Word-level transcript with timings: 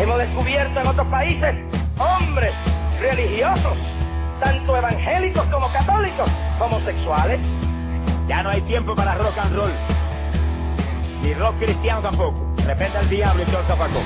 Hemos 0.00 0.16
descubierto 0.16 0.80
en 0.80 0.86
otros 0.86 1.06
países 1.08 1.54
hombres 1.98 2.54
religiosos, 3.02 3.76
tanto 4.40 4.74
evangélicos 4.74 5.44
como 5.52 5.70
católicos, 5.74 6.30
homosexuales. 6.58 7.38
Ya 8.26 8.42
no 8.42 8.48
hay 8.48 8.62
tiempo 8.62 8.94
para 8.94 9.16
rock 9.16 9.36
and 9.36 9.54
roll. 9.54 9.72
Ni 11.20 11.34
rock 11.34 11.54
cristiano 11.58 12.00
tampoco. 12.00 12.40
De 12.56 12.64
repente 12.64 12.98
el 12.98 13.10
diablo 13.10 13.42
y 13.42 13.46
todo 13.50 13.62
zapacón. 13.64 14.02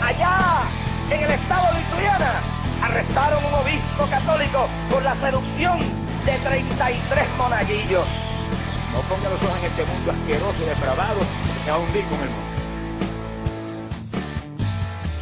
Allá, 0.00 0.62
en 1.10 1.24
el 1.24 1.30
estado 1.32 1.74
de 1.74 1.80
Lituania, 1.80 2.40
arrestaron 2.80 3.44
un 3.46 3.54
obispo 3.54 4.06
católico 4.08 4.68
por 4.92 5.02
la 5.02 5.16
seducción 5.16 5.80
de 6.24 6.38
33 6.38 7.28
monaguillos. 7.36 8.06
No 8.92 9.00
ponga 9.08 9.28
los 9.28 9.42
ojos 9.42 9.58
en 9.58 9.64
este 9.72 9.84
mundo 9.86 10.12
asqueroso 10.12 10.62
y 10.62 10.68
depravado 10.68 11.18
que 11.18 11.64
se 11.64 11.70
va 11.72 11.76
a 11.76 11.80
hundir 11.80 12.04
con 12.04 12.20
el 12.20 12.30
mundo. 12.30 12.49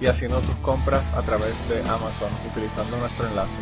y 0.00 0.06
haciendo 0.06 0.40
tus 0.40 0.56
compras 0.56 1.04
a 1.14 1.22
través 1.22 1.54
de 1.68 1.80
Amazon 1.80 2.30
utilizando 2.50 2.98
nuestro 2.98 3.26
enlace. 3.26 3.56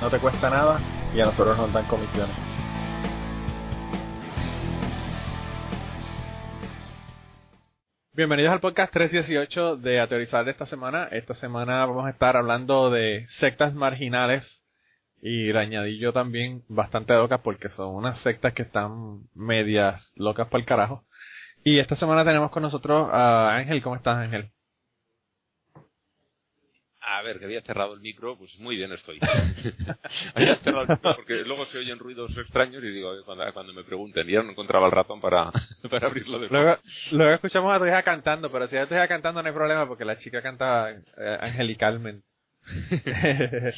No 0.00 0.10
te 0.10 0.18
cuesta 0.18 0.50
nada 0.50 0.80
y 1.14 1.20
a 1.20 1.26
nosotros 1.26 1.56
nos 1.56 1.72
dan 1.72 1.86
comisiones. 1.86 2.36
Bienvenidos 8.14 8.52
al 8.52 8.60
podcast 8.60 8.92
318 8.92 9.76
de 9.76 10.00
Ateorizar 10.00 10.44
de 10.44 10.50
esta 10.50 10.66
semana. 10.66 11.08
Esta 11.10 11.32
semana 11.32 11.86
vamos 11.86 12.06
a 12.06 12.10
estar 12.10 12.36
hablando 12.36 12.90
de 12.90 13.24
sectas 13.28 13.72
marginales 13.72 14.62
y 15.22 15.50
le 15.52 15.58
añadí 15.58 15.98
yo 15.98 16.12
también 16.12 16.62
bastante 16.68 17.14
locas 17.14 17.40
porque 17.42 17.70
son 17.70 17.94
unas 17.94 18.20
sectas 18.20 18.52
que 18.52 18.62
están 18.62 19.22
medias 19.34 20.12
locas 20.16 20.48
para 20.48 20.60
el 20.60 20.66
carajo. 20.66 21.06
Y 21.64 21.78
esta 21.78 21.94
semana 21.94 22.24
tenemos 22.24 22.50
con 22.50 22.62
nosotros 22.62 23.08
a 23.10 23.54
Ángel. 23.54 23.82
¿Cómo 23.82 23.96
estás, 23.96 24.18
Ángel? 24.18 24.51
A 27.04 27.20
ver, 27.22 27.38
que 27.38 27.46
había 27.46 27.62
cerrado 27.62 27.94
el 27.94 28.00
micro, 28.00 28.36
pues 28.38 28.56
muy 28.60 28.76
bien 28.76 28.92
estoy. 28.92 29.18
había 30.34 30.56
cerrado 30.56 30.82
el 30.82 30.88
micro 30.90 31.16
porque 31.16 31.42
luego 31.44 31.66
se 31.66 31.78
oyen 31.78 31.98
ruidos 31.98 32.36
extraños 32.38 32.82
y 32.82 32.90
digo, 32.90 33.10
cuando, 33.24 33.44
cuando 33.52 33.72
me 33.72 33.82
pregunten, 33.82 34.26
ya 34.28 34.42
no 34.42 34.52
encontraba 34.52 34.86
el 34.86 34.92
ratón 34.92 35.20
para, 35.20 35.50
para 35.90 36.06
abrirlo 36.06 36.38
de 36.38 36.48
Luego, 36.48 36.78
luego 37.10 37.34
escuchamos 37.34 37.74
a 37.74 37.78
tu 37.78 37.86
hija 37.86 38.02
cantando, 38.02 38.52
pero 38.52 38.68
si 38.68 38.76
a 38.76 38.86
tu 38.86 38.94
hija 38.94 39.08
cantando 39.08 39.42
no 39.42 39.48
hay 39.48 39.54
problema 39.54 39.88
porque 39.88 40.04
la 40.04 40.16
chica 40.16 40.42
canta 40.42 40.90
eh, 40.90 41.38
angelicalmente. 41.40 42.24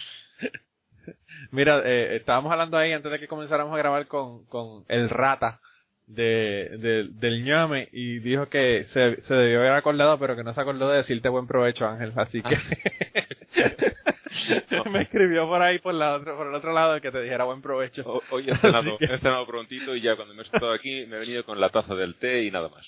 Mira, 1.50 1.82
eh, 1.84 2.16
estábamos 2.16 2.52
hablando 2.52 2.76
ahí 2.76 2.92
antes 2.92 3.10
de 3.10 3.18
que 3.18 3.28
comenzáramos 3.28 3.74
a 3.74 3.78
grabar 3.78 4.06
con, 4.06 4.44
con 4.46 4.84
el 4.88 5.08
rata 5.08 5.60
de, 6.06 6.76
de, 6.78 7.08
del 7.12 7.44
ñame 7.44 7.88
y 7.92 8.18
dijo 8.18 8.48
que 8.48 8.84
se, 8.84 9.20
se 9.22 9.34
debió 9.34 9.60
haber 9.60 9.72
acordado 9.72 10.18
pero 10.18 10.36
que 10.36 10.44
no 10.44 10.52
se 10.52 10.60
acordó 10.60 10.88
de 10.90 10.98
decirte 10.98 11.28
buen 11.28 11.46
provecho 11.46 11.86
Ángel. 11.88 12.12
Así 12.16 12.42
que 12.42 12.56
me 14.90 15.02
escribió 15.02 15.46
por 15.46 15.62
ahí 15.62 15.78
por, 15.78 15.94
la 15.94 16.14
otro, 16.16 16.36
por 16.36 16.46
el 16.48 16.54
otro 16.54 16.72
lado 16.72 17.00
que 17.00 17.10
te 17.10 17.22
dijera 17.22 17.44
buen 17.44 17.62
provecho. 17.62 18.02
O- 18.06 18.22
Hoy 18.30 18.48
he 18.50 18.54
cenado, 18.56 18.96
he 19.00 19.18
cenado 19.18 19.46
prontito 19.46 19.94
y 19.96 20.00
ya 20.00 20.16
cuando 20.16 20.34
me 20.34 20.42
he 20.42 20.44
sentado 20.44 20.72
aquí 20.72 21.06
me 21.06 21.16
he 21.16 21.20
venido 21.20 21.44
con 21.44 21.60
la 21.60 21.70
taza 21.70 21.94
del 21.94 22.16
té 22.16 22.42
y 22.44 22.50
nada 22.50 22.68
más. 22.68 22.86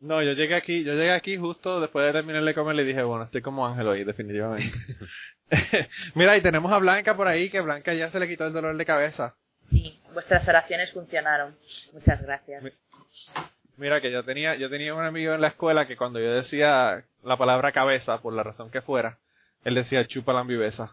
no 0.00 0.22
yo 0.22 0.32
llegué 0.32 0.54
aquí 0.54 0.84
yo 0.84 0.92
llegué 0.94 1.12
aquí 1.12 1.36
justo 1.36 1.80
después 1.80 2.06
de 2.06 2.12
terminar 2.12 2.44
de 2.44 2.54
comer 2.54 2.76
le 2.76 2.84
dije 2.84 3.02
bueno 3.02 3.24
estoy 3.24 3.42
como 3.42 3.66
Ángel 3.66 3.88
hoy 3.88 4.04
definitivamente 4.04 4.70
mira 6.14 6.36
y 6.36 6.42
tenemos 6.42 6.72
a 6.72 6.78
Blanca 6.78 7.16
por 7.16 7.28
ahí 7.28 7.50
que 7.50 7.60
Blanca 7.60 7.94
ya 7.94 8.10
se 8.10 8.18
le 8.20 8.28
quitó 8.28 8.46
el 8.46 8.52
dolor 8.52 8.76
de 8.76 8.84
cabeza. 8.84 9.34
Sí, 9.70 9.95
vuestras 10.16 10.48
oraciones 10.48 10.92
funcionaron. 10.92 11.54
Muchas 11.92 12.22
gracias. 12.22 12.64
Mira 13.76 14.00
que 14.00 14.10
yo 14.10 14.24
tenía, 14.24 14.54
yo 14.56 14.70
tenía 14.70 14.94
un 14.94 15.04
amigo 15.04 15.34
en 15.34 15.42
la 15.42 15.48
escuela 15.48 15.86
que 15.86 15.98
cuando 15.98 16.18
yo 16.18 16.32
decía 16.32 17.04
la 17.22 17.36
palabra 17.36 17.70
cabeza, 17.72 18.22
por 18.22 18.32
la 18.32 18.42
razón 18.42 18.70
que 18.70 18.80
fuera, 18.80 19.18
él 19.62 19.74
decía 19.74 20.06
chupa 20.06 20.32
la 20.32 20.40
ambivesa. 20.40 20.90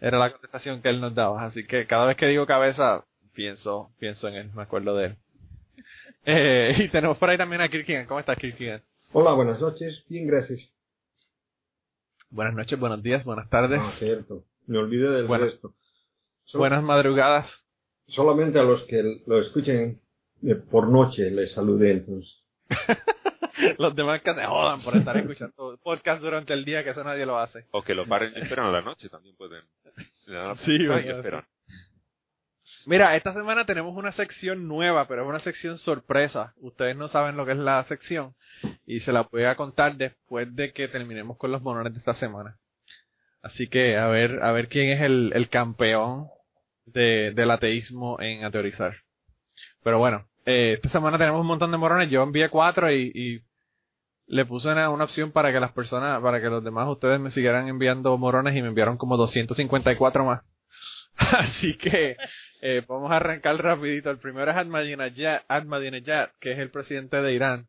Era 0.00 0.18
la 0.18 0.32
contestación 0.32 0.80
que 0.80 0.88
él 0.88 1.00
nos 1.02 1.14
daba. 1.14 1.44
Así 1.44 1.66
que 1.66 1.86
cada 1.86 2.06
vez 2.06 2.16
que 2.16 2.24
digo 2.26 2.46
cabeza, 2.46 3.04
pienso, 3.34 3.90
pienso 3.98 4.28
en 4.28 4.34
él, 4.36 4.50
me 4.54 4.62
acuerdo 4.62 4.96
de 4.96 5.06
él. 5.06 5.16
Eh, 6.24 6.72
y 6.78 6.88
tenemos 6.88 7.18
por 7.18 7.28
ahí 7.30 7.36
también 7.36 7.60
a 7.62 7.68
Kirkigan. 7.68 8.06
¿Cómo 8.06 8.20
estás, 8.20 8.38
Kirkigan? 8.38 8.80
Hola, 9.12 9.32
buenas 9.32 9.60
noches. 9.60 10.04
Bien, 10.08 10.24
gracias. 10.28 10.72
Buenas 12.30 12.54
noches, 12.54 12.78
buenos 12.78 13.02
días, 13.02 13.24
buenas 13.24 13.50
tardes, 13.50 13.80
Ah, 13.82 13.90
cierto. 13.96 14.44
Me 14.68 14.78
olvidé 14.78 15.10
del 15.10 15.26
Bueno. 15.26 15.46
resto. 15.46 15.74
Buenas 16.54 16.80
madrugadas. 16.84 17.64
Solamente 18.06 18.58
a 18.58 18.62
los 18.62 18.82
que 18.84 19.22
lo 19.26 19.40
escuchen 19.40 20.00
eh, 20.42 20.54
por 20.54 20.88
noche 20.88 21.30
les 21.30 21.52
saludé 21.52 21.92
entonces. 21.92 22.42
Los 23.78 23.94
demás 23.94 24.22
que 24.22 24.34
se 24.34 24.44
jodan 24.44 24.82
por 24.82 24.96
estar 24.96 25.16
escuchando 25.16 25.78
podcast 25.82 26.22
durante 26.22 26.52
el 26.52 26.64
día, 26.64 26.82
que 26.82 26.90
eso 26.90 27.04
nadie 27.04 27.26
lo 27.26 27.38
hace. 27.38 27.66
O 27.70 27.82
que 27.82 27.94
lo 27.94 28.06
paren 28.06 28.32
y 28.34 28.40
esperan 28.40 28.66
a 28.66 28.72
la 28.72 28.80
noche 28.80 29.08
también 29.08 29.36
pueden. 29.36 29.62
Sí, 30.58 30.86
esperan. 30.90 31.44
Mira, 32.86 33.14
esta 33.14 33.32
semana 33.32 33.64
tenemos 33.64 33.96
una 33.96 34.10
sección 34.10 34.66
nueva, 34.66 35.06
pero 35.06 35.22
es 35.22 35.28
una 35.28 35.38
sección 35.38 35.78
sorpresa. 35.78 36.54
Ustedes 36.56 36.96
no 36.96 37.06
saben 37.06 37.36
lo 37.36 37.46
que 37.46 37.52
es 37.52 37.58
la 37.58 37.82
sección 37.84 38.34
y 38.86 39.00
se 39.00 39.12
la 39.12 39.22
voy 39.22 39.44
a 39.44 39.54
contar 39.54 39.96
después 39.96 40.54
de 40.56 40.72
que 40.72 40.88
terminemos 40.88 41.36
con 41.36 41.52
los 41.52 41.62
monones 41.62 41.92
de 41.92 42.00
esta 42.00 42.14
semana. 42.14 42.58
Así 43.40 43.68
que 43.68 43.96
a 43.96 44.08
ver, 44.08 44.42
a 44.42 44.50
ver 44.52 44.68
quién 44.68 44.90
es 44.90 45.02
el, 45.02 45.32
el 45.34 45.48
campeón 45.48 46.28
de, 46.86 47.32
del 47.34 47.50
ateísmo 47.50 48.20
en 48.20 48.44
ateorizar. 48.44 48.94
Pero 49.82 49.98
bueno, 49.98 50.26
eh, 50.44 50.74
esta 50.74 50.88
semana 50.88 51.18
tenemos 51.18 51.40
un 51.40 51.46
montón 51.46 51.70
de 51.70 51.78
morones. 51.78 52.10
Yo 52.10 52.22
envié 52.22 52.48
cuatro 52.48 52.92
y, 52.92 53.42
le 54.26 54.46
puse 54.46 54.68
una, 54.70 54.88
una 54.88 55.04
opción 55.04 55.32
para 55.32 55.52
que 55.52 55.60
las 55.60 55.72
personas, 55.72 56.22
para 56.22 56.40
que 56.40 56.48
los 56.48 56.64
demás 56.64 56.88
ustedes 56.88 57.20
me 57.20 57.30
siguieran 57.30 57.68
enviando 57.68 58.16
morones 58.16 58.56
y 58.56 58.62
me 58.62 58.68
enviaron 58.68 58.96
como 58.96 59.16
254 59.16 60.24
más. 60.24 60.42
Así 61.16 61.76
que 61.76 62.16
eh, 62.62 62.82
vamos 62.88 63.10
a 63.10 63.16
arrancar 63.16 63.56
rapidito. 63.62 64.10
El 64.10 64.18
primero 64.18 64.50
es 64.50 64.56
Ahmadinejad, 64.56 65.42
Ahmadinejad, 65.48 66.30
que 66.40 66.52
es 66.52 66.58
el 66.58 66.70
presidente 66.70 67.16
de 67.20 67.34
Irán. 67.34 67.68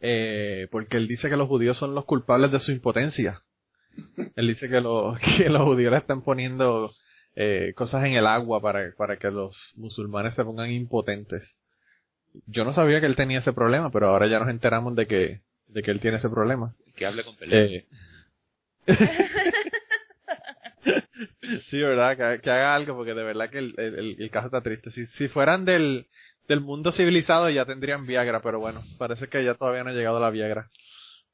Eh, 0.00 0.66
porque 0.70 0.96
él 0.96 1.06
dice 1.06 1.28
que 1.28 1.36
los 1.36 1.48
judíos 1.48 1.76
son 1.76 1.94
los 1.94 2.06
culpables 2.06 2.50
de 2.50 2.58
su 2.58 2.72
impotencia. 2.72 3.42
Él 4.34 4.48
dice 4.48 4.68
que, 4.68 4.80
los 4.80 5.18
que 5.36 5.50
los 5.50 5.62
judíos 5.62 5.92
le 5.92 5.98
están 5.98 6.22
poniendo 6.22 6.90
eh, 7.36 7.72
cosas 7.74 8.04
en 8.04 8.14
el 8.14 8.26
agua 8.26 8.60
para, 8.60 8.92
para 8.96 9.16
que 9.16 9.30
los 9.30 9.72
musulmanes 9.76 10.34
se 10.34 10.44
pongan 10.44 10.70
impotentes. 10.70 11.60
Yo 12.46 12.64
no 12.64 12.72
sabía 12.72 13.00
que 13.00 13.06
él 13.06 13.16
tenía 13.16 13.38
ese 13.38 13.52
problema, 13.52 13.90
pero 13.90 14.08
ahora 14.08 14.28
ya 14.28 14.38
nos 14.38 14.48
enteramos 14.48 14.94
de 14.94 15.06
que, 15.06 15.40
de 15.66 15.82
que 15.82 15.90
él 15.90 16.00
tiene 16.00 16.18
ese 16.18 16.28
problema. 16.28 16.74
Que 16.94 17.06
hable 17.06 17.24
con 17.24 17.36
Pelé. 17.36 17.76
Eh, 17.76 17.86
sí, 21.66 21.78
verdad, 21.78 22.16
que, 22.16 22.42
que 22.42 22.50
haga 22.50 22.74
algo, 22.74 22.96
porque 22.96 23.14
de 23.14 23.24
verdad 23.24 23.50
que 23.50 23.58
el, 23.58 23.74
el, 23.78 24.16
el 24.18 24.30
caso 24.30 24.46
está 24.46 24.60
triste. 24.60 24.90
Si, 24.90 25.06
si 25.06 25.28
fueran 25.28 25.64
del, 25.64 26.06
del 26.48 26.60
mundo 26.60 26.92
civilizado 26.92 27.48
ya 27.48 27.64
tendrían 27.64 28.06
Viagra, 28.06 28.40
pero 28.42 28.58
bueno, 28.58 28.82
parece 28.98 29.28
que 29.28 29.44
ya 29.44 29.54
todavía 29.54 29.84
no 29.84 29.90
ha 29.90 29.94
llegado 29.94 30.20
la 30.20 30.30
Viagra. 30.30 30.68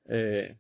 Eh, 0.09 0.57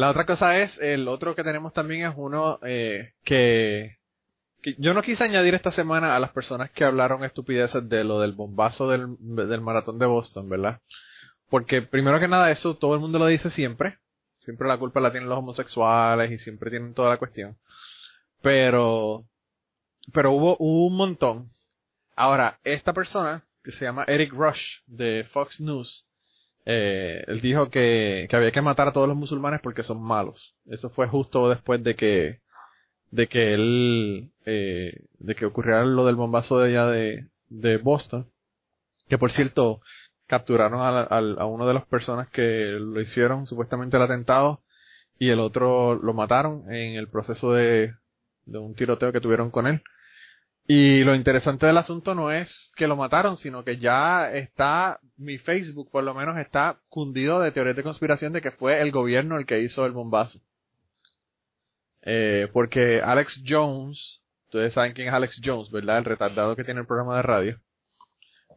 la 0.00 0.08
otra 0.08 0.24
cosa 0.24 0.56
es, 0.56 0.78
el 0.78 1.08
otro 1.08 1.34
que 1.34 1.44
tenemos 1.44 1.74
también 1.74 2.06
es 2.06 2.14
uno 2.16 2.58
eh, 2.62 3.12
que, 3.22 3.98
yo 4.78 4.94
no 4.94 5.02
quise 5.02 5.24
añadir 5.24 5.54
esta 5.54 5.70
semana 5.70 6.16
a 6.16 6.20
las 6.20 6.32
personas 6.32 6.70
que 6.70 6.84
hablaron 6.84 7.22
estupideces 7.22 7.86
de 7.86 8.02
lo 8.02 8.18
del 8.18 8.32
bombazo 8.32 8.88
del, 8.88 9.16
del 9.18 9.60
maratón 9.60 9.98
de 9.98 10.06
Boston, 10.06 10.48
¿verdad? 10.48 10.80
Porque 11.50 11.82
primero 11.82 12.18
que 12.18 12.28
nada 12.28 12.50
eso 12.50 12.78
todo 12.78 12.94
el 12.94 13.00
mundo 13.00 13.18
lo 13.18 13.26
dice 13.26 13.50
siempre, 13.50 13.98
siempre 14.38 14.68
la 14.68 14.78
culpa 14.78 15.00
la 15.00 15.10
tienen 15.10 15.28
los 15.28 15.38
homosexuales 15.38 16.32
y 16.32 16.38
siempre 16.38 16.70
tienen 16.70 16.94
toda 16.94 17.10
la 17.10 17.18
cuestión. 17.18 17.58
Pero, 18.40 19.26
pero 20.14 20.32
hubo 20.32 20.56
un 20.56 20.96
montón. 20.96 21.50
Ahora, 22.16 22.58
esta 22.64 22.94
persona, 22.94 23.44
que 23.62 23.72
se 23.72 23.84
llama 23.84 24.04
Eric 24.04 24.32
Rush, 24.32 24.78
de 24.86 25.26
Fox 25.30 25.60
News, 25.60 26.06
eh, 26.66 27.24
él 27.26 27.40
dijo 27.40 27.70
que, 27.70 28.26
que 28.28 28.36
había 28.36 28.52
que 28.52 28.62
matar 28.62 28.88
a 28.88 28.92
todos 28.92 29.08
los 29.08 29.16
musulmanes 29.16 29.60
porque 29.62 29.82
son 29.82 30.02
malos. 30.02 30.56
Eso 30.66 30.90
fue 30.90 31.08
justo 31.08 31.48
después 31.48 31.82
de 31.82 31.94
que, 31.96 32.40
de 33.10 33.28
que 33.28 33.54
él, 33.54 34.30
eh, 34.44 35.04
de 35.18 35.34
que 35.34 35.46
ocurriera 35.46 35.84
lo 35.84 36.06
del 36.06 36.16
bombazo 36.16 36.58
de 36.58 36.68
allá 36.68 36.86
de, 36.86 37.26
de 37.48 37.78
Boston. 37.78 38.30
Que 39.08 39.18
por 39.18 39.32
cierto, 39.32 39.80
capturaron 40.26 40.80
a, 40.80 41.00
a, 41.00 41.18
a 41.18 41.46
una 41.46 41.66
de 41.66 41.74
las 41.74 41.86
personas 41.86 42.28
que 42.30 42.42
lo 42.78 43.00
hicieron, 43.00 43.46
supuestamente 43.46 43.96
el 43.96 44.02
atentado, 44.04 44.62
y 45.18 45.28
el 45.30 45.40
otro 45.40 45.96
lo 45.96 46.14
mataron 46.14 46.72
en 46.72 46.94
el 46.96 47.08
proceso 47.08 47.52
de, 47.52 47.92
de 48.46 48.58
un 48.58 48.74
tiroteo 48.74 49.12
que 49.12 49.20
tuvieron 49.20 49.50
con 49.50 49.66
él. 49.66 49.82
Y 50.72 51.02
lo 51.02 51.16
interesante 51.16 51.66
del 51.66 51.78
asunto 51.78 52.14
no 52.14 52.30
es 52.30 52.70
que 52.76 52.86
lo 52.86 52.94
mataron, 52.94 53.36
sino 53.36 53.64
que 53.64 53.78
ya 53.78 54.30
está, 54.30 55.00
mi 55.16 55.36
Facebook 55.36 55.90
por 55.90 56.04
lo 56.04 56.14
menos 56.14 56.38
está 56.38 56.78
cundido 56.88 57.40
de 57.40 57.50
teorías 57.50 57.74
de 57.74 57.82
conspiración 57.82 58.32
de 58.32 58.40
que 58.40 58.52
fue 58.52 58.80
el 58.80 58.92
gobierno 58.92 59.36
el 59.36 59.46
que 59.46 59.58
hizo 59.58 59.84
el 59.84 59.90
bombazo. 59.90 60.38
Eh, 62.02 62.48
porque 62.52 63.02
Alex 63.02 63.42
Jones, 63.44 64.22
ustedes 64.44 64.72
saben 64.74 64.92
quién 64.92 65.08
es 65.08 65.12
Alex 65.14 65.40
Jones, 65.44 65.72
¿verdad? 65.72 65.98
El 65.98 66.04
retardado 66.04 66.54
que 66.54 66.62
tiene 66.62 66.82
el 66.82 66.86
programa 66.86 67.16
de 67.16 67.22
radio. 67.22 67.60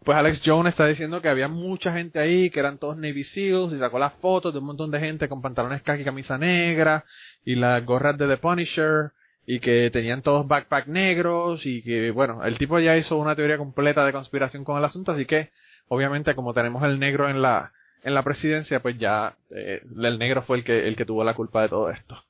Pues 0.05 0.15
Alex 0.15 0.43
Jones 0.45 0.73
está 0.73 0.85
diciendo 0.85 1.19
que 1.19 1.29
había 1.29 1.47
mucha 1.47 1.93
gente 1.93 2.19
ahí, 2.19 2.51
que 2.51 2.59
eran 2.59 2.77
todos 2.77 2.95
Navy 2.95 3.23
SEALs, 3.23 3.73
y 3.73 3.79
sacó 3.79 3.97
las 3.97 4.13
fotos 4.17 4.53
de 4.53 4.59
un 4.59 4.65
montón 4.65 4.91
de 4.91 4.99
gente 4.99 5.27
con 5.27 5.41
pantalones 5.41 5.81
khaki 5.81 6.03
y 6.03 6.05
camisa 6.05 6.37
negra, 6.37 7.05
y 7.43 7.55
las 7.55 7.83
gorras 7.83 8.19
de 8.19 8.27
The 8.27 8.37
Punisher, 8.37 9.13
y 9.45 9.59
que 9.59 9.89
tenían 9.91 10.21
todos 10.21 10.47
backpack 10.47 10.87
negros 10.87 11.65
y 11.65 11.81
que 11.83 12.11
bueno, 12.11 12.43
el 12.45 12.57
tipo 12.57 12.79
ya 12.79 12.95
hizo 12.97 13.17
una 13.17 13.35
teoría 13.35 13.57
completa 13.57 14.05
de 14.05 14.11
conspiración 14.13 14.63
con 14.63 14.77
el 14.77 14.85
asunto, 14.85 15.11
así 15.11 15.25
que 15.25 15.49
obviamente 15.89 16.33
como 16.35 16.53
tenemos 16.53 16.83
el 16.83 16.99
negro 16.99 17.29
en 17.29 17.41
la 17.41 17.71
en 18.03 18.13
la 18.13 18.23
presidencia, 18.23 18.81
pues 18.81 18.97
ya 18.97 19.35
eh, 19.51 19.81
el 19.83 20.19
negro 20.19 20.43
fue 20.43 20.57
el 20.57 20.63
que 20.63 20.87
el 20.87 20.95
que 20.95 21.05
tuvo 21.05 21.23
la 21.23 21.33
culpa 21.35 21.61
de 21.61 21.69
todo 21.69 21.89
esto. 21.89 22.21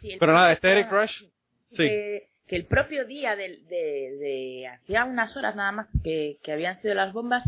Sí, 0.00 0.16
Pero 0.18 0.32
nada, 0.32 0.52
este 0.52 0.70
Eric 0.72 0.90
Rush, 0.90 1.22
sí. 1.70 1.76
que, 1.76 2.28
que 2.46 2.56
el 2.56 2.64
propio 2.66 3.04
día 3.04 3.36
del- 3.36 3.66
de, 3.68 4.16
de, 4.18 4.66
hacía 4.68 5.04
unas 5.04 5.36
horas 5.36 5.56
nada 5.56 5.72
más 5.72 5.88
que, 6.04 6.38
que 6.42 6.52
habían 6.52 6.80
sido 6.82 6.94
las 6.94 7.12
bombas, 7.12 7.42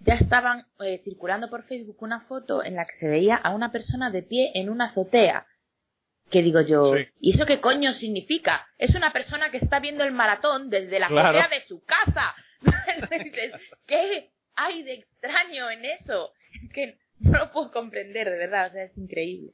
ya 0.00 0.14
estaban 0.14 0.64
eh, 0.80 1.00
circulando 1.04 1.48
por 1.50 1.64
Facebook 1.64 1.96
una 2.02 2.20
foto 2.22 2.64
en 2.64 2.76
la 2.76 2.84
que 2.84 2.96
se 2.98 3.08
veía 3.08 3.36
a 3.36 3.50
una 3.54 3.70
persona 3.72 4.10
de 4.10 4.22
pie 4.22 4.50
en 4.54 4.70
una 4.70 4.86
azotea. 4.86 5.46
Que 6.30 6.42
digo 6.42 6.60
yo, 6.60 6.94
Sí. 6.94 7.06
¿y 7.20 7.34
eso 7.34 7.44
qué 7.46 7.60
coño 7.60 7.92
significa? 7.92 8.66
Es 8.78 8.94
una 8.94 9.12
persona 9.12 9.50
que 9.50 9.56
está 9.58 9.80
viendo 9.80 10.04
el 10.04 10.12
maratón 10.12 10.70
desde 10.70 11.00
la 11.00 11.08
Claro. 11.08 11.38
azotea 11.38 11.58
de 11.58 11.66
su 11.66 11.82
casa. 11.84 12.34
¿Qué 13.86 14.30
hay 14.56 14.82
de 14.82 14.94
extraño 14.94 15.70
en 15.70 15.84
eso? 15.84 16.32
Es 16.64 16.72
que 16.72 16.98
no 17.20 17.38
lo 17.38 17.50
puedo 17.52 17.70
comprender, 17.70 18.30
de 18.30 18.36
verdad, 18.38 18.66
o 18.66 18.70
sea, 18.70 18.84
es 18.84 18.96
increíble. 18.96 19.52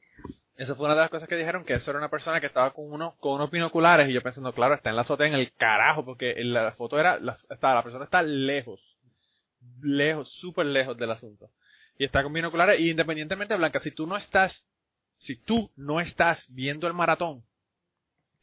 Eso 0.55 0.75
fue 0.75 0.85
una 0.85 0.95
de 0.95 1.01
las 1.01 1.09
cosas 1.11 1.29
que 1.29 1.35
dijeron, 1.35 1.65
que 1.65 1.73
eso 1.75 1.91
era 1.91 1.99
una 1.99 2.09
persona 2.09 2.39
que 2.39 2.47
estaba 2.47 2.71
con 2.73 2.91
unos, 2.91 3.15
con 3.17 3.33
unos 3.33 3.51
binoculares 3.51 4.09
y 4.09 4.13
yo 4.13 4.23
pensando, 4.23 4.53
claro, 4.53 4.73
está 4.73 4.89
en 4.89 4.95
la 4.95 5.03
azotea 5.03 5.27
en 5.27 5.35
el 5.35 5.53
carajo, 5.53 6.03
porque 6.03 6.31
en 6.31 6.51
la 6.53 6.71
foto 6.71 6.99
era, 6.99 7.19
la, 7.19 7.33
está, 7.49 7.75
la 7.75 7.83
persona 7.83 8.05
está 8.05 8.23
lejos, 8.23 8.81
lejos, 9.81 10.31
súper 10.33 10.65
lejos 10.65 10.97
del 10.97 11.11
asunto. 11.11 11.49
Y 11.99 12.05
está 12.05 12.23
con 12.23 12.33
binoculares 12.33 12.79
y 12.79 12.89
independientemente, 12.89 13.55
Blanca, 13.55 13.79
si 13.79 13.91
tú 13.91 14.07
no 14.07 14.17
estás, 14.17 14.67
si 15.17 15.35
tú 15.35 15.71
no 15.75 15.99
estás 15.99 16.47
viendo 16.53 16.87
el 16.87 16.93
maratón 16.93 17.43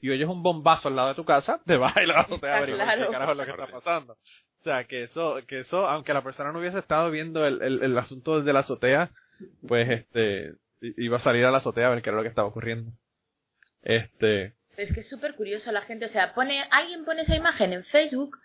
y 0.01 0.11
oyes 0.11 0.29
un 0.29 0.43
bombazo 0.43 0.89
al 0.89 0.97
lado 0.97 1.09
de 1.09 1.15
tu 1.15 1.25
casa, 1.25 1.61
te 1.67 1.77
vas 1.77 1.97
a 1.97 2.03
la 2.03 2.21
azotea 2.21 2.55
a 2.55 2.57
averiguar 2.59 2.87
Claro. 2.87 3.07
qué 3.07 3.13
carajo 3.13 3.33
es 3.33 3.39
lo 3.39 3.45
que 3.45 3.51
está 3.51 3.67
pasando. 3.67 4.13
O 4.15 4.63
sea, 4.65 4.85
que 4.85 5.03
eso, 5.03 5.37
que 5.47 5.61
eso, 5.61 5.87
aunque 5.89 6.15
la 6.15 6.23
persona 6.23 6.51
no 6.53 6.59
hubiese 6.59 6.79
estado 6.79 7.11
viendo 7.11 7.47
el, 7.47 7.61
el, 7.63 7.83
el 7.83 7.99
asunto 7.99 8.39
desde 8.39 8.53
la 8.53 8.61
azotea, 8.61 9.11
pues 9.69 9.89
este, 9.91 10.55
iba 10.81 11.17
a 11.17 11.21
salir 11.21 11.45
a 11.45 11.51
la 11.51 11.59
azotea 11.59 11.87
a 11.87 11.91
ver 11.91 12.03
qué 12.03 12.09
era 12.11 12.17
lo 12.17 12.23
que 12.23 12.31
estaba 12.31 12.49
ocurriendo. 12.49 12.91
Este, 13.83 14.55
Es 14.77 14.93
que 14.95 15.01
es 15.01 15.09
súper 15.11 15.35
curioso 15.35 15.71
la 15.73 15.83
gente, 15.83 16.07
o 16.07 16.09
sea, 16.09 16.35
pone, 16.35 16.65
alguien 16.71 17.05
pone 17.05 17.23
esa 17.23 17.37
imagen 17.37 17.73
en 17.75 17.85
Facebook 17.85 18.39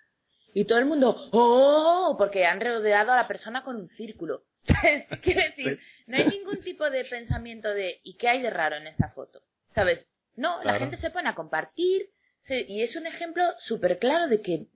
y 0.53 0.65
todo 0.65 0.79
el 0.79 0.85
mundo, 0.85 1.15
¡oh! 1.31 2.15
Porque 2.17 2.45
han 2.45 2.59
rodeado 2.59 3.11
a 3.13 3.15
la 3.15 3.27
persona 3.27 3.63
con 3.63 3.77
un 3.77 3.87
círculo. 3.89 4.43
Quiero 5.23 5.41
decir, 5.41 5.79
no 6.07 6.17
hay 6.17 6.27
ningún 6.27 6.61
tipo 6.61 6.89
de 6.89 7.05
pensamiento 7.05 7.69
de, 7.69 7.99
¿y 8.03 8.17
qué 8.17 8.29
hay 8.29 8.41
de 8.41 8.49
raro 8.49 8.75
en 8.77 8.87
esa 8.87 9.09
foto? 9.09 9.41
¿Sabes? 9.73 10.07
No, 10.35 10.63
la 10.63 10.73
gente 10.79 10.97
se 10.97 11.09
pone 11.09 11.29
a 11.29 11.35
compartir 11.35 12.09
se- 12.45 12.65
y 12.67 12.81
es 12.83 12.95
un 12.95 13.05
ejemplo 13.07 13.43
súper 13.59 13.99
claro 13.99 14.27
de 14.27 14.41
que 14.41 14.67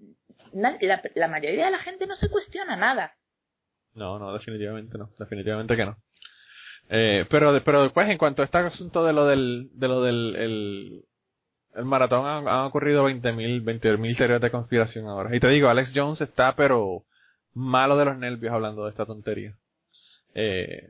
la, 0.54 0.78
la 1.16 1.28
mayoría 1.28 1.66
de 1.66 1.72
la 1.72 1.80
gente 1.80 2.06
no 2.08 2.16
se 2.16 2.30
cuestiona 2.30 2.76
nada. 2.76 3.16
no, 3.96 4.20
no, 4.20 4.34
definitivamente 4.34 4.98
no, 4.98 5.10
definitivamente 5.18 5.76
que 5.76 5.86
no. 5.86 5.98
Eh, 6.90 7.26
pero, 7.30 7.64
pero 7.64 7.84
después, 7.84 8.10
en 8.10 8.18
cuanto 8.18 8.42
a 8.42 8.46
este 8.46 8.58
asunto 8.58 9.06
de 9.06 9.14
lo 9.14 9.26
del, 9.26 9.70
de 9.74 9.88
lo 9.88 10.02
del, 10.02 10.36
el, 10.36 11.06
el 11.76 11.86
maratón, 11.86 12.26
han, 12.26 12.48
han 12.48 12.66
ocurrido 12.66 13.06
20.000, 13.10 13.64
20.000 13.64 14.18
teorías 14.18 14.42
de 14.42 14.52
conspiración 14.52 15.08
ahora. 15.08 15.34
Y 15.36 15.40
te 15.40 15.48
digo, 15.48 15.70
Alex 15.70 15.92
Jones 15.96 16.20
está, 16.22 16.56
pero 16.56 17.06
malo 17.54 17.96
de 17.98 18.06
los 18.06 18.18
nervios 18.18 18.54
hablando 18.54 18.84
de 18.84 18.90
esta 18.92 19.06
tontería. 19.06 19.56
Eh, 20.34 20.90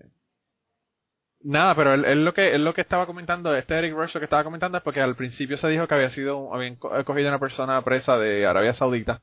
nada, 1.41 1.75
pero 1.75 1.93
él, 1.93 2.23
lo 2.25 2.33
que 2.33 2.53
él 2.55 2.63
lo 2.63 2.73
que 2.73 2.81
estaba 2.81 3.05
comentando, 3.05 3.55
este 3.55 3.77
Eric 3.77 3.93
Rush 3.95 4.13
que 4.17 4.23
estaba 4.23 4.43
comentando 4.43 4.77
es 4.77 4.83
porque 4.83 5.01
al 5.01 5.15
principio 5.15 5.57
se 5.57 5.67
dijo 5.69 5.87
que 5.87 5.95
había 5.95 6.09
sido 6.09 6.53
habían 6.53 6.75
co- 6.75 6.91
cogido 7.05 7.29
una 7.29 7.39
persona 7.39 7.81
presa 7.83 8.17
de 8.17 8.45
Arabia 8.45 8.73
Saudita 8.73 9.21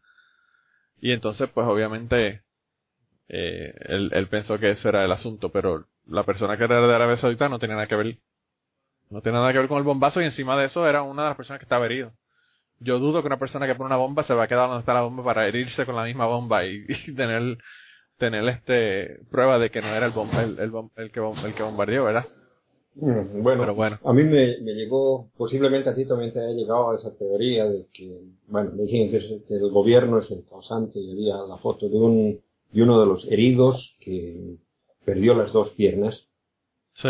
y 1.01 1.13
entonces 1.13 1.49
pues 1.53 1.67
obviamente 1.67 2.43
eh, 3.29 3.75
él, 3.87 4.11
él 4.15 4.29
pensó 4.29 4.59
que 4.59 4.71
ese 4.71 4.89
era 4.89 5.05
el 5.05 5.13
asunto, 5.13 5.51
pero 5.51 5.87
la 6.07 6.25
persona 6.25 6.57
que 6.59 6.65
era 6.65 6.81
de 6.87 6.95
Arabia 6.95 7.17
Saudita 7.17 7.49
no 7.49 7.59
tenía 7.59 7.77
nada 7.77 7.87
que 7.89 7.97
ver, 7.97 8.19
no 9.11 9.23
tenía 9.23 9.41
nada 9.41 9.53
que 9.53 9.59
ver 9.61 9.69
con 9.69 9.79
el 9.79 9.85
bombazo 9.85 10.21
y 10.21 10.25
encima 10.25 10.59
de 10.59 10.67
eso 10.67 10.89
era 10.89 11.03
una 11.03 11.23
de 11.25 11.29
las 11.31 11.37
personas 11.37 11.61
que 11.61 11.65
estaba 11.65 11.87
herido. 11.87 12.13
Yo 12.81 12.99
dudo 12.99 13.23
que 13.23 13.29
una 13.29 13.39
persona 13.39 13.67
que 13.67 13.75
pone 13.77 13.89
una 13.89 13.97
bomba 13.97 14.25
se 14.25 14.35
va 14.35 14.45
a 14.45 14.49
quedar 14.49 14.69
donde 14.69 14.81
está 14.81 14.95
la 14.95 15.03
bomba 15.03 15.25
para 15.25 15.47
herirse 15.49 15.87
con 15.87 15.97
la 15.97 16.05
misma 16.05 16.27
bomba 16.27 16.65
y, 16.67 16.85
y 17.09 17.15
tener 17.15 17.59
tener 18.21 18.47
este 18.49 19.19
prueba 19.31 19.59
de 19.59 19.71
que 19.71 19.81
no 19.81 19.89
era 19.89 20.07
el 20.07 20.13
bomba, 20.13 20.45
el, 20.45 20.59
el, 20.61 20.71
el 20.97 21.11
que 21.11 21.21
el 21.47 21.55
que 21.55 21.63
bombardeó, 21.65 22.05
¿verdad? 22.05 22.27
Bueno, 22.95 23.63
Pero 23.63 23.75
bueno. 23.75 23.99
a 24.05 24.13
mí 24.13 24.25
me, 24.25 24.59
me 24.61 24.75
llegó, 24.75 25.31
posiblemente 25.37 25.89
a 25.91 25.95
ti 25.95 26.05
también 26.05 26.33
te 26.33 26.41
haya 26.41 26.53
llegado 26.55 26.91
a 26.91 26.97
esa 26.97 27.17
teoría 27.17 27.65
de 27.67 27.87
que, 27.93 28.21
bueno, 28.49 28.73
me 28.73 28.83
decían 28.83 29.11
que, 29.11 29.17
es- 29.19 29.43
que 29.49 29.55
el 29.55 29.71
gobierno 29.71 30.19
es 30.19 30.31
el 30.31 30.45
causante 30.45 30.99
y 30.99 31.11
había 31.13 31.37
la 31.49 31.57
foto 31.57 31.89
de 31.89 31.97
un 31.97 32.41
de 32.73 32.83
uno 32.85 33.01
de 33.01 33.07
los 33.07 33.25
heridos 33.27 33.97
que 34.01 34.57
perdió 35.05 35.35
las 35.35 35.53
dos 35.53 35.71
piernas, 35.71 36.29
Sí. 36.95 37.09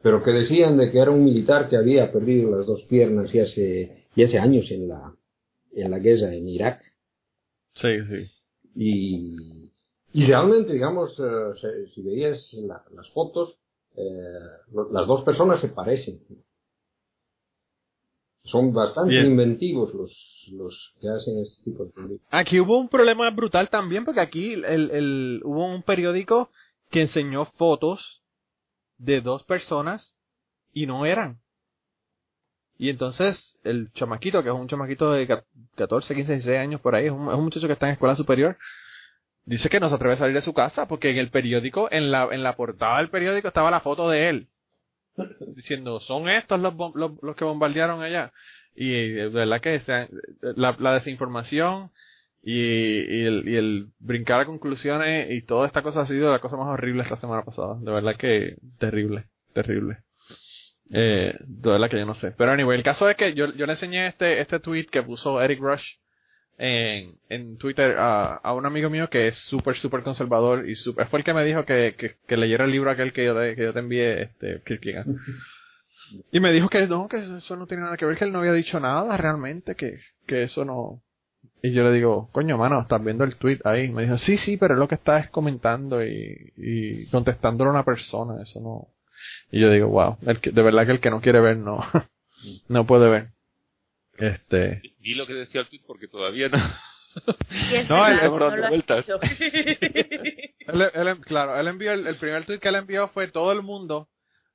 pero 0.00 0.22
que 0.22 0.30
decían 0.30 0.78
de 0.78 0.90
que 0.90 0.98
era 0.98 1.10
un 1.10 1.22
militar 1.24 1.68
que 1.68 1.76
había 1.76 2.10
perdido 2.12 2.56
las 2.56 2.66
dos 2.66 2.82
piernas 2.84 3.34
y 3.34 3.40
hace, 3.40 4.06
y 4.14 4.22
hace 4.22 4.38
años 4.38 4.70
en 4.70 4.88
la, 4.88 5.12
en 5.74 5.90
la 5.90 5.98
guerra 5.98 6.32
en 6.32 6.48
Irak. 6.48 6.80
Sí, 7.74 7.88
sí. 8.08 8.30
Y, 8.74 9.36
y 10.16 10.26
realmente, 10.26 10.72
digamos, 10.72 11.18
eh, 11.20 11.52
se- 11.60 11.86
si 11.88 12.02
veías 12.02 12.52
la- 12.54 12.84
las 12.92 13.10
fotos, 13.10 13.56
eh, 13.96 14.02
lo- 14.72 14.90
las 14.92 15.06
dos 15.06 15.22
personas 15.22 15.60
se 15.60 15.68
parecen. 15.68 16.20
Son 18.44 18.72
bastante 18.72 19.10
Bien. 19.10 19.26
inventivos 19.26 19.92
los, 19.92 20.48
los 20.52 20.94
que 21.00 21.08
hacen 21.08 21.38
este 21.40 21.64
tipo 21.64 21.84
de 21.84 21.90
películas. 21.90 22.20
Aquí 22.30 22.60
hubo 22.60 22.78
un 22.78 22.88
problema 22.88 23.28
brutal 23.30 23.68
también 23.68 24.04
porque 24.04 24.20
aquí 24.20 24.52
el, 24.52 24.64
el, 24.64 25.40
hubo 25.44 25.66
un 25.66 25.82
periódico 25.82 26.50
que 26.90 27.02
enseñó 27.02 27.44
fotos 27.44 28.22
de 28.98 29.20
dos 29.20 29.42
personas 29.42 30.14
y 30.72 30.86
no 30.86 31.04
eran. 31.06 31.40
Y 32.78 32.88
entonces 32.90 33.58
el 33.64 33.90
chamaquito, 33.92 34.42
que 34.44 34.50
es 34.50 34.54
un 34.54 34.68
chamaquito 34.68 35.10
de 35.10 35.26
ca- 35.26 35.44
14, 35.74 36.14
15, 36.14 36.32
16 36.34 36.58
años 36.58 36.80
por 36.80 36.94
ahí, 36.94 37.06
es 37.06 37.12
un, 37.12 37.28
es 37.28 37.34
un 37.34 37.44
muchacho 37.44 37.66
que 37.66 37.72
está 37.72 37.86
en 37.88 37.94
escuela 37.94 38.14
superior, 38.14 38.56
dice 39.46 39.68
que 39.70 39.80
no 39.80 39.88
se 39.88 39.94
atreve 39.94 40.14
a 40.14 40.18
salir 40.18 40.34
de 40.34 40.40
su 40.42 40.52
casa 40.52 40.86
porque 40.86 41.10
en 41.10 41.18
el 41.18 41.30
periódico, 41.30 41.88
en 41.90 42.10
la, 42.10 42.28
en 42.30 42.42
la 42.42 42.56
portada 42.56 42.98
del 42.98 43.08
periódico 43.08 43.48
estaba 43.48 43.70
la 43.70 43.80
foto 43.80 44.10
de 44.10 44.28
él. 44.28 44.48
Diciendo, 45.54 45.98
son 46.00 46.28
estos 46.28 46.60
los, 46.60 46.74
los, 46.94 47.12
los 47.22 47.36
que 47.36 47.44
bombardearon 47.44 48.02
allá. 48.02 48.32
Y 48.74 48.92
eh, 48.92 49.14
de 49.14 49.28
verdad 49.30 49.60
que 49.62 49.80
se 49.80 50.08
la, 50.42 50.76
la 50.78 50.92
desinformación 50.92 51.90
y, 52.42 52.52
y 52.52 53.56
el 53.56 53.88
brincar 53.98 54.40
a 54.40 54.46
conclusiones 54.46 55.30
y 55.30 55.42
toda 55.42 55.66
esta 55.66 55.82
cosa 55.82 56.02
ha 56.02 56.06
sido 56.06 56.30
la 56.30 56.40
cosa 56.40 56.56
más 56.56 56.68
horrible 56.68 57.02
esta 57.02 57.16
semana 57.16 57.42
pasada. 57.42 57.76
De 57.80 57.90
verdad 57.90 58.16
que 58.16 58.56
terrible, 58.78 59.24
terrible. 59.54 59.98
Eh, 60.92 61.34
de 61.40 61.70
verdad 61.70 61.90
que 61.90 61.98
yo 61.98 62.06
no 62.06 62.14
sé. 62.14 62.32
Pero 62.32 62.52
anyway, 62.52 62.76
el 62.76 62.84
caso 62.84 63.08
es 63.08 63.16
que 63.16 63.34
yo, 63.34 63.52
yo 63.54 63.66
le 63.66 63.72
enseñé 63.72 64.08
este, 64.08 64.40
este 64.40 64.60
tweet 64.60 64.86
que 64.86 65.02
puso 65.02 65.40
Eric 65.40 65.60
Rush 65.60 65.94
en, 66.58 67.16
en 67.28 67.56
Twitter 67.58 67.96
a, 67.98 68.36
a 68.36 68.54
un 68.54 68.66
amigo 68.66 68.90
mío 68.90 69.08
que 69.10 69.28
es 69.28 69.36
súper, 69.36 69.76
súper 69.76 70.02
conservador 70.02 70.68
y 70.68 70.74
súper, 70.74 71.06
fue 71.06 71.20
el 71.20 71.24
que 71.24 71.34
me 71.34 71.44
dijo 71.44 71.64
que, 71.64 71.94
que, 71.98 72.16
que 72.26 72.36
leyera 72.36 72.64
el 72.64 72.72
libro 72.72 72.90
aquel 72.90 73.12
que 73.12 73.24
yo 73.24 73.38
te, 73.38 73.54
que 73.54 73.62
yo 73.62 73.72
te 73.72 73.80
envié, 73.80 74.22
este, 74.22 74.62
Kierkegaard. 74.64 75.06
Y 76.30 76.40
me 76.40 76.52
dijo 76.52 76.68
que 76.68 76.86
no, 76.86 77.08
que 77.08 77.16
eso 77.16 77.56
no 77.56 77.66
tiene 77.66 77.82
nada 77.82 77.96
que 77.96 78.06
ver, 78.06 78.16
que 78.16 78.24
él 78.24 78.32
no 78.32 78.38
había 78.38 78.52
dicho 78.52 78.78
nada 78.78 79.16
realmente, 79.16 79.74
que, 79.74 79.98
que 80.26 80.44
eso 80.44 80.64
no... 80.64 81.02
Y 81.62 81.72
yo 81.72 81.82
le 81.82 81.92
digo, 81.92 82.28
coño, 82.32 82.56
mano, 82.56 82.82
estás 82.82 83.02
viendo 83.02 83.24
el 83.24 83.36
tweet 83.36 83.58
ahí. 83.64 83.88
Me 83.88 84.02
dijo, 84.02 84.16
sí, 84.16 84.36
sí, 84.36 84.56
pero 84.56 84.74
es 84.74 84.78
lo 84.78 84.86
que 84.86 84.94
está 84.94 85.18
es 85.18 85.30
comentando 85.30 86.04
y, 86.04 86.52
y 86.56 87.06
contestándole 87.06 87.70
a 87.70 87.72
una 87.72 87.84
persona, 87.84 88.40
eso 88.42 88.60
no... 88.60 88.88
Y 89.50 89.60
yo 89.60 89.70
digo, 89.70 89.88
wow, 89.88 90.18
el 90.26 90.40
que, 90.40 90.52
de 90.52 90.62
verdad 90.62 90.86
que 90.86 90.92
el 90.92 91.00
que 91.00 91.10
no 91.10 91.20
quiere 91.20 91.40
ver 91.40 91.56
no, 91.56 91.80
no 92.68 92.86
puede 92.86 93.08
ver. 93.08 93.30
Este... 94.18 94.82
Vi 95.00 95.14
lo 95.14 95.26
que 95.26 95.34
decía 95.34 95.60
el 95.62 95.68
tweet 95.68 95.82
porque 95.86 96.08
todavía 96.08 96.48
no... 96.48 96.58
No, 97.88 98.06
él- 98.06 98.16
no 98.22 98.38
dando 98.38 98.68
vueltas. 98.68 99.06
dicho. 99.06 99.18
Él, 100.68 100.82
él- 100.94 101.20
claro, 101.20 101.58
él 101.58 101.68
envió 101.68 101.92
el, 101.92 102.06
el 102.08 102.16
primer 102.16 102.44
tweet 102.44 102.58
que 102.58 102.68
él 102.68 102.74
envió 102.74 103.08
fue 103.08 103.28
todo 103.28 103.52
el 103.52 103.62
mundo 103.62 104.08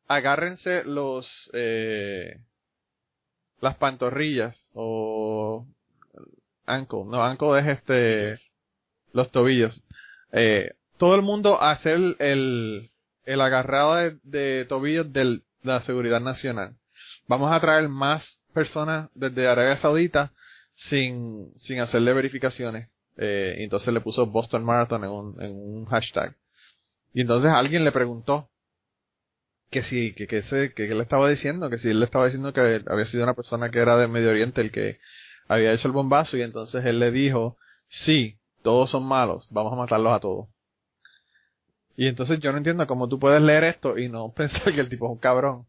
agárrense 0.09 0.83
los 0.83 1.49
eh, 1.53 2.35
las 3.61 3.77
pantorrillas 3.77 4.71
o 4.73 5.65
ankle, 6.65 7.05
no 7.05 7.23
ankle 7.23 7.59
es 7.61 7.67
este 7.79 8.39
los 9.13 9.31
tobillos. 9.31 9.83
Eh, 10.33 10.71
todo 10.97 11.15
el 11.15 11.21
mundo 11.21 11.61
hacer 11.61 11.97
el 12.19 12.91
el 13.23 13.41
agarrado 13.41 13.95
de, 13.95 14.17
de 14.23 14.65
tobillos 14.65 15.13
del- 15.13 15.43
de 15.63 15.71
la 15.71 15.79
seguridad 15.79 16.19
nacional. 16.19 16.75
Vamos 17.27 17.53
a 17.53 17.59
traer 17.61 17.87
más 17.87 18.40
personas 18.51 19.09
desde 19.15 19.47
Arabia 19.47 19.77
Saudita 19.77 20.31
sin 20.73 21.51
sin 21.57 21.79
hacerle 21.79 22.13
verificaciones. 22.13 22.89
Eh, 23.17 23.57
y 23.59 23.63
entonces 23.63 23.93
le 23.93 24.01
puso 24.01 24.25
Boston 24.25 24.63
Marathon 24.63 25.03
en 25.03 25.09
un, 25.09 25.41
en 25.41 25.51
un 25.51 25.85
hashtag. 25.85 26.35
Y 27.13 27.21
entonces 27.21 27.51
alguien 27.51 27.83
le 27.83 27.91
preguntó 27.91 28.49
que 29.69 29.83
si, 29.83 30.13
que, 30.13 30.27
que, 30.27 30.39
ese, 30.39 30.73
que, 30.73 30.87
que 30.87 30.95
le 30.95 31.03
estaba 31.03 31.29
diciendo, 31.29 31.69
que 31.69 31.77
si 31.77 31.89
él 31.89 31.99
le 31.99 32.05
estaba 32.05 32.25
diciendo 32.25 32.53
que 32.53 32.81
había 32.87 33.05
sido 33.05 33.23
una 33.23 33.33
persona 33.33 33.69
que 33.69 33.79
era 33.79 33.97
de 33.97 34.07
Medio 34.07 34.29
Oriente 34.29 34.61
el 34.61 34.71
que 34.71 34.99
había 35.47 35.73
hecho 35.73 35.87
el 35.87 35.93
bombazo 35.93 36.37
y 36.37 36.41
entonces 36.41 36.85
él 36.85 36.99
le 36.99 37.11
dijo, 37.11 37.57
sí, 37.87 38.37
todos 38.63 38.89
son 38.89 39.05
malos, 39.05 39.47
vamos 39.51 39.73
a 39.73 39.77
matarlos 39.77 40.13
a 40.13 40.19
todos. 40.19 40.47
Y 41.95 42.07
entonces 42.07 42.39
yo 42.39 42.51
no 42.51 42.57
entiendo 42.57 42.87
cómo 42.87 43.07
tú 43.07 43.19
puedes 43.19 43.41
leer 43.41 43.65
esto 43.65 43.97
y 43.97 44.09
no 44.09 44.31
pensar 44.35 44.73
que 44.73 44.81
el 44.81 44.89
tipo 44.89 45.05
es 45.05 45.11
un 45.11 45.19
cabrón 45.19 45.67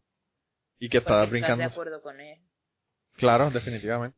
y 0.79 0.89
que 0.89 0.99
estás 0.99 1.29
brincando. 1.29 1.57
de 1.57 1.65
acuerdo 1.65 2.01
con 2.01 2.19
él. 2.19 2.39
Claro, 3.17 3.49
definitivamente. 3.51 4.17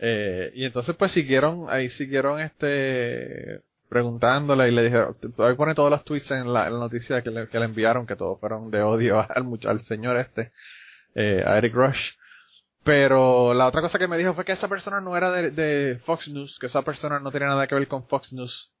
Eh, 0.00 0.52
y 0.54 0.64
entonces 0.64 0.94
pues 0.96 1.12
siguieron, 1.12 1.66
ahí 1.68 1.88
siguieron 1.88 2.40
este 2.40 3.62
preguntándole 3.88 4.68
y 4.68 4.72
le 4.72 4.82
dijeron, 4.82 5.16
ahí 5.38 5.54
pone 5.54 5.74
todos 5.74 5.90
los 5.90 6.04
tweets 6.04 6.32
en 6.32 6.52
la, 6.52 6.68
noticia 6.68 7.22
que 7.22 7.30
le, 7.30 7.48
que 7.48 7.58
le 7.58 7.66
enviaron, 7.66 8.06
que 8.06 8.16
todos 8.16 8.40
fueron 8.40 8.70
de 8.70 8.82
odio 8.82 9.20
al, 9.30 9.58
al 9.66 9.80
señor 9.82 10.18
este, 10.18 10.52
eh, 11.14 11.44
a 11.46 11.58
Eric 11.58 11.74
Rush. 11.74 12.10
Pero 12.82 13.54
la 13.54 13.66
otra 13.66 13.80
cosa 13.80 13.98
que 13.98 14.08
me 14.08 14.18
dijo 14.18 14.34
fue 14.34 14.44
que 14.44 14.52
esa 14.52 14.68
persona 14.68 15.00
no 15.00 15.16
era 15.16 15.30
de, 15.30 15.50
de 15.50 15.98
Fox 16.04 16.28
News, 16.28 16.58
que 16.58 16.66
esa 16.66 16.82
persona 16.82 17.18
no 17.20 17.30
tenía 17.30 17.48
nada 17.48 17.66
que 17.66 17.74
ver 17.74 17.88
con 17.88 18.06
Fox 18.08 18.32
News. 18.32 18.72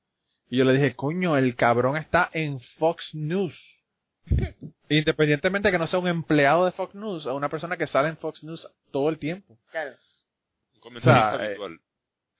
Y 0.50 0.58
yo 0.58 0.64
le 0.64 0.74
dije, 0.74 0.94
coño, 0.94 1.38
el 1.38 1.56
cabrón 1.56 1.96
está 1.96 2.28
en 2.32 2.60
Fox 2.78 3.14
News. 3.14 3.56
Independientemente 4.88 5.70
que 5.70 5.78
no 5.78 5.86
sea 5.86 5.98
un 5.98 6.08
empleado 6.08 6.64
de 6.66 6.72
Fox 6.72 6.94
News, 6.94 7.26
o 7.26 7.34
una 7.34 7.48
persona 7.48 7.76
que 7.76 7.86
sale 7.86 8.08
en 8.08 8.16
Fox 8.18 8.44
News 8.44 8.70
todo 8.90 9.08
el 9.08 9.18
tiempo. 9.18 9.56
Claro. 9.70 9.92
Un 10.74 10.80
comentarista 10.80 11.34
O 11.34 11.36
sea, 11.36 11.44
eh, 11.44 11.48
habitual. 11.48 11.80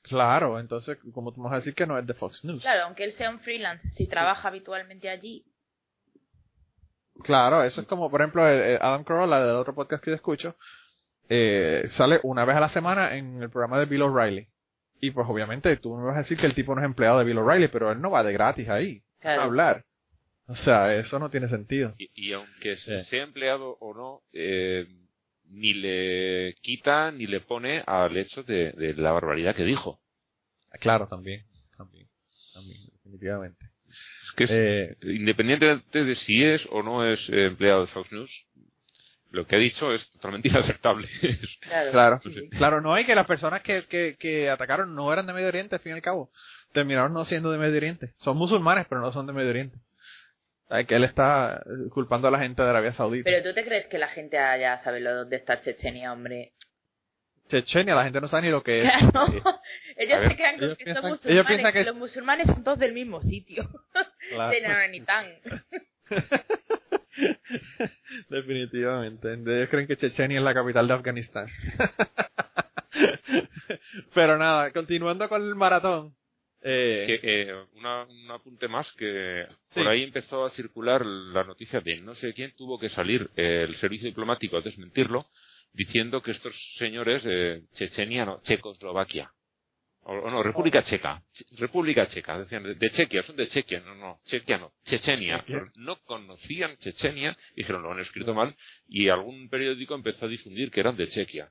Claro, 0.03 0.59
entonces, 0.61 0.99
como 1.15 1.33
tú 1.33 1.41
me 1.41 1.45
vas 1.45 1.55
a 1.55 1.57
decir 1.57 1.75
que 1.75 1.87
no 1.87 1.99
es 1.99 2.07
de 2.07 2.13
Fox 2.15 2.45
News? 2.45 2.61
Claro, 2.63 2.85
aunque 2.85 3.05
él 3.05 3.13
sea 3.13 3.31
un 3.31 3.41
freelance, 3.41 3.91
si 3.93 4.07
trabaja 4.07 4.49
habitualmente 4.49 5.09
allí, 5.09 5.45
Claro, 7.23 7.63
eso 7.63 7.81
es 7.81 7.87
como, 7.87 8.11
por 8.11 8.21
ejemplo, 8.21 8.47
el- 8.49 8.61
el 8.61 8.79
Adam 8.83 9.05
Carolla, 9.05 9.39
del 9.41 9.55
otro 9.57 9.73
podcast 9.75 10.03
que 10.03 10.11
yo 10.11 10.17
escucho, 10.17 10.57
eh, 11.29 11.85
sale 11.89 12.19
una 12.25 12.45
vez 12.45 12.57
a 12.57 12.61
la 12.61 12.69
semana 12.69 13.17
en 13.17 13.41
el 13.41 13.51
programa 13.51 13.79
de 13.79 13.87
Bill 13.87 14.03
O'Reilly. 14.03 14.49
Y 15.01 15.11
pues 15.13 15.27
obviamente 15.29 15.77
tú 15.77 15.97
me 15.97 16.05
vas 16.07 16.17
a 16.17 16.19
decir 16.19 16.37
que 16.37 16.47
el 16.47 16.55
tipo 16.55 16.75
no 16.75 16.81
es 16.81 16.85
empleado 16.87 17.19
de 17.21 17.25
Bill 17.25 17.39
O'Reilly, 17.39 17.69
pero 17.69 17.93
él 17.93 18.01
no 18.01 18.11
va 18.11 18.23
de 18.25 18.33
gratis 18.33 18.69
ahí 18.69 19.03
Claro. 19.21 19.43
a 19.43 19.45
hablar. 19.45 19.85
O 20.47 20.55
sea, 20.55 20.95
eso 20.97 21.19
no 21.19 21.31
tiene 21.31 21.49
sentido. 21.49 21.95
Y, 21.99 22.11
y 22.15 22.33
aunque 22.33 22.77
Sí. 22.77 23.03
sea 23.05 23.23
empleado 23.23 23.77
o 23.81 23.95
no, 23.95 24.23
eh, 24.33 24.87
ni 25.49 25.73
le 25.75 26.55
quita 26.61 27.11
ni 27.13 27.27
le 27.27 27.41
pone 27.41 27.83
al 27.87 28.17
hecho 28.17 28.43
de, 28.43 28.73
de 28.73 28.95
la 28.95 29.13
barbaridad 29.13 29.55
que 29.55 29.65
dijo. 29.65 30.01
Claro, 30.81 31.07
también. 31.07 31.45
También, 31.77 32.09
también 32.53 32.79
definitivamente. 32.93 33.65
Es 33.89 34.33
que 34.37 34.45
es- 34.45 34.51
Eh, 34.53 34.97
independientemente 35.03 36.05
de 36.05 36.15
si 36.15 36.45
es 36.45 36.67
o 36.71 36.83
no 36.83 37.07
es 37.07 37.29
eh, 37.31 37.47
empleado 37.47 37.83
de 37.83 37.87
Fox 37.89 38.11
News, 38.13 38.47
lo 39.31 39.47
que 39.47 39.57
ha 39.57 39.59
dicho 39.59 39.93
es 39.93 40.11
totalmente 40.11 40.49
inaceptable. 40.79 41.09
claro. 41.61 41.91
Claro, 41.93 42.21
Sí. 42.25 42.49
claro, 42.51 42.81
no, 42.81 42.99
y 42.99 43.05
que 43.05 43.15
las 43.15 43.27
personas 43.27 43.63
que, 43.63 43.85
que, 43.87 44.17
que 44.19 44.51
atacaron 44.51 44.95
no 44.95 45.13
eran 45.13 45.27
de 45.27 45.33
Medio 45.33 45.49
Oriente, 45.49 45.77
al 45.77 45.81
fin 45.81 45.93
y 45.93 45.95
al 45.95 46.03
cabo. 46.03 46.31
Terminaron 46.73 47.13
no 47.13 47.25
siendo 47.25 47.51
de 47.53 47.59
Medio 47.59 47.77
Oriente. 47.77 48.13
Son 48.17 48.37
musulmanes, 48.37 48.87
pero 48.89 49.01
no 49.01 49.11
son 49.13 49.27
de 49.27 49.33
Medio 49.33 49.51
Oriente. 49.51 49.79
Que 50.69 50.97
él 50.97 51.05
está 51.05 51.63
eh, 51.67 51.89
culpando 51.91 52.29
a 52.29 52.31
la 52.31 52.39
gente 52.39 52.63
de 52.63 52.69
Arabia 52.69 52.93
Saudita. 52.93 53.31
Pero 53.31 53.43
tú 53.43 53.55
te 53.55 53.65
crees 53.65 53.87
que 53.87 53.99
la 53.99 54.09
gente 54.09 54.39
allá 54.39 54.79
sabe 54.79 55.01
lo 55.01 55.15
dónde 55.15 55.37
está 55.37 55.61
Chechenia, 55.61 56.13
hombre. 56.13 56.53
Chechenia, 57.49 57.95
la 57.95 58.05
gente 58.05 58.21
no 58.21 58.29
sabe 58.29 58.45
ni 58.45 58.51
lo 58.51 58.63
que 58.63 58.83
es. 58.83 58.93
Claro. 59.13 59.27
Sí, 59.27 59.41
Ellos 59.97 60.21
ver, 60.21 60.31
se 60.31 60.37
quedan 60.37 60.59
con 60.59 60.77
que 60.77 60.95
son 60.95 61.11
musulmanes, 61.11 61.87
los 61.87 61.97
musulmanes 61.97 62.47
son 62.47 62.65
todos 62.65 62.79
del 62.79 62.93
mismo 62.93 63.23
sitio. 63.23 63.69
claro. 64.31 64.51
De. 66.11 66.21
Definitivamente. 68.29 69.35
Ellos 69.35 69.69
creen 69.71 69.87
que 69.87 69.97
Chechenia 69.97 70.39
es 70.39 70.45
la 70.45 70.55
capital 70.55 70.89
de 70.89 70.95
Afganistán. 70.95 71.47
Pero 74.15 74.37
nada, 74.37 74.73
continuando 74.73 75.29
con 75.29 75.43
el 75.43 75.55
maratón. 75.55 76.15
Eh, 76.67 77.05
que, 77.07 77.21
eh, 77.43 77.55
una- 77.75 78.05
un 78.05 78.31
apunte 78.31 78.69
más 78.69 78.91
que 78.93 79.47
Sí. 79.69 79.81
por 79.81 79.89
ahí 79.89 80.03
empezó 80.03 80.45
a 80.47 80.51
circular 80.51 81.05
la 81.05 81.45
noticia 81.45 81.83
de 81.83 81.99
no 82.01 82.15
sé 82.15 82.33
quién 82.33 82.55
tuvo 82.57 82.79
que 82.79 82.89
salir 82.89 83.29
eh, 83.37 83.67
el 83.69 83.77
servicio 83.77 84.09
diplomático 84.09 84.57
a 84.57 84.63
desmentirlo 84.63 85.27
diciendo 85.75 86.23
que 86.23 86.31
estos 86.31 86.57
señores 86.77 87.23
eh, 87.27 87.61
Chechenia 87.75 88.25
no 88.25 88.41
Checoslovaquia. 88.43 89.31
O, 90.07 90.13
o 90.13 90.31
no 90.31 90.43
República 90.43 90.83
Checa. 90.83 91.23
Che- 91.33 91.45
República 91.59 92.07
Checa 92.07 92.39
decían 92.39 92.63
de, 92.63 92.75
de 92.77 92.91
Chequia 92.91 93.23
son 93.23 93.37
de 93.37 93.47
Chequia 93.49 93.81
no 93.81 93.95
no 93.95 94.21
Chequia 94.25 94.57
no 94.59 94.73
Chechenia. 94.85 95.41
Chequia. 95.41 95.71
no 95.77 95.97
conocían 96.05 96.77
Chechenia 96.79 97.37
dijeron 97.57 97.83
lo 97.83 97.93
han 97.93 98.01
escrito 98.01 98.33
mal 98.35 98.55
y 98.89 99.09
algún 99.11 99.51
periódico 99.51 99.95
empezó 99.95 100.25
a 100.25 100.29
difundir 100.29 100.71
que 100.71 100.81
eran 100.81 100.97
de 100.97 101.09
Chequia 101.09 101.51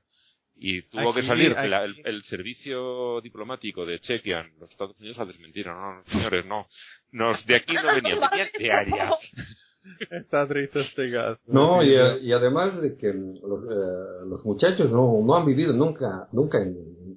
y 0.56 0.82
tuvo 0.82 1.12
que 1.12 1.22
salir 1.22 1.52
aquí- 1.56 1.68
la- 1.68 1.84
el, 1.84 1.94
el 2.04 2.22
servicio 2.24 3.20
diplomático 3.20 3.84
de 3.84 3.98
Chequia 3.98 4.40
en 4.40 4.58
los 4.60 4.70
Estados 4.70 4.98
Unidos 4.98 5.18
a 5.18 5.24
desmentir. 5.24 5.66
No, 5.66 5.96
no, 5.96 6.02
señores, 6.06 6.46
no. 6.46 6.66
Nos, 7.12 7.44
de 7.46 7.56
aquí 7.56 7.74
no 7.74 7.82
venían, 7.94 8.18
venían 8.30 8.48
de 8.58 8.72
allá. 8.72 9.10
Está 10.10 10.48
triste 10.48 10.80
este 10.80 11.12
caso. 11.12 11.38
No, 11.46 11.82
y, 11.84 11.92
y 12.26 12.32
además 12.32 12.80
de 12.80 12.96
que 12.96 13.12
los, 13.12 13.64
eh, 13.70 14.26
los 14.28 14.44
muchachos 14.44 14.90
no, 14.90 15.20
no 15.22 15.34
han 15.36 15.44
vivido 15.44 15.72
nunca, 15.74 16.28
nunca 16.32 16.62
en, 16.62 16.74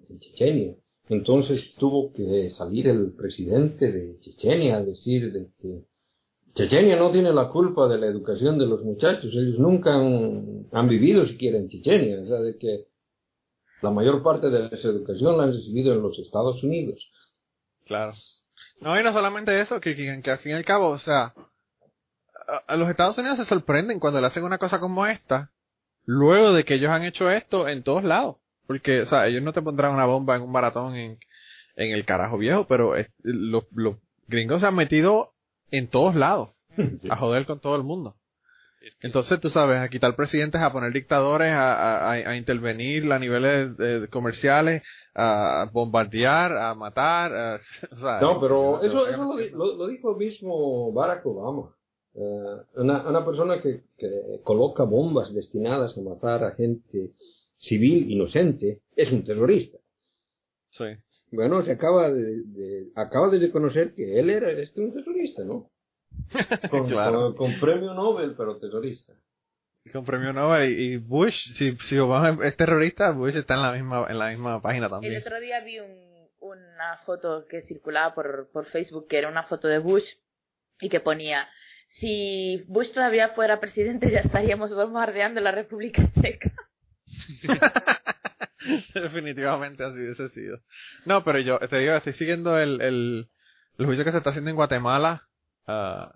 en 0.10 0.20
Chechenia. 0.20 0.74
Entonces 1.10 1.75
tuvo 1.79 2.12
que 2.12 2.50
salir 2.50 2.89
el 2.89 3.13
presidente 3.15 3.89
de 3.91 4.20
Chechenia 4.20 4.77
a 4.77 4.84
decir 4.84 5.32
de 5.32 5.48
que 5.62 5.84
Chechenia 6.56 6.98
no 6.98 7.12
tiene 7.12 7.32
la 7.32 7.48
culpa 7.48 7.88
de 7.88 8.00
la 8.00 8.08
educación 8.08 8.58
de 8.58 8.65
los 8.65 8.84
muchachos. 8.84 9.32
Ellos 9.34 9.60
nunca 9.60 9.94
han, 9.96 10.65
han 10.74 10.89
vivido 10.89 11.25
siquiera 11.25 11.58
en 11.58 11.70
Chechenia. 11.70 12.20
O 12.20 12.27
sea, 12.27 12.39
de 12.41 12.58
que 12.58 12.86
la 13.81 13.91
mayor 13.91 14.24
parte 14.24 14.50
de 14.50 14.67
esa 14.67 14.88
educación 14.89 15.38
la 15.38 15.43
han 15.43 15.53
recibido 15.53 15.93
en 15.93 16.01
los 16.01 16.17
Estados 16.19 16.63
Unidos. 16.63 17.10
Claro. 17.86 18.13
No, 18.81 19.00
y 19.00 19.03
no 19.03 19.12
solamente 19.13 19.60
eso, 19.60 19.79
que, 19.81 19.96
que, 19.96 20.22
que 20.24 20.31
al 20.31 20.39
fin 20.39 20.51
y 20.51 20.55
al 20.55 20.65
cabo, 20.65 20.89
o 20.89 20.98
sea, 20.98 21.34
a, 22.48 22.57
a 22.67 22.75
los 22.75 22.89
Estados 22.89 23.17
Unidos 23.17 23.38
se 23.38 23.46
sorprenden 23.46 24.00
cuando 24.00 24.22
le 24.22 24.27
hacen 24.27 24.43
una 24.43 24.57
cosa 24.57 24.79
como 24.79 25.05
esta, 25.07 25.51
luego 26.05 26.53
de 26.53 26.63
que 26.63 26.75
ellos 26.75 26.91
han 26.91 27.03
hecho 27.03 27.29
esto 27.31 27.67
en 27.67 27.84
todos 27.84 28.03
lados. 28.03 28.38
Porque, 28.67 29.01
o 29.01 29.05
sea, 29.05 29.27
ellos 29.27 29.41
no 29.43 29.53
te 29.53 29.62
pondrán 29.62 29.93
una 29.93 30.05
bomba 30.05 30.36
en 30.36 30.41
un 30.41 30.51
maratón 30.51 30.96
en, 30.96 31.17
en 31.75 31.91
el 31.93 32.03
carajo 32.05 32.38
viejo, 32.38 32.65
pero 32.67 32.96
es- 32.98 33.10
los, 33.24 33.65
los 33.72 33.96
gringos 34.27 34.62
se 34.62 34.67
han 34.67 34.75
metido 34.75 35.34
en 35.72 35.88
todos 35.89 36.15
lados 36.15 36.50
a 37.10 37.15
joder 37.15 37.46
con 37.46 37.60
todo 37.62 37.75
el 37.77 37.84
mundo. 37.84 38.15
Entonces, 39.01 39.39
tú 39.39 39.50
sabes, 39.50 39.77
a 39.79 39.89
quitar 39.89 40.15
presidentes, 40.15 40.62
a 40.62 40.72
poner 40.72 40.91
dictadores, 40.94 41.51
a, 41.51 42.10
a, 42.10 42.12
a 42.12 42.36
intervenir 42.38 43.12
a 43.12 43.20
niveles 43.20 43.72
eh, 43.79 44.08
comerciales, 44.10 44.84
a 45.15 45.70
bombardear, 45.72 46.51
a 46.58 46.74
matar. 46.75 47.34
a- 47.34 47.56
o 47.91 47.96
sea, 47.96 48.20
No, 48.22 48.39
pero 48.41 48.82
eso, 48.82 49.08
eso 49.08 49.24
lo, 49.24 49.38
lo- 49.58 49.75
lo 49.77 49.88
dijo 49.88 50.15
mismo 50.15 50.91
Barack 50.94 51.25
Obama. 51.25 51.74
Eh, 52.15 52.62
una, 52.77 53.08
una 53.08 53.24
persona 53.25 53.62
que, 53.62 53.84
que 53.98 54.39
coloca 54.44 54.84
bombas 54.84 55.34
destinadas 55.34 55.98
a 55.98 56.01
matar 56.01 56.44
a 56.44 56.51
gente 56.56 57.12
civil 57.56 58.10
inocente 58.12 58.82
es 58.96 59.12
un 59.12 59.24
terrorista. 59.24 59.77
Sí. 60.70 60.86
Bueno, 61.32 61.62
se 61.63 61.72
acaba 61.74 62.10
de, 62.10 62.41
de- 62.44 62.88
acaba 62.96 63.29
de 63.29 63.39
reconocer 63.39 63.94
que 63.94 64.20
él 64.20 64.29
era 64.29 64.50
este 64.51 64.82
un 64.82 64.91
terrorista, 64.94 65.44
¿no? 65.44 65.70
Con, 66.69 66.88
Claro. 66.89 67.33
con- 67.36 67.51
con 67.51 67.59
premio 67.59 67.93
Nobel, 67.93 68.33
pero 68.38 68.57
terrorista. 68.57 69.13
con 69.93 70.03
premio 70.05 70.33
Nobel 70.33 70.77
y, 70.79 70.97
Bush, 70.97 71.53
si, 71.53 71.75
si 71.77 71.97
Obama 71.97 72.45
es 72.45 72.55
terrorista, 72.57 73.12
Bush 73.12 73.36
está 73.38 73.53
en 73.55 73.62
la 73.62 73.71
misma 73.71 74.05
en 74.09 74.19
la 74.19 74.29
misma 74.29 74.62
página 74.62 74.89
también. 74.89 75.13
El 75.13 75.21
otro 75.21 75.39
día 75.39 75.62
vi 75.62 75.79
un, 75.79 76.27
una 76.39 76.97
foto 77.05 77.45
que 77.50 77.62
circulaba 77.63 78.13
por, 78.13 78.50
por 78.51 78.65
Facebook 78.65 79.07
que 79.07 79.17
era 79.17 79.29
una 79.29 79.43
foto 79.43 79.67
de 79.69 79.79
Bush 79.79 80.05
y 80.81 80.89
que 80.89 81.00
ponía 81.00 81.47
si 82.00 82.63
Bush 82.67 82.91
todavía 82.93 83.29
fuera 83.29 83.59
presidente 83.59 84.12
ya 84.12 84.19
estaríamos 84.19 84.74
bombardeando 84.75 85.39
la 85.41 85.51
República 85.51 86.03
Checa. 86.21 86.51
Definitivamente 88.93 89.83
así 89.83 90.00
hubiese 90.01 90.27
sido. 90.29 90.59
No, 91.05 91.24
pero 91.24 91.39
yo 91.39 91.59
te 91.59 91.77
digo, 91.77 91.95
estoy 91.95 92.13
siguiendo 92.13 92.57
el, 92.59 92.81
el, 92.81 93.29
el 93.77 93.86
juicio 93.86 94.03
que 94.03 94.12
se 94.12 94.17
está 94.17 94.31
haciendo 94.31 94.50
en 94.50 94.55
Guatemala 94.55 95.26
uh, 95.67 96.12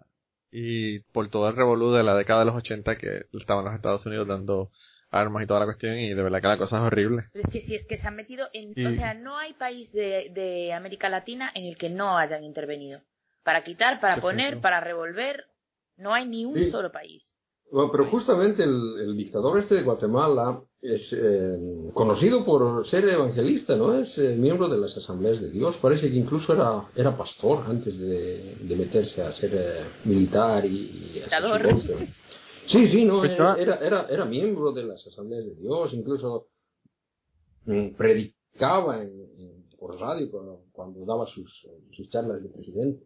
y 0.52 1.00
por 1.00 1.30
todo 1.30 1.48
el 1.50 1.56
revolú 1.56 1.92
de 1.92 2.04
la 2.04 2.16
década 2.16 2.42
de 2.42 2.46
los 2.48 2.56
80 2.56 2.98
que 2.98 3.26
estaban 3.34 3.66
los 3.66 3.74
Estados 3.74 4.06
Unidos 4.06 4.28
dando 4.28 4.70
armas 5.10 5.44
y 5.44 5.48
toda 5.48 5.62
la 5.62 5.66
cuestión 5.66 5.98
y 5.98 6.14
de 6.14 6.24
verdad 6.24 6.42
que 6.42 6.48
la 6.48 6.58
cosa 6.58 6.78
es 6.78 6.84
horrible. 6.84 7.24
Pero 7.34 7.48
es 7.48 7.54
que 7.54 7.62
si 7.62 7.76
es 7.76 7.86
que 7.86 7.98
se 7.98 8.08
han 8.08 8.16
metido 8.16 8.48
en... 8.54 8.72
O 8.72 8.96
sea, 8.96 9.14
no 9.14 9.38
hay 9.38 9.54
país 9.54 9.92
de, 9.92 10.32
de 10.34 10.74
América 10.74 11.10
Latina 11.10 11.52
en 11.54 11.66
el 11.66 11.78
que 11.78 11.90
no 11.90 12.18
hayan 12.18 12.44
intervenido. 12.44 13.02
Para 13.44 13.64
quitar, 13.64 14.00
para 14.00 14.22
poner, 14.22 14.62
para 14.62 14.80
revolver, 14.80 15.46
no 15.98 16.14
hay 16.14 16.28
ni 16.28 16.46
un 16.46 16.72
solo 16.72 16.92
país. 16.92 17.34
Bueno, 17.72 17.90
pero 17.92 18.06
justamente 18.06 18.64
el, 18.64 19.16
dictador 19.16 19.58
este 19.58 19.76
de 19.76 19.84
Guatemala 19.84 20.62
es 20.82 21.14
eh, 21.14 21.92
conocido 21.94 22.44
por 22.44 22.86
ser 22.88 23.08
evangelista, 23.08 23.76
¿no? 23.76 24.00
Es 24.00 24.18
eh, 24.18 24.36
miembro 24.36 24.68
de 24.68 24.80
las 24.80 24.98
asambleas 24.98 25.40
de 25.40 25.52
Dios. 25.52 25.78
Parece 25.78 26.10
que 26.10 26.18
incluso 26.18 26.54
era, 26.54 26.90
era 26.96 27.16
pastor 27.16 27.64
antes 27.68 28.00
de, 28.00 28.58
meterse 28.76 29.22
a 29.22 29.32
ser 29.34 29.52
eh, 29.54 29.84
militar 30.06 30.66
y, 30.66 31.12
dictador. 31.14 31.62
Sí, 32.66 32.88
sí, 32.88 33.06
no, 33.06 33.24
era, 33.24 33.56
era, 33.56 34.08
era 34.08 34.26
miembro 34.26 34.72
de 34.72 34.84
las 34.84 35.06
asambleas 35.06 35.46
de 35.46 35.56
Dios, 35.56 35.94
incluso 35.94 36.48
mm, 37.66 37.90
predicaba 37.96 39.02
en, 39.02 39.68
por 39.78 40.00
radio 40.00 40.30
cuando, 40.72 41.06
daba 41.06 41.28
sus, 41.28 41.68
sus 41.92 42.10
charlas 42.10 42.42
de 42.42 42.50
presidente. 42.50 43.06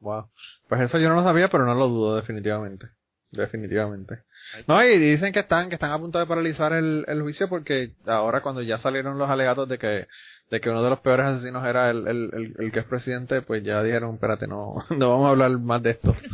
Wow. 0.00 0.28
Pues 0.68 0.82
eso 0.82 0.98
yo 0.98 1.08
no 1.08 1.16
lo 1.16 1.22
sabía, 1.22 1.48
pero 1.48 1.64
no 1.64 1.74
lo 1.74 1.88
dudo 1.88 2.16
definitivamente. 2.16 2.97
Definitivamente. 3.30 4.22
No, 4.66 4.82
y 4.82 4.98
dicen 4.98 5.32
que 5.32 5.40
están, 5.40 5.68
que 5.68 5.74
están 5.74 5.90
a 5.90 5.98
punto 5.98 6.18
de 6.18 6.26
paralizar 6.26 6.72
el, 6.72 7.04
el 7.06 7.20
juicio 7.20 7.48
porque 7.48 7.92
ahora 8.06 8.40
cuando 8.40 8.62
ya 8.62 8.78
salieron 8.78 9.18
los 9.18 9.28
alegatos 9.28 9.68
de 9.68 9.78
que, 9.78 10.08
de 10.50 10.60
que 10.60 10.70
uno 10.70 10.82
de 10.82 10.90
los 10.90 11.00
peores 11.00 11.26
asesinos 11.26 11.64
era 11.66 11.90
el, 11.90 12.08
el, 12.08 12.54
el, 12.58 12.72
que 12.72 12.80
es 12.80 12.86
presidente, 12.86 13.42
pues 13.42 13.62
ya 13.62 13.82
dijeron, 13.82 14.14
espérate, 14.14 14.46
no, 14.46 14.76
no 14.96 15.10
vamos 15.10 15.26
a 15.26 15.30
hablar 15.30 15.50
más 15.58 15.82
de 15.82 15.90
esto. 15.90 16.14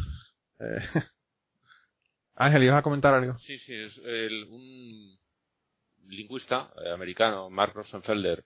Eh, 0.61 0.79
Ángel, 2.37 2.63
¿ibas 2.63 2.79
a 2.79 2.83
comentar 2.83 3.13
algo? 3.13 3.37
Sí, 3.39 3.59
sí, 3.59 3.75
es 3.75 4.01
el, 4.05 4.45
un 4.45 5.19
lingüista 6.07 6.69
eh, 6.85 6.93
americano, 6.93 7.51
Mark 7.51 7.73
Rosenfelder, 7.75 8.45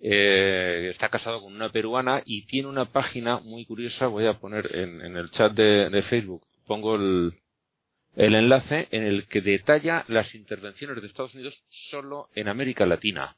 eh, 0.00 0.88
está 0.90 1.08
casado 1.08 1.40
con 1.40 1.54
una 1.54 1.70
peruana 1.70 2.20
y 2.24 2.46
tiene 2.46 2.68
una 2.68 2.86
página 2.86 3.38
muy 3.38 3.64
curiosa, 3.64 4.08
voy 4.08 4.26
a 4.26 4.40
poner 4.40 4.74
en, 4.74 5.00
en 5.02 5.16
el 5.16 5.30
chat 5.30 5.52
de, 5.52 5.88
de 5.88 6.02
Facebook, 6.02 6.44
pongo 6.66 6.96
el, 6.96 7.32
el 8.16 8.34
enlace 8.34 8.88
en 8.90 9.04
el 9.04 9.26
que 9.26 9.40
detalla 9.40 10.04
las 10.08 10.34
intervenciones 10.34 11.00
de 11.00 11.06
Estados 11.06 11.34
Unidos 11.34 11.62
solo 11.68 12.28
en 12.34 12.48
América 12.48 12.86
Latina. 12.86 13.36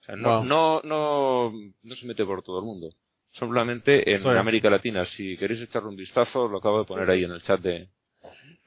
O 0.00 0.04
sea, 0.04 0.16
no, 0.16 0.44
no, 0.44 0.80
no, 0.84 1.52
no 1.82 1.94
se 1.94 2.06
mete 2.06 2.24
por 2.24 2.42
todo 2.42 2.58
el 2.58 2.64
mundo. 2.64 2.90
Solamente 3.30 4.14
en 4.14 4.26
América 4.36 4.68
Latina. 4.68 5.04
Si 5.04 5.36
queréis 5.36 5.62
echarle 5.62 5.88
un 5.88 5.96
vistazo, 5.96 6.48
lo 6.48 6.58
acabo 6.58 6.80
de 6.80 6.84
poner 6.84 7.08
ahí 7.10 7.24
en 7.24 7.32
el 7.32 7.42
chat 7.42 7.60
de. 7.60 7.88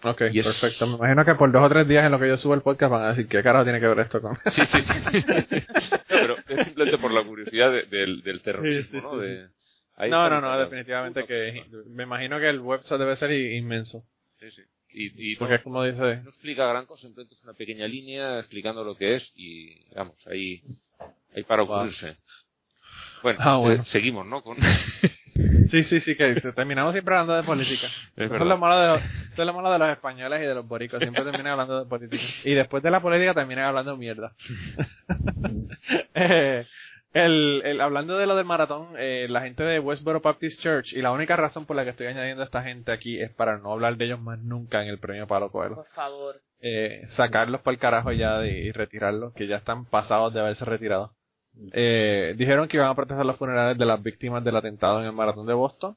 Ok, 0.01 0.17
perfecto. 0.17 0.87
Me 0.87 0.95
imagino 0.95 1.23
que 1.23 1.35
por 1.35 1.51
dos 1.51 1.63
o 1.63 1.69
tres 1.69 1.87
días 1.87 2.05
en 2.05 2.11
lo 2.11 2.19
que 2.19 2.27
yo 2.27 2.37
subo 2.37 2.53
el 2.55 2.61
podcast 2.61 2.91
van 2.91 3.03
a 3.03 3.09
decir 3.09 3.27
qué 3.27 3.43
carajo 3.43 3.63
tiene 3.63 3.79
que 3.79 3.87
ver 3.87 3.99
esto 3.99 4.21
con. 4.21 4.37
Sí, 4.51 4.65
sí, 4.65 4.81
sí. 4.81 4.93
pero 6.07 6.35
es 6.47 6.65
simplemente 6.65 6.97
por 6.97 7.11
la 7.11 7.23
curiosidad 7.23 7.71
del, 7.89 8.21
del 8.23 8.41
terrorismo, 8.41 9.01
¿no? 9.01 10.07
no, 10.07 10.29
no, 10.29 10.41
no, 10.41 10.59
definitivamente 10.59 11.25
que. 11.25 11.63
Me 11.87 12.03
imagino 12.03 12.39
que 12.39 12.49
el 12.49 12.59
website 12.59 12.99
debe 12.99 13.15
ser 13.15 13.31
inmenso. 13.31 14.03
Sí, 14.39 14.51
sí. 14.51 14.63
Y, 14.97 15.35
Porque 15.35 15.57
no, 15.57 15.63
como 15.63 15.83
dice. 15.83 16.21
No 16.23 16.29
explica 16.29 16.65
gran 16.67 16.85
cosa, 16.85 17.01
simplemente 17.01 17.35
es 17.35 17.43
una 17.43 17.53
pequeña 17.53 17.85
línea 17.85 18.39
explicando 18.39 18.81
lo 18.83 18.95
que 18.95 19.15
es 19.15 19.33
y, 19.35 19.75
vamos, 19.93 20.25
ahí, 20.27 20.63
ahí 21.35 21.43
para 21.43 21.63
ocurrirse. 21.63 22.15
Bueno, 23.21 23.39
ah, 23.41 23.73
eh, 23.73 23.81
seguimos, 23.85 24.25
¿no? 24.25 24.41
Con... 24.41 24.57
sí, 25.67 25.83
sí, 25.83 25.99
sí, 25.99 26.15
que 26.15 26.35
terminamos 26.55 26.93
siempre 26.93 27.13
hablando 27.13 27.35
de 27.35 27.43
política. 27.43 27.87
Es, 28.15 28.31
es 28.31 28.39
lo 28.39 28.57
malo 28.57 28.79
de 28.79 28.87
los, 28.87 29.03
es 29.37 29.45
lo 29.45 29.53
malo 29.53 29.73
de 29.73 29.79
los 29.79 29.89
españoles 29.89 30.41
y 30.41 30.45
de 30.45 30.55
los 30.55 30.65
boricos, 30.65 30.99
siempre 31.01 31.23
terminan 31.23 31.47
hablando 31.47 31.83
de 31.83 31.89
política. 31.89 32.23
Y 32.45 32.53
después 32.53 32.81
de 32.81 32.91
la 32.91 33.01
política 33.01 33.33
terminan 33.33 33.65
hablando 33.65 33.91
de 33.91 33.97
mierda. 33.97 34.33
eh, 36.13 36.65
el, 37.15 37.61
el, 37.63 37.79
hablando 37.79 38.17
de 38.17 38.27
lo 38.27 38.35
del 38.35 38.45
maratón, 38.45 38.89
eh, 38.97 39.27
la 39.29 39.39
gente 39.41 39.63
de 39.63 39.79
Westboro 39.79 40.19
Baptist 40.19 40.61
Church, 40.61 40.91
y 40.91 41.01
la 41.01 41.13
única 41.13 41.37
razón 41.37 41.65
por 41.65 41.77
la 41.77 41.85
que 41.85 41.91
estoy 41.91 42.07
añadiendo 42.07 42.41
a 42.41 42.45
esta 42.45 42.61
gente 42.61 42.91
aquí 42.91 43.21
es 43.21 43.31
para 43.31 43.57
no 43.57 43.71
hablar 43.71 43.95
de 43.95 44.03
ellos 44.03 44.19
más 44.19 44.37
nunca 44.39 44.83
en 44.83 44.89
el 44.89 44.99
premio 44.99 45.25
Palo 45.25 45.49
Coelho. 45.49 45.75
Por 45.75 45.87
favor. 45.87 46.35
Eh, 46.59 47.03
sacarlos 47.07 47.61
para 47.61 47.73
el 47.73 47.79
carajo 47.79 48.11
ya 48.11 48.45
y 48.45 48.69
retirarlos, 48.73 49.33
que 49.33 49.47
ya 49.47 49.55
están 49.55 49.85
pasados 49.85 50.33
de 50.33 50.41
haberse 50.41 50.65
retirado. 50.65 51.13
Eh, 51.71 52.35
dijeron 52.37 52.67
que 52.67 52.75
iban 52.75 52.89
a 52.89 52.95
protestar 52.95 53.25
los 53.25 53.37
funerales 53.37 53.77
de 53.77 53.85
las 53.85 54.03
víctimas 54.03 54.43
del 54.43 54.57
atentado 54.57 54.99
en 54.99 55.05
el 55.05 55.13
maratón 55.13 55.47
de 55.47 55.53
Boston. 55.53 55.95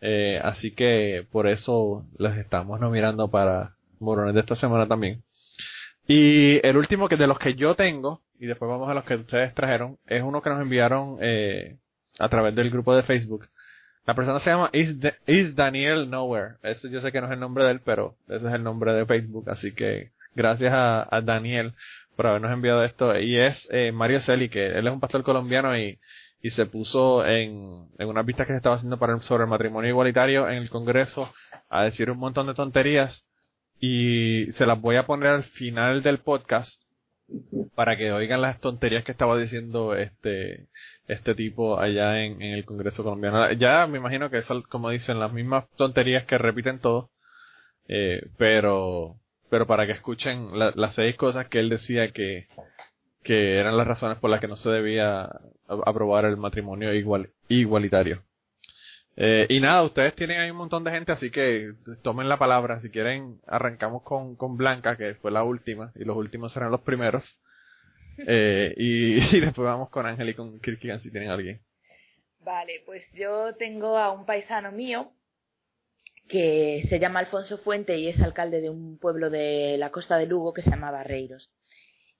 Eh, 0.00 0.40
así 0.42 0.74
que 0.74 1.26
por 1.30 1.46
eso 1.46 2.06
los 2.16 2.34
estamos 2.38 2.80
nominando 2.80 3.30
para 3.30 3.76
morones 3.98 4.34
de 4.34 4.40
esta 4.40 4.54
semana 4.54 4.88
también. 4.88 5.25
Y 6.06 6.66
el 6.66 6.76
último 6.76 7.08
que 7.08 7.16
de 7.16 7.26
los 7.26 7.38
que 7.38 7.54
yo 7.54 7.74
tengo 7.74 8.22
y 8.38 8.46
después 8.46 8.68
vamos 8.68 8.88
a 8.88 8.94
los 8.94 9.04
que 9.04 9.14
ustedes 9.14 9.54
trajeron, 9.54 9.98
es 10.06 10.22
uno 10.22 10.42
que 10.42 10.50
nos 10.50 10.60
enviaron 10.60 11.18
eh, 11.20 11.78
a 12.18 12.28
través 12.28 12.54
del 12.54 12.70
grupo 12.70 12.94
de 12.94 13.02
Facebook. 13.02 13.48
La 14.06 14.14
persona 14.14 14.38
se 14.38 14.50
llama 14.50 14.70
Is, 14.72 15.56
Daniel 15.56 16.08
Nowhere. 16.08 16.56
Ese 16.62 16.90
yo 16.90 17.00
sé 17.00 17.10
que 17.10 17.20
no 17.20 17.26
es 17.26 17.32
el 17.32 17.40
nombre 17.40 17.64
de 17.64 17.72
él, 17.72 17.80
pero 17.84 18.14
ese 18.28 18.46
es 18.46 18.54
el 18.54 18.62
nombre 18.62 18.92
de 18.92 19.06
Facebook. 19.06 19.50
Así 19.50 19.72
que 19.72 20.12
gracias 20.34 20.72
a, 20.74 21.20
Daniel 21.22 21.74
por 22.14 22.28
habernos 22.28 22.52
enviado 22.52 22.84
esto. 22.84 23.18
Y 23.18 23.40
es 23.40 23.68
eh, 23.72 23.90
Mario 23.90 24.20
Celi, 24.20 24.48
que 24.48 24.66
él 24.66 24.86
es 24.86 24.92
un 24.92 25.00
pastor 25.00 25.24
colombiano 25.24 25.76
y, 25.76 25.98
y 26.40 26.50
se 26.50 26.66
puso 26.66 27.26
en, 27.26 27.88
en 27.98 28.08
unas 28.08 28.24
vistas 28.24 28.46
que 28.46 28.52
se 28.52 28.58
estaba 28.58 28.76
haciendo 28.76 28.98
para 28.98 29.18
sobre 29.22 29.44
el 29.44 29.50
matrimonio 29.50 29.90
igualitario 29.90 30.48
en 30.48 30.58
el 30.58 30.70
Congreso 30.70 31.32
a 31.68 31.82
decir 31.82 32.10
un 32.10 32.18
montón 32.18 32.46
de 32.46 32.54
tonterías. 32.54 33.26
Y 33.80 34.50
se 34.52 34.66
las 34.66 34.80
voy 34.80 34.96
a 34.96 35.06
poner 35.06 35.28
al 35.28 35.44
final 35.44 36.02
del 36.02 36.18
podcast 36.18 36.82
para 37.74 37.96
que 37.96 38.12
oigan 38.12 38.40
las 38.40 38.60
tonterías 38.60 39.04
que 39.04 39.12
estaba 39.12 39.36
diciendo 39.36 39.96
este 39.96 40.66
este 41.08 41.34
tipo 41.34 41.78
allá 41.78 42.24
en, 42.24 42.40
el 42.42 42.64
Congreso 42.64 43.02
colombiano. 43.04 43.52
Ya 43.52 43.86
me 43.86 43.98
imagino 43.98 44.30
que 44.30 44.42
son, 44.42 44.62
como 44.62 44.90
dicen, 44.90 45.20
las 45.20 45.32
mismas 45.32 45.68
tonterías 45.76 46.24
que 46.26 46.38
repiten 46.38 46.80
todos, 46.80 47.10
eh, 47.88 48.26
pero 48.38 49.16
pero 49.50 49.66
para 49.66 49.86
que 49.86 49.92
escuchen 49.92 50.50
las 50.58 50.94
seis 50.94 51.16
cosas 51.16 51.48
que 51.48 51.60
él 51.60 51.68
decía 51.68 52.10
que 52.12 52.46
que 53.22 53.58
eran 53.58 53.76
las 53.76 53.86
razones 53.86 54.18
por 54.18 54.30
las 54.30 54.40
que 54.40 54.48
no 54.48 54.56
se 54.56 54.70
debía 54.70 55.28
aprobar 55.68 56.24
el 56.26 56.36
matrimonio 56.36 56.94
igual 56.94 57.30
igualitario. 57.48 58.22
Eh, 59.16 59.46
y 59.48 59.60
nada, 59.60 59.82
ustedes 59.82 60.14
tienen 60.14 60.40
ahí 60.40 60.50
un 60.50 60.58
montón 60.58 60.84
de 60.84 60.90
gente, 60.90 61.12
así 61.12 61.30
que 61.30 61.72
tomen 62.02 62.28
la 62.28 62.38
palabra. 62.38 62.80
Si 62.80 62.90
quieren, 62.90 63.40
arrancamos 63.46 64.02
con, 64.02 64.36
con 64.36 64.56
Blanca, 64.56 64.96
que 64.96 65.14
fue 65.14 65.30
la 65.30 65.42
última, 65.42 65.92
y 65.94 66.04
los 66.04 66.16
últimos 66.16 66.52
serán 66.52 66.70
los 66.70 66.82
primeros. 66.82 67.40
Eh, 68.18 68.74
y, 68.76 69.14
después 69.40 69.64
vamos 69.64 69.90
con 69.90 70.06
Ángel 70.06 70.28
y 70.30 70.34
con 70.34 70.60
Kirkigan 70.60 71.00
si 71.00 71.10
tienen 71.10 71.30
alguien. 71.30 71.60
Vale, 72.40 72.82
pues 72.84 73.04
yo 73.12 73.54
tengo 73.56 73.98
a 73.98 74.12
un 74.12 74.24
paisano 74.24 74.70
mío 74.70 75.10
que 76.28 76.84
se 76.88 76.98
llama 76.98 77.20
Alfonso 77.20 77.58
Fuente 77.58 77.96
y 77.96 78.08
es 78.08 78.20
alcalde 78.20 78.60
de 78.60 78.70
un 78.70 78.98
pueblo 78.98 79.30
de 79.30 79.76
la 79.78 79.90
costa 79.90 80.16
de 80.16 80.26
Lugo 80.26 80.52
que 80.52 80.62
se 80.62 80.70
llama 80.70 80.90
Barreiros. 80.90 81.50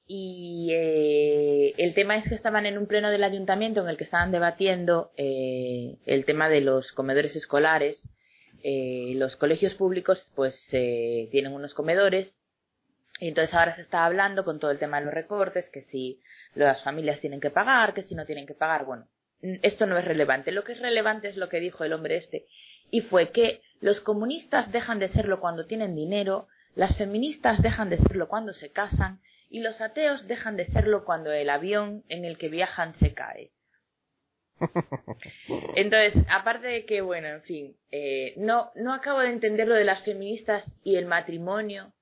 Y 0.07 0.69
eh, 0.73 1.75
el 1.79 1.95
tema 1.95 2.17
es 2.17 2.29
que 2.29 2.37
estaban 2.37 2.65
en 2.67 2.79
un 2.79 2.87
pleno 2.87 3.11
del 3.11 3.25
ayuntamiento 3.25 3.81
en 3.81 3.89
el 3.89 3.97
que 3.97 4.05
estaban 4.05 4.31
debatiendo 4.31 5.11
eh, 5.17 5.97
el 6.07 6.25
tema 6.25 6.49
de 6.49 6.61
los 6.61 6.93
comedores 6.93 7.35
escolares. 7.35 8.03
Eh, 8.63 9.15
los 9.17 9.37
colegios 9.37 9.75
públicos 9.75 10.31
pues 10.35 10.57
eh, 10.73 11.29
tienen 11.31 11.53
unos 11.53 11.75
comedores 11.75 12.35
y 13.21 13.29
entonces 13.29 13.55
ahora 13.55 13.77
se 13.77 13.83
está 13.83 14.05
hablando 14.05 14.45
con 14.45 14.59
todo 14.59 14.71
el 14.71 14.79
tema 14.79 14.99
de 14.99 15.07
los 15.07 15.15
recortes, 15.15 15.69
que 15.71 15.83
si 15.83 16.21
las 16.55 16.83
familias 16.83 17.21
tienen 17.21 17.41
que 17.41 17.51
pagar, 17.51 17.95
que 17.95 18.03
si 18.03 18.15
no 18.15 18.27
tienen 18.27 18.47
que 18.47 18.55
pagar. 18.55 18.85
Bueno, 18.85 19.09
esto 19.63 19.87
no 19.87 19.99
es 19.99 20.05
relevante. 20.05 20.53
Lo 20.53 20.65
que 20.65 20.73
es 20.73 20.81
relevante 20.81 21.29
es 21.29 21.37
lo 21.37 21.49
que 21.49 21.61
dijo 21.61 21.85
el 21.85 21.93
hombre 21.93 22.17
este 22.17 22.47
y 22.91 23.01
fue 23.01 23.31
que 23.31 23.61
los 23.81 24.01
comunistas 24.01 24.71
dejan 24.73 24.99
de 24.99 25.09
serlo 25.09 25.41
cuando 25.41 25.67
tienen 25.67 25.95
dinero, 25.95 26.49
las 26.75 26.97
feministas 26.97 27.63
dejan 27.63 27.91
de 27.91 27.99
serlo 27.99 28.29
cuando 28.29 28.53
se 28.53 28.71
casan 28.71 29.21
y 29.49 29.61
los 29.61 29.81
ateos 29.81 30.27
dejan 30.27 30.57
de 30.57 30.67
serlo 30.67 31.05
cuando 31.05 31.33
el 31.33 31.51
avión 31.51 32.05
en 32.09 32.25
el 32.25 32.39
que 32.39 32.49
viajan 32.49 32.95
se 32.97 33.15
cae. 33.15 33.53
Entonces, 35.77 36.15
aparte 36.31 36.67
de 36.67 36.85
que, 36.87 37.01
bueno, 37.03 37.29
en 37.29 37.43
fin, 37.43 37.77
eh, 37.91 38.35
no, 38.37 38.73
no 38.75 38.95
acabo 38.95 39.21
de 39.21 39.29
entender 39.29 39.69
lo 39.69 39.75
de 39.75 39.85
las 39.85 40.03
feministas 40.03 40.65
y 40.83 40.97
el 40.97 41.07
matrimonio, 41.07 41.93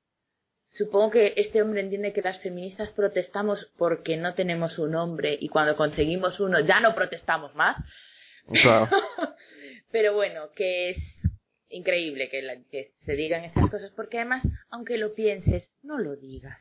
Supongo 0.76 1.10
que 1.12 1.34
este 1.36 1.62
hombre 1.62 1.82
entiende 1.82 2.12
que 2.12 2.20
las 2.20 2.40
feministas 2.40 2.90
protestamos 2.90 3.70
porque 3.78 4.16
no 4.16 4.34
tenemos 4.34 4.76
un 4.80 4.96
hombre 4.96 5.38
y 5.40 5.48
cuando 5.48 5.76
conseguimos 5.76 6.40
uno 6.40 6.58
ya 6.58 6.80
no 6.80 6.96
protestamos 6.96 7.54
más. 7.54 7.76
Claro. 8.60 8.88
Pero 9.92 10.14
bueno, 10.14 10.50
que 10.50 10.90
es 10.90 10.98
increíble 11.68 12.28
que, 12.28 12.42
la- 12.42 12.60
que 12.72 12.90
se 13.06 13.12
digan 13.12 13.44
estas 13.44 13.70
cosas 13.70 13.92
porque 13.94 14.18
además, 14.18 14.42
aunque 14.68 14.98
lo 14.98 15.14
pienses, 15.14 15.70
no 15.84 15.96
lo 15.98 16.16
digas. 16.16 16.58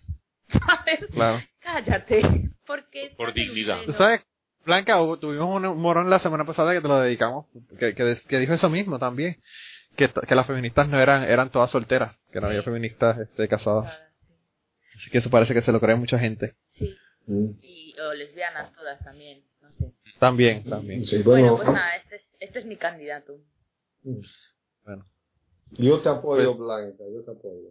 ¿Sabes? 0.53 1.05
Claro. 1.11 1.41
Cállate. 1.59 2.21
Porque 2.65 3.13
Por 3.17 3.33
dignidad. 3.33 3.81
Tú 3.85 3.91
sabes, 3.91 4.21
Blanca, 4.65 5.01
hubo- 5.01 5.19
tuvimos 5.19 5.61
un 5.61 5.77
morón 5.81 6.09
la 6.09 6.19
semana 6.19 6.45
pasada 6.45 6.73
que 6.73 6.81
te 6.81 6.87
lo 6.87 6.99
dedicamos, 6.99 7.45
que, 7.77 7.93
que, 7.93 8.17
que 8.27 8.37
dijo 8.39 8.53
eso 8.53 8.69
mismo 8.69 8.97
también, 8.99 9.41
que, 9.97 10.09
las 10.35 10.47
feministas 10.47 10.87
no 10.87 10.99
eran, 10.99 11.23
eran 11.23 11.51
todas 11.51 11.69
solteras, 11.71 12.17
que 12.31 12.39
no 12.39 12.47
había 12.47 12.63
feministas 12.63 13.17
este, 13.19 13.47
casadas. 13.49 14.01
Así 14.95 15.09
que 15.09 15.17
eso 15.17 15.29
parece 15.29 15.53
que 15.53 15.61
se 15.61 15.71
lo 15.71 15.79
cree 15.79 15.95
mucha 15.95 16.17
gente. 16.19 16.55
Sí, 16.73 16.95
Mm. 17.25 17.51
y, 17.61 17.95
o 18.01 18.13
lesbianas 18.13 18.73
todas 18.73 18.99
también, 19.01 19.43
no 19.61 19.71
sé. 19.71 19.93
También, 20.19 20.63
también. 20.69 21.05
Sí, 21.05 21.21
Bueno, 21.23 21.51
bueno, 21.51 21.55
pues 21.55 21.67
nada, 21.69 21.95
este 21.95 22.15
es, 22.17 22.21
este 22.41 22.59
es 22.59 22.65
mi 22.65 22.75
candidato. 22.75 23.37
Bueno. 24.83 25.05
yo 25.71 26.01
te 26.01 26.09
apoyo, 26.09 26.45
Pues- 26.45 26.57
Blanca, 26.59 27.03
yo 27.13 27.23
te 27.23 27.31
apoyo. 27.31 27.69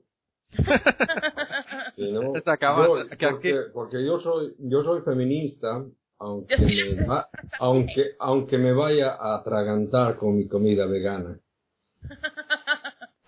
Que 1.96 2.12
no- 2.12 2.32
Se 2.44 2.50
acaba- 2.50 2.86
yo- 2.86 3.08
que 3.08 3.28
porque, 3.28 3.50
aquí- 3.50 3.58
porque 3.72 4.04
yo 4.04 4.20
soy 4.20 4.54
yo 4.58 4.82
soy 4.84 5.00
feminista, 5.02 5.84
aunque 6.18 6.56
me, 6.58 7.04
va- 7.06 7.28
aunque 7.58 8.12
aunque 8.18 8.58
me 8.58 8.72
vaya 8.72 9.12
a 9.14 9.36
atragantar 9.36 10.16
con 10.16 10.36
mi 10.36 10.46
comida 10.48 10.86
vegana. 10.86 11.38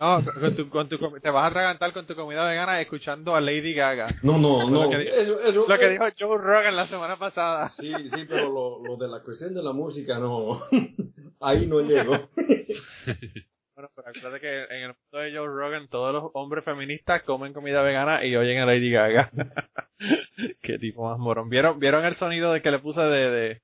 No, 0.01 0.21
con 0.41 0.55
tu, 0.57 0.69
con 0.69 0.89
tu 0.89 0.99
te 1.21 1.31
vas 1.31 1.45
a 1.45 1.47
atragantar 1.47 1.93
con 1.93 2.05
tu 2.07 2.15
comida 2.15 2.45
vegana 2.47 2.81
escuchando 2.81 3.35
a 3.35 3.41
Lady 3.41 3.73
Gaga. 3.73 4.09
No, 4.23 4.37
no, 4.37 4.69
no. 4.69 4.85
lo 4.85 4.91
que 4.91 5.03
eso- 5.23 5.41
eso- 5.41 5.65
Lo 5.67 5.79
que 5.79 5.89
dijo 5.91 6.05
Joe 6.19 6.37
Rogan 6.39 6.77
la 6.77 6.87
semana 6.87 7.17
pasada. 7.17 7.71
Sí, 7.81 7.91
sí, 8.13 8.25
pero 8.29 8.51
lo, 8.53 8.83
lo 8.85 8.97
de 8.97 9.09
la 9.09 9.21
cuestión 9.21 9.55
de 9.55 9.63
la 9.63 9.73
música 9.73 10.19
no. 10.19 10.61
Ahí 11.41 11.67
no 11.67 11.81
llego. 11.81 12.29
Bueno, 13.75 13.91
pero 13.97 14.09
acuérdate 14.09 14.41
que 14.41 14.63
en 14.77 14.83
el 14.83 14.89
mundo 14.95 15.19
de 15.19 15.33
Joe 15.37 15.47
Rogan 15.49 15.89
todos 15.89 16.13
los 16.13 16.31
hombres 16.35 16.65
feministas 16.65 17.23
comen 17.25 17.53
comida 17.53 17.83
vegana 17.83 18.25
y 18.25 18.37
oyen 18.37 18.59
a 18.61 18.67
Lady 18.67 18.91
Gaga. 18.91 19.31
Qué 20.63 20.79
tipo 20.79 21.09
más 21.09 21.19
morón. 21.19 21.49
¿Vieron, 21.49 21.81
¿Vieron 21.81 22.05
el 22.05 22.15
sonido 22.15 22.53
de 22.53 22.63
que 22.63 22.71
le 22.71 22.79
puse 22.79 23.01
de, 23.03 23.31
de, 23.31 23.63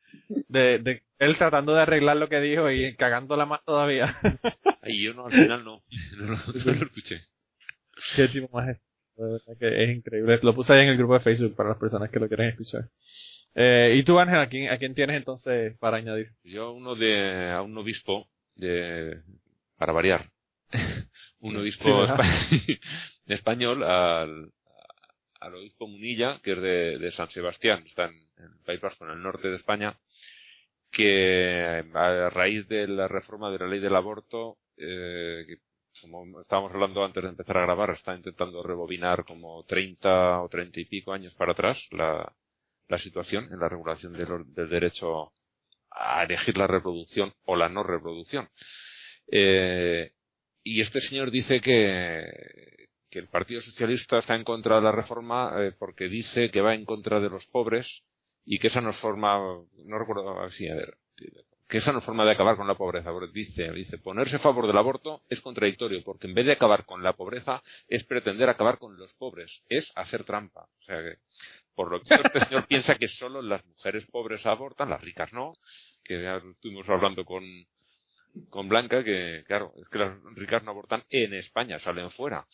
de, 0.49 0.79
de 0.81 1.03
él 1.21 1.37
tratando 1.37 1.75
de 1.75 1.83
arreglar 1.83 2.17
lo 2.17 2.29
que 2.29 2.41
dijo 2.41 2.71
y 2.71 2.97
cagándola 2.97 3.47
más 3.47 3.65
todavía? 3.65 4.17
Ahí 4.83 5.03
yo 5.05 5.15
no, 5.15 5.27
al 5.27 5.33
final 5.33 5.65
no. 5.65 5.83
No, 6.19 6.27
lo- 6.27 6.37
no 6.37 6.65
lo 6.65 6.85
escuché. 6.87 7.21
Qué 8.17 8.29
tipo 8.29 8.49
más 8.57 8.69
es. 8.71 8.79
Que 9.59 9.85
es 9.85 9.97
increíble. 9.97 10.39
Lo 10.43 10.55
puse 10.55 10.73
ahí 10.73 10.81
en 10.85 10.89
el 10.89 10.97
grupo 10.97 11.13
de 11.15 11.21
Facebook 11.21 11.55
para 11.55 11.69
las 11.71 11.79
personas 11.79 12.11
que 12.11 12.19
lo 12.19 12.27
quieren 12.27 12.49
escuchar. 12.49 12.85
Eh, 13.55 13.95
¿Y 13.97 14.03
tú, 14.03 14.19
Ángel, 14.19 14.39
a 14.39 14.49
quién, 14.49 14.71
a 14.71 14.79
quién 14.79 14.95
tienes 14.95 15.17
entonces 15.19 15.77
para 15.79 15.99
añadir? 15.99 16.31
Yo 16.43 16.73
uno 16.73 16.95
de, 16.95 17.51
a 17.51 17.61
un 17.61 17.77
obispo 17.77 18.27
de, 18.57 19.19
para 19.81 19.95
variar. 19.95 20.31
un 21.41 21.57
obispo 21.57 22.07
español 23.27 23.83
al, 23.83 24.53
al 25.41 25.55
obispo 25.55 25.89
Munilla, 25.89 26.39
que 26.43 26.53
es 26.53 26.61
de, 26.61 26.99
de 26.99 27.11
San 27.13 27.31
Sebastián, 27.31 27.83
está 27.87 28.05
en, 28.05 28.15
en 28.37 28.53
el 28.53 28.65
País 28.67 28.81
Vasco, 28.83 29.07
en 29.07 29.13
el 29.13 29.23
norte 29.23 29.49
de 29.49 29.57
España, 29.57 29.99
que 30.93 31.83
a 31.95 32.29
raíz 32.29 32.69
de 32.69 32.87
la 32.89 33.09
reforma 33.09 33.51
de 33.51 33.59
la 33.59 33.69
ley 33.69 33.81
del 33.81 33.97
aborto, 33.97 34.59
eh, 34.77 35.45
que 35.49 35.57
como 36.03 36.41
estábamos 36.43 36.73
hablando 36.73 37.03
antes 37.03 37.23
de 37.23 37.31
empezar 37.31 37.57
a 37.57 37.63
grabar, 37.63 37.91
está 37.91 38.15
intentando 38.15 38.63
rebobinar 38.63 39.25
como 39.25 39.65
30 39.65 40.43
o 40.43 40.49
30 40.49 40.79
y 40.79 40.85
pico 40.85 41.15
años 41.15 41.35
para 41.35 41.53
atrás 41.53 41.83
la, 41.91 42.31
la 42.89 42.99
situación 42.99 43.49
en 43.51 43.61
la 43.61 43.69
regulación 43.69 44.13
del, 44.13 44.53
del 44.55 44.69
derecho 44.69 45.33
a 45.91 46.23
elegir 46.25 46.59
la 46.59 46.67
reproducción 46.67 47.33
o 47.47 47.57
la 47.57 47.71
no 47.71 47.83
reproducción. 47.83 48.47
Eh, 49.31 50.13
y 50.63 50.81
este 50.81 51.01
señor 51.01 51.31
dice 51.31 51.61
que, 51.61 52.89
que 53.11 53.19
el 53.19 53.29
Partido 53.29 53.61
Socialista 53.61 54.19
está 54.19 54.35
en 54.35 54.45
contra 54.45 54.77
de 54.77 54.83
la 54.83 54.93
reforma 54.93 55.55
eh, 55.59 55.73
porque 55.79 56.09
dice 56.09 56.51
que 56.51 56.61
va 56.61 56.75
en 56.75 56.85
contra 56.85 57.21
de 57.21 57.31
los 57.31 57.47
pobres 57.47 58.03
y 58.45 58.59
que 58.59 58.69
esa 58.69 58.81
no 58.81 58.91
es 58.91 58.97
forma, 58.97 59.39
no 59.39 59.99
recuerdo 59.99 60.41
así, 60.41 60.69
a 60.69 60.75
ver, 60.75 60.97
que 61.71 61.79
esa 61.79 61.93
no 61.93 62.01
es 62.01 62.05
forma 62.05 62.25
de 62.25 62.33
acabar 62.33 62.57
con 62.57 62.67
la 62.67 62.75
pobreza. 62.75 63.13
porque 63.13 63.33
Dice, 63.33 63.71
dice, 63.73 63.99
ponerse 63.99 64.37
a 64.37 64.41
favor 64.41 64.67
del 64.67 64.77
aborto 64.77 65.23
es 65.29 65.41
contradictorio 65.41 66.03
porque 66.05 66.27
en 66.27 66.35
vez 66.35 66.47
de 66.47 66.53
acabar 66.53 66.85
con 66.85 67.03
la 67.03 67.13
pobreza 67.13 67.63
es 67.89 68.05
pretender 68.05 68.49
acabar 68.49 68.79
con 68.79 68.97
los 68.99 69.15
pobres, 69.15 69.63
es 69.69 69.91
hacer 69.95 70.25
trampa. 70.25 70.69
O 70.81 70.83
sea 70.83 70.97
que, 70.97 71.19
por 71.75 71.91
lo 71.91 72.03
que 72.03 72.15
este 72.15 72.41
señor 72.47 72.67
piensa 72.67 72.97
que 72.97 73.09
solo 73.09 73.41
las 73.41 73.65
mujeres 73.65 74.05
pobres 74.07 74.45
abortan, 74.47 74.91
las 74.91 75.01
ricas 75.01 75.33
no, 75.33 75.55
que 76.03 76.23
ya 76.23 76.37
estuvimos 76.37 76.89
hablando 76.89 77.25
con, 77.25 77.45
con 78.49 78.69
Blanca, 78.69 79.03
que 79.05 79.45
claro, 79.47 79.73
es 79.81 79.89
que 79.89 79.99
las 79.99 80.13
ricas 80.37 80.63
no 80.65 80.71
abortan 80.71 81.05
en 81.11 81.35
España, 81.35 81.79
salen 81.79 82.11
fuera. 82.11 82.47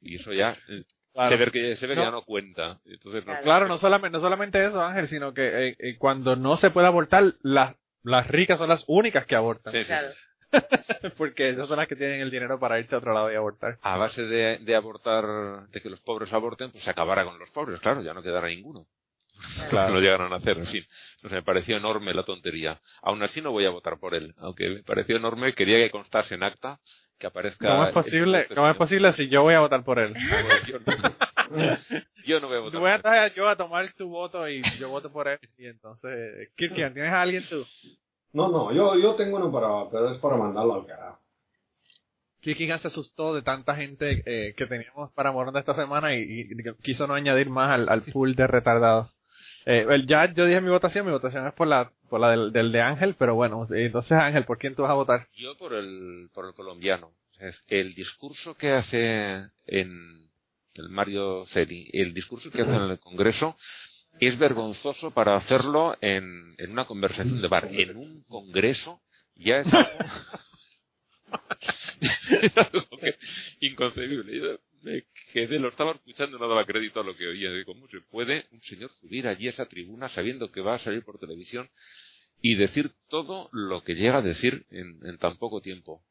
Y 0.00 0.16
eso 0.16 0.32
ya 0.32 0.56
eh, 0.68 0.84
se 1.28 1.36
ve 1.36 1.50
que, 1.50 1.76
se 1.76 1.86
ve 1.86 1.94
que 1.94 2.00
No. 2.00 2.06
ya 2.06 2.10
no 2.10 2.22
cuenta. 2.22 2.80
Entonces, 2.84 3.24
no- 3.26 3.40
Claro, 3.42 3.68
no 3.68 3.78
solamente, 3.78 4.16
no 4.16 4.20
solamente 4.20 4.64
eso, 4.64 4.80
Ángel, 4.82 5.08
sino 5.08 5.32
que 5.34 5.68
eh, 5.68 5.76
eh, 5.78 5.96
cuando 5.98 6.36
no 6.36 6.56
se 6.56 6.70
puede 6.70 6.86
abortar, 6.86 7.34
las, 7.42 7.74
las 8.02 8.26
ricas 8.28 8.58
son 8.58 8.68
las 8.68 8.84
únicas 8.86 9.26
que 9.26 9.36
abortan. 9.36 9.72
Sí, 9.72 9.80
sí. 9.80 9.86
Claro. 9.86 10.08
Porque 11.16 11.50
esas 11.50 11.68
son 11.68 11.78
las 11.78 11.86
que 11.86 11.94
tienen 11.96 12.20
el 12.20 12.30
dinero 12.30 12.58
para 12.58 12.80
irse 12.80 12.94
a 12.94 12.98
otro 12.98 13.12
lado 13.14 13.30
y 13.32 13.36
abortar. 13.36 13.78
a 13.82 13.96
base 13.96 14.22
de, 14.24 14.58
de 14.58 14.74
abortar, 14.74 15.68
de 15.68 15.80
que 15.80 15.88
los 15.90 16.00
pobres 16.00 16.32
aborten, 16.32 16.70
pues 16.72 16.82
se 16.82 16.90
acabará 16.90 17.24
con 17.24 17.38
los 17.38 17.50
pobres, 17.52 17.78
claro, 17.80 18.02
ya 18.02 18.14
no 18.14 18.22
quedará 18.22 18.48
ninguno. 18.48 18.86
Claro. 19.70 19.94
No 19.94 20.00
llegaron 20.00 20.32
a 20.32 20.36
hacer, 20.36 20.58
en 20.58 20.66
fin. 20.66 20.84
Entonces 21.16 21.36
me 21.38 21.42
pareció 21.42 21.76
enorme 21.76 22.14
la 22.14 22.22
tontería. 22.24 22.80
Aún 23.02 23.22
así 23.22 23.40
no 23.40 23.52
voy 23.52 23.64
a 23.66 23.70
votar 23.70 23.98
por 23.98 24.14
él, 24.14 24.34
aunque 24.38 24.68
me 24.70 24.82
pareció 24.82 25.16
enorme, 25.16 25.52
quería 25.54 25.78
que 25.78 25.90
constase 25.90 26.34
en 26.34 26.42
acta, 26.42 26.78
que 27.18 27.26
aparezca... 27.26 27.68
¿Cómo 27.68 27.82
es 27.82 27.88
este- 27.88 27.94
posible, 28.00 28.40
este 28.42 28.54
cómo 28.54 28.66
es 28.68 28.72
señor. 28.74 28.78
posible 28.78 29.12
si 29.12 29.28
yo 29.28 29.42
voy 29.42 29.54
a 29.54 29.60
votar 29.60 29.84
por 29.84 29.98
él? 29.98 30.14
Yo 30.66 30.78
no, 30.80 31.78
yo 32.24 32.40
no 32.40 32.48
voy 32.48 32.56
a 32.56 32.60
votar 32.60 32.80
Voy 32.80 32.90
a 32.90 32.98
por 33.00 33.14
él. 33.14 33.32
yo 33.34 33.48
a 33.48 33.56
tomar 33.56 33.92
tu 33.94 34.08
voto 34.08 34.48
y 34.48 34.62
yo 34.78 34.88
voto 34.88 35.10
por 35.12 35.28
él. 35.28 35.38
Y 35.58 35.66
entonces, 35.66 36.50
Kirkian, 36.56 36.94
¿tienes 36.94 37.12
a 37.12 37.20
alguien 37.22 37.44
tú? 37.48 37.66
No, 38.32 38.48
no, 38.48 38.72
yo, 38.72 38.96
yo 38.96 39.16
tengo 39.16 39.36
uno 39.36 39.50
para, 39.52 39.90
pero 39.90 40.10
es 40.10 40.18
para 40.18 40.36
mandarlo 40.36 40.74
al 40.74 40.86
carajo. 40.86 41.18
Kirkian 42.40 42.78
se 42.78 42.86
asustó 42.86 43.34
de 43.34 43.42
tanta 43.42 43.76
gente 43.76 44.22
eh, 44.24 44.54
que 44.56 44.66
teníamos 44.66 45.12
para 45.12 45.30
Morón 45.30 45.52
de 45.52 45.60
esta 45.60 45.74
semana 45.74 46.14
y, 46.14 46.22
y 46.22 46.48
quiso 46.82 47.06
no 47.06 47.12
añadir 47.14 47.50
más 47.50 47.70
al, 47.72 47.88
al 47.90 48.00
pool 48.02 48.34
de 48.34 48.46
retardados. 48.46 49.19
Eh, 49.66 49.86
ya 50.06 50.32
yo 50.32 50.46
dije 50.46 50.60
mi 50.60 50.70
votación, 50.70 51.04
mi 51.06 51.12
votación 51.12 51.46
es 51.46 51.52
por 51.54 51.66
la, 51.68 51.92
por 52.08 52.20
la 52.20 52.30
del, 52.30 52.52
del 52.52 52.72
de 52.72 52.80
Ángel, 52.80 53.14
pero 53.18 53.34
bueno, 53.34 53.66
entonces 53.70 54.12
Ángel, 54.12 54.44
¿por 54.44 54.58
quién 54.58 54.74
tú 54.74 54.82
vas 54.82 54.90
a 54.90 54.94
votar? 54.94 55.28
Yo 55.34 55.56
por 55.56 55.74
el, 55.74 56.30
por 56.32 56.46
el 56.46 56.54
colombiano. 56.54 57.12
Es 57.38 57.62
el 57.68 57.94
discurso 57.94 58.54
que 58.56 58.72
hace 58.72 59.44
en 59.66 60.30
el 60.74 60.88
Mario 60.90 61.44
Celi, 61.46 61.88
el 61.92 62.12
discurso 62.14 62.50
que 62.50 62.62
hace 62.62 62.74
en 62.74 62.82
el 62.82 62.98
Congreso 62.98 63.56
es 64.18 64.38
vergonzoso 64.38 65.12
para 65.12 65.36
hacerlo 65.36 65.96
en, 66.00 66.54
en 66.58 66.70
una 66.72 66.84
conversación 66.84 67.40
de 67.40 67.48
bar. 67.48 67.68
En 67.70 67.96
un 67.96 68.22
Congreso 68.24 69.00
ya 69.36 69.58
es 69.58 69.66
algo, 69.72 69.88
es 72.42 72.56
algo 72.56 72.98
que- 73.00 73.18
inconcebible. 73.60 74.58
Me 74.82 75.04
quedé, 75.32 75.58
lo 75.58 75.68
estaba 75.68 75.92
escuchando 75.92 76.38
no 76.38 76.48
daba 76.48 76.64
crédito 76.64 77.00
a 77.00 77.04
lo 77.04 77.16
que 77.16 77.26
oía. 77.26 77.52
Digo, 77.52 77.74
¿cómo 77.74 77.88
se 77.88 78.00
puede 78.00 78.46
un 78.50 78.60
señor 78.62 78.90
subir 78.90 79.26
allí 79.26 79.46
a 79.46 79.50
esa 79.50 79.66
tribuna 79.66 80.08
sabiendo 80.08 80.50
que 80.50 80.60
va 80.60 80.74
a 80.74 80.78
salir 80.78 81.04
por 81.04 81.18
televisión 81.18 81.68
y 82.40 82.54
decir 82.54 82.90
todo 83.08 83.50
lo 83.52 83.82
que 83.82 83.94
llega 83.94 84.18
a 84.18 84.22
decir 84.22 84.66
en, 84.70 84.98
en 85.04 85.18
tan 85.18 85.36
poco 85.38 85.60
tiempo? 85.60 86.02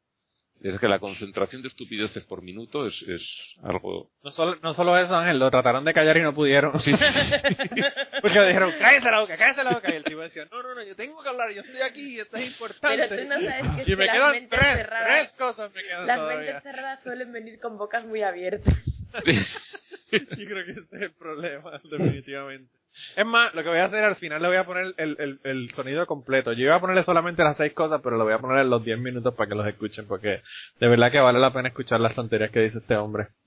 Es 0.61 0.77
que 0.77 0.87
la 0.89 0.99
concentración 0.99 1.61
de 1.61 1.69
estupideces 1.69 2.25
por 2.25 2.41
minuto 2.41 2.85
es, 2.85 3.01
es 3.03 3.55
algo... 3.63 4.11
No 4.23 4.31
solo, 4.31 4.57
no 4.61 4.73
solo 4.73 4.97
eso, 4.97 5.15
Ángel, 5.15 5.39
lo 5.39 5.49
trataron 5.49 5.85
de 5.85 5.93
callar 5.93 6.17
y 6.17 6.21
no 6.21 6.33
pudieron. 6.33 6.77
Sí, 6.79 6.93
sí. 6.93 7.05
Porque 8.21 8.41
dijeron, 8.41 8.73
cállese 8.77 9.09
la 9.09 9.21
boca, 9.21 9.37
cállese 9.37 9.63
la 9.63 9.71
boca. 9.71 9.89
Y 9.91 9.95
el 9.95 10.03
tipo 10.03 10.19
decía, 10.19 10.45
no, 10.51 10.61
no, 10.61 10.75
no, 10.75 10.83
yo 10.83 10.95
tengo 10.97 11.23
que 11.23 11.29
hablar, 11.29 11.51
yo 11.51 11.61
estoy 11.61 11.81
aquí, 11.81 12.19
esto 12.19 12.35
es 12.35 12.47
importante. 12.47 13.07
Pero 13.07 13.21
tú 13.21 13.29
no 13.29 13.35
sabes 13.35 13.75
que, 13.75 13.81
es 13.83 13.87
y 13.87 13.95
me 13.95 14.05
las 14.05 14.15
quedan 14.15 14.31
mentes 14.31 14.59
tres, 14.59 14.71
cerradas, 14.75 15.07
tres 15.07 15.33
cosas 15.35 15.73
me 15.73 15.81
quedan 15.83 16.07
las 16.07 16.17
todavía. 16.17 16.53
mentes 16.53 16.63
cerradas 16.63 17.03
suelen 17.03 17.31
venir 17.31 17.59
con 17.59 17.77
bocas 17.77 18.05
muy 18.05 18.21
abiertas. 18.23 18.73
Yo 20.11 20.45
creo 20.45 20.65
que 20.65 20.71
ese 20.71 20.95
es 20.95 21.01
el 21.01 21.13
problema, 21.13 21.79
definitivamente. 21.89 22.78
Es 23.15 23.25
más, 23.25 23.53
lo 23.53 23.63
que 23.63 23.69
voy 23.69 23.79
a 23.79 23.85
hacer 23.85 24.03
al 24.03 24.15
final 24.17 24.41
le 24.41 24.47
voy 24.47 24.57
a 24.57 24.65
poner 24.65 24.93
el, 24.97 25.15
el, 25.19 25.39
el 25.43 25.69
sonido 25.71 26.05
completo. 26.05 26.51
Yo 26.53 26.63
iba 26.65 26.75
a 26.75 26.81
ponerle 26.81 27.03
solamente 27.03 27.43
las 27.43 27.55
seis 27.57 27.73
cosas, 27.73 28.01
pero 28.03 28.17
lo 28.17 28.23
voy 28.25 28.33
a 28.33 28.39
poner 28.39 28.59
en 28.59 28.69
los 28.69 28.83
diez 28.83 28.97
minutos 28.99 29.33
para 29.35 29.47
que 29.49 29.55
los 29.55 29.67
escuchen, 29.67 30.07
porque 30.07 30.41
de 30.79 30.87
verdad 30.87 31.11
que 31.11 31.19
vale 31.19 31.39
la 31.39 31.53
pena 31.53 31.69
escuchar 31.69 31.99
las 32.01 32.15
tonterías 32.15 32.51
que 32.51 32.61
dice 32.61 32.79
este 32.79 32.95
hombre. 32.95 33.27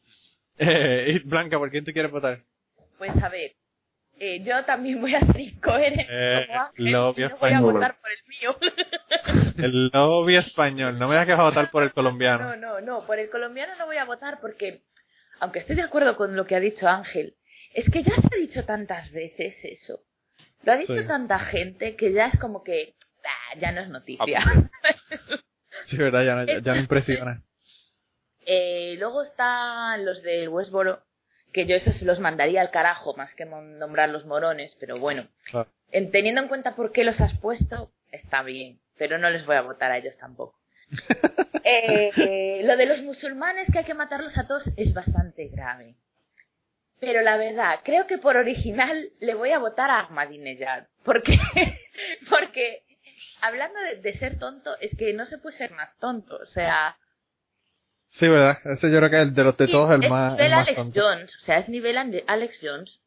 Eh, 0.58 1.06
y 1.14 1.18
Blanca, 1.20 1.58
¿por 1.58 1.70
quién 1.70 1.84
tú 1.84 1.92
quieres 1.92 2.12
votar? 2.12 2.40
Pues 2.98 3.10
a 3.22 3.28
ver, 3.30 3.52
eh, 4.18 4.42
yo 4.44 4.62
también 4.66 5.00
voy 5.00 5.14
a 5.14 5.20
ser 5.20 5.40
incoherente 5.40 6.06
Eh, 6.08 6.46
como 6.46 6.60
Ángel 6.60 6.92
lo 6.92 7.10
y 7.10 7.14
vio 7.14 7.28
no 7.30 7.36
voy 7.38 7.50
a 7.50 7.54
español. 7.56 7.72
votar 7.72 7.96
por 8.00 8.10
el 8.12 8.18
mío. 8.28 8.56
El 9.56 9.88
lobby 9.92 10.36
español. 10.36 10.98
No 10.98 11.08
me 11.08 11.14
digas 11.14 11.26
que 11.26 11.32
vas 11.32 11.40
a 11.40 11.44
votar 11.44 11.70
por 11.70 11.82
el 11.82 11.92
colombiano. 11.92 12.50
No, 12.50 12.56
no, 12.56 12.80
no, 12.80 13.06
por 13.06 13.18
el 13.18 13.30
colombiano 13.30 13.72
no 13.78 13.86
voy 13.86 13.96
a 13.96 14.04
votar 14.04 14.40
porque, 14.40 14.82
aunque 15.40 15.60
estoy 15.60 15.74
de 15.74 15.82
acuerdo 15.82 16.16
con 16.16 16.36
lo 16.36 16.46
que 16.46 16.54
ha 16.54 16.60
dicho 16.60 16.86
Ángel, 16.86 17.34
es 17.74 17.88
que 17.90 18.02
ya 18.02 18.14
se 18.16 18.28
ha 18.34 18.38
dicho 18.38 18.64
tantas 18.64 19.10
veces 19.12 19.56
eso. 19.64 20.00
Lo 20.62 20.72
ha 20.72 20.76
dicho 20.76 20.94
Sí. 20.96 21.06
tanta 21.06 21.38
gente 21.38 21.96
que 21.96 22.12
ya 22.12 22.26
es 22.26 22.38
como 22.38 22.62
que 22.62 22.94
ah, 23.24 23.58
ya 23.58 23.72
no 23.72 23.80
es 23.80 23.88
noticia. 23.88 24.40
Sí, 25.86 25.96
verdad, 25.96 26.22
ya, 26.22 26.34
no- 26.36 26.58
ya, 26.60 26.76
impresiona. 26.76 27.42
Eh, 28.46 28.96
luego 28.98 29.22
están 29.22 30.04
los 30.04 30.22
del 30.22 30.48
Westboro, 30.48 31.02
que 31.52 31.66
yo 31.66 31.76
esos 31.76 32.00
los 32.02 32.20
mandaría 32.20 32.60
al 32.60 32.70
carajo 32.70 33.14
más 33.16 33.34
que 33.34 33.44
nombrar 33.46 34.08
los 34.10 34.24
morones, 34.26 34.76
pero 34.78 34.98
bueno, 34.98 35.28
Claro. 35.44 35.70
en- 35.90 36.10
teniendo 36.10 36.40
en 36.42 36.48
cuenta 36.48 36.74
por 36.76 36.92
qué 36.92 37.04
los 37.04 37.20
has 37.20 37.36
puesto, 37.38 37.90
está 38.10 38.42
bien, 38.42 38.80
pero 38.98 39.18
no 39.18 39.30
les 39.30 39.44
voy 39.46 39.56
a 39.56 39.62
votar 39.62 39.90
a 39.92 39.98
ellos 39.98 40.16
tampoco. 40.18 40.58
Eh, 41.64 42.10
eh, 42.16 42.62
lo 42.64 42.76
de 42.76 42.86
los 42.86 43.02
musulmanes 43.02 43.68
que 43.72 43.78
hay 43.78 43.84
que 43.84 43.94
matarlos 43.94 44.36
a 44.36 44.46
todos 44.46 44.64
es 44.76 44.92
bastante 44.94 45.48
grave. 45.48 45.96
Pero 47.02 47.20
la 47.20 47.36
verdad, 47.36 47.80
creo 47.82 48.06
que 48.06 48.18
por 48.18 48.36
original 48.36 49.10
le 49.18 49.34
voy 49.34 49.50
a 49.50 49.58
votar 49.58 49.90
a 49.90 50.02
Ahmadinejad. 50.02 50.84
Porque, 51.02 51.36
porque 52.30 52.84
hablando 53.40 53.80
de, 53.80 53.96
de 53.96 54.18
ser 54.18 54.38
tonto, 54.38 54.78
es 54.78 54.96
que 54.96 55.12
no 55.12 55.26
se 55.26 55.38
puede 55.38 55.56
ser 55.56 55.72
más 55.72 55.98
tonto. 55.98 56.36
O 56.36 56.46
sea, 56.46 56.96
Sí, 58.06 58.28
verdad. 58.28 58.56
Ese 58.66 58.90
yo 58.90 58.98
creo 58.98 59.10
que 59.10 59.22
es 59.22 59.34
de 59.34 59.42
los 59.42 59.56
de 59.56 59.66
todos 59.66 59.90
el 59.90 60.04
es 60.04 60.10
más, 60.10 60.32
el 60.32 60.36
nivel 60.36 60.50
más 60.52 60.68
Alex 60.68 60.76
tonto. 60.76 61.00
Jones, 61.00 61.34
o 61.34 61.38
sea, 61.40 61.58
es 61.58 61.68
nivel 61.68 62.22
Alex 62.26 62.60
Jones. 62.62 63.00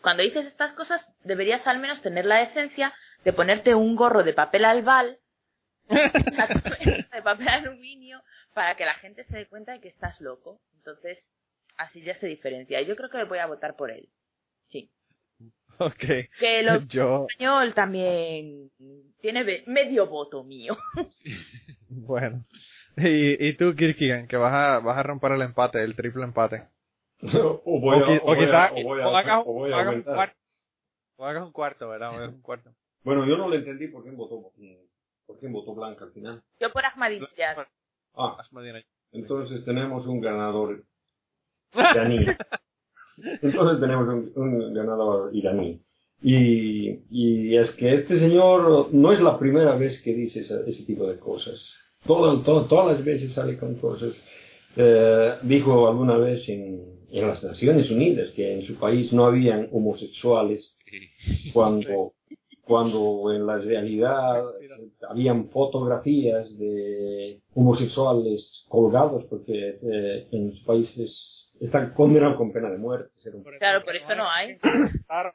Cuando 0.00 0.22
dices 0.22 0.46
estas 0.46 0.72
cosas, 0.72 1.06
deberías 1.24 1.66
al 1.66 1.80
menos 1.80 2.00
tener 2.00 2.24
la 2.24 2.38
decencia 2.38 2.94
de 3.24 3.32
ponerte 3.34 3.74
un 3.74 3.94
gorro 3.94 4.22
de 4.22 4.32
papel 4.32 4.64
albal, 4.64 5.18
de 5.88 7.22
papel 7.22 7.48
aluminio, 7.48 8.22
para 8.54 8.74
que 8.76 8.86
la 8.86 8.94
gente 8.94 9.24
se 9.24 9.36
dé 9.36 9.48
cuenta 9.48 9.72
de 9.72 9.80
que 9.80 9.88
estás 9.88 10.18
loco. 10.20 10.60
Entonces, 10.76 11.18
así 11.78 12.02
ya 12.02 12.14
se 12.18 12.26
diferencia. 12.26 12.80
Yo 12.82 12.94
creo 12.96 13.08
que 13.08 13.24
voy 13.24 13.38
a 13.38 13.46
votar 13.46 13.76
por 13.76 13.90
él. 13.90 14.08
Sí. 14.66 14.90
Ok. 15.78 16.04
Que 16.38 16.62
lo 16.62 16.80
Yo, 16.88 17.26
español 17.28 17.72
también 17.74 18.70
tiene 19.20 19.62
medio 19.66 20.06
voto 20.06 20.44
mío. 20.44 20.76
bueno. 21.88 22.44
Y, 22.96 23.46
y 23.48 23.56
tú, 23.56 23.74
Kirkigan, 23.74 24.26
que 24.26 24.36
vas 24.36 24.52
a, 24.52 24.78
vas 24.80 24.98
a 24.98 25.02
romper 25.04 25.32
el 25.32 25.42
empate, 25.42 25.82
el 25.82 25.94
triple 25.94 26.24
empate. 26.24 26.68
o 27.22 27.80
voy 27.80 27.98
a, 27.98 28.06
o, 28.06 28.12
o 28.12 28.16
o 28.16 28.24
voy 28.24 28.36
a- 28.36 28.38
quizás 28.38 28.70
o 28.72 28.82
voy 28.82 29.00
a- 29.00 29.06
o 29.08 29.16
hagas, 29.16 29.42
o 29.46 29.52
voy 29.52 29.72
a 29.72 29.76
o 29.76 29.78
hagas 29.78 29.94
un 29.94 30.02
cuarto. 30.02 30.36
O 31.16 31.24
hagas 31.26 31.42
un 31.44 31.52
cuarto, 31.52 31.88
¿verdad? 31.88 32.10
O 32.10 32.14
hagas 32.14 32.34
un 32.34 32.42
cuarto. 32.42 32.70
Bueno, 33.02 33.26
yo 33.26 33.36
no 33.36 33.48
le 33.48 33.56
entendí 33.58 33.88
por 33.88 34.02
quién 34.02 34.16
votó, 34.16 34.52
por 35.26 35.38
quién 35.38 35.52
votó 35.52 35.74
Blanca 35.74 36.04
al 36.04 36.12
final. 36.12 36.42
Yo 36.60 36.72
por 36.72 36.84
Ahmadinejad. 36.84 37.66
Ah, 38.14 38.36
entonces 39.12 39.64
tenemos 39.64 40.06
un 40.06 40.20
ganador 40.20 40.84
iraní. 41.74 42.26
Entonces 43.42 43.80
tenemos 43.80 44.08
un, 44.08 44.32
un 44.36 44.74
ganador 44.74 45.34
iraní. 45.34 45.80
Y, 46.22 46.98
y 47.10 47.56
es 47.56 47.70
que 47.72 47.94
este 47.94 48.16
señor 48.18 48.92
no 48.92 49.12
es 49.12 49.20
la 49.20 49.38
primera 49.38 49.76
vez 49.76 50.00
que 50.02 50.14
dice 50.14 50.40
ese, 50.40 50.54
ese 50.66 50.84
tipo 50.84 51.06
de 51.06 51.18
cosas. 51.18 51.72
Todo, 52.06 52.40
todo- 52.42 52.66
todas 52.66 52.96
las 52.96 53.04
veces 53.04 53.32
sale 53.32 53.56
con 53.58 53.74
cosas. 53.76 54.22
Eh, 54.76 55.34
dijo 55.42 55.88
alguna 55.88 56.16
vez 56.18 56.48
en, 56.48 56.80
en 57.10 57.26
las 57.26 57.42
Naciones 57.42 57.90
Unidas 57.90 58.30
que 58.32 58.52
en 58.54 58.62
su 58.64 58.76
país 58.76 59.12
no 59.12 59.24
habían 59.26 59.68
homosexuales 59.72 60.74
cuando, 61.52 62.12
cuando 62.62 63.32
en 63.34 63.46
la 63.46 63.58
realidad 63.58 64.42
habían 65.08 65.48
fotografías 65.50 66.56
de 66.58 67.40
homosexuales 67.54 68.64
colgados 68.68 69.24
porque 69.24 69.78
eh, 69.82 70.28
en 70.32 70.52
sus 70.52 70.64
países 70.64 71.47
están 71.60 71.92
condenados 71.94 72.36
con 72.36 72.52
pena 72.52 72.70
de 72.70 72.78
muerte. 72.78 73.10
ser 73.18 73.34
un- 73.36 73.42
Claro, 73.44 73.84
por 73.84 73.96
eso 73.96 74.14
no 74.16 74.28
hay. 74.28 74.58
Claro, 75.06 75.34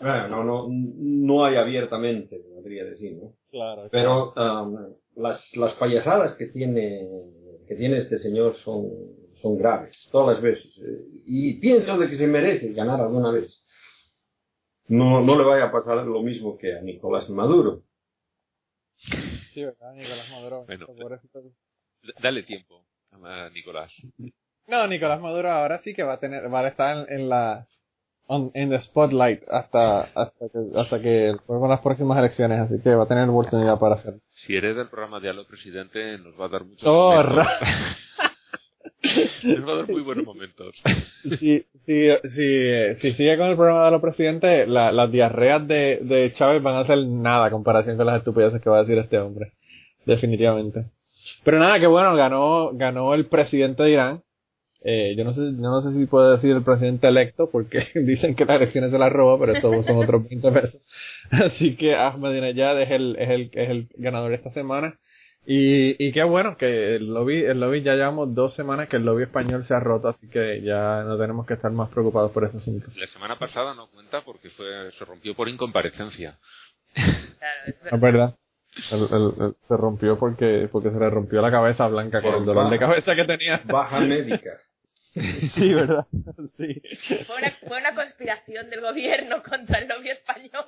Bueno, 0.00 0.28
no, 0.28 0.44
no, 0.44 0.66
no 0.70 1.44
hay 1.44 1.56
abiertamente, 1.56 2.38
podría 2.38 2.84
decir, 2.84 3.16
¿no? 3.16 3.34
claro. 3.50 3.88
Pero 3.90 4.32
um, 4.34 4.94
las, 5.16 5.54
las 5.56 5.74
payasadas 5.74 6.34
que 6.36 6.46
tiene, 6.46 7.08
que 7.68 7.74
tiene 7.74 7.98
este 7.98 8.18
señor 8.18 8.54
son, 8.56 8.88
son 9.42 9.58
graves, 9.58 10.08
todas 10.10 10.34
las 10.36 10.42
veces. 10.42 10.78
eh, 10.78 11.22
Y 11.26 11.60
pienso 11.60 11.98
de 11.98 12.08
que 12.08 12.16
se 12.16 12.26
merece 12.26 12.72
ganar 12.72 13.00
alguna 13.00 13.30
vez. 13.32 13.62
No, 14.88 15.20
no 15.20 15.36
le 15.38 15.44
vaya 15.44 15.64
a 15.66 15.72
pasar 15.72 16.04
lo 16.06 16.22
mismo 16.22 16.56
que 16.58 16.74
a 16.76 16.80
Nicolás 16.80 17.28
Maduro. 17.30 17.82
Sí, 18.96 19.64
¿verdad? 19.64 19.94
Nicolás 19.94 20.30
Maduro. 20.30 20.64
Bueno. 20.66 20.86
Dale 22.20 22.42
tiempo 22.44 22.84
a 23.12 23.50
Nicolás. 23.50 23.92
No, 24.72 24.86
Nicolás 24.86 25.20
Maduro 25.20 25.50
ahora 25.50 25.78
sí 25.82 25.92
que 25.94 26.02
va 26.02 26.14
a 26.14 26.18
tener, 26.18 26.52
va 26.52 26.60
a 26.60 26.68
estar 26.68 26.96
en, 27.08 27.20
en 27.20 27.28
la, 27.28 27.66
on- 28.26 28.50
en 28.54 28.70
the 28.70 28.80
spotlight 28.80 29.42
hasta, 29.50 30.00
hasta 30.14 30.48
que, 30.50 30.58
hasta 30.80 31.00
que 31.00 31.34
vuelvan 31.46 31.68
las 31.70 31.80
próximas 31.80 32.18
elecciones, 32.18 32.58
así 32.60 32.80
que 32.82 32.94
va 32.94 33.04
a 33.04 33.06
tener 33.06 33.28
oportunidad 33.28 33.78
para 33.78 33.96
hacerlo. 33.96 34.20
Si 34.32 34.56
hereda 34.56 34.80
el 34.82 34.88
programa 34.88 35.20
de 35.20 35.28
Aló 35.28 35.46
Presidente, 35.46 36.16
nos 36.18 36.40
va 36.40 36.46
a 36.46 36.48
dar 36.48 36.64
muchos 36.64 36.84
Oh, 36.86 37.12
momentos. 37.22 37.46
Nos 39.44 39.68
va 39.68 39.72
a 39.72 39.76
dar 39.78 39.90
muy 39.90 40.00
buenos 40.02 40.24
momentos. 40.24 40.80
si, 41.38 41.66
si, 41.84 42.08
si, 42.30 42.94
si 42.94 43.12
sigue 43.12 43.36
con 43.36 43.48
el 43.48 43.56
programa 43.56 43.86
de 43.86 43.90
los 43.90 44.00
presidentes, 44.00 44.68
la- 44.68 44.92
las 44.92 45.10
diarreas 45.10 45.66
de, 45.66 45.98
de 46.02 46.30
Chávez 46.32 46.62
van 46.62 46.76
a 46.76 46.84
ser 46.84 46.98
nada 47.06 47.50
comparación 47.50 47.96
con 47.96 48.06
las 48.06 48.18
estupideces 48.18 48.60
que 48.62 48.70
va 48.70 48.76
a 48.76 48.80
decir 48.80 48.96
este 48.98 49.18
hombre. 49.18 49.52
Definitivamente. 50.06 50.86
Pero 51.44 51.58
nada, 51.58 51.78
que 51.80 51.86
bueno, 51.88 52.14
ganó, 52.16 52.70
ganó 52.74 53.12
el 53.14 53.26
presidente 53.26 53.82
de 53.82 53.90
Irán. 53.90 54.22
Eh, 54.84 55.14
yo 55.16 55.24
no 55.24 55.32
sé, 55.32 55.42
yo 55.42 55.50
no 55.70 55.80
sé 55.80 55.92
si 55.92 56.06
puedo 56.06 56.32
decir 56.32 56.50
el 56.56 56.62
presidente 56.64 57.06
electo, 57.08 57.48
porque 57.50 57.86
dicen 57.94 58.34
que 58.34 58.44
las 58.44 58.56
elecciones 58.56 58.90
se 58.90 58.98
las 58.98 59.12
roba, 59.12 59.38
pero 59.38 59.52
eso 59.52 59.82
son 59.82 59.98
otros 60.02 60.22
20 60.28 60.50
pesos. 60.52 60.82
Así 61.30 61.76
que 61.76 61.94
Ahmadinejad 61.94 62.82
es 62.82 62.90
el, 62.90 63.16
es 63.18 63.30
el, 63.30 63.50
es 63.52 63.70
el 63.70 63.88
ganador 63.96 64.32
esta 64.32 64.50
semana. 64.50 64.98
Y, 65.44 65.96
y 66.04 66.12
qué 66.12 66.22
bueno 66.22 66.56
que 66.56 66.94
el 66.96 67.12
lobby, 67.12 67.42
el 67.44 67.58
lobby 67.58 67.82
ya 67.82 67.94
llevamos 67.94 68.32
dos 68.32 68.54
semanas 68.54 68.88
que 68.88 68.96
el 68.96 69.04
lobby 69.04 69.24
español 69.24 69.64
se 69.64 69.74
ha 69.74 69.80
roto, 69.80 70.06
así 70.08 70.28
que 70.28 70.62
ya 70.62 71.02
no 71.02 71.18
tenemos 71.18 71.46
que 71.46 71.54
estar 71.54 71.72
más 71.72 71.88
preocupados 71.90 72.30
por 72.30 72.44
ese 72.44 72.58
asunto. 72.58 72.88
La 72.96 73.08
semana 73.08 73.36
pasada 73.40 73.74
no 73.74 73.88
cuenta 73.88 74.20
porque 74.24 74.50
fue 74.50 74.92
se 74.92 75.04
rompió 75.04 75.34
por 75.34 75.48
incomparecencia. 75.48 76.38
Claro, 76.94 77.16
es 77.66 77.92
Es 77.92 78.00
verdad. 78.00 78.36
El- 78.92 79.00
el- 79.12 79.44
el- 79.46 79.54
se 79.68 79.76
rompió 79.76 80.16
porque, 80.16 80.68
porque 80.70 80.90
se 80.90 80.98
le 80.98 81.10
rompió 81.10 81.42
la 81.42 81.50
cabeza 81.50 81.88
Blanca 81.88 82.22
con 82.22 82.34
el 82.36 82.44
dolor 82.44 82.70
de 82.70 82.78
cabeza 82.78 83.16
que 83.16 83.24
tenía. 83.24 83.60
Baja 83.64 83.98
médica. 84.00 84.50
Sí, 85.54 85.72
¿verdad? 85.74 86.06
Sí. 86.56 86.80
Fue 87.26 87.36
una, 87.36 87.50
fue 87.66 87.78
una 87.78 87.94
conspiración 87.94 88.70
del 88.70 88.80
gobierno 88.80 89.42
contra 89.42 89.78
el 89.78 89.88
lobby 89.88 90.10
español. 90.10 90.64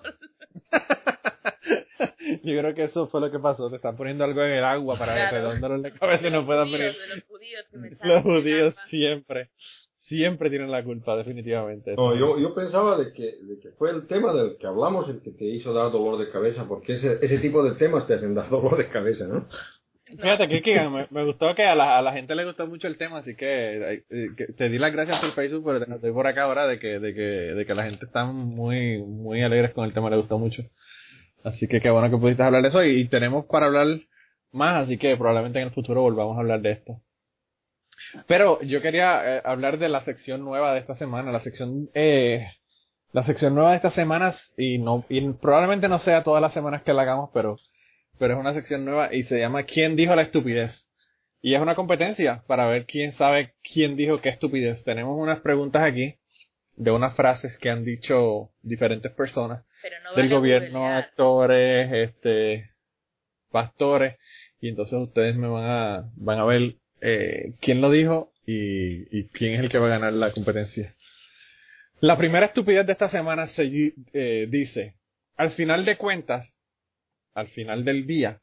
Yo 2.42 2.58
creo 2.60 2.74
que 2.74 2.84
eso 2.84 3.06
fue 3.08 3.20
lo 3.20 3.30
que 3.30 3.38
pasó. 3.38 3.70
Te 3.70 3.76
están 3.76 3.96
poniendo 3.96 4.24
algo 4.24 4.42
en 4.42 4.52
el 4.52 4.64
agua 4.64 4.98
para 4.98 5.14
Claro. 5.30 5.50
un 5.50 5.60
dolor 5.60 5.80
de 5.82 5.92
cabeza 5.92 6.28
y 6.28 6.30
no 6.30 6.38
Los 6.38 6.46
puedan 6.46 6.68
judíos, 6.68 6.96
venir. 6.98 7.14
los 7.16 7.24
judíos 7.24 7.64
que 7.70 7.76
me 7.78 7.90
Los 7.90 7.98
salen 7.98 8.22
judíos 8.22 8.74
armas. 8.76 8.88
siempre, 8.90 9.50
siempre 10.00 10.50
tienen 10.50 10.70
la 10.70 10.82
culpa, 10.84 11.16
definitivamente. 11.16 11.94
No, 11.96 12.14
yo, 12.14 12.38
yo 12.38 12.54
pensaba 12.54 12.98
de 12.98 13.12
que, 13.12 13.38
de 13.42 13.58
que 13.60 13.70
fue 13.72 13.90
el 13.90 14.06
tema 14.06 14.32
del 14.34 14.56
que 14.58 14.66
hablamos 14.66 15.08
el 15.08 15.20
que 15.22 15.30
te 15.32 15.44
hizo 15.44 15.72
dar 15.72 15.90
dolor 15.92 16.18
de 16.18 16.30
cabeza, 16.30 16.66
porque 16.68 16.94
ese, 16.94 17.18
ese 17.22 17.38
tipo 17.38 17.62
de 17.62 17.76
temas 17.76 18.06
te 18.06 18.14
hacen 18.14 18.34
dar 18.34 18.48
dolor 18.48 18.76
de 18.78 18.88
cabeza, 18.88 19.26
¿no? 19.26 19.48
Fíjate, 20.06 20.48
Kirkigan, 20.48 21.08
me, 21.10 21.24
gustó 21.24 21.54
que 21.54 21.64
a 21.64 21.74
la, 21.74 21.98
a 21.98 22.02
la 22.02 22.12
gente 22.12 22.34
le 22.34 22.44
gustó 22.44 22.66
mucho 22.66 22.86
el 22.86 22.98
tema, 22.98 23.18
así 23.18 23.34
que, 23.34 24.02
eh, 24.10 24.28
te 24.56 24.68
di 24.68 24.78
las 24.78 24.92
gracias 24.92 25.18
por 25.18 25.32
Facebook, 25.32 25.64
pero 25.64 25.80
te 25.80 25.90
noté 25.90 26.12
por 26.12 26.26
acá 26.26 26.42
ahora 26.42 26.66
de 26.66 26.78
que, 26.78 26.98
de 26.98 27.14
que, 27.14 27.20
de 27.20 27.66
que 27.66 27.74
la 27.74 27.84
gente 27.84 28.04
está 28.04 28.24
muy, 28.24 28.98
muy 29.02 29.42
alegres 29.42 29.72
con 29.72 29.84
el 29.86 29.94
tema, 29.94 30.10
le 30.10 30.16
gustó 30.16 30.38
mucho. 30.38 30.62
Así 31.42 31.66
que 31.66 31.80
qué 31.80 31.90
bueno 31.90 32.10
que 32.10 32.18
pudiste 32.18 32.42
hablar 32.42 32.62
de 32.62 32.68
eso 32.68 32.84
y, 32.84 33.00
y 33.00 33.08
tenemos 33.08 33.46
para 33.46 33.66
hablar 33.66 33.86
más, 34.52 34.82
así 34.82 34.98
que 34.98 35.16
probablemente 35.16 35.58
en 35.58 35.68
el 35.68 35.74
futuro 35.74 36.02
volvamos 36.02 36.36
a 36.36 36.40
hablar 36.40 36.60
de 36.60 36.72
esto. 36.72 37.00
Pero 38.26 38.60
yo 38.62 38.80
quería 38.80 39.36
eh, 39.38 39.42
hablar 39.44 39.78
de 39.78 39.88
la 39.88 40.04
sección 40.04 40.44
nueva 40.44 40.72
de 40.74 40.80
esta 40.80 40.94
semana, 40.94 41.32
la 41.32 41.40
sección, 41.40 41.88
eh, 41.94 42.46
la 43.12 43.22
sección 43.22 43.54
nueva 43.54 43.70
de 43.70 43.76
estas 43.76 43.94
semanas 43.94 44.52
y 44.56 44.78
no, 44.78 45.04
y 45.08 45.32
probablemente 45.32 45.88
no 45.88 45.98
sea 45.98 46.22
todas 46.22 46.42
las 46.42 46.52
semanas 46.52 46.82
que 46.82 46.92
la 46.92 47.02
hagamos, 47.02 47.30
pero 47.32 47.58
pero 48.18 48.34
es 48.34 48.40
una 48.40 48.54
sección 48.54 48.84
nueva 48.84 49.14
y 49.14 49.24
se 49.24 49.38
llama 49.38 49.64
¿Quién 49.64 49.96
dijo 49.96 50.14
la 50.14 50.22
estupidez? 50.22 50.88
Y 51.42 51.54
es 51.54 51.60
una 51.60 51.74
competencia 51.74 52.42
para 52.46 52.66
ver 52.66 52.86
quién 52.86 53.12
sabe 53.12 53.54
quién 53.62 53.96
dijo 53.96 54.18
qué 54.18 54.30
estupidez. 54.30 54.82
Tenemos 54.84 55.18
unas 55.18 55.40
preguntas 55.40 55.82
aquí 55.82 56.16
de 56.76 56.90
unas 56.90 57.14
frases 57.14 57.58
que 57.58 57.70
han 57.70 57.84
dicho 57.84 58.50
diferentes 58.62 59.12
personas 59.12 59.64
no 60.02 60.14
del 60.16 60.26
vale 60.26 60.34
gobierno, 60.34 60.86
actores, 60.86 61.92
este, 61.92 62.70
pastores, 63.50 64.16
y 64.60 64.68
entonces 64.68 64.98
ustedes 64.98 65.36
me 65.36 65.46
van 65.46 65.64
a, 65.64 66.10
van 66.16 66.38
a 66.38 66.44
ver 66.44 66.76
eh, 67.00 67.52
quién 67.60 67.80
lo 67.80 67.90
dijo 67.90 68.32
y, 68.46 69.16
y 69.16 69.28
quién 69.28 69.54
es 69.54 69.60
el 69.60 69.68
que 69.68 69.78
va 69.78 69.86
a 69.86 69.98
ganar 69.98 70.12
la 70.14 70.32
competencia. 70.32 70.94
La 72.00 72.16
primera 72.16 72.46
estupidez 72.46 72.86
de 72.86 72.92
esta 72.92 73.08
semana 73.08 73.48
se 73.48 73.94
eh, 74.12 74.46
dice, 74.48 74.94
al 75.36 75.52
final 75.52 75.84
de 75.84 75.96
cuentas, 75.96 76.60
al 77.34 77.48
final 77.48 77.84
del 77.84 78.06
día, 78.06 78.40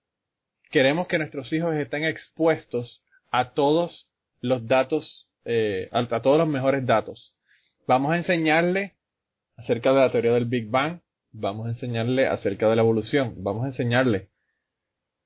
queremos 0.69 1.07
que 1.07 1.17
nuestros 1.17 1.51
hijos 1.53 1.75
estén 1.75 2.03
expuestos 2.03 3.03
a 3.31 3.53
todos 3.53 4.09
los 4.41 4.67
datos 4.67 5.31
eh, 5.45 5.89
a, 5.91 6.21
todos 6.21 6.37
los 6.37 6.47
mejores 6.47 6.85
datos. 6.85 7.35
Vamos 7.87 8.11
a 8.11 8.17
enseñarle 8.17 8.95
acerca 9.57 9.91
de 9.91 9.99
la 9.99 10.11
teoría 10.11 10.33
del 10.33 10.45
Big 10.45 10.69
Bang, 10.69 11.01
vamos 11.31 11.65
a 11.65 11.69
enseñarle 11.69 12.27
acerca 12.27 12.69
de 12.69 12.75
la 12.75 12.83
evolución, 12.83 13.35
vamos 13.37 13.63
a 13.63 13.67
enseñarle. 13.67 14.29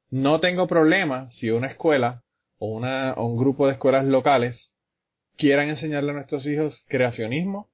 No 0.09 0.39
tengo 0.39 0.67
problema 0.67 1.29
si 1.29 1.49
una 1.49 1.67
escuela 1.67 2.23
o, 2.57 2.67
una, 2.67 3.13
o 3.13 3.25
un 3.25 3.37
grupo 3.37 3.67
de 3.67 3.73
escuelas 3.73 4.05
locales 4.05 4.73
quieran 5.35 5.67
enseñarle 5.67 6.11
a 6.11 6.15
nuestros 6.15 6.45
hijos 6.45 6.85
creacionismo, 6.87 7.69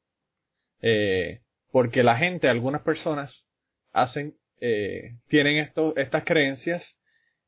eh, 0.82 1.42
porque 1.72 2.04
la 2.04 2.18
gente, 2.18 2.50
algunas 2.50 2.82
personas, 2.82 3.46
hacen, 3.92 4.36
eh, 4.62 5.16
tienen 5.28 5.58
esto, 5.58 5.96
estas 5.98 6.24
creencias 6.24 6.98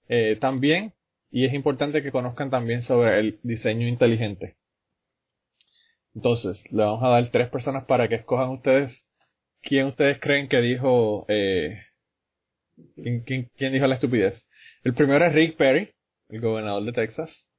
eh, 0.10 0.38
también, 0.42 0.94
y 1.32 1.46
es 1.46 1.54
importante 1.54 2.04
que 2.04 2.12
conozcan 2.12 2.50
también 2.50 2.84
sobre 2.84 3.20
el 3.20 3.40
diseño 3.44 3.88
inteligente. 3.88 4.56
Entonces, 6.14 6.64
le 6.72 6.84
vamos 6.84 7.04
a 7.04 7.10
dar 7.10 7.28
tres 7.30 7.50
personas 7.50 7.86
para 7.86 8.08
que 8.08 8.16
escojan 8.16 8.50
ustedes 8.50 9.08
quién 9.64 9.88
ustedes 9.88 10.20
creen 10.20 10.48
que 10.48 10.62
dijo, 10.62 11.26
eh, 11.30 11.82
quién, 13.26 13.74
dijo 13.74 13.88
la 13.88 13.96
estupidez. 13.96 14.48
El 14.84 14.94
primero 14.94 15.26
es 15.26 15.34
Rick 15.34 15.58
Perry, 15.58 15.92
el 16.30 16.42
gobernador 16.42 16.84
de 16.84 16.92
Texas. 16.92 17.50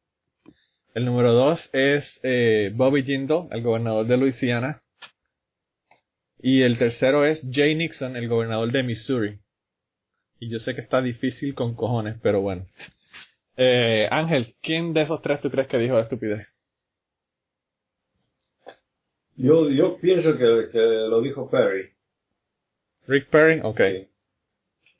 El 0.94 1.06
número 1.06 1.32
dos 1.32 1.68
es 1.72 2.20
eh, 2.22 2.70
Bobby 2.72 3.02
Jindal, 3.02 3.48
el 3.50 3.62
gobernador 3.62 4.06
de 4.06 4.16
Luisiana. 4.16 4.82
Y 6.38 6.62
el 6.62 6.78
tercero 6.78 7.24
es 7.24 7.42
Jay 7.50 7.74
Nixon, 7.74 8.16
el 8.16 8.28
gobernador 8.28 8.70
de 8.70 8.82
Missouri. 8.82 9.40
Y 10.44 10.50
yo 10.50 10.58
sé 10.58 10.74
que 10.74 10.82
está 10.82 11.00
difícil 11.00 11.54
con 11.54 11.74
cojones, 11.74 12.16
pero 12.22 12.42
bueno. 12.42 12.66
Eh, 13.56 14.06
Ángel, 14.10 14.54
¿quién 14.60 14.92
de 14.92 15.00
esos 15.00 15.22
tres 15.22 15.40
tú 15.40 15.50
crees 15.50 15.68
que 15.68 15.78
dijo 15.78 15.94
la 15.94 16.02
estupidez? 16.02 16.46
Yo, 19.36 19.70
yo 19.70 19.96
pienso 19.96 20.36
que, 20.36 20.68
que 20.70 20.78
lo 20.78 21.22
dijo 21.22 21.50
Perry. 21.50 21.94
Rick 23.06 23.30
Perry, 23.30 23.60
ok. 23.62 23.80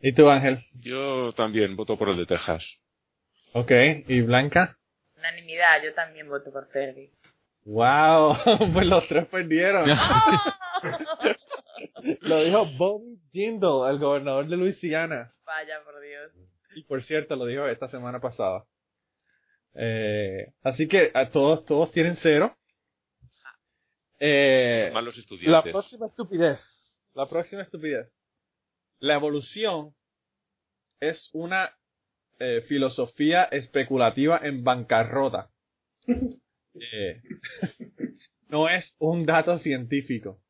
¿Y 0.00 0.14
tú, 0.14 0.30
Ángel? 0.30 0.64
Yo 0.80 1.34
también 1.34 1.76
voto 1.76 1.98
por 1.98 2.08
el 2.08 2.16
de 2.16 2.24
Texas. 2.24 2.64
Ok. 3.52 3.70
¿Y 4.08 4.22
Blanca? 4.22 4.78
Unanimidad, 5.18 5.82
yo 5.84 5.92
también 5.92 6.26
voto 6.26 6.50
por 6.50 6.70
Ferry. 6.70 7.10
Wow, 7.66 8.34
pues 8.72 8.86
los 8.86 9.06
tres 9.08 9.26
perdieron. 9.26 9.86
Lo 12.22 12.42
dijo 12.42 12.64
Bobby 12.78 13.18
Jindal, 13.30 13.90
el 13.90 13.98
gobernador 13.98 14.48
de 14.48 14.56
Luisiana. 14.56 15.33
Vaya, 15.44 15.82
por 15.84 16.00
Dios. 16.00 16.32
Y 16.74 16.82
por 16.84 17.02
cierto, 17.02 17.36
lo 17.36 17.46
dijo 17.46 17.66
esta 17.66 17.88
semana 17.88 18.20
pasada. 18.20 18.64
Eh, 19.74 20.52
así 20.62 20.88
que 20.88 21.10
a 21.14 21.30
todos, 21.30 21.64
todos 21.64 21.90
tienen 21.92 22.16
cero. 22.16 22.56
Eh, 24.18 24.90
Malos 24.92 25.16
la 25.16 25.20
estudiantes. 25.20 25.72
próxima 25.72 26.06
estupidez. 26.06 26.92
La 27.14 27.26
próxima 27.26 27.62
estupidez. 27.62 28.10
La 29.00 29.14
evolución 29.14 29.94
es 31.00 31.30
una 31.32 31.76
eh, 32.38 32.62
filosofía 32.62 33.44
especulativa 33.44 34.40
en 34.42 34.64
bancarrota. 34.64 35.50
Eh, 36.76 37.22
no 38.48 38.68
es 38.68 38.96
un 38.98 39.24
dato 39.24 39.58
científico. 39.58 40.40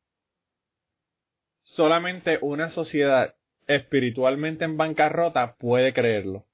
Solamente 1.61 2.39
una 2.41 2.69
sociedad 2.69 3.35
espiritualmente 3.67 4.65
en 4.65 4.77
bancarrota 4.77 5.55
puede 5.55 5.93
creerlo. 5.93 6.45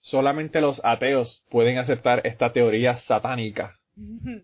Solamente 0.00 0.60
los 0.60 0.80
ateos 0.84 1.44
pueden 1.50 1.78
aceptar 1.78 2.26
esta 2.26 2.52
teoría 2.52 2.96
satánica. 2.96 3.78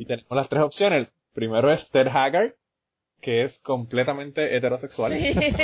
Y 0.00 0.04
tenemos 0.04 0.30
las 0.30 0.48
tres 0.48 0.62
opciones. 0.62 1.08
Primero 1.34 1.72
es 1.72 1.88
Ted 1.90 2.06
Haggard, 2.08 2.54
que 3.20 3.42
es 3.42 3.58
completamente 3.62 4.56
heterosexual. 4.56 5.12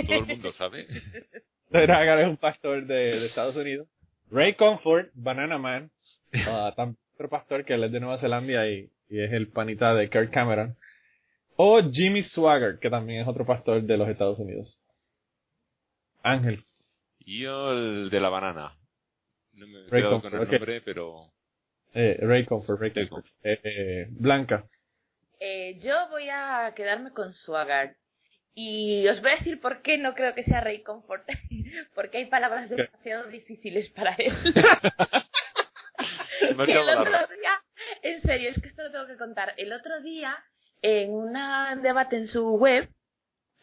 Todo 0.06 0.14
el 0.14 0.26
mundo 0.26 0.52
sabe. 0.52 0.86
Ted 1.70 1.90
Haggard 1.90 2.20
es 2.20 2.28
un 2.28 2.36
pastor 2.36 2.86
de, 2.86 2.94
de 3.20 3.26
Estados 3.26 3.54
Unidos. 3.56 3.86
Ray 4.30 4.54
Comfort, 4.54 5.10
Banana 5.14 5.58
Man, 5.58 5.90
tam- 6.32 6.96
otro 7.14 7.28
pastor 7.28 7.64
que 7.64 7.74
él 7.74 7.84
es 7.84 7.92
de 7.92 8.00
Nueva 8.00 8.18
Zelanda 8.18 8.66
y, 8.68 8.90
y 9.08 9.20
es 9.20 9.32
el 9.32 9.48
panita 9.48 9.94
de 9.94 10.08
Kirk 10.08 10.30
Cameron. 10.30 10.76
O 11.56 11.80
Jimmy 11.82 12.22
Swagger, 12.22 12.78
que 12.80 12.90
también 12.90 13.20
es 13.20 13.28
otro 13.28 13.44
pastor 13.46 13.82
de 13.82 13.96
los 13.96 14.08
Estados 14.08 14.40
Unidos. 14.40 14.80
Ángel. 16.24 16.64
Yo 17.20 17.72
el 17.72 18.10
de 18.10 18.20
la 18.20 18.28
banana. 18.28 18.76
No 19.52 19.66
me 19.68 19.86
he 19.86 19.88
Ray 19.88 20.02
Comfort, 20.02 20.32
con 20.32 20.42
el 20.42 20.50
nombre, 20.50 20.80
pero... 20.80 21.32
Eh, 21.92 22.18
Ray 22.20 22.44
Comfort, 22.44 22.80
Ray 22.80 22.90
Ray 22.90 23.08
Comfort. 23.08 23.32
Eh, 23.44 23.60
eh, 23.62 24.06
Blanca. 24.10 24.66
Eh, 25.38 25.78
yo 25.80 26.08
voy 26.08 26.28
a 26.28 26.72
quedarme 26.74 27.12
con 27.12 27.34
Swagard. 27.34 27.94
Y 28.54 29.06
os 29.08 29.20
voy 29.20 29.32
a 29.32 29.36
decir 29.36 29.60
por 29.60 29.82
qué 29.82 29.98
no 29.98 30.14
creo 30.14 30.34
que 30.34 30.44
sea 30.44 30.60
Rey 30.60 30.82
Comfort. 30.82 31.24
Porque 31.94 32.18
hay 32.18 32.26
palabras 32.26 32.68
¿Qué? 32.68 32.76
demasiado 32.76 33.28
difíciles 33.28 33.88
para 33.90 34.14
él. 34.14 34.32
El 36.40 36.60
otro 36.60 37.26
día, 37.36 37.62
en 38.02 38.22
serio, 38.22 38.50
es 38.50 38.60
que 38.60 38.68
esto 38.68 38.82
lo 38.82 38.90
tengo 38.90 39.06
que 39.06 39.16
contar. 39.16 39.54
El 39.56 39.72
otro 39.72 40.00
día, 40.00 40.36
en 40.82 41.12
un 41.12 41.32
debate 41.82 42.16
en 42.16 42.26
su 42.28 42.56
web, 42.56 42.88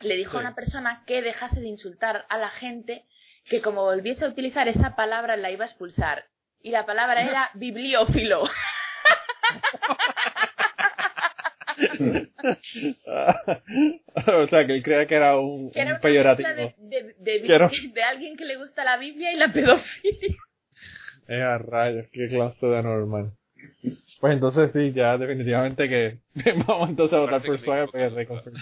le 0.01 0.15
dijo 0.17 0.31
Sí. 0.31 0.37
a 0.37 0.41
una 0.41 0.55
persona 0.55 1.03
que 1.07 1.21
dejase 1.21 1.59
de 1.61 1.67
insultar 1.67 2.25
a 2.29 2.37
la 2.37 2.49
gente, 2.49 3.05
que 3.45 3.61
como 3.61 3.83
volviese 3.83 4.25
a 4.25 4.29
utilizar 4.29 4.67
esa 4.67 4.95
palabra 4.95 5.35
la 5.37 5.51
iba 5.51 5.65
a 5.65 5.67
expulsar. 5.67 6.25
Y 6.61 6.71
la 6.71 6.85
palabra 6.85 7.23
era 7.23 7.49
bibliófilo. 7.55 8.43
o 14.27 14.47
sea, 14.47 14.65
que 14.65 14.73
él 14.73 14.83
creía 14.83 15.05
que 15.05 15.15
era 15.15 15.37
un, 15.39 15.71
Que 15.71 15.81
era 15.81 15.95
un 15.95 16.01
peyorativo. 16.01 16.49
de, 16.49 16.75
de, 16.77 17.15
de, 17.19 17.41
Que 17.43 17.53
era- 17.55 17.69
de 17.93 18.03
alguien 18.03 18.37
que 18.37 18.45
le 18.45 18.57
gusta 18.57 18.83
la 18.83 18.97
Biblia 18.97 19.31
y 19.33 19.37
la 19.37 19.51
pedofilia. 19.51 20.35
Eh, 21.27 21.41
a 21.41 21.57
rayos, 21.57 22.07
qué 22.11 22.27
clase 22.27 22.65
de 22.65 22.83
normal. 22.83 23.31
Pues 24.19 24.33
entonces 24.33 24.71
sí, 24.73 24.91
ya 24.93 25.17
definitivamente 25.17 25.87
que 25.87 26.17
vamos 26.67 26.89
entonces 26.89 27.17
a 27.17 27.21
votar 27.21 27.41
por 27.41 27.57
que 27.57 27.63
Swagger 27.63 27.85
me 27.85 27.91
porque 27.91 28.05
es 28.07 28.13
Ray 28.13 28.25
Comfort. 28.25 28.55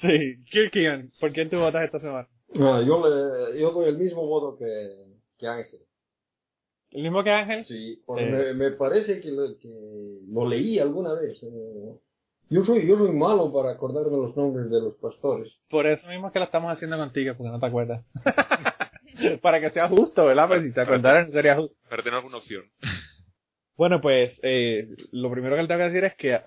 Sí, 0.00 0.44
Kirkian, 0.50 1.10
¿por 1.20 1.32
quién 1.32 1.48
tú 1.50 1.58
votas 1.58 1.84
esta 1.84 2.00
semana? 2.00 2.28
No, 2.54 2.82
yo, 2.82 3.06
le, 3.50 3.60
yo 3.60 3.70
doy 3.72 3.88
el 3.88 3.98
mismo 3.98 4.26
voto 4.26 4.56
que, 4.58 4.64
que 5.38 5.46
Ángel. 5.46 5.80
¿El 6.90 7.02
mismo 7.02 7.22
que 7.24 7.30
Ángel? 7.30 7.64
Sí, 7.64 8.02
porque 8.06 8.24
Eh. 8.24 8.30
me, 8.30 8.54
me 8.54 8.70
parece 8.72 9.20
que 9.20 9.30
lo, 9.30 9.58
que 9.58 9.68
lo 10.28 10.48
leí 10.48 10.78
alguna 10.78 11.12
vez. 11.14 11.42
eh. 11.42 11.96
Yo 12.48 12.64
soy, 12.64 12.86
yo 12.86 12.96
soy 12.96 13.10
malo 13.10 13.52
para 13.52 13.72
acordarme 13.72 14.16
los 14.16 14.36
nombres 14.36 14.70
de 14.70 14.80
los 14.80 14.94
pastores. 14.98 15.58
Por 15.68 15.86
eso 15.86 16.06
mismo 16.08 16.28
es 16.28 16.32
que 16.32 16.38
lo 16.38 16.44
estamos 16.44 16.72
haciendo 16.72 16.96
contigo, 16.96 17.34
porque 17.36 17.50
no 17.50 17.58
te 17.58 17.66
acuerdas. 17.66 18.04
Para 19.42 19.60
que 19.60 19.70
sea 19.70 19.88
justo, 19.88 20.26
¿verdad? 20.26 20.46
Pues 20.46 20.62
si 20.62 20.72
te 20.72 20.80
acordaras 20.82 21.30
sería 21.32 21.56
justo. 21.56 21.76
Para 21.88 22.02
tener 22.02 22.18
alguna 22.18 22.36
opción. 22.36 22.64
Bueno, 23.76 24.00
pues 24.00 24.38
eh, 24.42 24.88
lo 25.10 25.30
primero 25.30 25.56
que 25.56 25.62
le 25.62 25.68
tengo 25.68 25.78
que 25.80 25.84
decir 25.86 26.04
es 26.04 26.14
que 26.16 26.38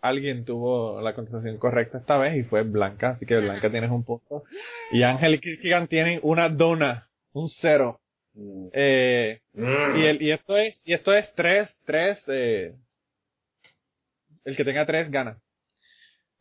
alguien 0.00 0.44
tuvo 0.44 1.00
la 1.00 1.14
contestación 1.14 1.58
correcta 1.58 1.98
esta 1.98 2.18
vez 2.18 2.36
y 2.36 2.42
fue 2.42 2.62
Blanca, 2.62 3.10
así 3.10 3.26
que 3.26 3.36
Blanca 3.36 3.70
tienes 3.70 3.90
un 3.90 4.04
punto. 4.04 4.44
Y 4.92 5.02
Ángel 5.02 5.34
y 5.34 5.38
Kirkigan 5.40 5.88
tienen 5.88 6.20
una 6.22 6.48
dona, 6.48 7.08
un 7.32 7.48
cero. 7.48 8.00
Eh, 8.72 9.40
y, 9.54 10.04
el, 10.04 10.22
y 10.22 10.32
esto 10.32 10.56
es 10.56 10.80
y 10.84 10.94
esto 10.94 11.12
es 11.12 11.32
tres, 11.34 11.76
tres, 11.84 12.24
eh, 12.28 12.74
el 14.44 14.56
que 14.56 14.64
tenga 14.64 14.86
tres 14.86 15.10
gana. 15.10 15.38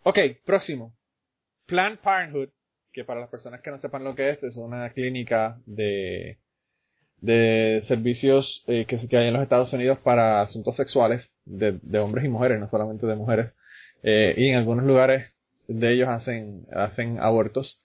Ok, 0.03 0.19
próximo. 0.45 0.93
Planned 1.65 1.99
Parenthood, 1.99 2.49
que 2.93 3.03
para 3.03 3.19
las 3.21 3.29
personas 3.29 3.61
que 3.61 3.71
no 3.71 3.79
sepan 3.79 4.03
lo 4.03 4.15
que 4.15 4.29
es, 4.29 4.43
es 4.43 4.55
una 4.57 4.89
clínica 4.91 5.59
de, 5.65 6.37
de 7.21 7.79
servicios 7.83 8.63
eh, 8.67 8.85
que, 8.85 8.95
hay 8.95 9.27
en 9.27 9.33
los 9.33 9.43
Estados 9.43 9.73
Unidos 9.73 9.99
para 9.99 10.41
asuntos 10.41 10.75
sexuales 10.75 11.33
de, 11.45 11.99
hombres 11.99 12.25
y 12.25 12.29
mujeres, 12.29 12.59
no 12.59 12.69
solamente 12.69 13.05
de 13.05 13.15
mujeres. 13.15 13.57
Eh, 14.03 14.33
y 14.37 14.49
en 14.49 14.55
algunos 14.55 14.85
lugares 14.85 15.33
de 15.67 15.93
ellos 15.93 16.09
hacen, 16.09 16.65
hacen 16.73 17.19
abortos, 17.19 17.81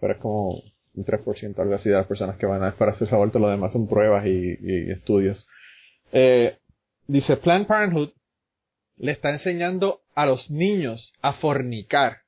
pero 0.00 0.14
es 0.14 0.18
como 0.18 0.62
un 0.94 1.04
3% 1.04 1.58
algo 1.58 1.74
así 1.74 1.88
de 1.88 1.96
las 1.96 2.06
personas 2.06 2.36
que 2.36 2.46
van 2.46 2.62
a 2.64 2.72
para 2.72 2.92
hacer 2.92 3.12
aborto, 3.12 3.38
lo 3.38 3.48
demás 3.48 3.72
son 3.72 3.88
pruebas 3.88 4.26
y, 4.26 4.58
y 4.60 4.90
estudios. 4.90 5.48
Eh, 6.12 6.56
dice 7.06 7.36
Planned 7.36 7.66
Parenthood 7.66 8.10
le 8.96 9.12
está 9.12 9.30
enseñando 9.30 10.02
a 10.14 10.26
los 10.26 10.50
niños 10.50 11.14
a 11.22 11.32
fornicar, 11.32 12.18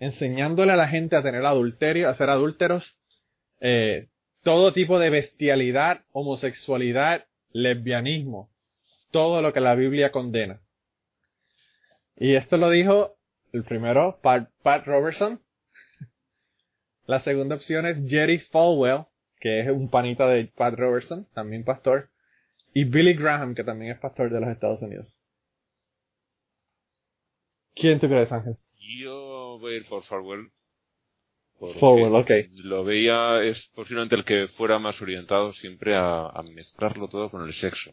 enseñándole 0.00 0.72
a 0.72 0.76
la 0.76 0.88
gente 0.88 1.16
a 1.16 1.22
tener 1.22 1.44
adulterio, 1.46 2.08
a 2.08 2.14
ser 2.14 2.28
adúlteros, 2.28 2.98
eh, 3.60 4.08
todo 4.44 4.72
tipo 4.72 4.98
de 4.98 5.10
bestialidad, 5.10 6.04
homosexualidad, 6.12 7.26
lesbianismo, 7.52 8.50
todo 9.10 9.42
lo 9.42 9.52
que 9.52 9.60
la 9.60 9.74
Biblia 9.74 10.12
condena. 10.12 10.60
Y 12.16 12.36
esto 12.36 12.56
lo 12.56 12.70
dijo 12.70 13.16
el 13.52 13.64
primero, 13.64 14.20
Pat, 14.22 14.86
Robertson. 14.86 15.40
La 17.06 17.20
segunda 17.20 17.56
opción 17.56 17.86
es 17.86 17.98
Jerry 18.08 18.38
Falwell, 18.38 19.06
que 19.40 19.60
es 19.60 19.68
un 19.68 19.90
panita 19.90 20.26
de 20.28 20.46
Pat 20.46 20.74
Robertson, 20.74 21.26
también 21.34 21.64
pastor. 21.64 22.10
y 22.72 22.84
Billy 22.84 23.14
Graham, 23.14 23.54
que 23.54 23.62
también 23.64 23.92
es 23.92 23.98
pastor 23.98 24.30
de 24.30 24.40
los 24.40 24.48
Estados 24.48 24.82
Unidos. 24.82 25.18
¿Quién 27.74 28.00
tú 28.00 28.08
crees, 28.08 28.30
Ángel? 28.32 28.56
Yo 28.98 29.58
voy 29.60 29.74
a 29.74 29.76
ir 29.76 29.88
por 29.88 30.02
Farwell. 30.04 30.50
Porque 31.58 31.78
Farwell, 31.78 32.14
ok. 32.14 32.30
Lo 32.64 32.84
veía, 32.84 33.42
es 33.42 33.68
posiblemente 33.74 34.14
el 34.16 34.24
que 34.24 34.48
fuera 34.48 34.78
más 34.78 35.00
orientado 35.00 35.52
siempre 35.52 35.94
a, 35.94 36.26
a 36.26 36.42
mezclarlo 36.42 37.08
todo 37.08 37.30
con 37.30 37.44
el 37.44 37.52
sexo. 37.52 37.92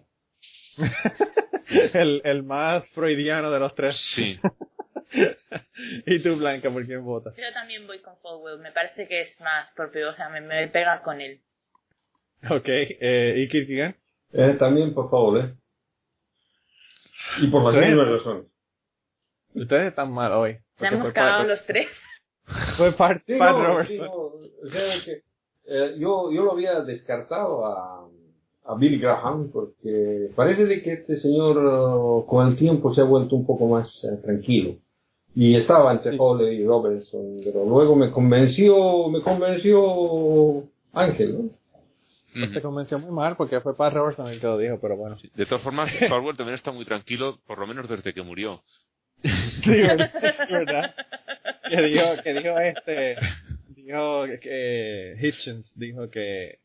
el, 1.93 2.21
el 2.23 2.43
más 2.43 2.89
freudiano 2.91 3.51
de 3.51 3.59
los 3.59 3.75
tres. 3.75 3.97
Sí. 3.97 4.39
¿Y 6.05 6.19
tú, 6.21 6.37
Blanca, 6.37 6.69
por 6.69 6.85
quién 6.85 7.03
votas? 7.03 7.35
Yo 7.35 7.53
también 7.53 7.85
voy 7.85 7.99
con 7.99 8.17
Falwell, 8.21 8.59
me 8.59 8.71
parece 8.71 9.07
que 9.07 9.21
es 9.21 9.41
más 9.41 9.69
propio, 9.75 10.09
o 10.09 10.13
sea, 10.13 10.29
me, 10.29 10.41
me 10.41 10.67
pega 10.67 11.01
con 11.01 11.19
él. 11.21 11.41
Ok, 12.49 12.67
eh, 12.67 13.35
¿y 13.37 13.47
Kierkegaard? 13.47 13.95
Eh, 14.33 14.55
también 14.57 14.93
por 14.93 15.09
favor, 15.09 15.43
¿eh? 15.43 15.53
Y 17.39 17.47
por 17.47 17.63
las 17.63 17.85
mismas 17.85 18.07
razones. 18.07 18.45
Ustedes 19.53 19.89
están 19.89 20.11
mal 20.11 20.31
hoy. 20.31 20.53
Se 20.53 20.61
porque 20.79 20.95
hemos 20.95 21.13
cagado 21.13 21.43
los 21.43 21.65
tres. 21.65 21.87
Fue 22.77 22.91
Pat, 22.93 23.21
Sí, 23.25 23.35
Pat 23.37 23.51
no, 23.55 23.65
Robertson. 23.65 23.95
sí, 23.95 24.01
no, 24.01 24.11
o 24.13 24.69
sea 24.69 24.93
que, 25.03 25.21
eh, 25.65 25.95
yo, 25.99 26.31
yo 26.31 26.43
lo 26.43 26.51
había 26.53 26.81
descartado 26.81 27.65
a, 27.65 28.07
a 28.65 28.75
Billy 28.75 28.99
Graham 28.99 29.49
porque 29.51 30.29
parece 30.35 30.65
de 30.65 30.81
que 30.81 30.93
este 30.93 31.15
señor 31.15 31.57
eh, 31.57 32.25
con 32.27 32.47
el 32.47 32.55
tiempo 32.55 32.93
se 32.93 33.01
ha 33.01 33.05
vuelto 33.05 33.35
un 33.35 33.45
poco 33.45 33.67
más 33.67 34.03
eh, 34.03 34.17
tranquilo. 34.23 34.75
Y 35.33 35.55
estaba 35.55 35.93
entre 35.93 36.11
Sí. 36.11 36.17
Hole 36.19 36.53
y 36.53 36.65
Robertson, 36.65 37.37
pero 37.43 37.63
luego 37.63 37.95
me 37.95 38.11
convenció, 38.11 39.07
me 39.07 39.21
convenció 39.21 40.63
Ángel, 40.91 41.37
¿no? 41.45 41.49
Pues 42.33 42.53
te 42.53 42.61
convenció 42.61 42.97
muy 42.99 43.11
mal 43.11 43.35
porque 43.37 43.59
fue 43.61 43.75
Pat 43.75 43.93
Robertson 43.93 44.27
el 44.27 44.39
que 44.41 44.47
lo 44.47 44.57
dijo, 44.57 44.77
pero 44.81 44.95
bueno. 44.97 45.17
De 45.35 45.45
todas 45.45 45.61
formas, 45.63 45.89
Farwell 46.09 46.35
también 46.37 46.55
está 46.55 46.71
muy 46.71 46.85
tranquilo, 46.85 47.37
por 47.45 47.59
lo 47.59 47.67
menos 47.67 47.87
desde 47.89 48.13
que 48.13 48.21
murió. 48.21 48.61
Sí, 49.23 49.81
verdad. 49.81 50.11
es 50.23 50.49
verdad. 50.49 50.95
Que 51.69 51.81
dijo, 51.83 52.05
que 52.23 52.33
dijo 52.33 52.59
este, 52.59 53.15
dijo 53.75 54.25
que 54.41 55.15
Hitchens 55.21 55.77
dijo 55.77 56.09
que 56.09 56.59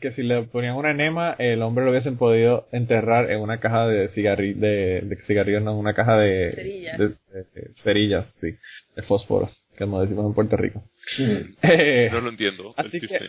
que 0.00 0.12
si 0.12 0.22
le 0.22 0.44
ponían 0.44 0.76
una 0.76 0.92
enema, 0.92 1.36
el 1.38 1.60
hombre 1.60 1.84
lo 1.84 1.90
hubiesen 1.90 2.16
podido 2.16 2.68
enterrar 2.72 3.30
en 3.30 3.38
una 3.40 3.60
caja 3.60 3.86
de 3.86 4.08
cigarrillos, 4.08 4.58
de, 4.58 5.00
de 5.02 5.16
cigarrillos, 5.16 5.62
no, 5.62 5.76
una 5.78 5.92
caja 5.92 6.16
de 6.16 6.52
Cerillas. 6.52 6.98
de- 6.98 7.08
de- 7.08 7.44
de 7.54 7.70
cerillas, 7.76 8.30
sí, 8.40 8.56
de 8.96 9.02
fósforos, 9.02 9.68
como 9.78 10.00
decimos 10.00 10.24
en 10.24 10.32
Puerto 10.32 10.56
Rico. 10.56 10.82
Sí. 11.04 11.54
Eh, 11.62 12.08
No 12.10 12.20
lo 12.22 12.30
entiendo. 12.30 12.72
Así 12.78 12.98
que- 12.98 13.28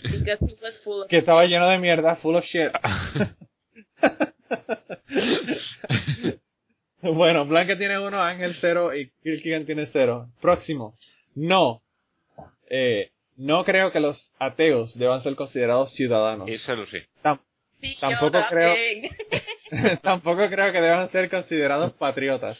que 1.09 1.17
estaba 1.17 1.43
lleno 1.45 1.67
de 1.69 1.77
mierda, 1.77 2.15
full 2.15 2.35
of 2.35 2.45
shit. 2.45 2.71
bueno, 7.15 7.45
Blanca 7.45 7.77
tiene 7.77 7.99
uno, 7.99 8.21
Ángel 8.21 8.55
cero 8.59 8.95
y 8.95 9.09
Kirkigan 9.23 9.65
tiene 9.65 9.85
cero. 9.87 10.27
Próximo. 10.41 10.95
No. 11.35 11.81
Eh, 12.69 13.11
no 13.37 13.63
creo 13.63 13.91
que 13.91 13.99
los 13.99 14.31
ateos 14.39 14.97
deban 14.97 15.21
ser 15.21 15.35
considerados 15.35 15.91
ciudadanos. 15.93 16.47
Lo 16.67 16.85
sé. 16.85 17.07
Sí, 17.81 17.97
Tampoco 17.99 18.39
creo- 18.49 18.75
tampoco 20.03 20.47
creo 20.49 20.71
que 20.71 20.81
deban 20.81 21.09
ser 21.09 21.29
considerados 21.29 21.93
patriotas. 21.93 22.59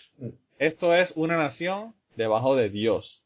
Esto 0.57 0.95
es 0.95 1.11
una 1.15 1.37
nación 1.37 1.93
debajo 2.15 2.55
de 2.55 2.69
Dios. 2.69 3.25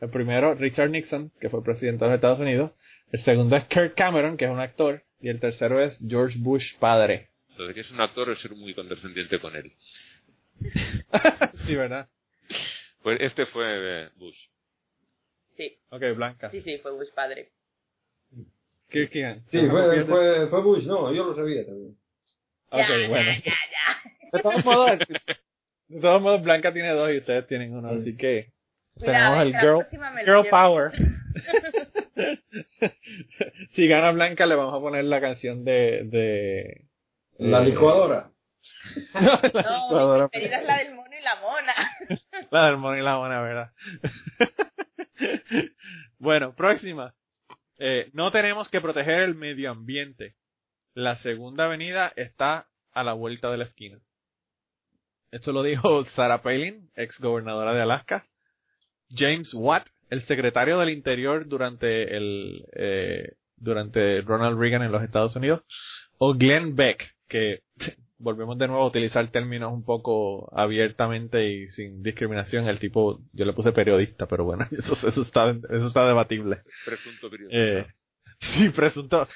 El 0.00 0.10
primero, 0.10 0.54
Richard 0.54 0.90
Nixon, 0.90 1.30
que 1.40 1.50
fue 1.50 1.62
presidente 1.62 2.04
de 2.04 2.10
los 2.10 2.16
Estados 2.16 2.40
Unidos. 2.40 2.72
El 3.12 3.20
segundo 3.20 3.56
es 3.56 3.64
Kirk 3.66 3.94
Cameron, 3.94 4.36
que 4.36 4.46
es 4.46 4.50
un 4.50 4.60
actor. 4.60 5.02
Y 5.20 5.28
el 5.28 5.40
tercero 5.40 5.82
es 5.82 6.00
George 6.08 6.38
Bush 6.40 6.76
padre. 6.78 7.28
Lo 7.56 7.66
de 7.66 7.74
que 7.74 7.80
es 7.80 7.90
un 7.90 8.00
actor 8.00 8.30
es 8.30 8.38
ser 8.38 8.52
muy 8.54 8.72
condescendiente 8.74 9.38
con 9.40 9.54
él. 9.56 9.72
Sí, 11.66 11.74
¿verdad? 11.76 12.08
Pues 13.02 13.20
este 13.20 13.46
fue 13.46 13.64
eh, 13.66 14.08
Bush. 14.16 14.36
Sí, 15.56 15.78
Ok, 15.90 16.02
Blanca. 16.16 16.50
sí, 16.50 16.60
sí, 16.60 16.78
fue 16.78 16.92
Bush 16.92 17.10
padre. 17.14 17.50
Kirkigan. 18.90 19.44
Sí, 19.50 19.60
fue, 19.68 20.04
fue, 20.04 20.48
fue 20.48 20.62
Bush, 20.62 20.84
no, 20.84 21.12
yo 21.12 21.24
lo 21.24 21.34
sabía 21.34 21.64
también. 21.66 21.96
Ok, 22.70 22.78
ya, 22.80 23.08
bueno. 23.08 23.30
ya, 23.32 23.52
ya. 23.52 24.30
De 24.32 24.40
todos 24.40 24.64
modos, 24.64 24.98
de 25.88 26.00
todos 26.00 26.20
modos, 26.20 26.42
Blanca 26.42 26.72
tiene 26.72 26.90
dos 26.90 27.10
y 27.10 27.18
ustedes 27.18 27.46
tienen 27.46 27.74
uno, 27.74 27.88
así 27.88 28.14
que 28.14 28.52
tenemos 28.98 29.40
el 29.40 29.58
girl, 29.58 29.86
girl 30.26 30.46
power. 30.50 30.92
si 33.70 33.88
gana 33.88 34.10
Blanca, 34.12 34.46
le 34.46 34.54
vamos 34.54 34.74
a 34.74 34.80
poner 34.80 35.04
la 35.04 35.20
canción 35.20 35.64
de... 35.64 36.02
de 36.04 36.84
La 37.38 37.60
licuadora. 37.60 38.30
No, 39.14 39.40
licuadora. 39.42 40.24
mi 40.24 40.28
preferida 40.30 40.58
es 40.58 40.66
la 40.66 40.76
del 40.78 40.94
mono 40.94 41.16
y 41.16 41.22
la 41.22 41.36
mona. 41.36 41.74
La 42.50 42.66
del 42.66 42.76
mono 42.78 42.96
y 42.96 43.02
la 43.02 43.16
mona, 43.16 43.40
¿verdad? 43.42 43.72
bueno, 46.18 46.54
próxima. 46.54 47.14
Eh, 47.78 48.08
no 48.12 48.30
tenemos 48.30 48.68
que 48.68 48.80
proteger 48.80 49.20
el 49.20 49.34
medio 49.34 49.70
ambiente. 49.70 50.34
La 50.94 51.16
segunda 51.16 51.64
avenida 51.64 52.12
está 52.16 52.68
a 52.92 53.04
la 53.04 53.12
vuelta 53.12 53.50
de 53.50 53.58
la 53.58 53.64
esquina. 53.64 53.98
Esto 55.30 55.52
lo 55.52 55.62
dijo 55.62 56.04
Sarah 56.06 56.42
Palin, 56.42 56.90
ex 56.94 57.20
gobernadora 57.20 57.74
de 57.74 57.82
Alaska. 57.82 58.26
James 59.10 59.52
Watt, 59.54 59.88
el 60.10 60.22
secretario 60.22 60.78
del 60.78 60.90
Interior 60.90 61.46
durante 61.46 62.16
el 62.16 62.64
eh, 62.72 63.34
durante 63.56 64.22
Ronald 64.22 64.58
Reagan 64.58 64.82
en 64.82 64.92
los 64.92 65.02
Estados 65.02 65.36
Unidos, 65.36 65.62
o 66.18 66.34
Glenn 66.34 66.76
Beck, 66.76 67.14
que 67.28 67.62
volvemos 68.18 68.58
de 68.58 68.66
nuevo 68.66 68.82
a 68.82 68.86
utilizar 68.86 69.30
términos 69.30 69.72
un 69.72 69.84
poco 69.84 70.50
abiertamente 70.56 71.48
y 71.48 71.68
sin 71.70 72.02
discriminación. 72.02 72.68
El 72.68 72.78
tipo, 72.78 73.20
yo 73.32 73.44
le 73.44 73.52
puse 73.52 73.72
periodista, 73.72 74.26
pero 74.26 74.44
bueno, 74.44 74.66
eso, 74.72 74.94
eso 75.06 75.22
está 75.22 75.50
eso 75.50 75.86
está 75.86 76.06
debatible. 76.06 76.62
Presunto 76.84 77.30
periodista. 77.30 77.58
Eh, 77.58 77.86
sí, 78.40 78.68
presunto, 78.70 79.28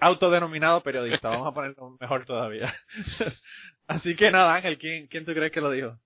autodenominado 0.00 0.82
periodista, 0.82 1.28
vamos 1.28 1.48
a 1.48 1.54
ponerlo 1.54 1.96
mejor 2.00 2.24
todavía. 2.24 2.74
Así 3.86 4.14
que 4.16 4.30
nada, 4.30 4.54
Ángel, 4.54 4.78
¿quién, 4.78 5.06
quién 5.08 5.24
tú 5.24 5.32
crees 5.34 5.52
que 5.52 5.60
lo 5.60 5.70
dijo? 5.70 5.98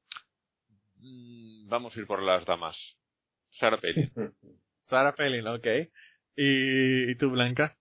Mm, 0.96 1.68
Vamos 1.68 1.96
a 1.96 2.00
ir 2.00 2.06
por 2.06 2.22
las 2.22 2.44
damas. 2.44 2.96
Sarah 3.50 3.80
Palin. 3.80 4.12
Sarah 4.80 5.14
Palin, 5.14 5.46
ok. 5.46 5.66
¿Y, 6.36 7.10
y 7.10 7.14
tú, 7.16 7.30
Blanca? 7.30 7.76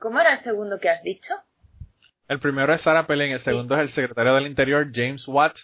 ¿Cómo 0.00 0.20
era 0.20 0.34
el 0.34 0.40
segundo 0.40 0.78
que 0.78 0.88
has 0.90 1.02
dicho? 1.02 1.34
El 2.28 2.40
primero 2.40 2.72
es 2.74 2.82
Sarah 2.82 3.06
Palin, 3.06 3.32
el 3.32 3.40
segundo 3.40 3.74
es 3.76 3.80
el 3.82 3.88
secretario 3.90 4.34
del 4.34 4.46
Interior, 4.46 4.86
James 4.92 5.26
Watt, 5.28 5.56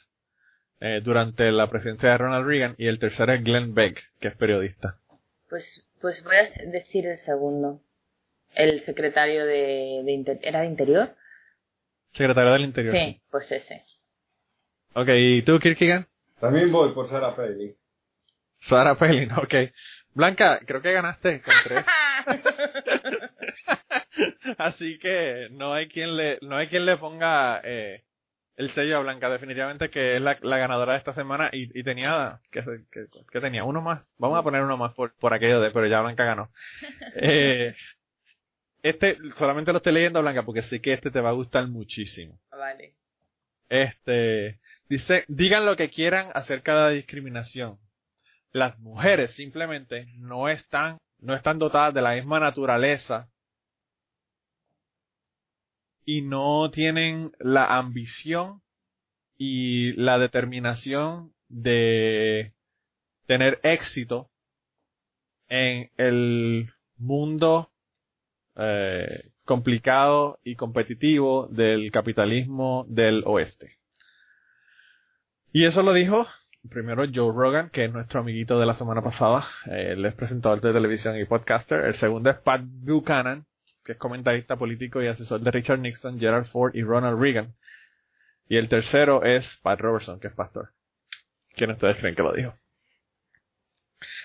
eh, 0.80 1.00
durante 1.02 1.50
la 1.52 1.68
presidencia 1.68 2.10
de 2.10 2.18
Ronald 2.18 2.46
Reagan, 2.46 2.74
y 2.78 2.86
el 2.88 2.98
tercero 2.98 3.32
es 3.34 3.42
Glenn 3.44 3.74
Beck, 3.74 4.02
que 4.20 4.28
es 4.28 4.36
periodista. 4.36 4.98
Pues, 5.50 5.86
pues 6.00 6.22
voy 6.24 6.36
a 6.36 6.50
decir 6.70 7.06
el 7.06 7.18
segundo. 7.18 7.80
El 8.54 8.80
secretario 8.80 9.44
de, 9.46 10.02
de 10.04 10.12
Inter- 10.12 10.38
¿Era 10.42 10.60
de 10.60 10.66
Interior? 10.66 11.14
Secretario 12.12 12.52
del 12.52 12.62
Interior. 12.64 12.96
Sí, 12.96 13.20
pues 13.30 13.50
ese. 13.52 13.84
Ok, 14.94 15.08
¿y 15.08 15.42
tú, 15.42 15.58
Kirkigan? 15.58 16.06
También 16.40 16.70
voy 16.72 16.92
por 16.92 17.08
Sarah 17.08 17.34
Palin. 17.34 17.74
Sarah 18.58 18.94
Palin, 18.94 19.30
ok. 19.32 19.54
Blanca, 20.14 20.60
creo 20.64 20.80
que 20.80 20.92
ganaste 20.92 21.42
con 21.42 21.54
tres. 21.64 21.84
Así 24.58 24.98
que 24.98 25.48
no 25.50 25.72
hay 25.72 25.88
quien 25.88 26.16
le, 26.16 26.38
no 26.42 26.56
hay 26.56 26.68
quien 26.68 26.86
le 26.86 26.96
ponga 26.96 27.60
eh, 27.64 28.04
el 28.56 28.70
sello 28.70 28.98
a 28.98 29.00
Blanca, 29.00 29.28
definitivamente 29.28 29.90
que 29.90 30.16
es 30.16 30.22
la, 30.22 30.38
la 30.42 30.58
ganadora 30.58 30.92
de 30.92 30.98
esta 30.98 31.12
semana 31.12 31.50
y, 31.52 31.78
y 31.78 31.82
tenía, 31.82 32.40
que, 32.50 32.62
que, 32.90 33.06
que 33.30 33.40
tenía 33.40 33.64
uno 33.64 33.80
más. 33.82 34.14
Vamos 34.18 34.38
a 34.38 34.42
poner 34.42 34.62
uno 34.62 34.76
más 34.76 34.94
por, 34.94 35.14
por 35.16 35.34
aquello 35.34 35.60
de, 35.60 35.70
pero 35.70 35.86
ya 35.86 36.00
Blanca 36.00 36.24
ganó. 36.24 36.50
Eh, 37.16 37.74
este, 38.82 39.16
solamente 39.36 39.72
lo 39.72 39.78
estoy 39.78 39.94
leyendo 39.94 40.20
Blanca 40.20 40.42
porque 40.42 40.62
sé 40.62 40.80
que 40.80 40.92
este 40.92 41.10
te 41.10 41.20
va 41.20 41.30
a 41.30 41.34
gustar 41.34 41.66
muchísimo. 41.68 42.38
vale. 42.50 42.94
Este, 43.68 44.60
dice, 44.88 45.24
digan 45.26 45.64
lo 45.64 45.74
que 45.74 45.88
quieran 45.88 46.30
acerca 46.34 46.74
de 46.74 46.80
la 46.80 46.88
discriminación. 46.90 47.78
Las 48.52 48.78
mujeres 48.78 49.32
simplemente 49.32 50.06
no 50.18 50.48
están, 50.48 50.98
no 51.24 51.34
están 51.34 51.58
dotadas 51.58 51.94
de 51.94 52.02
la 52.02 52.14
misma 52.14 52.38
naturaleza 52.38 53.30
y 56.04 56.20
no 56.20 56.70
tienen 56.70 57.32
la 57.38 57.78
ambición 57.78 58.60
y 59.38 59.92
la 59.92 60.18
determinación 60.18 61.32
de 61.48 62.52
tener 63.26 63.58
éxito 63.62 64.30
en 65.48 65.90
el 65.96 66.70
mundo 66.98 67.70
eh, 68.56 69.30
complicado 69.44 70.38
y 70.44 70.56
competitivo 70.56 71.48
del 71.50 71.90
capitalismo 71.90 72.84
del 72.86 73.22
oeste. 73.24 73.78
Y 75.52 75.64
eso 75.64 75.82
lo 75.82 75.94
dijo 75.94 76.26
primero 76.70 77.04
Joe 77.12 77.32
Rogan, 77.32 77.70
que 77.70 77.84
es 77.84 77.92
nuestro 77.92 78.20
amiguito 78.20 78.58
de 78.58 78.66
la 78.66 78.74
semana 78.74 79.02
pasada. 79.02 79.46
Él 79.66 80.04
es 80.04 80.14
presentador 80.14 80.60
de 80.60 80.72
televisión 80.72 81.16
y 81.18 81.24
podcaster. 81.24 81.84
El 81.84 81.94
segundo 81.94 82.30
es 82.30 82.38
Pat 82.38 82.62
Buchanan, 82.64 83.46
que 83.84 83.92
es 83.92 83.98
comentarista 83.98 84.56
político 84.56 85.02
y 85.02 85.08
asesor 85.08 85.40
de 85.40 85.50
Richard 85.50 85.78
Nixon, 85.78 86.18
Gerald 86.18 86.46
Ford 86.46 86.74
y 86.74 86.82
Ronald 86.82 87.20
Reagan. 87.20 87.54
Y 88.48 88.56
el 88.56 88.68
tercero 88.68 89.24
es 89.24 89.58
Pat 89.62 89.80
Robertson, 89.80 90.20
que 90.20 90.28
es 90.28 90.34
pastor. 90.34 90.70
¿Quién 91.54 91.70
ustedes 91.70 91.98
creen 91.98 92.14
que 92.14 92.22
lo 92.22 92.32
dijo? 92.32 92.52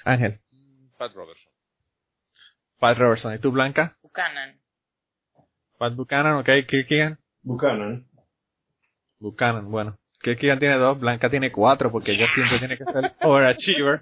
Ángel. 0.03 0.39
Pat 0.97 1.13
Robertson. 1.13 1.51
Pat 2.79 2.97
Robertson. 2.97 3.33
¿Y 3.33 3.39
tú, 3.39 3.51
Blanca? 3.51 3.95
Buchanan. 4.01 4.59
Pat 5.77 5.95
Buchanan, 5.95 6.37
ok. 6.37 6.49
Kirkigan. 6.67 7.17
Buchanan. 7.41 8.05
Buchanan, 9.19 9.69
bueno. 9.69 9.97
Kirkigan 10.29 10.59
tiene 10.59 10.75
dos, 10.77 10.99
Blanca 10.99 11.29
tiene 11.29 11.51
cuatro, 11.51 11.91
porque 11.91 12.11
ella 12.13 12.27
siempre 12.33 12.59
tiene 12.59 12.77
que 12.77 12.83
ser 12.85 13.11
overachiever. 13.21 13.99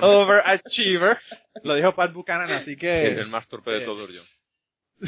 Overachiever. 0.00 1.18
Lo 1.62 1.74
dijo 1.74 1.94
Pat 1.94 2.12
Buchanan, 2.12 2.50
así 2.52 2.72
el, 2.72 2.78
que... 2.78 3.06
el 3.08 3.28
más 3.28 3.46
torpe 3.48 3.70
de 3.72 3.78
eh, 3.78 3.84
todos 3.84 4.10
yo. 4.12 4.22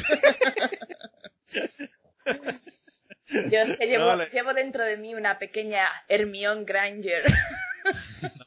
Yo 3.51 3.59
es 3.61 3.77
que 3.77 3.85
llevo, 3.87 4.05
No, 4.05 4.15
le- 4.15 4.29
llevo 4.29 4.53
dentro 4.53 4.83
de 4.83 4.97
mí 4.97 5.13
una 5.13 5.37
pequeña 5.37 5.85
Hermione 6.07 6.63
Granger. 6.65 7.23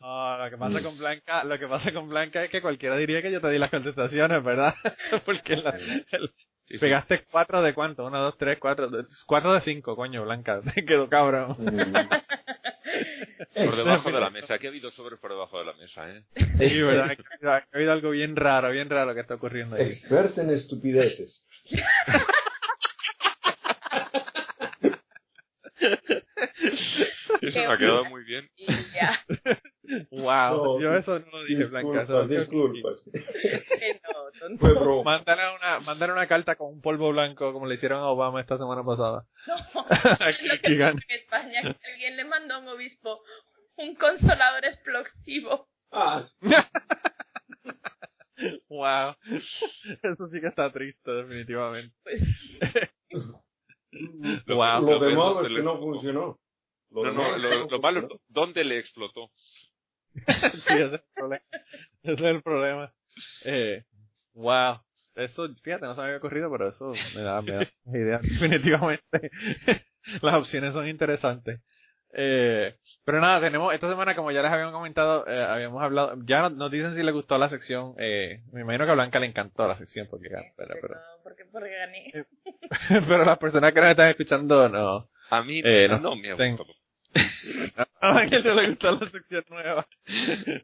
No, 0.01 0.37
lo 0.39 0.51
que 0.51 0.57
pasa 0.59 0.83
con 0.83 0.99
Blanca, 0.99 1.43
lo 1.45 1.59
que 1.59 1.67
pasa 1.67 1.91
con 1.93 2.09
Blanca 2.09 2.45
es 2.45 2.51
que 2.51 2.61
cualquiera 2.61 2.97
diría 2.99 3.23
que 3.23 3.33
yo 3.33 3.41
te 3.41 3.49
di 3.49 3.59
las 3.59 3.71
contestaciones, 3.71 4.45
¿verdad? 4.45 4.75
Porque 5.25 5.57
la- 5.57 5.71
el- 6.11 6.33
Sí, 6.73 6.79
sí. 6.79 6.85
pegaste 6.87 7.25
cuatro 7.31 7.61
de 7.63 7.75
cuánto, 7.75 8.07
uno, 8.07 8.19
dos, 8.19 8.37
tres, 8.39 8.59
cuatro, 8.59 8.91
cuatro 9.27 9.53
de 9.53 9.61
cinco, 9.61 9.95
coño, 9.95 10.25
Blanca, 10.25 10.61
te 10.75 10.85
quedó 10.85 11.09
cabrón. 11.09 11.55
Por 13.55 13.77
debajo 13.77 14.11
de 14.11 14.21
la 14.21 14.31
mesa. 14.31 14.55
Aquí 14.55 14.67
ha 14.67 14.71
habido 14.71 14.91
sobres 14.91 15.19
por 15.21 15.31
debajo 15.31 15.59
de 15.59 15.67
la 15.67 15.75
mesa, 15.75 16.09
¿eh? 16.11 16.23
Sí, 16.59 16.81
¿verdad? 16.81 17.11
Ha 17.11 17.13
habido- 17.13 17.53
ha 17.53 17.67
habido 17.75 17.93
algo 17.93 18.11
bien 18.11 18.37
raro, 18.37 18.71
bien 18.71 18.89
raro 18.89 19.15
que 19.15 19.21
está 19.21 19.35
ocurriendo 19.35 19.77
ahí. 19.77 19.83
Experto 19.83 20.41
en 20.41 20.51
estupideces. 20.51 21.47
Eso 27.41 27.59
me 27.59 27.67
ha 27.67 27.77
quedado 27.77 28.05
muy 28.07 28.25
bien. 28.25 28.49
y 28.57 28.67
ya, 28.95 29.25
Wow, 30.11 30.25
No, 30.77 30.81
yo 30.81 30.95
eso 30.97 31.19
no 31.19 31.27
lo 31.33 31.45
dije, 31.45 31.65
Blanca. 31.65 32.05
Disculpas. 32.27 33.03
Fue. 34.59 34.75
Mándale 35.05 35.43
una, 35.57 35.81
mándale 35.81 36.13
una 36.13 36.27
carta 36.27 36.57
con 36.57 36.69
un 36.73 36.81
polvo 36.81 37.11
blanco 37.11 37.53
como 37.53 37.67
le 37.67 37.75
hicieron 37.77 38.01
a 38.01 38.09
Obama 38.09 38.41
esta 38.41 38.57
semana 38.59 38.83
pasada. 38.85 39.27
No, 39.47 39.57
lo 39.85 40.61
que 40.61 40.73
en 40.73 40.99
España 41.09 41.63
que 41.63 41.93
alguien 41.93 42.17
le 42.17 42.25
mandó 42.25 42.55
a 42.55 42.59
un 42.59 42.69
obispo 42.69 43.23
un 43.77 43.95
consolador 43.97 44.65
explosivo. 44.65 45.69
Ah, 45.91 46.23
Wow. 48.69 49.15
Eso 50.03 50.29
sí 50.33 50.41
que 50.41 50.49
está 50.49 50.73
triste, 50.73 51.11
definitivamente. 51.13 51.95
Pues, 52.03 52.23
Lo- 54.47 54.57
Wow. 54.57 54.81
lo 54.83 54.93
lo- 54.93 54.99
de 54.99 55.15
malo 55.15 55.35
lo- 55.43 55.47
es 55.47 55.53
que 55.55 55.63
no 55.63 55.79
funcionó. 55.79 56.41
Lo 56.91 57.05
No, 57.05 57.13
no, 57.13 57.39
lo, 57.39 57.69
lo 57.69 57.79
malo 57.81 58.09
dónde 58.29 58.65
le 58.65 58.79
explotó. 58.79 59.31
Sí, 60.15 60.75
ese 60.75 60.85
es 60.87 60.93
el 60.95 61.03
problema. 61.15 61.43
Ese 62.03 62.13
es 62.15 62.21
el 62.21 62.43
problema. 62.43 62.93
Eh, 63.45 63.85
wow. 64.35 64.81
Eso, 65.15 65.47
fíjate, 65.63 65.85
no 65.85 65.95
se 65.95 66.01
me 66.01 66.07
había 66.07 66.19
ocurrido, 66.19 66.51
pero 66.51 66.69
eso 66.69 66.93
me 67.15 67.23
da, 67.23 67.43
me 67.43 67.53
da 67.53 67.69
idea. 67.87 68.19
Definitivamente. 68.23 69.31
Las 70.23 70.35
opciones 70.35 70.73
son 70.73 70.89
interesantes. 70.89 71.61
Eh, 72.15 72.75
pero 73.05 73.21
nada, 73.21 73.41
tenemos, 73.41 73.73
esta 73.73 73.89
semana, 73.89 74.15
como 74.15 74.31
ya 74.33 74.43
les 74.43 74.51
habíamos 74.51 74.75
comentado, 74.75 75.27
eh, 75.27 75.43
habíamos 75.45 75.83
hablado, 75.83 76.15
ya 76.25 76.43
nos, 76.43 76.53
nos 76.53 76.71
dicen 76.71 76.95
si 76.95 77.03
les 77.03 77.15
gustó 77.15 77.39
la 77.39 77.49
sección, 77.49 77.95
eh, 77.99 78.43
me 78.53 78.61
imagino 78.61 78.85
que 78.85 78.91
a 78.91 78.95
Blanca 78.95 79.19
le 79.19 79.27
encantó 79.27 79.67
la 79.67 79.77
sección, 79.77 80.09
porque, 80.11 80.29
pero, 80.57 80.75
pero, 80.81 80.95
no, 80.95 81.01
porque, 81.23 81.45
porque 81.51 81.71
gané. 81.71 82.27
pero 83.09 83.25
las 83.25 83.39
personas 83.39 83.73
que 83.73 83.81
nos 83.81 83.91
están 83.91 84.11
escuchando, 84.11 84.69
no. 84.69 85.09
A 85.31 85.43
mí 85.43 85.63
Eh, 85.65 85.89
no, 85.89 86.01
no, 86.01 86.17
me 86.17 86.35
gustado. 86.35 86.67
A 88.01 88.19
Ángel 88.19 88.45
no 88.45 88.55
le 88.55 88.69
gustó 88.69 88.93
la 88.93 89.11
sección 89.11 89.45
nueva. 89.49 89.87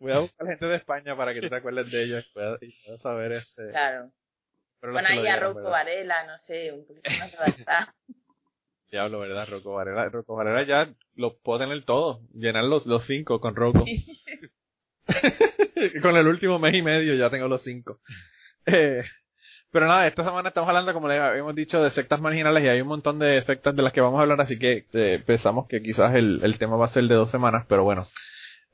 Voy 0.01 0.13
a 0.13 0.19
buscar 0.21 0.47
gente 0.47 0.67
de 0.67 0.77
España 0.77 1.17
para 1.17 1.35
que 1.35 1.49
te 1.49 1.55
acuerdes 1.55 1.91
de 1.91 2.05
ellos 2.05 2.27
y 2.27 2.33
puedas, 2.33 2.61
saber 3.01 3.33
este. 3.33 3.71
Claro. 3.71 4.11
pero 4.81 4.93
Bueno, 4.93 5.09
ahí 5.11 5.27
a 5.27 5.39
Rocco. 5.39 5.63
Varela, 5.63 6.27
no 6.27 6.39
sé, 6.39 6.73
un 6.73 6.87
poquito 6.87 7.11
más 7.19 7.35
adaptado. 7.35 7.93
Diablo, 8.91 9.21
¿verdad? 9.21 9.49
Rocco 9.49 9.75
Varela. 9.75 10.09
Rocco 10.09 10.35
Varela 10.35 10.67
ya 10.67 10.93
lo 11.15 11.37
puedo 11.39 11.61
tener 11.61 11.85
todo. 11.85 12.21
Llenar 12.35 12.65
los, 12.65 12.87
los 12.87 13.05
cinco 13.05 13.41
con 13.41 13.55
Rocco. 13.55 13.85
con 16.03 16.17
el 16.17 16.27
último 16.27 16.59
mes 16.59 16.75
y 16.75 16.83
medio 16.83 17.15
ya 17.15 17.31
tengo 17.31 17.49
los 17.49 17.63
cinco. 17.63 18.01
Eh, 18.67 19.05
pero 19.71 19.87
nada, 19.87 20.07
esta 20.07 20.25
semana 20.25 20.49
estamos 20.49 20.69
hablando, 20.69 20.93
como 20.93 21.09
les 21.09 21.21
habíamos 21.21 21.55
dicho, 21.55 21.83
de 21.83 21.91
sectas 21.91 22.21
marginales 22.21 22.65
y 22.65 22.69
hay 22.69 22.81
un 22.81 22.89
montón 22.89 23.19
de 23.19 23.43
sectas 23.43 23.77
de 23.77 23.83
las 23.83 23.93
que 23.93 24.01
vamos 24.01 24.19
a 24.19 24.23
hablar, 24.23 24.41
así 24.41 24.59
que 24.59 24.87
eh, 24.93 25.23
pensamos 25.27 25.67
que 25.69 25.83
quizás 25.83 26.15
el, 26.15 26.41
el 26.43 26.59
tema 26.59 26.77
va 26.77 26.87
a 26.87 26.89
ser 26.89 27.05
de 27.05 27.15
dos 27.15 27.31
semanas, 27.31 27.67
pero 27.69 27.85
bueno. 27.85 28.07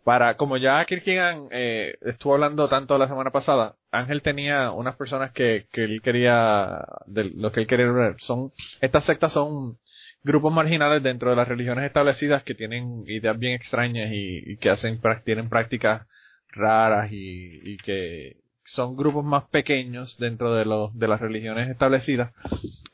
Para, 0.05 0.37
como 0.37 0.59
ya 0.59 0.85
Kierkegaard 0.85 1.49
eh, 1.51 1.97
estuvo 2.03 2.35
hablando 2.35 2.69
tanto 2.69 2.99
la 2.99 3.09
semana 3.09 3.31
pasada, 3.31 3.73
Ángel 3.91 4.21
tenía 4.21 4.71
unas 4.71 4.97
personas 4.97 5.33
que, 5.33 5.67
que 5.73 5.85
él 5.85 6.03
quería, 6.03 6.85
de 7.07 7.25
lo 7.35 7.51
que 7.53 7.61
él 7.61 7.67
quería 7.67 7.91
ver, 7.91 8.17
son, 8.19 8.53
estas 8.83 9.05
sectas 9.05 9.33
son 9.33 9.79
grupos 10.23 10.53
marginales 10.53 11.03
dentro 11.03 11.31
de 11.31 11.37
las 11.37 11.49
religiones 11.49 11.87
establecidas 11.87 12.43
que 12.43 12.55
tienen 12.55 13.05
ideas 13.07 13.39
bien 13.39 13.55
extrañas 13.55 14.11
y, 14.13 14.53
y 14.53 14.57
que 14.59 14.69
hacen, 14.69 15.01
tienen 15.25 15.49
prácticas 15.49 16.07
raras 16.49 17.11
y, 17.11 17.61
y 17.63 17.77
que 17.79 18.44
son 18.65 18.97
grupos 18.97 19.25
más 19.25 19.45
pequeños 19.49 20.19
dentro 20.19 20.55
de 20.55 20.65
los 20.65 20.97
de 20.99 21.09
las 21.09 21.21
religiones 21.21 21.69
establecidas 21.69 22.33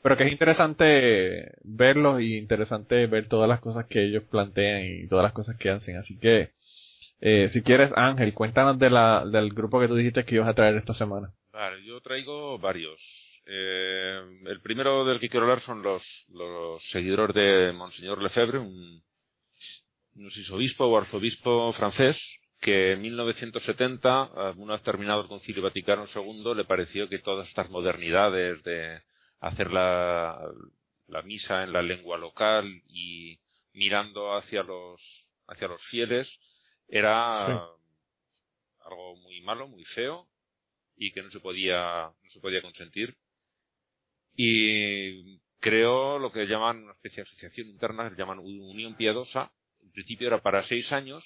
pero 0.03 0.17
que 0.17 0.25
es 0.25 0.31
interesante 0.31 1.53
verlos 1.63 2.21
y 2.21 2.37
interesante 2.37 3.07
ver 3.07 3.27
todas 3.27 3.47
las 3.47 3.59
cosas 3.59 3.85
que 3.87 4.03
ellos 4.03 4.23
plantean 4.29 4.83
y 4.85 5.07
todas 5.07 5.23
las 5.23 5.33
cosas 5.33 5.57
que 5.57 5.69
hacen 5.69 5.97
así 5.97 6.19
que 6.19 6.51
eh, 7.21 7.49
si 7.49 7.61
quieres 7.61 7.93
Ángel 7.95 8.33
cuéntanos 8.33 8.79
de 8.79 8.89
la, 8.89 9.25
del 9.25 9.53
grupo 9.53 9.79
que 9.79 9.87
tú 9.87 9.95
dijiste 9.95 10.25
que 10.25 10.35
ibas 10.35 10.49
a 10.49 10.53
traer 10.53 10.75
esta 10.75 10.93
semana 10.93 11.31
yo 11.85 12.01
traigo 12.01 12.57
varios. 12.59 13.01
Eh, 13.45 14.21
el 14.45 14.61
primero 14.61 15.05
del 15.05 15.19
que 15.19 15.29
quiero 15.29 15.45
hablar 15.45 15.61
son 15.61 15.81
los, 15.81 16.25
los 16.29 16.83
seguidores 16.89 17.35
de 17.35 17.71
Monseñor 17.73 18.21
Lefebvre, 18.21 18.59
un, 18.59 19.03
es 20.25 20.51
obispo 20.51 20.85
o 20.85 20.97
arzobispo 20.97 21.71
francés, 21.73 22.39
que 22.61 22.91
en 22.93 23.01
1970, 23.01 24.29
eh, 24.35 24.53
una 24.57 24.73
vez 24.73 24.83
terminado 24.83 25.21
el 25.23 25.27
Concilio 25.27 25.63
Vaticano 25.63 26.05
II, 26.05 26.53
le 26.55 26.63
pareció 26.63 27.09
que 27.09 27.19
todas 27.19 27.47
estas 27.47 27.69
modernidades 27.71 28.63
de 28.63 29.01
hacer 29.39 29.71
la, 29.71 30.39
la 31.07 31.21
misa 31.23 31.63
en 31.63 31.73
la 31.73 31.81
lengua 31.81 32.17
local 32.19 32.65
y 32.87 33.39
mirando 33.73 34.35
hacia 34.35 34.61
los, 34.63 35.01
hacia 35.47 35.67
los 35.67 35.81
fieles 35.85 36.39
era 36.87 37.45
Sí. 37.47 37.51
algo 38.85 39.15
muy 39.17 39.41
malo, 39.41 39.67
muy 39.67 39.83
feo 39.85 40.27
y 40.95 41.11
que 41.11 41.23
no 41.23 41.29
se 41.31 41.39
podía, 41.39 42.11
no 42.21 42.29
se 42.29 42.39
podía 42.39 42.61
consentir. 42.61 43.17
Y 44.35 45.39
creó 45.59 46.19
lo 46.19 46.31
que 46.31 46.45
llaman 46.45 46.83
una 46.83 46.93
especie 46.93 47.23
de 47.23 47.29
asociación 47.29 47.67
interna, 47.69 48.09
que 48.09 48.15
llaman 48.15 48.39
Unión 48.39 48.95
Piadosa. 48.95 49.51
En 49.81 49.91
principio 49.91 50.27
era 50.27 50.41
para 50.41 50.63
seis 50.63 50.91
años, 50.91 51.23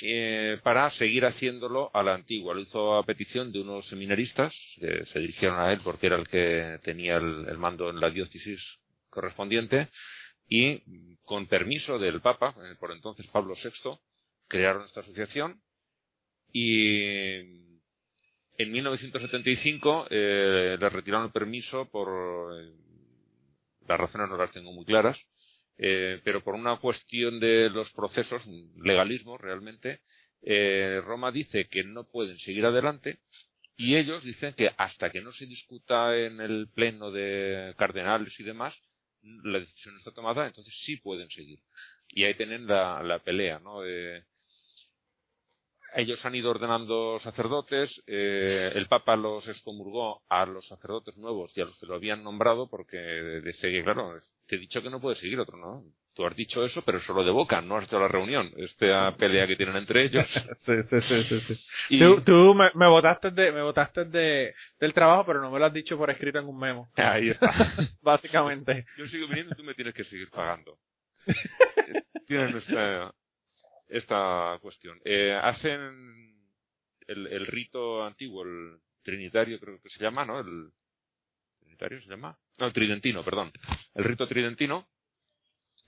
eh, 0.00 0.58
para 0.62 0.90
seguir 0.90 1.24
haciéndolo 1.24 1.90
a 1.92 2.02
la 2.02 2.14
antigua. 2.14 2.54
Lo 2.54 2.60
hizo 2.60 2.96
a 2.96 3.04
petición 3.04 3.52
de 3.52 3.60
unos 3.60 3.86
seminaristas 3.86 4.54
que 4.78 5.04
se 5.06 5.18
dirigieron 5.18 5.58
a 5.58 5.72
él 5.72 5.80
porque 5.82 6.06
era 6.06 6.16
el 6.16 6.28
que 6.28 6.78
tenía 6.82 7.16
el, 7.16 7.58
mando 7.58 7.90
en 7.90 8.00
la 8.00 8.10
diócesis 8.10 8.78
correspondiente 9.10 9.88
y 10.48 11.16
con 11.24 11.46
permiso 11.46 11.98
del 11.98 12.20
Papa, 12.20 12.54
eh, 12.56 12.76
por 12.78 12.92
entonces 12.92 13.26
Pablo 13.28 13.54
VI, 13.54 13.98
crearon 14.46 14.84
esta 14.84 15.00
asociación 15.00 15.60
y 16.52 17.68
en 18.58 18.72
1975 18.72 20.06
eh, 20.10 20.76
le 20.78 20.88
retiraron 20.88 21.26
el 21.26 21.32
permiso 21.32 21.88
por 21.90 22.08
eh, 22.58 22.72
las 23.86 23.98
razones 23.98 24.28
no 24.28 24.36
las 24.36 24.50
tengo 24.50 24.72
muy 24.72 24.84
claras 24.84 25.18
eh, 25.78 26.20
pero 26.24 26.42
por 26.42 26.54
una 26.54 26.76
cuestión 26.78 27.40
de 27.40 27.70
los 27.70 27.90
procesos 27.92 28.46
legalismo 28.76 29.38
realmente 29.38 30.00
eh, 30.42 31.00
Roma 31.04 31.30
dice 31.32 31.68
que 31.68 31.84
no 31.84 32.08
pueden 32.08 32.38
seguir 32.38 32.66
adelante 32.66 33.20
y 33.76 33.96
ellos 33.96 34.24
dicen 34.24 34.54
que 34.54 34.70
hasta 34.76 35.10
que 35.10 35.20
no 35.20 35.30
se 35.32 35.46
discuta 35.46 36.16
en 36.16 36.40
el 36.40 36.68
pleno 36.74 37.10
de 37.10 37.74
cardenales 37.78 38.38
y 38.40 38.42
demás 38.44 38.76
la 39.22 39.60
decisión 39.60 39.96
está 39.96 40.12
tomada 40.12 40.46
entonces 40.46 40.74
sí 40.84 40.96
pueden 40.96 41.30
seguir. 41.30 41.60
Y 42.08 42.24
ahí 42.24 42.34
tienen 42.34 42.66
la, 42.66 43.02
la 43.02 43.18
pelea 43.20 43.58
no 43.58 43.84
Eh, 43.84 44.24
ellos 45.94 46.24
han 46.26 46.34
ido 46.34 46.50
ordenando 46.50 47.18
sacerdotes, 47.20 48.02
eh, 48.06 48.72
el 48.74 48.86
Papa 48.86 49.16
los 49.16 49.46
excomulgó 49.48 50.22
a 50.28 50.46
los 50.46 50.66
sacerdotes 50.66 51.16
nuevos 51.16 51.56
y 51.56 51.60
a 51.60 51.64
los 51.64 51.78
que 51.78 51.86
lo 51.86 51.94
habían 51.94 52.22
nombrado 52.22 52.68
porque 52.68 52.98
dice 53.44 53.70
que, 53.70 53.82
claro, 53.82 54.16
te 54.46 54.56
he 54.56 54.58
dicho 54.58 54.82
que 54.82 54.90
no 54.90 55.00
puedes 55.00 55.18
seguir 55.18 55.38
otro, 55.40 55.56
¿no? 55.56 55.82
tú 56.18 56.26
has 56.26 56.34
dicho 56.34 56.64
eso, 56.64 56.82
pero 56.82 56.98
solo 56.98 57.22
de 57.22 57.30
boca, 57.30 57.60
no 57.60 57.76
has 57.76 57.84
hecho 57.84 58.00
la 58.00 58.08
reunión, 58.08 58.50
esta 58.56 59.14
pelea 59.16 59.46
que 59.46 59.54
tienen 59.54 59.76
entre 59.76 60.02
ellos. 60.06 60.26
sí, 60.58 60.72
sí, 60.90 61.00
sí, 61.00 61.22
sí, 61.22 61.40
sí. 61.42 61.60
Y- 61.90 61.98
Tú, 62.00 62.20
tú 62.22 62.54
me, 62.56 62.70
me 62.74 62.88
votaste 62.88 63.30
de, 63.30 63.52
me 63.52 63.62
votaste 63.62 64.04
de, 64.04 64.52
del 64.80 64.92
trabajo, 64.92 65.24
pero 65.24 65.40
no 65.40 65.48
me 65.52 65.60
lo 65.60 65.66
has 65.66 65.72
dicho 65.72 65.96
por 65.96 66.10
escrito 66.10 66.40
en 66.40 66.46
un 66.48 66.58
memo. 66.58 66.88
Ahí 66.96 67.28
está. 67.28 67.52
Básicamente. 68.02 68.84
Yo 68.96 69.06
sigo 69.06 69.28
viniendo 69.28 69.52
y 69.54 69.56
tú 69.56 69.62
me 69.62 69.74
tienes 69.74 69.94
que 69.94 70.02
seguir 70.02 70.28
pagando. 70.30 70.80
Tienen 72.26 72.56
esta, 72.56 73.14
esta 73.88 74.58
cuestión. 74.60 75.00
Eh, 75.04 75.32
hacen 75.32 76.36
el, 77.06 77.26
el 77.26 77.46
rito 77.46 78.04
antiguo, 78.04 78.42
el 78.44 78.78
trinitario 79.02 79.58
creo 79.58 79.80
que 79.80 79.88
se 79.88 80.02
llama, 80.02 80.24
¿no? 80.24 80.40
El 80.40 80.70
trinitario 81.58 82.00
se 82.00 82.08
llama. 82.08 82.38
No, 82.58 82.72
tridentino, 82.72 83.22
perdón. 83.22 83.52
El 83.94 84.04
rito 84.04 84.26
tridentino, 84.26 84.88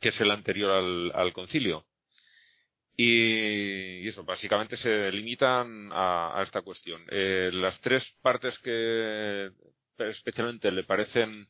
que 0.01 0.11
es 0.11 0.21
el 0.21 0.31
anterior 0.31 0.71
al, 1.15 1.33
concilio. 1.33 1.87
Y, 2.97 4.05
y 4.05 4.09
eso, 4.09 4.25
básicamente 4.25 4.77
se 4.77 5.11
limitan 5.13 5.91
a, 5.93 6.39
a 6.39 6.43
esta 6.43 6.63
cuestión. 6.63 7.05
Eh, 7.11 7.51
las 7.53 7.81
tres 7.81 8.09
partes 8.23 8.59
que 8.61 9.51
especialmente 9.99 10.71
le 10.71 10.85
parecen 10.85 11.49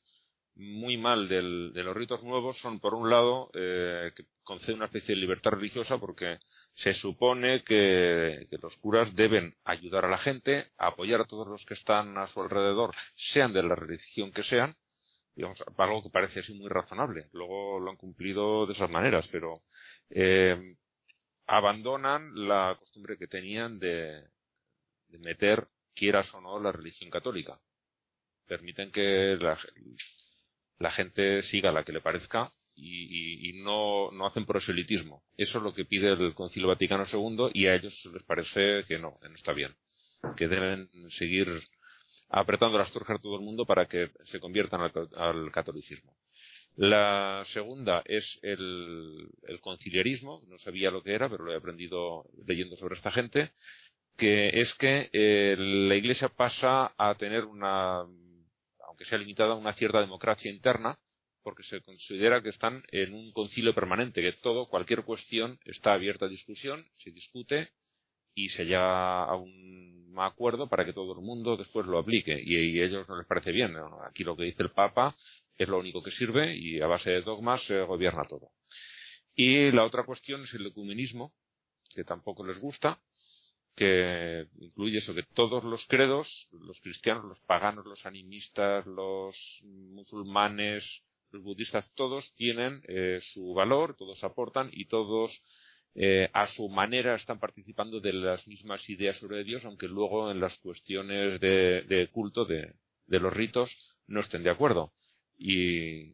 muy 0.61 0.97
mal 0.99 1.29
del- 1.29 1.73
de 1.73 1.83
los 1.85 1.97
ritos 1.97 2.23
nuevos 2.23 2.59
son, 2.59 2.81
por 2.81 2.95
un 2.95 3.11
lado, 3.11 3.51
eh, 3.55 4.13
que 4.15 4.25
concede 4.45 4.75
una 4.77 4.87
especie 4.87 5.15
de 5.15 5.21
libertad 5.21 5.53
religiosa 5.53 5.99
porque 5.99 6.39
se 6.75 6.93
supone 6.95 7.63
que, 7.65 8.47
que 8.51 8.59
los 8.59 8.77
curas 8.79 9.15
deben 9.15 9.57
ayudar 9.65 10.05
a 10.05 10.11
la 10.11 10.19
gente, 10.19 10.71
apoyar 10.79 11.23
a 11.23 11.27
todos 11.27 11.49
los 11.49 11.65
que 11.65 11.75
están 11.75 12.17
a 12.19 12.27
su 12.27 12.41
alrededor, 12.43 12.95
sean 13.17 13.53
de 13.53 13.63
la 13.63 13.75
religión 13.75 14.33
que 14.33 14.43
sean, 14.43 14.77
digamos, 15.35 15.63
algo 15.79 16.03
que 16.03 16.11
parece 16.11 16.41
así 16.41 16.55
muy 16.55 16.69
razonable. 16.69 17.29
Luego 17.33 17.81
lo 17.81 17.91
han 17.91 17.97
cumplido 17.97 18.67
de 18.67 18.73
esas 18.75 18.91
maneras, 18.91 19.29
pero 19.29 19.63
eh, 20.11 20.77
abandonan 21.47 22.33
la 22.49 22.77
costumbre 22.79 23.17
que 23.19 23.27
tenían 23.29 23.79
de, 23.79 24.23
de 25.09 25.19
meter, 25.19 25.69
quieras 25.95 26.33
o 26.35 26.41
no, 26.41 26.61
la 26.61 26.73
religión 26.73 27.11
católica. 27.11 27.61
Permiten 28.47 28.91
que 28.93 29.37
la, 29.41 29.59
la 30.81 30.91
gente 30.91 31.43
siga 31.45 31.71
la 31.71 31.85
que 31.85 31.93
le 31.93 32.01
parezca 32.01 32.51
y, 32.75 33.53
no, 33.63 34.11
no 34.11 34.27
hacen 34.27 34.47
proselitismo. 34.47 35.23
Eso 35.37 35.59
es 35.59 35.65
lo 35.65 35.75
que 35.75 35.85
pide 35.85 36.11
el 36.13 36.35
Concilio 36.35 36.69
Vaticano 36.69 37.05
II 37.05 37.51
y 37.53 37.67
a 37.67 37.75
ellos 37.75 38.09
les 38.13 38.23
parece 38.23 38.85
que 38.89 38.99
no, 38.99 39.19
que 39.21 39.29
no 39.29 39.35
está 39.35 39.53
bien. 39.53 39.75
Que 40.37 40.49
deben 40.49 40.89
seguir 41.11 41.47
apretando 42.31 42.79
las 42.79 42.91
tuercas 42.91 43.19
a 43.19 43.21
todo 43.21 43.37
el 43.37 43.45
mundo 43.45 43.67
para 43.67 43.87
que 43.87 44.11
se 44.25 44.41
conviertan 44.41 44.81
al, 44.81 44.93
al 45.17 45.53
catolicismo. 45.53 46.17
La 46.77 47.45
segunda 47.53 48.03
es 48.07 48.39
el, 48.43 49.29
el 49.49 49.61
conciliarismo, 49.61 50.43
no 50.49 50.57
sabía 50.57 50.91
lo 50.91 51.03
que 51.03 51.13
era, 51.13 51.29
pero 51.29 51.45
lo 51.45 51.53
he 51.53 51.57
aprendido 51.57 52.25
leyendo 52.47 52.77
sobre 52.77 52.95
esta 52.95 53.11
gente, 53.11 53.53
que 54.17 54.49
es 54.61 54.73
que 54.75 55.11
eh, 55.13 55.57
la 55.59 55.95
Iglesia 55.97 56.29
pasa 56.29 56.95
a 56.97 57.15
tener 57.17 57.45
una, 57.45 58.07
aunque 59.01 59.09
sea 59.09 59.19
limitada, 59.19 59.55
una 59.55 59.73
cierta 59.73 59.99
democracia 60.01 60.51
interna, 60.51 60.99
porque 61.43 61.63
se 61.63 61.81
considera 61.81 62.43
que 62.43 62.51
están 62.51 62.83
en 62.93 63.15
un 63.15 63.33
concilio 63.33 63.75
permanente, 63.75 64.21
que 64.21 64.33
todo, 64.43 64.69
cualquier 64.69 65.05
cuestión 65.05 65.59
está 65.65 65.95
abierta 65.95 66.27
a 66.27 66.29
discusión, 66.29 66.87
se 66.97 67.11
discute 67.11 67.71
y 68.35 68.51
se 68.51 68.65
llega 68.65 69.25
a 69.25 69.35
un 69.37 70.15
acuerdo 70.19 70.69
para 70.69 70.85
que 70.85 70.93
todo 70.93 71.15
el 71.15 71.25
mundo 71.25 71.57
después 71.57 71.87
lo 71.87 71.99
aplique. 71.99 72.39
Y, 72.45 72.57
y 72.57 72.81
a 72.81 72.85
ellos 72.85 73.09
no 73.09 73.17
les 73.17 73.27
parece 73.27 73.53
bien. 73.53 73.75
Aquí 74.07 74.23
lo 74.23 74.37
que 74.37 74.45
dice 74.45 74.65
el 74.65 74.71
Papa 74.71 75.17
es 75.57 75.67
lo 75.67 75.79
único 75.79 76.03
que 76.03 76.11
sirve 76.11 76.55
y 76.55 76.83
a 76.83 76.87
base 76.87 77.11
de 77.11 77.23
dogmas 77.23 77.63
se 77.63 77.81
gobierna 77.81 78.25
todo. 78.29 78.51
Y 79.35 79.71
la 79.71 79.85
otra 79.85 80.05
cuestión 80.05 80.43
es 80.43 80.53
el 80.53 80.67
ecumenismo, 80.67 81.33
que 81.95 82.05
tampoco 82.05 82.45
les 82.45 82.61
gusta, 82.61 83.01
que 83.75 84.47
incluye 84.59 84.99
eso, 84.99 85.15
que 85.15 85.23
todos 85.23 85.65
los 85.65 85.87
credos, 85.87 86.49
los 86.53 86.81
cristianos, 86.81 87.25
los 87.25 87.41
paganos, 87.41 87.87
los 87.87 88.05
animistas, 88.07 88.87
los 88.87 89.61
musulmanes, 89.65 91.03
los 91.31 91.43
budistas, 91.43 91.93
todos 91.95 92.35
tienen 92.35 92.83
eh, 92.89 93.19
su 93.23 93.55
valor, 93.55 93.97
todos 93.97 94.23
aportan 94.25 94.71
y 94.73 94.87
todos 94.87 95.43
eh, 95.95 96.29
a 96.33 96.47
su 96.47 96.69
manera 96.69 97.15
están 97.15 97.41
participando 97.41 98.01
de 98.01 98.13
las 98.13 98.47
mismas 98.47 98.89
ideas 98.89 99.17
sobre 99.17 99.45
Dios, 99.45 99.65
aunque 99.65 99.89
luego 99.89 100.31
en 100.31 100.41
las 100.41 100.59
cuestiones 100.59 101.41
de, 101.41 102.09
culto, 102.13 102.45
de, 102.45 102.75
de 103.07 103.21
los 103.21 103.33
ritos, 103.33 103.77
no 104.07 104.21
estén 104.21 104.43
de 104.43 104.51
acuerdo. 104.51 104.93
Y 105.39 106.13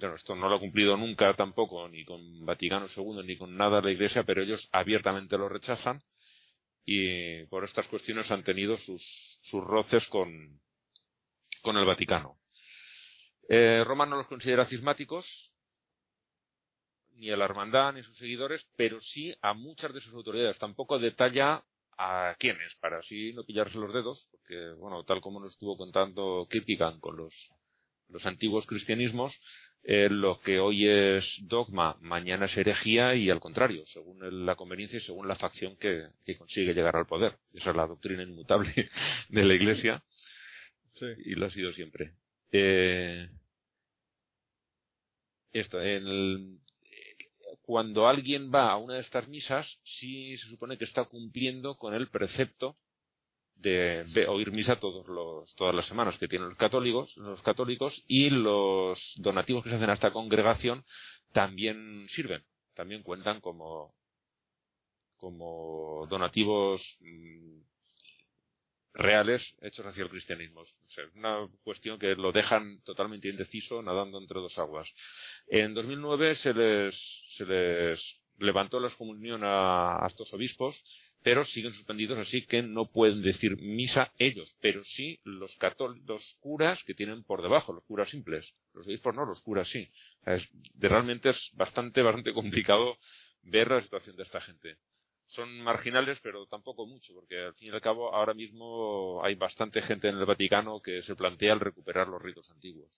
bueno, 0.00 0.14
esto 0.14 0.36
no 0.36 0.48
lo 0.48 0.56
ha 0.56 0.60
cumplido 0.60 0.96
nunca 0.96 1.34
tampoco, 1.34 1.88
ni 1.88 2.04
con 2.04 2.46
Vaticano 2.46 2.86
II, 2.94 3.22
ni 3.24 3.36
con 3.36 3.56
nada 3.56 3.80
la 3.80 3.90
Iglesia, 3.90 4.22
pero 4.22 4.42
ellos 4.42 4.68
abiertamente 4.72 5.36
lo 5.36 5.48
rechazan 5.48 6.00
y 6.84 7.44
por 7.46 7.64
estas 7.64 7.86
cuestiones 7.88 8.30
han 8.30 8.44
tenido 8.44 8.76
sus, 8.76 9.38
sus 9.42 9.64
roces 9.64 10.06
con, 10.08 10.60
el 11.64 11.84
Vaticano. 11.84 12.38
Eh, 13.48 13.82
Roma 13.84 14.06
no 14.06 14.16
los 14.16 14.26
considera 14.26 14.66
cismáticos, 14.66 15.52
ni 17.12 17.30
a 17.30 17.36
la 17.36 17.44
hermandad 17.44 17.92
ni 17.92 18.00
a 18.00 18.04
sus 18.04 18.16
seguidores, 18.16 18.66
pero 18.76 19.00
sí 19.00 19.34
a 19.42 19.52
muchas 19.52 19.92
de 19.92 20.00
sus 20.00 20.14
autoridades. 20.14 20.58
Tampoco 20.58 20.98
detalla 20.98 21.64
a 21.98 22.36
quiénes, 22.38 22.74
para 22.76 22.98
así 22.98 23.32
no 23.32 23.44
pillarse 23.44 23.76
los 23.76 23.92
dedos, 23.92 24.28
porque, 24.30 24.70
bueno, 24.78 25.04
tal 25.04 25.20
como 25.20 25.40
nos 25.40 25.52
estuvo 25.52 25.76
contando 25.76 26.46
Kierkegaard 26.48 27.00
con 27.00 27.16
los, 27.16 27.34
los 28.08 28.26
antiguos 28.26 28.66
cristianismos, 28.66 29.40
eh, 29.84 30.08
lo 30.10 30.40
que 30.40 30.58
hoy 30.60 30.86
es 30.88 31.38
dogma, 31.42 31.96
mañana 32.00 32.46
es 32.46 32.56
herejía 32.56 33.14
y 33.14 33.30
al 33.30 33.40
contrario, 33.40 33.84
según 33.86 34.44
la 34.46 34.56
conveniencia 34.56 34.98
y 34.98 35.00
según 35.02 35.28
la 35.28 35.36
facción 35.36 35.76
que, 35.76 36.04
que 36.24 36.36
consigue 36.36 36.74
llegar 36.74 36.96
al 36.96 37.06
poder. 37.06 37.38
Esa 37.54 37.70
es 37.70 37.76
la 37.76 37.86
doctrina 37.86 38.22
inmutable 38.22 38.72
de 39.28 39.44
la 39.44 39.54
Iglesia 39.54 40.02
y 41.24 41.34
lo 41.34 41.46
ha 41.46 41.50
sido 41.50 41.72
siempre. 41.72 42.12
Eh, 42.50 43.28
esto, 45.52 45.80
en 45.80 46.06
el- 46.06 46.58
cuando 47.62 48.08
alguien 48.08 48.50
va 48.52 48.70
a 48.70 48.76
una 48.78 48.94
de 48.94 49.00
estas 49.00 49.28
misas, 49.28 49.78
sí 49.82 50.36
se 50.38 50.48
supone 50.48 50.78
que 50.78 50.84
está 50.84 51.04
cumpliendo 51.04 51.76
con 51.76 51.94
el 51.94 52.08
precepto 52.08 52.78
de, 53.58 54.26
oír 54.28 54.52
misa 54.52 54.78
todos 54.78 55.06
los, 55.08 55.54
todas 55.56 55.74
las 55.74 55.86
semanas 55.86 56.16
que 56.18 56.28
tienen 56.28 56.48
los 56.48 56.58
católicos, 56.58 57.16
los 57.16 57.42
católicos 57.42 58.04
y 58.06 58.30
los 58.30 59.14
donativos 59.18 59.64
que 59.64 59.70
se 59.70 59.76
hacen 59.76 59.90
a 59.90 59.94
esta 59.94 60.12
congregación 60.12 60.84
también 61.32 62.06
sirven, 62.08 62.44
también 62.74 63.02
cuentan 63.02 63.40
como, 63.40 63.94
como 65.16 66.06
donativos 66.08 66.98
mm, 67.00 67.60
reales 68.94 69.54
hechos 69.60 69.86
hacia 69.86 70.04
el 70.04 70.10
cristianismo. 70.10 70.62
Es 70.62 70.98
una 71.14 71.48
cuestión 71.62 71.98
que 71.98 72.14
lo 72.14 72.32
dejan 72.32 72.80
totalmente 72.82 73.28
indeciso, 73.28 73.82
nadando 73.82 74.18
entre 74.18 74.40
dos 74.40 74.58
aguas. 74.58 74.88
En 75.48 75.74
2009 75.74 76.34
se 76.36 76.54
les, 76.54 77.24
se 77.36 77.44
les 77.44 78.27
levantó 78.38 78.80
la 78.80 78.88
excomunión 78.88 79.42
a, 79.44 80.04
estos 80.06 80.32
obispos, 80.32 80.82
pero 81.22 81.44
siguen 81.44 81.72
suspendidos, 81.72 82.18
así 82.18 82.46
que 82.46 82.62
no 82.62 82.86
pueden 82.86 83.22
decir 83.22 83.56
misa 83.60 84.12
ellos, 84.18 84.56
pero 84.60 84.82
sí 84.84 85.20
los 85.24 85.56
curas 86.40 86.82
que 86.84 86.94
tienen 86.94 87.24
por 87.24 87.42
debajo, 87.42 87.72
los 87.72 87.84
curas 87.84 88.08
simples. 88.08 88.54
Los 88.74 88.86
obispos 88.86 89.14
no, 89.14 89.24
los 89.24 89.40
curas 89.42 89.68
sí. 89.68 89.88
Es, 90.24 90.48
de- 90.74 90.88
realmente 90.88 91.30
es 91.30 91.50
bastante, 91.54 92.02
bastante 92.02 92.32
complicado 92.32 92.96
ver 93.42 93.70
la 93.70 93.80
situación 93.80 94.16
de 94.16 94.22
esta 94.22 94.40
gente 94.40 94.78
son 95.28 95.60
marginales, 95.60 96.18
pero 96.22 96.46
tampoco 96.46 96.86
mucho, 96.86 97.12
porque 97.14 97.38
al 97.38 97.54
fin 97.54 97.68
y 97.68 97.70
al 97.70 97.80
cabo 97.82 98.14
ahora 98.14 98.32
mismo 98.34 99.22
hay 99.22 99.34
bastante 99.34 99.82
gente 99.82 100.08
en 100.08 100.16
el 100.16 100.24
Vaticano 100.24 100.80
que 100.80 101.02
se 101.02 101.14
plantea 101.14 101.52
el 101.52 101.60
recuperar 101.60 102.08
los 102.08 102.20
ritos 102.20 102.50
antiguos. 102.50 102.90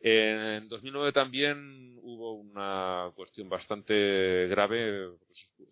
En 0.00 0.68
2009 0.68 1.12
también 1.12 1.98
hubo 2.02 2.34
una 2.34 3.10
cuestión 3.16 3.48
bastante 3.48 4.46
grave, 4.46 5.08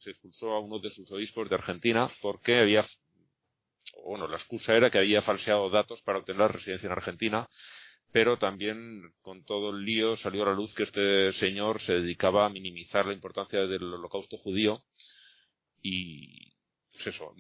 se 0.01 0.11
expulsó 0.11 0.53
a 0.53 0.61
uno 0.61 0.79
de 0.81 0.91
sus 0.91 1.11
obispos 1.13 1.49
de 1.49 1.55
Argentina 1.55 2.11
porque 2.21 2.59
había, 2.59 2.85
bueno, 4.05 4.27
la 4.27 4.37
excusa 4.37 4.75
era 4.75 4.91
que 4.91 4.99
había 4.99 5.23
falseado 5.23 5.71
datos 5.71 6.03
para 6.03 6.19
obtener 6.19 6.41
la 6.41 6.49
residencia 6.49 6.87
en 6.87 6.93
Argentina, 6.93 7.49
pero 8.11 8.37
también 8.37 9.13
con 9.23 9.45
todo 9.45 9.71
el 9.71 9.85
lío 9.85 10.17
salió 10.17 10.43
a 10.43 10.47
la 10.47 10.55
luz 10.55 10.75
que 10.75 10.85
este 10.85 11.33
señor 11.35 11.81
se 11.81 11.95
dedicaba 11.95 12.47
a 12.47 12.51
minimizar 12.51 13.07
la 13.07 13.13
importancia 13.13 13.61
del 13.61 13.95
holocausto 13.95 14.39
judío 14.39 14.83
y 15.83 16.53
pues 16.91 17.09
eso, 17.09 17.33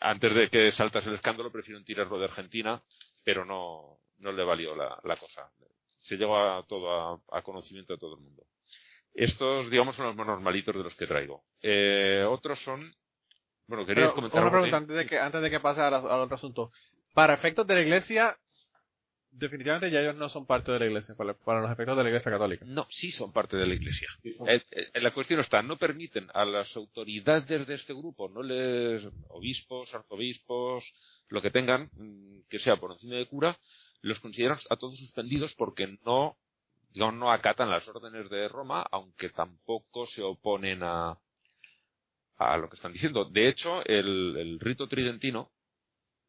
antes 0.00 0.34
de 0.34 0.48
que 0.48 0.72
saltase 0.72 1.08
el 1.08 1.14
escándalo 1.14 1.52
prefirieron 1.52 1.84
tirarlo 1.84 2.18
de 2.18 2.24
Argentina, 2.24 2.82
pero 3.24 3.44
no, 3.44 4.00
no 4.18 4.32
le 4.32 4.42
valió 4.42 4.74
la 4.74 5.16
cosa. 5.16 5.52
Se 6.02 6.16
llegó 6.16 6.36
a 6.36 6.64
todo 6.66 6.90
a, 6.90 7.20
a 7.32 7.42
conocimiento 7.42 7.92
de 7.92 7.98
todo 7.98 8.14
el 8.14 8.20
mundo. 8.20 8.44
Estos, 9.14 9.70
digamos, 9.70 9.96
son 9.96 10.06
los 10.06 10.16
más 10.16 10.26
normalitos 10.26 10.74
de 10.74 10.82
los 10.82 10.94
que 10.94 11.06
traigo. 11.06 11.42
Eh, 11.60 12.24
otros 12.28 12.58
son, 12.60 12.94
bueno, 13.66 13.84
quería 13.84 14.12
comentar 14.12 14.42
una 14.42 14.50
pregunta 14.50 14.76
antes 14.76 14.96
de 14.96 15.06
que, 15.06 15.18
antes 15.18 15.42
de 15.42 15.50
que 15.50 15.60
pase 15.60 15.80
al, 15.80 15.94
al 15.94 16.20
otro 16.20 16.36
asunto. 16.36 16.70
Para 17.12 17.34
efectos 17.34 17.66
de 17.66 17.74
la 17.74 17.82
iglesia, 17.82 18.38
definitivamente 19.32 19.90
ya 19.90 20.00
ellos 20.00 20.16
no 20.16 20.28
son 20.28 20.46
parte 20.46 20.70
de 20.72 20.78
la 20.78 20.86
iglesia, 20.86 21.14
para, 21.14 21.34
para 21.34 21.60
los 21.60 21.70
efectos 21.70 21.96
de 21.96 22.02
la 22.02 22.08
iglesia 22.10 22.30
católica. 22.30 22.64
No, 22.66 22.86
sí 22.90 23.10
son 23.10 23.32
parte 23.32 23.56
de 23.56 23.66
la 23.66 23.74
Iglesia. 23.74 24.08
Eh, 24.22 24.62
eh, 24.70 25.00
la 25.00 25.12
cuestión 25.12 25.40
está, 25.40 25.62
no 25.62 25.76
permiten 25.76 26.28
a 26.34 26.44
las 26.44 26.76
autoridades 26.76 27.66
de 27.66 27.74
este 27.74 27.94
grupo, 27.94 28.28
no 28.28 28.42
les 28.42 29.06
obispos, 29.28 29.94
arzobispos, 29.94 30.84
lo 31.28 31.40
que 31.40 31.50
tengan, 31.50 31.90
mm, 31.94 32.42
que 32.48 32.58
sea 32.58 32.76
por 32.76 32.92
encima 32.92 33.16
de 33.16 33.26
cura, 33.26 33.58
los 34.02 34.20
consideran 34.20 34.58
a 34.70 34.76
todos 34.76 34.98
suspendidos 34.98 35.54
porque 35.54 35.98
no, 36.04 36.36
digamos, 36.90 37.14
no 37.14 37.32
acatan 37.32 37.70
las 37.70 37.88
órdenes 37.88 38.28
de 38.30 38.48
Roma, 38.48 38.84
aunque 38.90 39.30
tampoco 39.30 40.06
se 40.06 40.22
oponen 40.22 40.82
a, 40.82 41.18
a 42.36 42.56
lo 42.56 42.68
que 42.68 42.76
están 42.76 42.92
diciendo. 42.92 43.24
De 43.24 43.48
hecho, 43.48 43.84
el, 43.86 44.36
el 44.36 44.60
rito 44.60 44.88
tridentino 44.88 45.50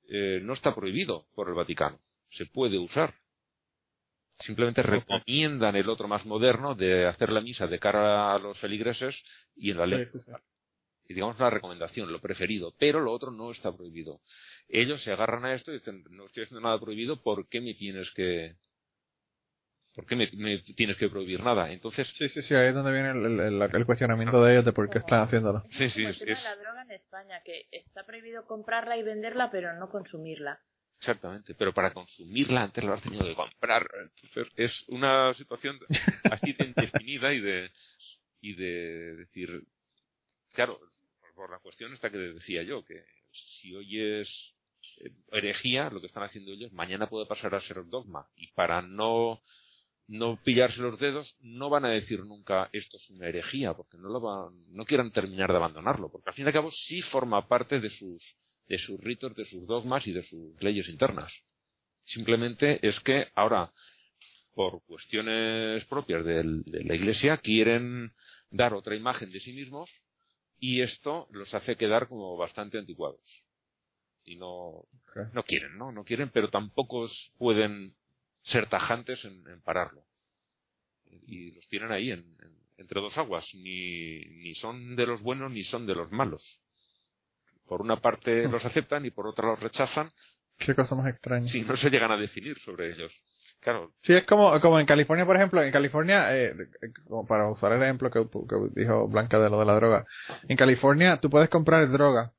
eh, 0.08 0.40
no 0.42 0.54
está 0.54 0.74
prohibido 0.76 1.28
por 1.36 1.50
el 1.50 1.56
Vaticano. 1.56 2.00
Se 2.30 2.46
puede 2.46 2.78
usar. 2.78 3.16
Simplemente 4.40 4.82
recomiendan 4.82 5.76
el 5.76 5.90
otro 5.90 6.08
más 6.08 6.26
moderno 6.26 6.76
de 6.76 7.06
hacer 7.06 7.32
la 7.32 7.42
misa 7.42 7.68
de 7.68 7.80
cara 7.80 8.34
a 8.34 8.40
los 8.40 8.58
feligreses 8.60 9.16
y 9.56 9.72
en 9.72 9.78
la 9.78 9.86
ley. 9.86 10.06
Sí, 10.06 10.20
sí, 10.20 10.26
sí. 10.26 10.32
Y 11.08 11.14
digamos 11.14 11.40
la 11.40 11.50
recomendación, 11.50 12.12
lo 12.12 12.22
preferido. 12.22 12.74
Pero 12.80 13.00
lo 13.02 13.12
otro 13.12 13.32
no 13.32 13.52
está 13.52 13.76
prohibido. 13.76 14.22
Ellos 14.70 15.02
se 15.02 15.12
agarran 15.12 15.46
a 15.46 15.54
esto 15.54 15.72
y 15.72 15.76
dicen, 15.76 16.04
no 16.10 16.26
estoy 16.26 16.44
haciendo 16.44 16.62
nada 16.62 16.80
prohibido, 16.80 17.22
¿por 17.22 17.48
qué 17.50 17.60
me 17.62 17.74
tienes 17.74 18.10
que, 18.12 18.56
¿por 19.94 20.06
qué 20.06 20.16
me, 20.16 20.30
me 20.38 20.60
tienes 20.60 20.98
que 20.98 21.10
prohibir 21.10 21.44
nada? 21.44 21.72
Entonces, 21.72 22.08
Sí, 22.08 22.28
sí, 22.30 22.42
sí, 22.42 22.56
ahí 22.56 22.70
es 22.70 22.74
donde 22.74 22.92
viene 22.92 23.12
el, 23.12 23.40
el- 23.40 23.62
el- 23.62 23.76
el 23.76 23.86
cuestionamiento 23.86 24.42
de 24.44 24.54
ellos 24.54 24.66
de 24.66 24.74
por 24.74 24.90
qué 24.90 25.00
están 25.00 25.22
haciéndolo. 25.22 25.64
sí, 25.72 25.90
sí, 25.90 26.02
Como 26.04 26.10
es, 26.14 26.22
es- 26.22 26.44
la 26.44 26.56
droga 26.56 26.82
en 26.84 26.92
España, 26.92 27.42
que 27.44 27.68
está 27.72 28.06
prohibido 28.06 28.46
comprarla 28.46 28.98
y 28.98 29.04
venderla, 29.04 29.52
pero 29.52 29.74
no 29.74 29.90
consumirla. 29.90 30.62
exactamente. 31.00 31.54
Pero 31.56 31.74
para 31.74 31.94
consumirla 31.94 32.64
antes 32.64 32.84
lo 32.84 32.94
has 32.94 33.02
tenido 33.02 33.26
que 33.26 33.36
comprar. 33.36 33.88
Entonces, 34.02 34.48
es 34.56 34.86
una 34.88 35.34
situación 35.34 35.78
así 36.32 36.54
de 36.54 36.64
indefinida 36.66 37.34
y 37.34 37.42
de, 37.42 37.72
y 38.42 38.56
de 38.56 39.16
decir, 39.18 39.64
claro, 40.54 40.80
por 41.34 41.52
la 41.52 41.60
cuestión 41.60 41.94
esta 41.94 42.10
que 42.10 42.18
decía 42.18 42.64
yo, 42.64 42.84
que 42.84 43.04
si 43.32 43.74
hoy 43.74 44.00
es 44.00 44.56
eh, 45.02 45.12
herejía, 45.32 45.90
lo 45.90 46.00
que 46.00 46.08
están 46.08 46.24
haciendo 46.24 46.52
ellos, 46.52 46.72
mañana 46.72 47.10
puede 47.10 47.26
pasar 47.26 47.56
a 47.56 47.62
ser 47.62 47.86
dogma. 47.86 48.28
Y 48.36 48.48
para 48.54 48.82
no, 48.82 49.42
no 50.08 50.42
pillarse 50.44 50.82
los 50.82 51.00
dedos, 51.00 51.38
no 51.42 51.70
van 51.70 51.86
a 51.86 51.90
decir 51.90 52.24
nunca 52.26 52.70
esto 52.74 52.98
es 52.98 53.10
una 53.10 53.28
herejía, 53.28 53.74
porque 53.74 53.98
no 53.98 54.10
lo 54.10 54.22
van, 54.22 54.54
no 54.74 54.86
quieran 54.86 55.12
terminar 55.12 55.50
de 55.50 55.58
abandonarlo, 55.58 56.12
porque 56.12 56.30
al 56.30 56.36
fin 56.36 56.46
y 56.46 56.48
al 56.48 56.54
cabo 56.54 56.72
sí 56.72 57.02
forma 57.02 57.48
parte 57.48 57.80
de 57.80 57.90
sus, 57.90 58.38
de 58.68 58.78
sus 58.78 59.00
ritos, 59.02 59.36
de 59.36 59.46
sus 59.46 59.66
dogmas 59.68 60.06
y 60.08 60.14
de 60.14 60.24
sus 60.24 60.62
leyes 60.62 60.88
internas. 60.90 61.34
Simplemente 62.02 62.86
es 62.86 63.00
que 63.00 63.30
ahora, 63.34 63.72
por 64.54 64.84
cuestiones 64.84 65.86
propias 65.86 66.26
de 66.26 66.44
la 66.66 66.96
Iglesia, 66.96 67.38
quieren 67.38 68.14
dar 68.50 68.74
otra 68.74 68.96
imagen 68.96 69.32
de 69.32 69.40
sí 69.40 69.54
mismos 69.54 69.90
y 70.66 70.82
esto 70.82 71.28
los 71.32 71.54
hace 71.54 71.76
quedar 71.76 72.08
como 72.08 72.38
bastante 72.38 72.78
anticuados. 72.78 73.20
Y 74.24 74.38
no, 74.38 74.86
no 75.34 75.44
quieren, 75.44 75.78
¿no? 75.78 75.92
No 75.92 76.06
quieren, 76.06 76.30
pero 76.30 76.50
tampoco 76.50 77.06
pueden 77.38 77.96
ser 78.44 78.70
tajantes 78.70 79.26
en, 79.26 79.46
en 79.50 79.62
pararlo. 79.62 80.06
Y 81.28 81.52
los 81.52 81.68
tienen 81.68 81.92
ahí 81.92 82.12
en, 82.12 82.20
en- 82.42 82.58
entre 82.78 83.02
dos 83.02 83.18
aguas. 83.18 83.46
Ni, 83.56 84.20
ni 84.26 84.56
son 84.56 84.96
de 84.96 85.06
los 85.06 85.22
buenos 85.22 85.52
ni 85.52 85.64
son 85.64 85.86
de 85.86 85.96
los 85.96 86.10
malos. 86.12 86.62
Por 87.68 87.82
una 87.82 87.98
parte 88.00 88.48
los 88.48 88.64
aceptan 88.64 89.06
y 89.06 89.12
por 89.12 89.28
otra 89.28 89.48
los 89.50 89.60
rechazan 89.60 90.14
Qué 90.58 90.74
cosa 90.76 90.96
más 90.96 91.08
extraña. 91.08 91.48
si 91.50 91.62
no 91.64 91.76
se 91.76 91.90
llegan 91.90 92.12
a 92.12 92.18
definir 92.18 92.58
sobre 92.60 92.94
ellos. 92.94 93.12
Claro, 93.64 93.94
Sí, 94.02 94.14
es 94.14 94.26
como, 94.26 94.60
como 94.60 94.78
en 94.78 94.86
California, 94.86 95.26
por 95.26 95.38
ejemplo, 95.38 95.64
en 95.64 95.72
California, 95.72 96.38
eh, 96.38 96.54
para 97.30 97.50
usar 97.50 97.72
el 97.72 97.82
ejemplo 97.82 98.12
que, 98.12 98.26
dijo 98.76 99.08
Blanca 99.08 99.40
de 99.40 99.50
lo 99.50 99.60
de 99.60 99.66
la 99.66 99.76
droga, 99.76 100.06
en 100.50 100.58
California 100.58 101.20
tú 101.22 101.30
puedes 101.30 101.50
comprar 101.50 101.90
droga 101.90 102.34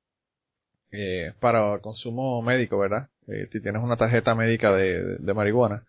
eh, 0.92 1.32
para 1.40 1.78
consumo 1.78 2.42
médico, 2.42 2.78
¿verdad? 2.78 3.08
Eh, 3.28 3.48
si 3.50 3.60
tienes 3.62 3.82
una 3.82 3.96
tarjeta 3.96 4.34
médica 4.34 4.70
de, 4.72 5.16
de, 5.18 5.34
marihuana. 5.34 5.84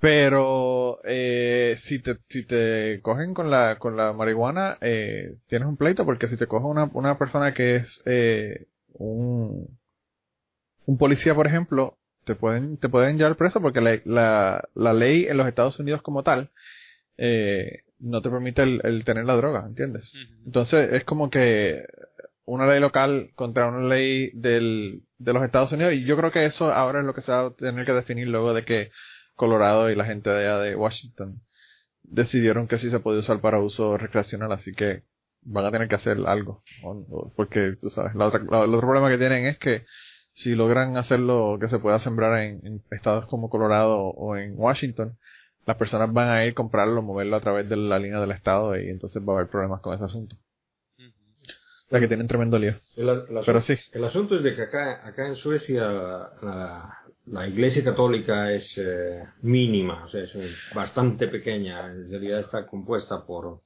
Pero 0.00 1.00
si 1.04 1.98
te 1.98 2.16
si 2.28 2.46
te 2.46 3.00
cogen 3.02 3.34
con 3.34 3.50
la 3.50 3.78
con 3.78 3.96
la 3.98 4.14
marihuana 4.14 4.78
tienes 4.80 5.68
un 5.68 5.76
pleito 5.76 6.06
porque 6.06 6.26
si 6.28 6.38
te 6.38 6.46
coge 6.46 6.64
una 6.66 6.90
una 6.94 7.18
persona 7.18 7.52
que 7.52 7.76
es 7.76 8.02
un 8.94 9.78
un 10.86 10.98
policía 10.98 11.34
por 11.34 11.46
ejemplo 11.46 11.98
te 12.24 12.34
pueden 12.34 12.76
te 12.78 12.88
pueden 12.88 13.16
llevar 13.18 13.36
preso 13.36 13.60
porque 13.60 13.80
la, 13.80 13.98
la, 14.04 14.68
la 14.74 14.92
ley 14.92 15.26
en 15.26 15.36
los 15.36 15.46
Estados 15.48 15.78
Unidos 15.78 16.02
como 16.02 16.22
tal 16.22 16.50
eh, 17.18 17.82
no 17.98 18.22
te 18.22 18.30
permite 18.30 18.62
el, 18.62 18.80
el 18.84 19.04
tener 19.04 19.24
la 19.24 19.36
droga 19.36 19.64
¿entiendes? 19.66 20.12
Entonces 20.46 20.92
es 20.92 21.04
como 21.04 21.30
que 21.30 21.84
una 22.44 22.66
ley 22.66 22.80
local 22.80 23.30
contra 23.34 23.68
una 23.68 23.86
ley 23.88 24.30
del, 24.34 25.02
de 25.18 25.32
los 25.32 25.44
Estados 25.44 25.72
Unidos 25.72 25.92
y 25.94 26.04
yo 26.04 26.16
creo 26.16 26.30
que 26.32 26.44
eso 26.44 26.72
ahora 26.72 27.00
es 27.00 27.06
lo 27.06 27.14
que 27.14 27.20
se 27.20 27.30
va 27.32 27.46
a 27.46 27.50
tener 27.54 27.84
que 27.86 27.92
definir 27.92 28.28
luego 28.28 28.54
de 28.54 28.64
que 28.64 28.90
Colorado 29.34 29.88
y 29.90 29.94
la 29.94 30.04
gente 30.04 30.28
de 30.30 30.46
allá 30.48 30.58
de 30.58 30.76
Washington 30.76 31.40
decidieron 32.02 32.66
que 32.66 32.78
sí 32.78 32.90
se 32.90 33.00
puede 33.00 33.18
usar 33.18 33.40
para 33.40 33.60
uso 33.60 33.96
recreacional, 33.96 34.50
así 34.52 34.72
que 34.72 35.02
van 35.42 35.64
a 35.64 35.70
tener 35.70 35.88
que 35.88 35.94
hacer 35.94 36.18
algo. 36.26 36.62
Porque, 37.36 37.74
tú 37.80 37.88
sabes, 37.88 38.14
la 38.14 38.26
otra, 38.26 38.40
la- 38.50 38.64
el 38.64 38.74
otro 38.74 38.80
problema 38.88 39.08
que 39.08 39.16
tienen 39.18 39.46
es 39.46 39.58
que 39.58 39.84
si 40.32 40.54
logran 40.54 40.96
hacerlo 40.96 41.58
que 41.60 41.68
se 41.68 41.78
pueda 41.78 41.98
sembrar 41.98 42.40
en, 42.40 42.64
en 42.66 42.82
estados 42.90 43.26
como 43.26 43.50
Colorado 43.50 43.96
o 43.98 44.36
en 44.36 44.54
Washington, 44.56 45.16
las 45.66 45.76
personas 45.76 46.12
van 46.12 46.28
a 46.28 46.44
ir 46.46 46.52
a 46.52 46.54
comprarlo, 46.54 47.02
moverlo 47.02 47.36
a 47.36 47.40
través 47.40 47.68
de 47.68 47.76
la 47.76 47.98
línea 47.98 48.20
del 48.20 48.30
estado 48.30 48.78
y 48.78 48.88
entonces 48.88 49.22
va 49.22 49.34
a 49.34 49.36
haber 49.38 49.50
problemas 49.50 49.80
con 49.80 49.94
ese 49.94 50.04
asunto. 50.04 50.36
O 50.98 51.90
sea 51.90 51.98
que 52.00 52.08
tienen 52.08 52.28
tremendo 52.28 52.56
lío. 52.58 52.74
El, 52.96 53.08
el 53.08 53.20
Pero 53.44 53.58
asunto- 53.58 53.60
sí. 53.62 53.76
el 53.92 54.04
asunto 54.04 54.36
es 54.36 54.44
de 54.44 54.54
que 54.54 54.62
acá, 54.62 55.06
acá 55.06 55.26
en 55.26 55.34
Suecia 55.34 55.82
la, 55.82 56.98
la 57.26 57.48
Iglesia 57.48 57.82
Católica 57.82 58.52
es 58.52 58.78
eh, 58.78 59.24
mínima, 59.42 60.04
o 60.04 60.08
sea, 60.08 60.22
es 60.22 60.36
bastante 60.72 61.26
pequeña. 61.26 61.86
En 61.90 62.08
realidad 62.08 62.40
está 62.40 62.64
compuesta 62.68 63.26
por 63.26 63.62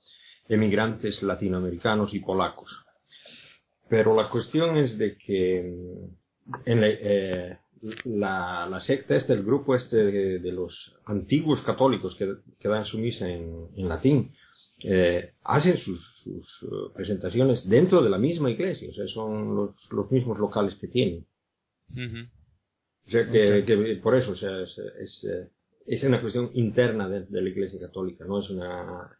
emigrantes 0.48 1.22
latinoamericanos 1.22 2.14
y 2.14 2.20
polacos. 2.20 2.84
Pero 3.90 4.16
la 4.16 4.30
cuestión 4.30 4.78
es 4.78 4.96
de 4.96 5.18
que 5.18 5.70
en 6.64 6.80
la, 6.80 6.86
eh, 6.88 7.58
la, 8.04 8.66
la 8.70 8.80
secta 8.80 9.14
este, 9.16 9.32
el 9.34 9.42
grupo 9.44 9.74
este 9.74 9.96
de, 9.96 10.38
de 10.38 10.52
los 10.52 10.96
antiguos 11.06 11.60
católicos 11.62 12.14
que, 12.16 12.34
que 12.58 12.68
dan 12.68 12.84
su 12.86 12.98
misa 12.98 13.28
en, 13.28 13.68
en 13.76 13.88
latín, 13.88 14.32
eh, 14.82 15.32
hacen 15.44 15.78
sus, 15.78 16.00
sus 16.22 16.62
eh, 16.64 16.66
presentaciones 16.94 17.68
dentro 17.68 18.02
de 18.02 18.10
la 18.10 18.18
misma 18.18 18.50
iglesia, 18.50 18.90
o 18.90 18.94
sea, 18.94 19.06
son 19.08 19.54
los, 19.54 19.70
los 19.90 20.10
mismos 20.10 20.38
locales 20.38 20.74
que 20.76 20.88
tienen. 20.88 21.26
O 23.06 23.10
sea, 23.10 23.28
que, 23.30 23.64
que 23.66 24.00
por 24.02 24.16
eso, 24.16 24.32
o 24.32 24.36
sea, 24.36 24.62
es, 24.62 24.78
es, 25.00 25.26
es 25.86 26.04
una 26.04 26.20
cuestión 26.20 26.50
interna 26.54 27.08
de, 27.08 27.24
de 27.26 27.42
la 27.42 27.48
iglesia 27.50 27.78
católica, 27.78 28.24
no 28.24 28.40
es 28.40 28.48
una 28.50 29.10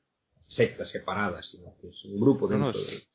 secta 0.47 0.85
separada, 0.87 1.43
sino 1.43 1.75
que 1.81 1.89
es 1.89 2.05
un 2.07 2.19
grupo 2.21 2.49
No, 2.49 2.59
no, 2.59 2.67
dentro 2.73 2.81
es- 2.81 3.09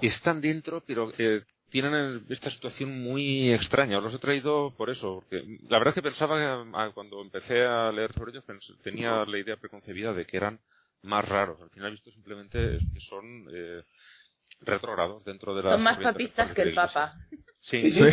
de... 0.00 0.06
están 0.06 0.40
dentro, 0.40 0.82
pero 0.86 1.12
eh, 1.18 1.42
tienen 1.74 2.24
esta 2.28 2.50
situación 2.50 3.02
muy 3.02 3.52
extraña. 3.52 3.98
Os 3.98 4.04
los 4.04 4.14
he 4.14 4.20
traído 4.20 4.72
por 4.76 4.90
eso, 4.90 5.14
porque 5.14 5.44
la 5.68 5.78
verdad 5.78 5.88
es 5.88 5.94
que 5.96 6.08
pensaba, 6.08 6.38
que, 6.38 6.94
cuando 6.94 7.20
empecé 7.20 7.64
a 7.64 7.90
leer 7.90 8.12
sobre 8.12 8.30
ellos, 8.30 8.44
tenía 8.84 9.24
la 9.24 9.38
idea 9.40 9.56
preconcebida 9.56 10.12
de 10.12 10.24
que 10.24 10.36
eran 10.36 10.60
más 11.02 11.28
raros. 11.28 11.60
Al 11.60 11.70
final 11.70 11.88
he 11.88 11.90
visto 11.90 12.12
simplemente 12.12 12.78
que 12.92 13.00
son 13.00 13.48
eh, 13.52 13.82
retrógrados 14.60 15.24
dentro 15.24 15.52
de 15.56 15.64
las 15.64 15.72
Son 15.72 15.82
más 15.82 15.98
papistas 15.98 16.52
que 16.52 16.62
el 16.62 16.74
Papa. 16.74 17.12
Sí, 17.58 17.90
Sí, 17.90 18.10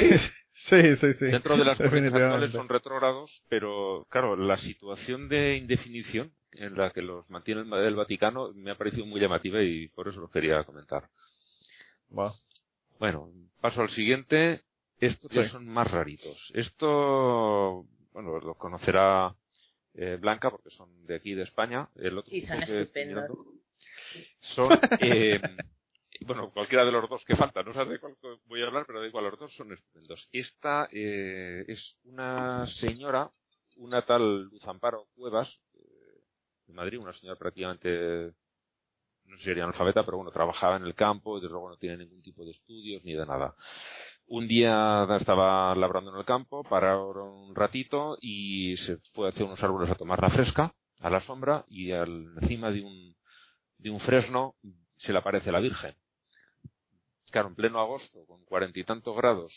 sí, 0.54 0.96
sí. 0.96 1.14
sí. 1.14 1.26
Dentro 1.26 1.56
de 1.56 1.64
las 1.64 1.78
corrientes 1.78 2.52
son 2.54 2.68
retrógrados, 2.68 3.44
pero 3.48 4.08
claro, 4.10 4.36
la 4.36 4.58
situación 4.58 5.30
de 5.30 5.58
indefinición 5.58 6.32
en 6.54 6.76
la 6.76 6.90
que 6.90 7.04
los 7.04 7.30
mantiene 7.30 7.62
el 7.62 7.72
el 7.72 7.96
Vaticano 7.96 8.54
me 8.56 8.72
ha 8.72 8.76
parecido 8.76 9.06
muy 9.06 9.22
llamativa 9.22 9.62
y 9.62 9.88
por 9.90 10.08
eso 10.08 10.20
los 10.20 10.32
quería 10.32 10.64
comentar. 10.64 11.08
Wow. 12.10 12.32
Bueno, 12.98 13.32
paso 13.62 13.82
al 13.82 13.90
siguiente. 13.90 14.62
Estos 15.00 15.32
ya 15.32 15.44
Sí. 15.44 15.50
son 15.50 15.68
más 15.68 15.90
raritos. 15.90 16.52
Esto, 16.54 17.86
bueno, 18.12 18.40
lo 18.40 18.56
conocerá 18.56 19.36
eh, 19.94 20.18
Blanca 20.20 20.50
porque 20.52 20.70
son 20.70 21.06
de 21.06 21.16
aquí 21.16 21.34
de 21.34 21.44
España. 21.44 21.90
El 21.96 22.18
otro 22.18 22.34
Y 22.36 22.46
son 22.46 22.62
estupendos. 22.64 23.30
Son, 24.42 24.70
eh, 25.00 25.40
bueno, 26.22 26.52
cualquiera 26.52 26.86
de 26.86 26.92
los 26.92 27.10
dos 27.10 27.24
que 27.26 27.36
falta. 27.36 27.64
No 27.64 27.74
sé 27.74 27.84
de 27.86 28.00
cuál 28.00 28.16
voy 28.46 28.62
a 28.62 28.68
hablar, 28.68 28.86
pero 28.86 29.02
da 29.02 29.08
igual, 29.08 29.26
los 29.26 29.40
dos 29.40 29.54
son 29.56 29.72
estupendos. 29.74 30.30
Esta 30.32 30.88
eh, 30.92 31.66
es 31.68 31.98
una 32.04 32.68
señora, 32.68 33.32
una 33.78 34.06
tal 34.06 34.44
Luz 34.44 34.68
Amparo 34.68 35.08
Cuevas, 35.16 35.60
eh, 35.74 35.80
de 36.68 36.74
Madrid, 36.74 37.00
una 37.00 37.14
señora 37.14 37.40
prácticamente 37.40 38.34
no 39.32 39.38
sé 39.38 39.44
si 39.44 39.50
sería 39.50 39.64
analfabeta, 39.64 40.04
pero 40.04 40.18
bueno, 40.18 40.32
trabajaba 40.32 40.76
en 40.76 40.84
el 40.84 40.94
campo 40.94 41.38
y 41.38 41.42
desde 41.42 41.54
luego 41.54 41.70
no 41.70 41.78
tiene 41.78 41.98
ningún 41.98 42.22
tipo 42.22 42.44
de 42.44 42.52
estudios 42.52 43.02
ni 43.06 43.14
de 43.14 43.26
nada. 43.26 43.56
Un 44.28 44.46
día 44.48 45.08
estaba 45.18 45.74
labrando 45.74 46.12
en 46.12 46.18
el 46.18 46.26
campo, 46.26 46.64
paró 46.64 47.34
un 47.34 47.56
ratito 47.56 48.18
y 48.20 48.76
se 48.78 48.98
fue 49.14 49.30
hacia 49.30 49.46
unos 49.46 49.64
árboles 49.64 49.90
a 49.90 49.96
tomar 49.96 50.22
la 50.22 50.30
fresca, 50.30 50.74
a 51.00 51.10
la 51.10 51.22
sombra, 51.22 51.64
y 51.70 51.92
al, 51.92 52.34
encima 52.42 52.72
de 52.72 52.82
un, 52.82 53.16
de 53.78 53.90
un 53.90 54.02
fresno 54.02 54.56
se 54.98 55.14
le 55.14 55.20
aparece 55.20 55.52
la 55.52 55.62
Virgen. 55.62 55.96
Claro, 57.32 57.48
en 57.48 57.56
pleno 57.56 57.80
agosto, 57.80 58.26
con 58.28 58.44
cuarenta 58.44 58.80
y 58.80 58.84
tantos 58.84 59.16
grados, 59.16 59.54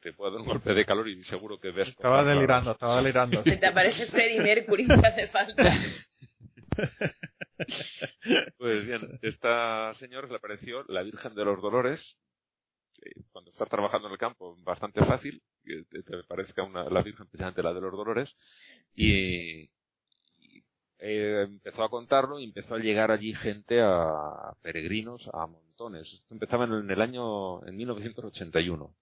te 0.00 0.12
puede 0.12 0.32
dar 0.32 0.40
un 0.40 0.46
golpe 0.46 0.72
de 0.72 0.84
calor 0.84 1.08
y 1.08 1.24
seguro 1.24 1.58
que 1.58 1.72
ves. 1.72 1.88
Estaba 1.88 2.22
delirando, 2.22 2.72
estaba 2.72 2.96
delirando. 2.96 3.42
Te 3.42 3.66
aparece 3.66 4.06
Freddie 4.06 4.40
Mercury, 4.40 4.86
te 4.86 4.94
hace 4.94 5.26
falta. 5.28 5.72
Pues 8.58 8.86
bien, 8.86 9.18
esta 9.22 9.94
señora 9.94 10.28
le 10.28 10.36
apareció 10.36 10.84
la 10.88 11.02
Virgen 11.02 11.34
de 11.34 11.44
los 11.44 11.60
Dolores. 11.60 12.16
Cuando 13.32 13.50
estás 13.50 13.68
trabajando 13.68 14.08
en 14.08 14.12
el 14.12 14.18
campo, 14.18 14.56
bastante 14.62 15.04
fácil 15.04 15.42
que 15.64 15.84
te, 15.90 16.22
parezca 16.28 16.62
una, 16.62 16.84
la 16.84 17.02
Virgen 17.02 17.26
precisamente 17.26 17.62
la 17.62 17.74
de 17.74 17.80
los 17.80 17.92
Dolores. 17.92 18.34
Y, 18.94 19.70
eh, 20.98 21.42
empezó 21.42 21.82
a 21.84 21.90
contarlo 21.90 22.38
y 22.38 22.44
empezó 22.44 22.76
a 22.76 22.78
llegar 22.78 23.10
allí 23.10 23.34
gente 23.34 23.80
a 23.82 24.54
peregrinos 24.62 25.28
a 25.32 25.46
montones. 25.46 26.10
Esto 26.12 26.34
empezaba 26.34 26.64
en 26.64 26.72
el, 26.72 26.80
en 26.84 26.90
el 26.90 27.02
año 27.02 27.66
en 27.66 27.76
1981. 27.76 28.94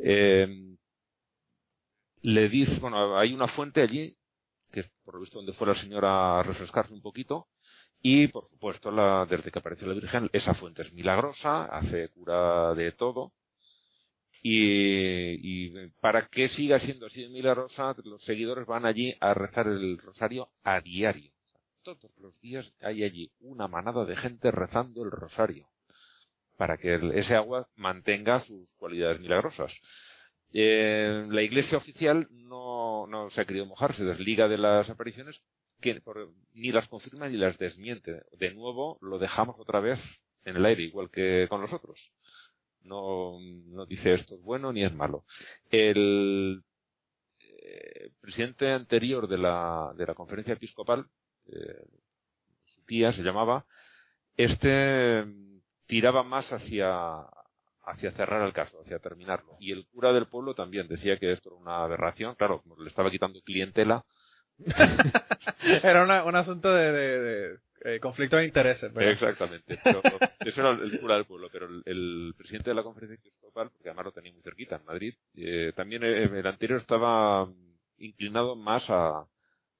Eh, 0.00 0.76
le 2.22 2.48
dice, 2.48 2.78
bueno, 2.80 3.16
hay 3.18 3.32
una 3.34 3.46
fuente 3.48 3.82
allí 3.82 4.15
que 4.76 4.80
es 4.80 4.90
por 5.06 5.14
lo 5.14 5.20
visto 5.20 5.38
donde 5.38 5.54
fue 5.54 5.66
la 5.66 5.74
señora 5.74 6.38
a 6.38 6.42
refrescarse 6.42 6.92
un 6.92 7.00
poquito. 7.00 7.48
Y, 8.02 8.28
por 8.28 8.44
supuesto, 8.44 8.92
desde 9.26 9.50
que 9.50 9.58
apareció 9.58 9.88
la 9.88 9.94
Virgen, 9.94 10.28
esa 10.34 10.52
fuente 10.52 10.82
es 10.82 10.92
milagrosa, 10.92 11.64
hace 11.64 12.10
cura 12.10 12.74
de 12.74 12.92
todo. 12.92 13.32
Y, 14.42 15.88
para 16.02 16.26
que 16.26 16.50
siga 16.50 16.78
siendo 16.78 17.06
así 17.06 17.22
de 17.22 17.30
milagrosa, 17.30 17.96
los 18.04 18.22
seguidores 18.22 18.66
van 18.66 18.84
allí 18.84 19.16
a 19.18 19.32
rezar 19.32 19.66
el 19.66 19.96
rosario 19.96 20.50
a 20.62 20.82
diario. 20.82 21.32
Todos 21.82 22.12
los 22.18 22.38
días 22.42 22.70
hay 22.80 23.02
allí 23.02 23.32
una 23.40 23.68
manada 23.68 24.04
de 24.04 24.14
gente 24.14 24.50
rezando 24.50 25.04
el 25.04 25.10
rosario 25.10 25.70
para 26.58 26.76
que 26.76 27.00
ese 27.14 27.34
agua 27.34 27.68
mantenga 27.76 28.40
sus 28.40 28.74
cualidades 28.74 29.20
milagrosas. 29.20 29.72
Eh, 30.52 31.26
la 31.28 31.42
iglesia 31.42 31.78
oficial 31.78 32.28
no, 32.30 32.75
no 33.06 33.30
se 33.30 33.40
ha 33.40 33.44
querido 33.44 33.66
mojar, 33.66 33.94
se 33.94 34.04
desliga 34.04 34.48
de 34.48 34.58
las 34.58 34.88
apariciones, 34.90 35.42
que 35.80 36.00
ni 36.54 36.72
las 36.72 36.88
confirma 36.88 37.28
ni 37.28 37.36
las 37.36 37.58
desmiente. 37.58 38.22
De 38.32 38.52
nuevo 38.52 38.98
lo 39.00 39.18
dejamos 39.18 39.58
otra 39.60 39.80
vez 39.80 39.98
en 40.44 40.56
el 40.56 40.64
aire, 40.64 40.84
igual 40.84 41.10
que 41.10 41.46
con 41.48 41.60
los 41.60 41.72
otros. 41.72 42.12
No, 42.82 43.38
no 43.40 43.84
dice 43.86 44.14
esto 44.14 44.36
es 44.36 44.42
bueno 44.42 44.72
ni 44.72 44.84
es 44.84 44.94
malo. 44.94 45.24
El 45.70 46.62
eh, 47.40 48.10
presidente 48.20 48.70
anterior 48.70 49.26
de 49.28 49.38
la, 49.38 49.92
de 49.96 50.06
la 50.06 50.14
conferencia 50.14 50.54
episcopal, 50.54 51.06
eh, 51.48 51.84
su 52.64 52.84
tía 52.84 53.12
se 53.12 53.22
llamaba, 53.22 53.66
este 54.36 55.24
mm, 55.24 55.60
tiraba 55.86 56.22
más 56.22 56.52
hacia, 56.52 57.26
hacia 57.86 58.12
cerrar 58.12 58.44
el 58.46 58.52
caso, 58.52 58.80
hacia 58.80 58.98
terminarlo. 58.98 59.56
Y 59.60 59.72
el 59.72 59.86
cura 59.86 60.12
del 60.12 60.26
pueblo 60.26 60.54
también 60.54 60.88
decía 60.88 61.18
que 61.18 61.32
esto 61.32 61.50
era 61.50 61.58
una 61.58 61.84
aberración, 61.84 62.34
claro, 62.34 62.60
como 62.62 62.82
le 62.82 62.88
estaba 62.88 63.10
quitando 63.10 63.40
clientela, 63.42 64.04
Era 65.82 66.04
una, 66.04 66.24
un 66.24 66.36
asunto 66.36 66.72
de, 66.72 66.92
de, 66.92 67.20
de, 67.20 67.58
eh, 67.84 68.00
conflicto 68.00 68.36
de 68.36 68.46
intereses, 68.46 68.92
¿verdad? 68.92 69.12
Exactamente. 69.12 69.78
Pero 69.82 70.00
eso 70.40 70.60
era 70.60 70.70
el 70.70 71.00
cura 71.00 71.16
del 71.16 71.26
pueblo, 71.26 71.48
pero 71.52 71.66
el, 71.66 71.82
el 71.84 72.34
presidente 72.36 72.70
de 72.70 72.74
la 72.74 72.82
conferencia 72.82 73.16
episcopal, 73.16 73.70
porque 73.70 73.88
además 73.88 74.06
lo 74.06 74.12
tenía 74.12 74.32
muy 74.32 74.42
cerquita 74.42 74.76
en 74.76 74.84
Madrid, 74.84 75.14
eh, 75.36 75.72
también 75.76 76.02
eh, 76.04 76.24
el 76.24 76.46
anterior 76.46 76.80
estaba 76.80 77.48
inclinado 77.98 78.56
más 78.56 78.84
a, 78.88 79.26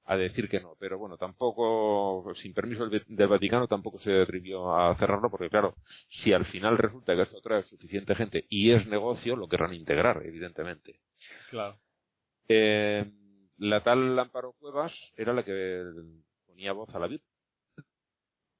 a 0.07 0.15
decir 0.15 0.47
que 0.49 0.59
no. 0.61 0.75
Pero 0.79 0.97
bueno, 0.97 1.17
tampoco, 1.17 2.33
sin 2.35 2.53
permiso 2.53 2.87
del, 2.87 3.27
Vaticano, 3.27 3.67
tampoco 3.67 3.99
se 3.99 4.21
atrevió 4.21 4.73
a 4.75 4.95
cerrarlo, 4.97 5.29
porque 5.29 5.49
claro, 5.49 5.75
si 6.09 6.33
al 6.33 6.45
final 6.45 6.77
resulta 6.77 7.15
que 7.15 7.23
esto 7.23 7.41
trae 7.41 7.61
suficiente 7.63 8.15
gente 8.15 8.45
y 8.49 8.71
es 8.71 8.87
negocio, 8.87 9.35
lo 9.35 9.49
querrán 9.49 9.73
integrar, 9.73 10.25
evidentemente. 10.25 11.01
Claro. 11.49 11.77
Eh, 12.47 13.05
la 13.57 13.83
tal 13.83 14.17
Amparo 14.17 14.53
Cuevas 14.53 14.93
era 15.17 15.33
la 15.33 15.43
que 15.43 15.83
ponía 16.45 16.71
voz 16.71 16.89
a 16.95 16.99
la 16.99 17.07
Virgen. 17.07 17.27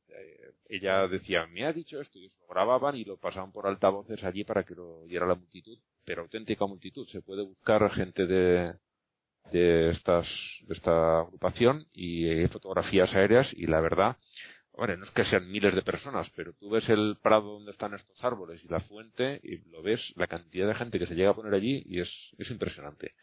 Eh, 0.10 0.52
ella 0.68 1.08
decía, 1.08 1.48
me 1.48 1.66
ha 1.66 1.72
dicho 1.72 2.02
esto, 2.02 2.20
y 2.20 2.26
eso 2.26 2.40
lo 2.42 2.48
grababan 2.48 2.98
y 2.98 3.06
lo 3.06 3.16
pasaban 3.18 3.54
por 3.54 3.68
altavoces 3.68 4.22
allí 4.26 4.44
para 4.44 4.64
que 4.64 4.76
lo 4.76 5.04
oyera 5.04 5.26
la 5.26 5.36
multitud, 5.36 5.80
pero 6.04 6.24
auténtica 6.24 6.66
multitud. 6.66 7.08
Se 7.08 7.22
puede 7.22 7.44
buscar 7.44 7.90
gente 7.94 8.26
de, 8.26 8.74
de 9.52 9.90
estas, 9.90 10.28
de 10.68 10.74
esta 10.74 11.20
agrupación 11.20 11.86
y 11.94 12.28
eh, 12.28 12.48
fotografías 12.48 13.14
aéreas 13.16 13.52
y 13.54 13.68
la 13.68 13.82
verdad, 13.82 14.18
hombre, 14.72 14.98
no 14.98 15.06
es 15.06 15.12
que 15.12 15.26
sean 15.26 15.50
miles 15.50 15.74
de 15.74 15.82
personas, 15.82 16.30
pero 16.36 16.54
tú 16.54 16.70
ves 16.70 16.88
el 16.90 17.18
prado 17.22 17.54
donde 17.54 17.72
están 17.72 17.94
estos 17.94 18.24
árboles 18.24 18.64
y 18.64 18.68
la 18.68 18.80
fuente 18.80 19.40
y 19.44 19.58
lo 19.70 19.82
ves, 19.82 20.14
la 20.16 20.28
cantidad 20.28 20.68
de 20.68 20.76
gente 20.76 21.00
que 21.00 21.08
se 21.08 21.16
llega 21.16 21.32
a 21.32 21.36
poner 21.36 21.54
allí 21.54 21.84
y 21.86 22.02
es, 22.02 22.12
es 22.38 22.50
impresionante. 22.52 23.14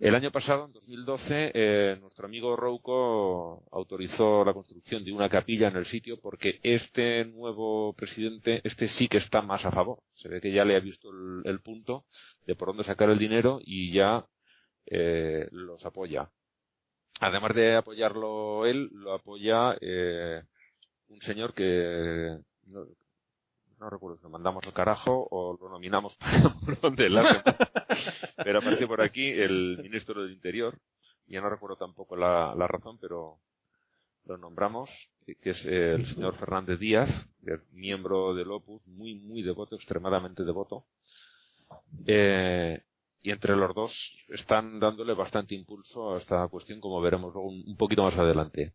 El 0.00 0.14
año 0.14 0.30
pasado, 0.30 0.66
en 0.66 0.72
2012, 0.72 1.50
eh, 1.52 1.96
nuestro 2.00 2.26
amigo 2.26 2.54
Rouco 2.54 3.64
autorizó 3.72 4.44
la 4.44 4.52
construcción 4.52 5.04
de 5.04 5.10
una 5.10 5.28
capilla 5.28 5.66
en 5.66 5.76
el 5.76 5.86
sitio 5.86 6.20
porque 6.20 6.60
este 6.62 7.24
nuevo 7.24 7.94
presidente, 7.94 8.60
este 8.62 8.86
sí 8.86 9.08
que 9.08 9.16
está 9.16 9.42
más 9.42 9.64
a 9.64 9.72
favor. 9.72 9.98
Se 10.12 10.28
ve 10.28 10.40
que 10.40 10.52
ya 10.52 10.64
le 10.64 10.76
ha 10.76 10.80
visto 10.80 11.10
el, 11.10 11.42
el 11.50 11.60
punto 11.62 12.04
de 12.46 12.54
por 12.54 12.68
dónde 12.68 12.84
sacar 12.84 13.10
el 13.10 13.18
dinero 13.18 13.58
y 13.60 13.90
ya 13.90 14.24
eh, 14.90 15.48
los 15.52 15.84
apoya. 15.84 16.30
Además 17.20 17.54
de 17.54 17.76
apoyarlo 17.76 18.66
él, 18.66 18.90
lo 18.92 19.14
apoya 19.14 19.76
eh, 19.80 20.42
un 21.08 21.20
señor 21.22 21.54
que 21.54 22.38
no, 22.66 22.86
no 23.78 23.90
recuerdo 23.90 24.18
si 24.18 24.22
lo 24.24 24.30
mandamos 24.30 24.64
al 24.64 24.72
carajo 24.72 25.26
o 25.30 25.56
lo 25.60 25.68
nominamos 25.68 26.16
para 26.20 26.40
donde 26.80 27.10
la 27.10 27.42
pero 28.44 28.58
aparece 28.58 28.86
por 28.86 29.02
aquí 29.02 29.28
el 29.28 29.78
ministro 29.82 30.22
del 30.22 30.32
Interior, 30.32 30.78
ya 31.26 31.40
no 31.40 31.50
recuerdo 31.50 31.76
tampoco 31.76 32.16
la, 32.16 32.54
la 32.54 32.66
razón, 32.66 32.98
pero 33.00 33.38
lo 34.28 34.36
nombramos, 34.36 34.90
que 35.24 35.50
es 35.50 35.64
el 35.64 36.04
señor 36.14 36.36
Fernández 36.36 36.78
Díaz, 36.78 37.08
miembro 37.72 38.34
del 38.34 38.50
Opus, 38.50 38.86
muy, 38.86 39.14
muy 39.14 39.42
devoto, 39.42 39.76
extremadamente 39.76 40.44
devoto. 40.44 40.84
Eh, 42.06 42.82
y 43.20 43.30
entre 43.30 43.56
los 43.56 43.74
dos 43.74 43.92
están 44.28 44.78
dándole 44.80 45.14
bastante 45.14 45.54
impulso 45.54 46.14
a 46.14 46.18
esta 46.18 46.46
cuestión, 46.48 46.80
como 46.80 47.00
veremos 47.00 47.32
luego 47.34 47.48
un, 47.48 47.64
un 47.66 47.76
poquito 47.76 48.02
más 48.02 48.16
adelante. 48.16 48.74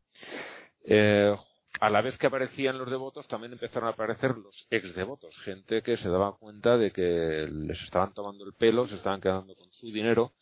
Eh, 0.85 1.35
a 1.79 1.89
la 1.89 2.01
vez 2.01 2.17
que 2.17 2.27
aparecían 2.27 2.77
los 2.77 2.89
devotos, 2.89 3.27
también 3.27 3.53
empezaron 3.53 3.87
a 3.89 3.93
aparecer 3.93 4.37
los 4.37 4.67
ex 4.69 4.93
devotos, 4.95 5.35
gente 5.39 5.81
que 5.81 5.97
se 5.97 6.09
daba 6.09 6.37
cuenta 6.37 6.77
de 6.77 6.91
que 6.91 7.47
les 7.51 7.81
estaban 7.83 8.13
tomando 8.13 8.45
el 8.45 8.53
pelo, 8.53 8.87
se 8.87 8.95
estaban 8.95 9.21
quedando 9.21 9.55
con 9.55 9.71
su 9.71 9.87
dinero 9.87 10.33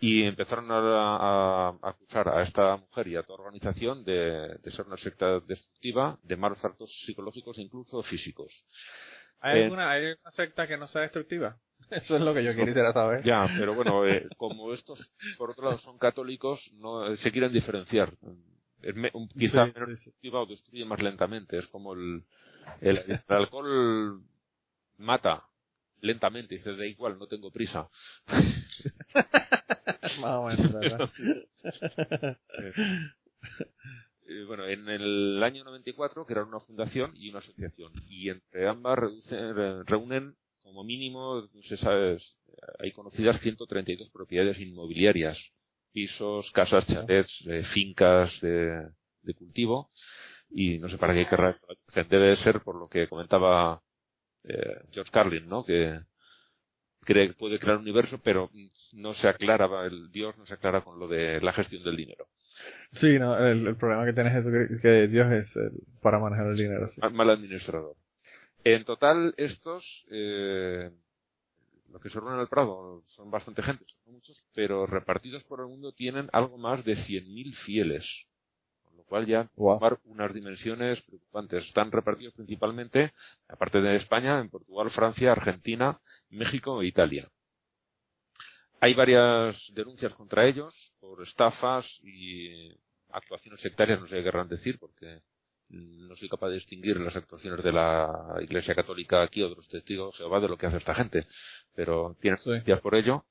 y 0.00 0.22
empezaron 0.22 0.70
a, 0.72 0.78
a- 0.78 1.68
a 1.68 1.88
acusar 1.90 2.28
a 2.30 2.42
esta 2.42 2.76
mujer 2.78 3.08
y 3.08 3.16
a 3.16 3.22
toda 3.22 3.40
organización 3.40 4.04
de, 4.04 4.56
de 4.62 4.70
ser 4.70 4.86
una 4.86 4.96
secta 4.96 5.40
destructiva, 5.40 6.18
de 6.22 6.36
malos 6.36 6.64
actos 6.64 6.90
psicológicos 7.04 7.58
e 7.58 7.62
incluso 7.62 8.02
físicos. 8.02 8.64
¿Hay 9.40 9.60
Eh, 9.60 9.64
alguna, 9.64 9.90
¿Hay 9.90 10.04
una 10.06 10.30
secta 10.30 10.66
que 10.66 10.78
no 10.78 10.86
sea 10.86 11.02
destructiva? 11.02 11.58
Eso 12.02 12.16
es 12.16 12.22
lo 12.22 12.32
que 12.34 12.44
yo 12.44 12.50
quisiera 12.54 12.92
saber. 12.92 13.22
Ya, 13.24 13.48
pero 13.56 13.74
bueno, 13.74 14.06
eh, 14.06 14.28
como 14.36 14.72
estos, 14.72 15.12
por 15.36 15.50
otro 15.50 15.64
lado, 15.66 15.78
son 15.78 15.98
católicos, 15.98 16.60
no 16.74 17.06
eh, 17.06 17.16
se 17.18 17.30
quieren 17.32 17.52
diferenciar. 17.52 18.12
Es 18.82 18.94
me- 18.94 19.10
un- 19.12 19.28
quizá 19.28 19.66
Sí, 19.66 19.72
menos 19.74 20.00
sí, 20.00 20.28
o 20.32 20.46
destruye 20.46 20.84
más 20.84 21.02
lentamente. 21.02 21.58
Es 21.58 21.66
como 21.68 21.92
el, 21.94 22.24
el, 22.80 22.98
el 23.06 23.20
alcohol 23.28 24.22
mata 24.98 25.44
lentamente. 26.00 26.54
Dice, 26.56 26.74
da 26.76 26.86
igual, 26.86 27.18
no 27.18 27.26
tengo 27.26 27.50
prisa. 27.50 27.88
Más 30.20 30.34
o 30.36 30.44
menos, 30.46 30.72
¿verdad? 30.80 31.10
Eh, 34.26 34.44
bueno, 34.46 34.66
en 34.66 34.88
el 34.88 35.42
año 35.42 35.64
94 35.64 36.24
crearon 36.24 36.50
una 36.50 36.60
fundación 36.60 37.12
y 37.16 37.30
una 37.30 37.40
asociación. 37.40 37.92
Y 38.08 38.30
entre 38.30 38.68
ambas 38.68 38.98
reducen- 38.98 39.54
re- 39.54 39.82
reúnen 39.84 40.36
como 40.62 40.84
mínimo, 40.84 41.48
no 41.52 41.62
sé, 41.62 41.76
sabes, 41.76 42.36
hay 42.78 42.92
conocidas 42.92 43.40
132 43.40 44.10
propiedades 44.10 44.58
inmobiliarias. 44.60 45.38
Pisos, 45.92 46.50
casas, 46.52 46.86
chalets, 46.86 47.44
eh, 47.48 47.64
fincas 47.64 48.40
de, 48.40 48.88
de 49.22 49.34
cultivo. 49.34 49.90
Y 50.50 50.78
no 50.78 50.88
sé 50.88 50.98
para 50.98 51.14
qué 51.14 51.26
querrá. 51.26 51.58
Debe 52.08 52.36
ser 52.36 52.60
por 52.60 52.76
lo 52.76 52.88
que 52.88 53.08
comentaba 53.08 53.82
eh, 54.44 54.84
George 54.92 55.10
Carlin, 55.10 55.48
¿no? 55.48 55.64
Que 55.64 56.00
cree 57.00 57.28
que 57.28 57.34
puede 57.34 57.58
crear 57.58 57.76
un 57.76 57.82
universo, 57.82 58.20
pero 58.22 58.50
no 58.92 59.14
se 59.14 59.28
aclara, 59.28 59.68
el 59.86 60.10
Dios 60.10 60.36
no 60.38 60.46
se 60.46 60.54
aclara 60.54 60.82
con 60.82 60.98
lo 60.98 61.08
de 61.08 61.40
la 61.40 61.52
gestión 61.52 61.82
del 61.82 61.96
dinero. 61.96 62.28
Sí, 62.92 63.18
no, 63.18 63.38
el, 63.38 63.66
el 63.66 63.76
problema 63.76 64.04
que 64.04 64.12
tienes 64.12 64.46
es 64.46 64.80
que 64.82 65.08
Dios 65.08 65.32
es 65.32 65.56
el, 65.56 65.72
para 66.02 66.18
manejar 66.18 66.48
el 66.48 66.56
dinero. 66.56 66.88
Sí. 66.88 67.00
Mal 67.12 67.30
administrador. 67.30 67.96
En 68.64 68.84
total, 68.84 69.34
estos, 69.36 69.84
eh, 70.10 70.90
los 71.90 72.02
que 72.02 72.10
se 72.10 72.18
reúnen 72.18 72.36
en 72.36 72.40
el 72.42 72.48
Prado, 72.48 73.02
son 73.06 73.30
bastante 73.30 73.62
gente, 73.62 73.84
son 74.04 74.14
muchos, 74.14 74.42
pero 74.54 74.86
repartidos 74.86 75.42
por 75.44 75.60
el 75.60 75.66
mundo 75.66 75.92
tienen 75.92 76.28
algo 76.32 76.58
más 76.58 76.84
de 76.84 76.96
100.000 76.96 77.54
fieles. 77.64 78.06
Con 78.84 78.96
lo 78.96 79.04
cual 79.04 79.26
ya 79.26 79.50
Wow. 79.56 79.78
tomar 79.78 79.98
unas 80.04 80.34
dimensiones 80.34 81.00
preocupantes. 81.02 81.66
Están 81.66 81.90
repartidos 81.90 82.34
principalmente, 82.34 83.12
aparte 83.48 83.80
de 83.80 83.96
España, 83.96 84.38
en 84.40 84.50
Portugal, 84.50 84.90
Francia, 84.90 85.32
Argentina, 85.32 85.98
México 86.28 86.82
e 86.82 86.86
Italia. 86.86 87.28
Hay 88.80 88.94
varias 88.94 89.56
denuncias 89.74 90.14
contra 90.14 90.46
ellos 90.46 90.74
por 91.00 91.22
estafas 91.22 91.86
y 92.02 92.70
actuaciones 93.10 93.60
sectarias, 93.60 94.00
no 94.00 94.06
sé 94.06 94.16
qué 94.16 94.24
querrán 94.24 94.48
decir, 94.48 94.78
porque 94.78 95.20
no 95.70 96.16
soy 96.16 96.28
capaz 96.28 96.48
de 96.48 96.54
distinguir 96.56 96.98
las 97.00 97.14
actuaciones 97.16 97.62
de 97.62 97.72
la 97.72 98.36
Iglesia 98.40 98.74
Católica 98.74 99.22
aquí 99.22 99.42
o 99.42 99.48
de 99.50 99.56
los 99.56 99.68
testigos 99.68 100.12
de 100.12 100.18
Jehová 100.18 100.40
de 100.40 100.48
lo 100.48 100.56
que 100.58 100.66
hace 100.66 100.76
esta 100.78 100.94
gente, 100.94 101.26
pero 101.74 102.16
tienen 102.20 102.38
Sí. 102.38 102.50
denuncias 102.50 102.80
por 102.80 102.94
ello 102.94 103.24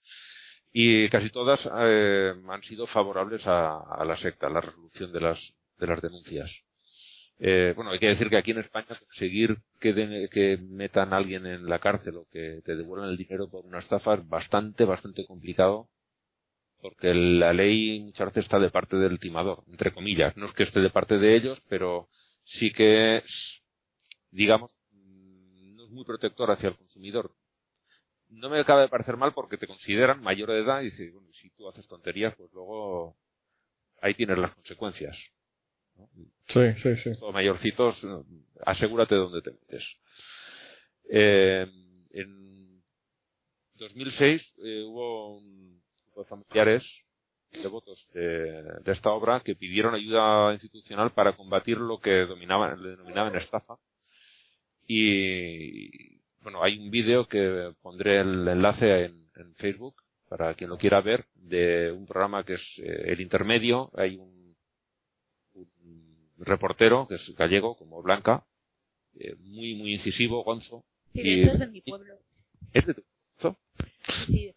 y 0.72 1.10
casi 1.10 1.30
todas 1.30 1.68
eh, 1.80 2.34
han 2.48 2.64
sido 2.64 2.88
favorables 2.88 3.46
a, 3.48 3.80
a 3.80 4.06
la 4.06 4.16
secta, 4.18 4.48
a 4.48 4.52
la 4.52 4.62
resolución 4.62 5.12
de 5.12 5.22
las 5.22 5.54
de 5.78 5.88
las 5.88 6.02
denuncias. 6.02 6.52
Eh, 7.40 7.72
bueno, 7.76 7.92
hay 7.92 8.00
que 8.00 8.08
decir 8.08 8.30
que 8.30 8.36
aquí 8.38 8.52
en 8.52 8.60
España 8.60 8.86
conseguir 8.88 9.58
que, 9.80 9.94
den- 9.94 10.28
que 10.30 10.58
metan 10.58 11.14
a 11.14 11.18
alguien 11.18 11.46
en 11.46 11.68
la 11.70 11.80
cárcel 11.80 12.18
o 12.18 12.26
que 12.30 12.62
te 12.66 12.76
devuelvan 12.76 13.10
el 13.10 13.16
dinero 13.18 13.50
por 13.50 13.66
una 13.66 13.80
estafa 13.80 14.16
es 14.16 14.28
bastante, 14.28 14.84
bastante 14.84 15.26
complicado 15.26 15.88
porque 16.82 17.14
la 17.14 17.54
ley 17.54 18.02
muchas 18.02 18.28
veces 18.28 18.44
está 18.46 18.60
de 18.60 18.70
parte 18.70 18.98
del 18.98 19.20
timador, 19.20 19.64
entre 19.70 19.92
comillas. 19.94 20.36
No 20.38 20.46
es 20.48 20.54
que 20.54 20.64
esté 20.64 20.80
de 20.82 20.90
parte 20.90 21.18
de 21.18 21.36
ellos, 21.36 21.62
pero 21.70 22.08
sí 22.50 22.72
que, 22.72 23.18
es, 23.18 23.62
digamos, 24.32 24.76
mm, 24.92 25.76
no 25.76 25.84
es 25.84 25.92
muy 25.92 26.04
protector 26.04 26.50
hacia 26.52 26.70
el 26.70 26.78
consumidor. 26.78 27.36
No 28.30 28.50
me 28.50 28.60
acaba 28.60 28.82
de 28.82 28.90
parecer 28.90 29.18
mal 29.18 29.34
porque 29.34 29.58
te 29.58 29.68
consideran 29.68 30.22
mayor 30.22 30.50
de 30.50 30.60
edad 30.60 30.82
y 30.82 30.86
dices, 30.86 31.14
bueno, 31.14 31.32
si 31.34 31.50
tú 31.52 31.68
haces 31.68 31.88
tonterías, 31.88 32.36
pues 32.36 32.52
luego 32.54 33.18
ahí 34.02 34.14
tienes 34.14 34.38
las 34.38 34.54
consecuencias. 34.54 35.18
¿no? 35.96 36.10
Sí, 36.48 36.74
sí, 36.76 36.96
sí. 36.96 37.12
Mayorcitos, 37.32 38.04
eh, 38.04 38.24
asegúrate 38.66 39.16
de 39.16 39.22
dónde 39.22 39.42
te 39.42 39.52
metes. 39.52 39.98
Eh, 41.12 41.68
en 42.12 42.84
2006 43.76 44.56
eh, 44.64 44.84
hubo 44.84 45.38
un 45.38 45.82
grupo 46.06 46.22
de 46.22 46.30
familiares 46.30 46.86
devotos 47.52 48.08
de, 48.14 48.62
de 48.84 48.92
esta 48.92 49.10
obra 49.12 49.42
que 49.42 49.56
pidieron 49.56 49.96
ayuda 49.96 50.54
institucional 50.54 51.12
para 51.14 51.36
combatir 51.36 51.78
lo 51.78 52.00
que 52.00 52.26
dominaban, 52.26 52.82
le 52.82 52.90
denominaban 52.92 53.36
estafa. 53.36 53.76
Y 54.88 56.18
bueno, 56.42 56.64
hay 56.64 56.78
un 56.80 56.90
vídeo 56.90 57.28
que 57.28 57.74
pondré 57.82 58.20
el 58.22 58.48
enlace 58.48 59.06
en, 59.06 59.30
en 59.36 59.56
Facebook 59.56 59.96
para 60.28 60.54
quien 60.54 60.70
lo 60.70 60.78
quiera 60.78 61.02
ver 61.02 61.26
de 61.36 61.92
un 61.92 62.06
programa 62.06 62.44
que 62.44 62.54
es 62.56 62.64
eh, 62.80 63.04
El 63.08 63.22
Intermedio. 63.22 63.92
Hay 63.96 64.16
un, 64.18 64.56
un 65.54 66.46
reportero 66.46 67.08
que 67.08 67.16
es 67.16 67.36
gallego, 67.36 67.76
como 67.76 68.02
Blanca, 68.02 68.46
eh, 69.20 69.36
muy, 69.40 69.76
muy 69.76 69.94
incisivo, 69.96 70.44
gonzo. 70.44 70.86
Sí, 71.14 71.22
Y- 71.22 71.24
de 71.24 71.42
hecho 71.44 71.52
es 71.54 71.60
de 71.60 71.68
mi 71.68 71.82
pueblo. 71.82 72.14
¿Es 72.74 72.86
de 72.86 72.94
tu 72.94 73.04
Sí, 74.26 74.26
sí, 74.28 74.48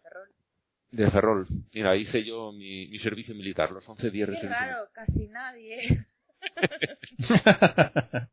de 0.92 1.10
Ferrol. 1.10 1.48
Mira, 1.74 1.96
hice 1.96 2.22
yo 2.22 2.52
mi, 2.52 2.86
mi 2.86 2.98
servicio 2.98 3.34
militar, 3.34 3.72
los 3.72 3.88
11 3.88 4.10
días 4.10 4.28
de 4.28 4.34
Qué 4.34 4.40
servicio 4.42 4.66
raro, 4.66 4.88
casi 4.92 5.28
nadie. 5.28 6.06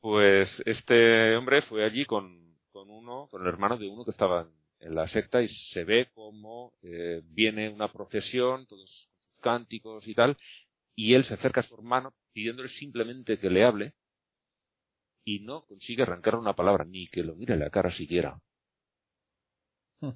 Pues 0.00 0.62
este 0.64 1.34
hombre 1.36 1.60
fue 1.62 1.84
allí 1.84 2.04
con, 2.06 2.56
con 2.70 2.88
uno, 2.88 3.26
con 3.30 3.42
el 3.42 3.48
hermano 3.48 3.76
de 3.76 3.88
uno 3.88 4.04
que 4.04 4.12
estaba 4.12 4.48
en, 4.78 4.94
la 4.94 5.08
secta 5.08 5.42
y 5.42 5.48
se 5.48 5.84
ve 5.84 6.08
como 6.14 6.72
eh, 6.82 7.20
viene 7.24 7.68
una 7.68 7.92
procesión, 7.92 8.66
todos 8.66 9.08
con 9.10 9.22
sus 9.22 9.38
cánticos 9.40 10.06
y 10.06 10.14
tal, 10.14 10.36
y 10.94 11.14
él 11.14 11.24
se 11.24 11.34
acerca 11.34 11.60
a 11.60 11.64
su 11.64 11.74
hermano 11.74 12.14
pidiéndole 12.32 12.68
simplemente 12.68 13.38
que 13.40 13.50
le 13.50 13.64
hable 13.64 13.94
y 15.24 15.40
no 15.40 15.66
consigue 15.66 16.04
arrancar 16.04 16.36
una 16.36 16.54
palabra, 16.54 16.84
ni 16.84 17.08
que 17.08 17.24
lo 17.24 17.34
mire 17.34 17.54
en 17.54 17.60
la 17.60 17.70
cara 17.70 17.90
siquiera. 17.90 18.40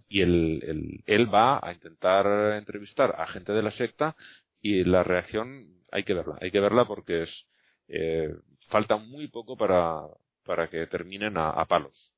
Y 0.08 0.20
él, 0.20 0.62
él, 0.66 1.04
él 1.06 1.34
va 1.34 1.58
a 1.62 1.72
intentar 1.72 2.26
entrevistar 2.56 3.14
a 3.18 3.26
gente 3.26 3.52
de 3.52 3.62
la 3.62 3.70
secta 3.72 4.16
y 4.60 4.84
la 4.84 5.02
reacción 5.02 5.66
hay 5.90 6.04
que 6.04 6.14
verla, 6.14 6.38
hay 6.40 6.50
que 6.50 6.60
verla 6.60 6.86
porque 6.86 7.22
es 7.22 7.46
eh, 7.88 8.34
falta 8.68 8.96
muy 8.96 9.28
poco 9.28 9.56
para, 9.56 10.02
para 10.44 10.68
que 10.68 10.86
terminen 10.86 11.36
a, 11.36 11.50
a 11.50 11.66
palos. 11.66 12.14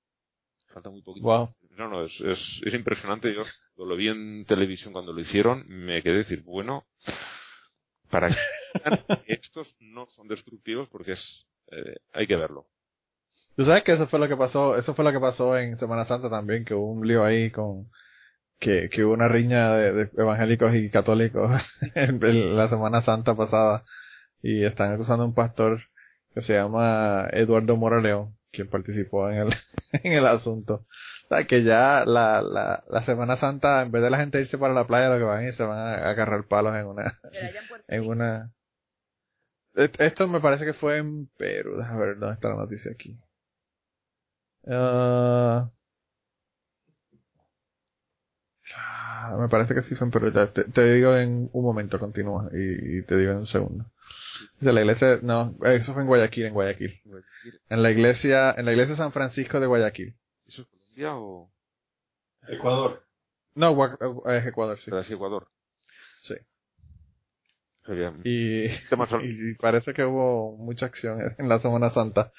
Falta 0.72 0.90
muy 0.90 1.02
poquito. 1.02 1.26
Wow. 1.26 1.48
No, 1.76 1.88
no, 1.88 2.04
es, 2.04 2.20
es, 2.20 2.62
es 2.64 2.74
impresionante. 2.74 3.32
Yo 3.34 3.44
lo 3.84 3.96
vi 3.96 4.08
en 4.08 4.44
televisión 4.44 4.92
cuando 4.92 5.12
lo 5.12 5.20
hicieron, 5.20 5.64
me 5.68 6.02
quedé 6.02 6.18
decir, 6.18 6.42
bueno, 6.42 6.84
para 8.10 8.28
que 8.28 8.36
estos 9.26 9.76
no 9.80 10.06
son 10.08 10.28
destructivos 10.28 10.88
porque 10.88 11.12
es, 11.12 11.46
eh, 11.70 11.96
hay 12.12 12.26
que 12.26 12.36
verlo. 12.36 12.66
Tú 13.57 13.64
sabes 13.64 13.84
que 13.84 13.92
eso 13.92 14.07
fue 14.09 14.18
lo 14.18 14.28
que 14.28 14.36
pasó, 14.36 14.76
eso 14.76 14.94
fue 14.94 15.05
lo 15.05 15.12
que 15.12 15.20
pasó 15.20 15.57
en 15.59 15.78
Semana 15.78 16.05
Santa 16.05 16.28
también, 16.30 16.64
que 16.64 16.74
hubo 16.74 16.90
un 16.92 17.07
lío 17.07 17.24
ahí 17.24 17.50
con 17.50 17.88
que, 18.61 18.88
que 18.90 19.05
hubo 19.05 19.14
una 19.14 19.28
riña 19.28 19.74
de, 19.76 19.92
de 19.92 20.11
evangélicos 20.18 20.74
y 20.74 20.90
católicos 20.90 21.50
en, 21.94 22.24
en 22.24 22.57
la 22.57 22.68
Semana 22.68 23.02
Santa 23.02 23.34
pasada 23.36 23.84
y 24.42 24.64
están 24.64 24.92
acusando 24.94 25.24
a 25.24 25.28
un 25.28 25.34
pastor 25.34 25.82
que 26.34 26.42
se 26.42 26.55
llama 26.55 27.28
Eduardo 27.32 27.76
Moraleón, 27.76 28.36
quien 28.52 28.68
participó 28.68 29.30
en 29.30 29.38
el, 29.38 29.55
en 29.92 30.12
el 30.14 30.26
asunto. 30.26 30.86
O 31.26 31.28
sea, 31.28 31.46
que 31.46 31.62
ya 31.64 32.05
la, 32.07 32.42
la, 32.42 32.84
la 32.90 33.02
Semana 33.05 33.36
Santa, 33.36 33.82
en 33.82 33.92
vez 33.92 34.02
de 34.02 34.11
la 34.11 34.18
gente 34.18 34.40
irse 34.40 34.59
para 34.59 34.74
la 34.74 34.86
playa, 34.86 35.11
lo 35.11 35.18
que 35.18 35.24
van 35.24 35.40
a 35.40 35.44
ir 35.48 35.55
se 35.55 35.64
van 35.64 35.78
a 35.78 35.94
agarrar 36.11 36.46
palos 36.48 36.74
en 36.76 36.86
una, 36.86 37.20
en 37.88 38.07
una... 38.09 38.52
Et- 39.76 40.00
Esto 40.00 40.26
me 40.28 40.40
parece 40.40 40.64
que 40.64 40.72
fue 40.72 40.98
en 40.98 41.26
Perú. 41.36 41.76
Déjame 41.76 42.00
ver 42.07 42.18
dónde 42.18 42.34
está 42.34 42.48
la 42.48 42.57
noticia 42.57 42.90
aquí. 42.92 43.18
Ah, 44.66 45.70
me 49.38 49.48
parece 49.48 49.74
que 49.74 49.82
sí 49.82 49.94
fue 49.94 50.06
en 50.06 50.10
Perú. 50.10 50.30
Ya 50.32 50.52
Te, 50.52 50.64
te 50.64 50.94
digo 50.94 51.16
en 51.16 51.50
un 51.52 51.64
momento, 51.64 51.98
continúa. 51.98 52.48
Y, 52.52 52.98
y 52.98 53.02
te 53.02 53.16
digo 53.16 53.32
en 53.32 53.38
un 53.38 53.46
segundo. 53.46 53.84
Dice 54.58 54.72
la 54.72 54.80
iglesia, 54.80 55.18
no, 55.22 55.54
eso 55.64 55.92
fue 55.92 56.02
en 56.02 56.08
Guayaquil, 56.08 56.46
en 56.46 56.54
Guayaquil. 56.54 57.00
En 57.68 57.82
la 57.82 57.90
iglesia, 57.90 58.52
en 58.56 58.64
la 58.64 58.72
iglesia 58.72 58.96
San 58.96 59.12
Francisco 59.12 59.60
de 59.60 59.66
Guayaquil. 59.66 60.14
¿Eso 60.46 60.62
es 60.62 60.68
Colombia 60.68 61.16
o 61.16 61.50
Ecuador. 62.48 63.02
No, 63.54 63.84
eh, 63.86 64.38
es 64.38 64.46
Ecuador, 64.46 64.78
sí. 64.78 64.90
es 64.94 65.10
Ecuador? 65.10 65.48
Sí. 66.22 66.34
Sería- 67.74 68.14
y 68.24 68.68
parece 69.60 69.92
que 69.92 70.04
hubo 70.04 70.56
mucha 70.56 70.86
acción 70.86 71.34
en 71.38 71.48
la 71.48 71.58
Semana 71.60 71.90
Santa 71.90 72.32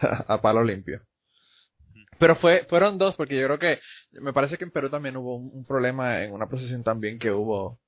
a 0.00 0.40
palo 0.40 0.64
limpio. 0.64 1.02
Pero 2.18 2.36
fue, 2.36 2.64
fueron 2.68 2.98
dos, 2.98 3.14
porque 3.16 3.38
yo 3.38 3.46
creo 3.46 3.58
que, 3.58 3.80
me 4.12 4.32
parece 4.32 4.56
que 4.58 4.64
en 4.64 4.70
Perú 4.70 4.88
también 4.90 5.16
hubo 5.16 5.36
un, 5.36 5.50
un 5.52 5.64
problema 5.64 6.22
en 6.22 6.32
una 6.32 6.48
procesión 6.48 6.82
también 6.82 7.18
que 7.18 7.30
hubo, 7.30 7.78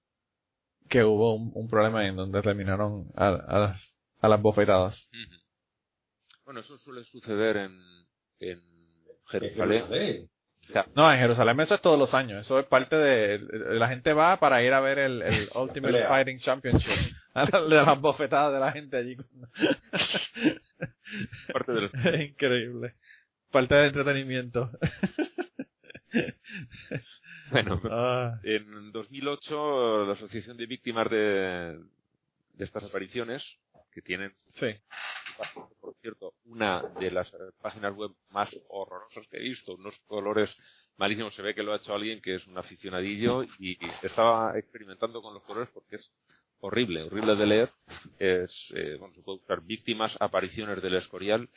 que 0.89 1.05
hubo 1.05 1.35
un, 1.35 1.51
un 1.55 1.69
problema 1.69 2.07
en 2.07 2.17
donde 2.17 2.43
terminaron 2.43 3.11
a, 3.15 3.29
a 3.29 3.59
las, 3.59 3.99
a 4.21 4.29
las 4.29 4.41
bofetadas. 4.41 5.11
Bueno, 6.45 6.61
eso 6.61 6.77
suele 6.79 7.05
suceder 7.05 7.57
en, 7.59 7.79
en 8.41 8.61
Jerusalén. 9.27 9.83
Jerusalén. 9.83 10.31
O 10.61 10.73
sea, 10.73 10.87
No, 10.95 11.13
en 11.13 11.19
Jerusalén 11.19 11.61
eso 11.61 11.75
es 11.75 11.81
todos 11.81 11.99
los 11.99 12.15
años, 12.15 12.41
eso 12.41 12.59
es 12.59 12.67
parte 12.67 12.97
de, 12.97 13.39
la 13.79 13.89
gente 13.89 14.13
va 14.13 14.39
para 14.39 14.63
ir 14.63 14.73
a 14.73 14.81
ver 14.81 14.99
el, 14.99 15.23
el 15.23 15.49
Ultimate 15.55 15.93
Pelea. 15.93 16.09
Fighting 16.09 16.39
Championship, 16.41 16.91
de 17.35 17.77
las 17.77 18.01
bofetadas 18.01 18.53
de 18.53 18.61
la 18.61 18.73
gente 18.73 18.97
allí. 18.97 19.17
parte 21.53 21.73
del 21.73 21.91
Increíble. 22.31 22.95
Parte 23.51 23.75
de 23.75 23.87
entretenimiento. 23.87 24.71
Bueno, 27.51 27.81
Ah, 27.91 28.39
en 28.43 28.93
2008 28.93 30.05
la 30.05 30.13
Asociación 30.13 30.59
de 30.59 30.67
Víctimas 30.67 31.09
de, 31.11 31.79
de 32.55 32.65
estas 32.65 32.85
apariciones, 32.85 33.43
que 33.91 34.03
tienen, 34.03 34.35
sí. 34.55 34.75
por 35.81 35.95
cierto, 36.03 36.35
una 36.45 36.83
de 37.01 37.11
las 37.11 37.33
páginas 37.63 37.95
web 37.95 38.11
más 38.31 38.51
horrorosas 38.69 39.27
que 39.29 39.39
he 39.39 39.43
visto, 39.43 39.75
unos 39.77 39.99
colores 40.07 40.55
malísimos, 40.99 41.35
se 41.35 41.43
ve 41.43 41.55
que 41.55 41.63
lo 41.63 41.73
ha 41.73 41.77
hecho 41.77 41.95
alguien 41.95 42.21
que 42.21 42.35
es 42.35 42.47
un 42.47 42.59
aficionadillo 42.59 43.45
y 43.59 43.79
estaba 44.03 44.59
experimentando 44.59 45.23
con 45.23 45.33
los 45.33 45.43
colores 45.45 45.71
porque 45.73 45.97
es 45.97 46.11
horrible, 46.61 47.05
horrible 47.05 47.37
de 47.37 47.47
leer. 47.47 47.71
Es, 48.19 48.53
eh, 48.75 48.97
bueno, 48.99 49.15
se 49.15 49.23
puede 49.23 49.39
buscar 49.39 49.63
víctimas, 49.63 50.17
apariciones 50.21 50.83
del 50.83 50.97
escorial 50.97 51.49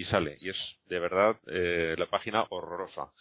y 0.00 0.04
sale. 0.04 0.36
Y 0.40 0.48
es 0.50 0.78
de 0.86 0.98
verdad 0.98 1.36
eh, 1.46 1.94
la 1.98 2.06
página 2.06 2.44
horrorosa. 2.50 3.12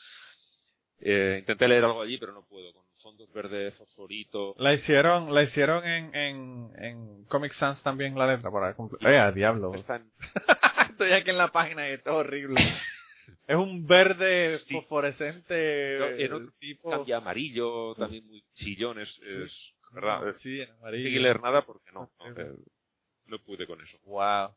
Eh, 1.00 1.38
intenté 1.40 1.68
leer 1.68 1.86
algo 1.86 2.02
allí, 2.02 2.18
pero 2.18 2.34
no 2.34 2.46
puedo. 2.48 2.74
Con 2.74 2.84
fondos 3.04 3.32
verdes, 3.32 3.76
fosforito. 3.76 4.56
La 4.58 4.74
hicieron, 4.74 5.34
la 5.34 5.44
hicieron 5.44 5.86
en, 5.86 6.16
en, 6.16 6.72
en 6.78 7.26
Comic 7.26 7.54
Sans 7.54 7.82
también 7.84 8.18
la 8.18 8.28
letra 8.28 8.50
para 8.52 8.74
cumplir. 8.74 9.08
Eh, 9.08 9.20
a 9.20 9.32
diablo. 9.32 9.74
Están- 9.76 10.12
Estoy 10.92 11.12
aquí 11.12 11.30
en 11.30 11.38
la 11.38 11.50
página 11.50 11.88
y 11.88 11.94
esto 11.94 12.10
es 12.10 12.16
horrible. 12.16 12.60
es 13.48 13.56
un 13.56 13.86
verde 13.86 14.58
Sí. 14.60 14.74
fosforescente 14.74 15.98
No, 16.00 16.06
en 16.08 16.34
otro 16.34 16.52
tipo. 16.60 16.90
cambia 16.90 17.18
amarillo, 17.18 17.94
también 17.96 18.26
muy 18.26 18.44
chillón, 18.54 19.00
es, 19.00 19.18
es 19.20 19.74
verdad. 19.94 20.34
Sí, 20.40 20.62
en 20.62 20.70
No 20.70 20.76
amarillo. 20.78 21.04
conseguí 21.04 21.20
leer 21.20 21.42
nada 21.42 21.62
porque 21.62 21.92
no, 21.92 22.10
no, 22.20 22.36
Sí. 22.36 22.42
eh, 22.42 22.52
no 23.28 23.40
pude 23.44 23.68
con 23.68 23.80
eso. 23.82 24.00
Wow. 24.06 24.50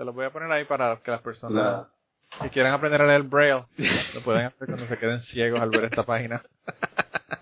Se 0.00 0.06
los 0.06 0.14
voy 0.14 0.24
a 0.24 0.30
poner 0.30 0.50
ahí 0.50 0.64
para 0.64 0.98
que 1.02 1.10
las 1.10 1.20
personas 1.20 1.86
que 2.40 2.48
quieran 2.48 2.72
aprender 2.72 3.02
a 3.02 3.06
leer 3.06 3.24
Braille 3.24 3.66
lo 4.14 4.22
pueden 4.22 4.46
hacer 4.46 4.66
cuando 4.66 4.86
se 4.86 4.96
queden 4.96 5.20
ciegos 5.20 5.60
al 5.60 5.68
ver 5.68 5.84
esta 5.84 6.04
página. 6.04 6.42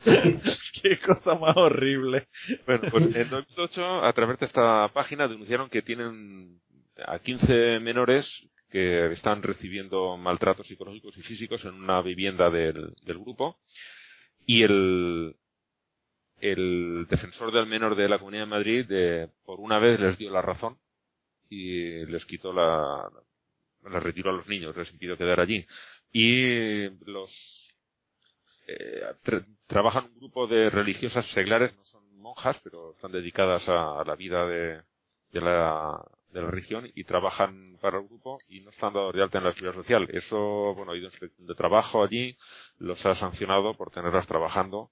Qué 0.83 0.99
cosa 0.99 1.37
más 1.37 1.57
horrible. 1.57 2.27
Bueno, 2.67 2.89
pues 2.91 3.15
en 3.15 3.31
2008, 3.31 4.05
a 4.05 4.13
través 4.13 4.41
de 4.41 4.47
esta 4.47 4.89
página, 4.93 5.29
denunciaron 5.29 5.71
que 5.71 5.83
tienen 5.83 6.61
a 7.07 7.21
15 7.21 7.79
menores 7.79 8.29
que 8.73 9.13
están 9.13 9.41
recibiendo 9.41 10.17
maltratos 10.17 10.67
psicológicos 10.67 11.17
y 11.17 11.23
físicos 11.23 11.65
en 11.65 11.75
una 11.75 12.03
vivienda 12.03 12.51
del, 12.51 12.93
del 13.05 13.19
grupo. 13.21 13.61
Y 14.47 14.65
el, 14.65 15.37
el 16.41 17.07
defensor 17.09 17.53
del 17.53 17.67
menor 17.67 17.95
de 17.95 18.09
la 18.09 18.19
Comunidad 18.19 18.43
de 18.43 18.51
Madrid, 18.51 18.87
eh, 18.91 19.29
por 19.45 19.61
una 19.61 19.79
vez 19.79 20.01
les 20.01 20.19
dio 20.19 20.33
la 20.33 20.43
razón 20.43 20.77
y 21.49 22.05
les 22.07 22.25
quitó 22.27 22.53
la, 22.53 23.09
les 23.91 24.03
retiró 24.03 24.31
a 24.31 24.35
los 24.35 24.49
niños, 24.49 24.77
les 24.77 24.91
impidió 24.93 25.17
quedar 25.17 25.41
allí. 25.41 25.67
Y 26.13 26.89
los, 27.11 27.75
eh, 28.67 29.03
tra- 29.25 29.47
trabajan 29.67 30.07
un 30.07 30.19
grupo 30.19 30.47
de 30.47 30.71
religiosas 30.71 31.27
seglares, 31.29 31.75
no 31.77 31.85
son 31.85 32.17
monjas, 32.19 32.59
pero 32.63 32.93
están 32.93 33.13
dedicadas 33.13 33.69
a, 33.69 34.03
la 34.05 34.15
vida 34.17 34.47
de, 34.47 34.83
de 35.33 35.41
la, 35.41 36.03
de 36.31 36.43
la 36.43 36.51
religión 36.51 36.91
y 36.95 37.05
trabajan 37.05 37.79
para 37.81 37.99
el 37.99 38.07
grupo 38.07 38.39
y 38.49 38.61
no 38.61 38.71
están 38.71 38.93
dados 38.93 39.15
de 39.15 39.23
alta 39.23 39.39
en 39.39 39.45
la 39.45 39.53
seguridad 39.53 39.75
social. 39.75 40.09
Eso, 40.13 40.75
bueno, 40.75 40.93
ha 40.93 40.97
ido 40.97 41.07
inspección 41.07 41.47
de 41.47 41.55
trabajo 41.55 42.03
allí, 42.03 42.37
los 42.79 43.05
ha 43.07 43.15
sancionado 43.15 43.75
por 43.77 43.91
tenerlas 43.91 44.27
trabajando. 44.27 44.91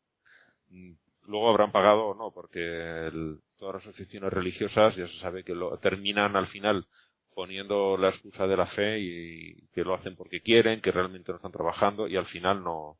Luego 1.26 1.48
habrán 1.48 1.72
pagado 1.72 2.06
o 2.06 2.14
no, 2.14 2.30
porque 2.32 3.10
todas 3.56 3.76
las 3.76 3.86
asociaciones 3.86 4.32
religiosas 4.32 4.96
ya 4.96 5.06
se 5.08 5.18
sabe 5.18 5.44
que 5.44 5.54
lo 5.54 5.76
terminan 5.78 6.36
al 6.36 6.46
final 6.46 6.86
poniendo 7.34 7.96
la 7.98 8.08
excusa 8.08 8.46
de 8.46 8.56
la 8.56 8.66
fe 8.66 8.98
y 8.98 9.68
que 9.68 9.84
lo 9.84 9.94
hacen 9.94 10.16
porque 10.16 10.40
quieren, 10.40 10.80
que 10.80 10.90
realmente 10.90 11.32
no 11.32 11.36
están 11.36 11.52
trabajando 11.52 12.08
y 12.08 12.16
al 12.16 12.26
final 12.26 12.62
no, 12.62 12.98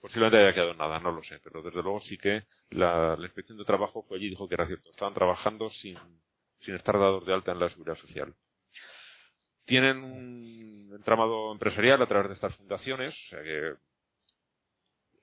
posiblemente 0.00 0.38
haya 0.38 0.54
quedado 0.54 0.74
nada, 0.74 0.98
no 0.98 1.12
lo 1.12 1.22
sé, 1.22 1.38
pero 1.42 1.62
desde 1.62 1.82
luego 1.82 2.00
sí 2.00 2.18
que 2.18 2.42
la, 2.70 3.16
la 3.16 3.26
inspección 3.26 3.58
de 3.58 3.64
trabajo 3.64 4.02
fue 4.02 4.16
allí 4.16 4.26
y 4.26 4.30
dijo 4.30 4.48
que 4.48 4.54
era 4.54 4.66
cierto, 4.66 4.90
estaban 4.90 5.14
trabajando 5.14 5.70
sin, 5.70 5.98
sin 6.60 6.74
estar 6.74 6.98
dados 6.98 7.24
de 7.26 7.32
alta 7.32 7.52
en 7.52 7.60
la 7.60 7.68
seguridad 7.68 7.96
social. 7.96 8.34
Tienen 9.64 9.98
un 9.98 10.92
entramado 10.94 11.52
empresarial 11.52 12.00
a 12.02 12.06
través 12.06 12.28
de 12.28 12.34
estas 12.34 12.56
fundaciones, 12.56 13.14
o 13.14 13.28
sea 13.30 13.42
que 13.42 13.74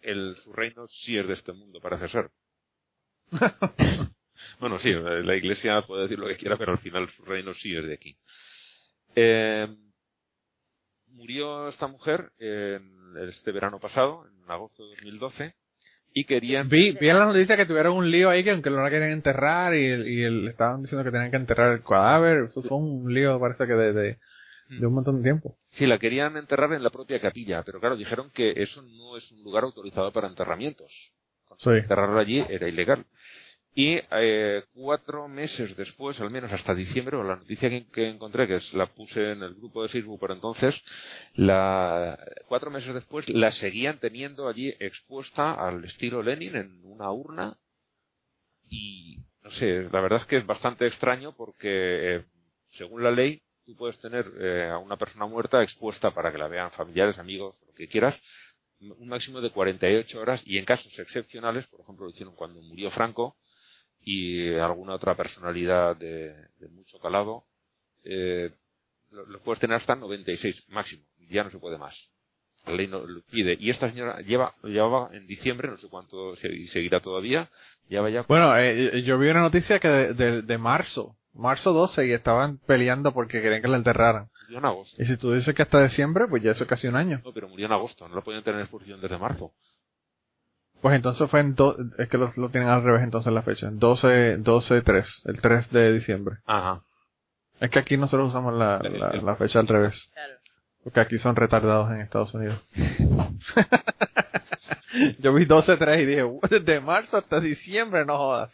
el, 0.01 0.37
su 0.37 0.53
reino 0.53 0.87
sí 0.87 1.17
es 1.17 1.27
de 1.27 1.33
este 1.33 1.53
mundo, 1.53 1.79
parece 1.81 2.09
ser. 2.09 2.29
bueno, 4.59 4.79
sí, 4.79 4.91
la 4.93 5.35
iglesia 5.35 5.81
puede 5.83 6.03
decir 6.03 6.19
lo 6.19 6.27
que 6.27 6.37
quiera, 6.37 6.57
pero 6.57 6.71
al 6.71 6.79
final 6.79 7.09
su 7.11 7.23
reino 7.23 7.53
sí 7.53 7.75
es 7.75 7.85
de 7.85 7.93
aquí. 7.93 8.17
Eh, 9.15 9.67
murió 11.07 11.67
esta 11.67 11.87
mujer 11.87 12.31
en 12.39 13.15
este 13.29 13.51
verano 13.51 13.79
pasado, 13.79 14.25
en 14.27 14.51
agosto 14.51 14.83
de 14.83 14.95
2012, 14.95 15.55
y 16.13 16.25
querían... 16.25 16.69
Vi, 16.69 16.91
vi 16.91 17.09
en 17.09 17.17
la 17.17 17.25
noticia 17.25 17.57
que 17.57 17.65
tuvieron 17.65 17.97
un 17.97 18.09
lío 18.09 18.29
ahí 18.29 18.43
que 18.43 18.51
aunque 18.51 18.69
no 18.69 18.83
la 18.83 18.89
querían 18.89 19.11
enterrar 19.11 19.75
y, 19.75 19.87
y 19.87 20.47
estaban 20.47 20.81
diciendo 20.81 21.03
que 21.03 21.11
tenían 21.11 21.31
que 21.31 21.37
enterrar 21.37 21.73
el 21.73 21.83
cadáver. 21.83 22.49
Eso 22.49 22.61
fue 22.61 22.77
un 22.77 23.11
lío, 23.13 23.39
parece 23.39 23.65
que 23.65 23.73
de, 23.73 23.93
de, 23.93 24.19
de 24.69 24.85
un 24.85 24.93
montón 24.93 25.17
de 25.17 25.23
tiempo. 25.23 25.57
Sí, 25.71 25.87
la 25.87 25.97
querían 25.97 26.37
enterrar 26.37 26.71
en 26.73 26.83
la 26.83 26.91
propia 26.91 27.19
capilla, 27.19 27.63
pero 27.63 27.79
claro, 27.79 27.95
dijeron 27.95 28.29
que 28.31 28.53
eso 28.57 28.83
no 28.83 29.17
es 29.17 29.31
un 29.31 29.43
lugar 29.43 29.63
autorizado 29.63 30.11
para 30.11 30.27
enterramientos. 30.27 31.13
Enterrarlo 31.59 32.19
allí 32.19 32.43
era 32.49 32.67
ilegal. 32.67 33.05
Y 33.75 33.99
eh, 34.11 34.63
cuatro 34.73 35.27
meses 35.27 35.75
después, 35.75 36.19
al 36.21 36.29
menos 36.29 36.51
hasta 36.51 36.75
diciembre, 36.75 37.17
la 37.17 37.37
noticia 37.37 37.69
que, 37.69 37.87
que 37.87 38.07
encontré, 38.07 38.47
que 38.47 38.55
es, 38.55 38.73
la 38.75 38.85
puse 38.85 39.31
en 39.31 39.41
el 39.41 39.55
grupo 39.55 39.81
de 39.81 39.89
Facebook 39.89 40.19
por 40.19 40.31
entonces, 40.31 40.79
la, 41.33 42.19
cuatro 42.47 42.69
meses 42.69 42.93
después 42.93 43.27
la 43.29 43.49
seguían 43.49 43.99
teniendo 43.99 44.47
allí 44.47 44.75
expuesta 44.79 45.53
al 45.53 45.83
estilo 45.85 46.21
Lenin 46.21 46.55
en 46.55 46.81
una 46.83 47.11
urna. 47.11 47.57
Y 48.69 49.17
no 49.41 49.49
sé, 49.49 49.89
la 49.91 50.01
verdad 50.01 50.21
es 50.21 50.25
que 50.27 50.37
es 50.37 50.45
bastante 50.45 50.85
extraño 50.85 51.35
porque, 51.35 52.17
eh, 52.17 52.25
según 52.69 53.01
la 53.01 53.09
ley, 53.09 53.41
tú 53.65 53.75
puedes 53.75 53.97
tener 53.99 54.31
eh, 54.39 54.69
a 54.69 54.77
una 54.77 54.97
persona 54.97 55.25
muerta 55.25 55.63
expuesta 55.63 56.11
para 56.11 56.31
que 56.31 56.37
la 56.37 56.47
vean 56.47 56.71
familiares, 56.71 57.17
amigos, 57.17 57.59
lo 57.65 57.73
que 57.73 57.87
quieras, 57.87 58.19
un 58.91 59.07
máximo 59.07 59.41
de 59.41 59.51
48 59.51 60.19
horas 60.19 60.41
y 60.45 60.57
en 60.57 60.65
casos 60.65 60.97
excepcionales, 60.99 61.67
por 61.67 61.81
ejemplo, 61.81 62.05
lo 62.05 62.11
hicieron 62.11 62.35
cuando 62.35 62.61
murió 62.61 62.91
Franco 62.91 63.37
y 64.01 64.53
alguna 64.55 64.95
otra 64.95 65.15
personalidad 65.15 65.95
de, 65.95 66.35
mucho 66.71 66.99
calado, 66.99 67.45
eh, 68.03 68.51
lo, 69.11 69.39
puedes 69.41 69.59
tener 69.59 69.77
hasta 69.77 69.95
96 69.95 70.65
máximo, 70.69 71.03
ya 71.29 71.43
no 71.43 71.49
se 71.49 71.59
puede 71.59 71.77
más. 71.77 71.95
La 72.65 72.73
ley 72.73 72.87
no 72.87 73.05
lo 73.05 73.21
pide. 73.23 73.57
Y 73.59 73.69
esta 73.69 73.89
señora 73.89 74.21
lleva, 74.21 74.55
llevaba 74.63 75.09
en 75.13 75.27
diciembre, 75.27 75.67
no 75.67 75.77
sé 75.77 75.89
cuánto 75.89 76.33
y 76.33 76.67
seguirá 76.67 77.01
todavía, 77.01 77.49
Bueno, 78.27 78.57
eh, 78.57 79.03
yo 79.03 79.17
vi 79.17 79.27
una 79.27 79.41
noticia 79.41 79.79
que 79.79 79.87
de, 79.87 80.41
de 80.41 80.57
marzo, 80.57 81.17
marzo 81.33 81.73
12, 81.73 82.07
y 82.07 82.13
estaban 82.13 82.57
peleando 82.59 83.11
porque 83.13 83.41
querían 83.41 83.61
que 83.61 83.67
la 83.67 83.77
enterraran. 83.77 84.29
murió 84.43 84.59
en 84.59 84.65
agosto. 84.65 85.01
Y 85.01 85.05
si 85.05 85.17
tú 85.17 85.33
dices 85.33 85.53
que 85.55 85.61
hasta 85.63 85.81
diciembre, 85.83 86.25
pues 86.29 86.43
ya 86.43 86.51
eso 86.51 86.63
es 86.63 86.69
casi 86.69 86.87
un 86.87 86.95
año. 86.95 87.21
No, 87.25 87.33
pero 87.33 87.47
murió 87.49 87.65
en 87.65 87.71
agosto, 87.73 88.07
no 88.07 88.15
lo 88.15 88.23
podían 88.23 88.43
tener 88.43 88.59
en 88.59 88.63
exposición 88.65 89.01
desde 89.01 89.17
marzo. 89.17 89.51
Pues 90.81 90.95
entonces 90.95 91.29
fue 91.29 91.39
en, 91.39 91.55
do- 91.55 91.77
es 91.97 92.09
que 92.09 92.17
lo, 92.17 92.29
lo 92.35 92.49
tienen 92.49 92.69
al 92.69 92.83
revés 92.83 93.03
entonces 93.03 93.31
la 93.31 93.41
fecha, 93.41 93.69
12, 93.71 94.37
12, 94.39 94.81
3, 94.81 95.21
el 95.25 95.41
3 95.41 95.71
de 95.71 95.93
diciembre. 95.93 96.37
Ajá. 96.45 96.83
Es 97.61 97.69
que 97.69 97.79
aquí 97.79 97.95
nosotros 97.95 98.29
usamos 98.29 98.53
la, 98.53 98.79
la, 98.79 99.09
el- 99.11 99.25
la 99.25 99.35
fecha 99.37 99.59
al 99.59 99.67
revés. 99.67 100.09
Claro. 100.13 100.33
Porque 100.83 100.99
aquí 100.99 101.17
son 101.17 101.37
retardados 101.37 101.89
en 101.91 102.01
Estados 102.01 102.33
Unidos. 102.33 102.61
Yo 105.19 105.33
vi 105.33 105.45
12-3 105.45 106.01
y 106.01 106.05
dije, 106.05 106.23
"What, 106.23 106.49
desde 106.49 106.79
marzo 106.81 107.17
hasta 107.17 107.39
diciembre, 107.39 108.05
no 108.05 108.17
jodas. 108.17 108.51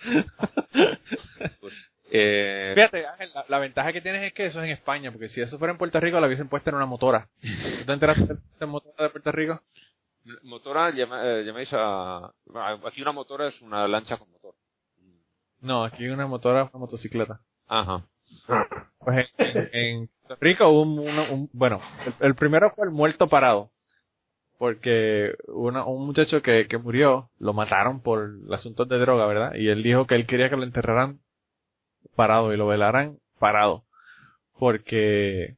Pues, 1.59 1.88
eh, 2.12 2.72
Fíjate, 2.76 3.05
Ángel, 3.07 3.30
la, 3.34 3.45
la 3.47 3.60
ventaja 3.60 3.93
que 3.93 4.01
tienes 4.01 4.24
es 4.24 4.34
que 4.34 4.45
eso 4.45 4.60
es 4.60 4.66
en 4.66 4.72
España, 4.72 5.12
porque 5.12 5.30
si 5.30 5.41
eso 5.41 5.57
fuera 5.57 5.72
en 5.72 5.78
Puerto 5.78 5.99
Rico, 5.99 6.20
la 6.20 6.28
hubiesen 6.28 6.49
puesto 6.49 6.70
en 6.70 6.76
una 6.76 6.86
motora. 6.86 7.30
¿Tú 7.41 7.86
te 7.86 7.93
enteraste 7.93 8.26
de 8.26 8.38
la 8.60 8.66
motora 8.68 9.03
de 9.03 9.10
Puerto 9.10 9.32
Rico? 9.32 9.62
motora, 10.43 10.91
llama- 10.91 11.22
eh, 11.26 11.43
llamáis 11.43 11.70
a... 11.74 12.32
Aquí 12.86 13.01
una 13.01 13.12
motora 13.14 13.47
es 13.47 13.60
una 13.62 13.88
lancha 13.88 14.18
con 14.18 14.30
motor. 14.32 14.53
No, 15.62 15.84
aquí 15.84 16.07
una 16.07 16.28
motora 16.28 16.64
es 16.64 16.70
una 16.74 16.80
motocicleta. 16.82 17.39
Ajá. 17.68 18.05
Pues 18.99 19.28
en, 19.38 20.07
Puerto 20.28 20.38
Rico 20.45 20.70
hubo 20.70 20.82
un, 20.84 20.99
uno- 20.99 21.32
un- 21.34 21.49
bueno, 21.53 21.82
el, 22.05 22.14
el 22.28 22.36
primero 22.36 22.72
fue 22.76 22.86
el 22.86 22.91
muerto 22.91 23.28
parado. 23.28 23.71
Porque 24.58 25.36
una- 25.47 25.86
un 25.86 26.05
muchacho 26.05 26.42
que, 26.42 26.67
que 26.67 26.78
murió, 26.78 27.29
lo 27.39 27.54
mataron 27.54 28.01
por 28.01 28.29
el 28.46 28.54
asunto 28.54 28.86
de 28.86 29.00
droga, 29.00 29.25
¿verdad? 29.25 29.55
Y 29.55 29.70
él 29.70 29.82
dijo 29.83 30.05
que 30.05 30.16
él 30.16 30.28
quería 30.28 30.50
que 30.50 30.58
lo 30.58 30.63
enterraran 30.63 31.20
parado 32.15 32.53
y 32.53 32.57
lo 32.57 32.67
velaran 32.67 33.19
parado. 33.39 33.86
Porque, 34.57 35.55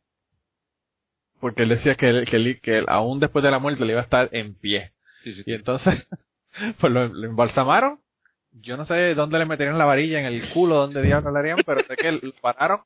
porque 1.40 1.64
él 1.64 1.70
decía 1.70 1.96
que 1.96 2.10
él, 2.10 2.26
que 2.30 2.36
él, 2.36 2.60
que 2.62 2.78
él, 2.80 2.86
aún 2.88 3.20
después 3.20 3.44
de 3.44 3.52
la 3.52 3.60
muerte 3.60 3.86
le 3.86 3.94
iba 3.94 4.02
a 4.02 4.04
estar 4.04 4.30
en 4.32 4.54
pie. 4.56 4.92
Sí, 5.24 5.34
sí. 5.34 5.44
Y 5.46 5.54
entonces, 5.54 6.08
pues 6.80 6.94
lo, 6.94 7.08
lo 7.08 7.28
embalsamaron. 7.28 8.00
Yo 8.54 8.76
no 8.76 8.84
sé 8.84 9.16
dónde 9.16 9.40
le 9.40 9.46
meterían 9.46 9.78
la 9.78 9.86
varilla, 9.86 10.20
en 10.20 10.26
el 10.26 10.50
culo, 10.50 10.76
dónde 10.76 11.02
diablos 11.02 11.32
le 11.34 11.40
harían, 11.40 11.60
pero 11.66 11.82
sé 11.82 11.96
que 11.96 12.12
lo 12.12 12.34
pararon 12.42 12.82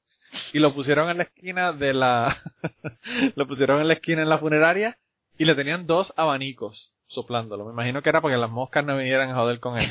y 0.54 0.60
lo 0.60 0.74
pusieron 0.74 1.10
en 1.10 1.18
la 1.18 1.24
esquina 1.24 1.74
de 1.74 1.94
la, 1.94 2.38
lo 3.36 3.48
pusieron 3.48 3.82
en 3.82 3.88
la 3.88 3.96
esquina 3.96 4.22
en 4.22 4.30
la 4.30 4.38
funeraria 4.38 4.98
y 5.38 5.46
le 5.46 5.56
tenían 5.56 5.88
dos 5.88 6.14
abanicos 6.18 6.94
soplándolo. 7.08 7.66
Me 7.66 7.72
imagino 7.72 8.02
que 8.02 8.10
era 8.10 8.22
para 8.22 8.36
que 8.36 8.42
las 8.42 8.50
moscas 8.50 8.86
no 8.86 8.98
vinieran 8.98 9.30
a 9.30 9.36
joder 9.36 9.60
con 9.60 9.78
él. 9.78 9.90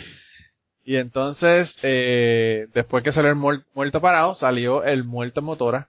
Y 0.84 0.96
entonces, 0.96 1.76
eh, 1.82 2.66
después 2.74 3.02
que 3.02 3.12
salió 3.12 3.30
el 3.30 3.36
muer- 3.36 3.64
muerto 3.74 4.00
parado, 4.00 4.34
salió 4.34 4.84
el 4.84 5.04
muerto 5.04 5.40
en 5.40 5.46
motora. 5.46 5.88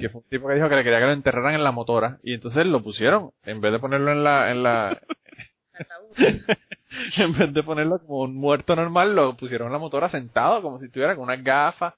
Que 0.00 0.08
fue 0.08 0.20
un 0.22 0.28
tipo 0.28 0.48
que 0.48 0.54
dijo 0.54 0.68
que 0.68 0.76
le 0.76 0.84
quería 0.84 0.98
que 1.00 1.06
lo 1.06 1.12
enterraran 1.12 1.54
en 1.54 1.64
la 1.64 1.70
motora. 1.72 2.18
Y 2.22 2.34
entonces 2.34 2.66
lo 2.66 2.82
pusieron, 2.82 3.30
en 3.44 3.60
vez 3.60 3.72
de 3.72 3.78
ponerlo 3.78 4.10
en 4.12 4.24
la, 4.24 4.50
en 4.50 4.62
la, 4.62 4.98
en 7.16 7.32
vez 7.38 7.52
de 7.52 7.62
ponerlo 7.62 7.98
como 8.00 8.20
un 8.22 8.36
muerto 8.36 8.74
normal, 8.76 9.14
lo 9.14 9.36
pusieron 9.36 9.66
en 9.68 9.72
la 9.74 9.78
motora 9.78 10.08
sentado, 10.08 10.62
como 10.62 10.78
si 10.78 10.86
estuviera 10.86 11.14
con 11.14 11.24
unas 11.24 11.42
gafas. 11.42 11.94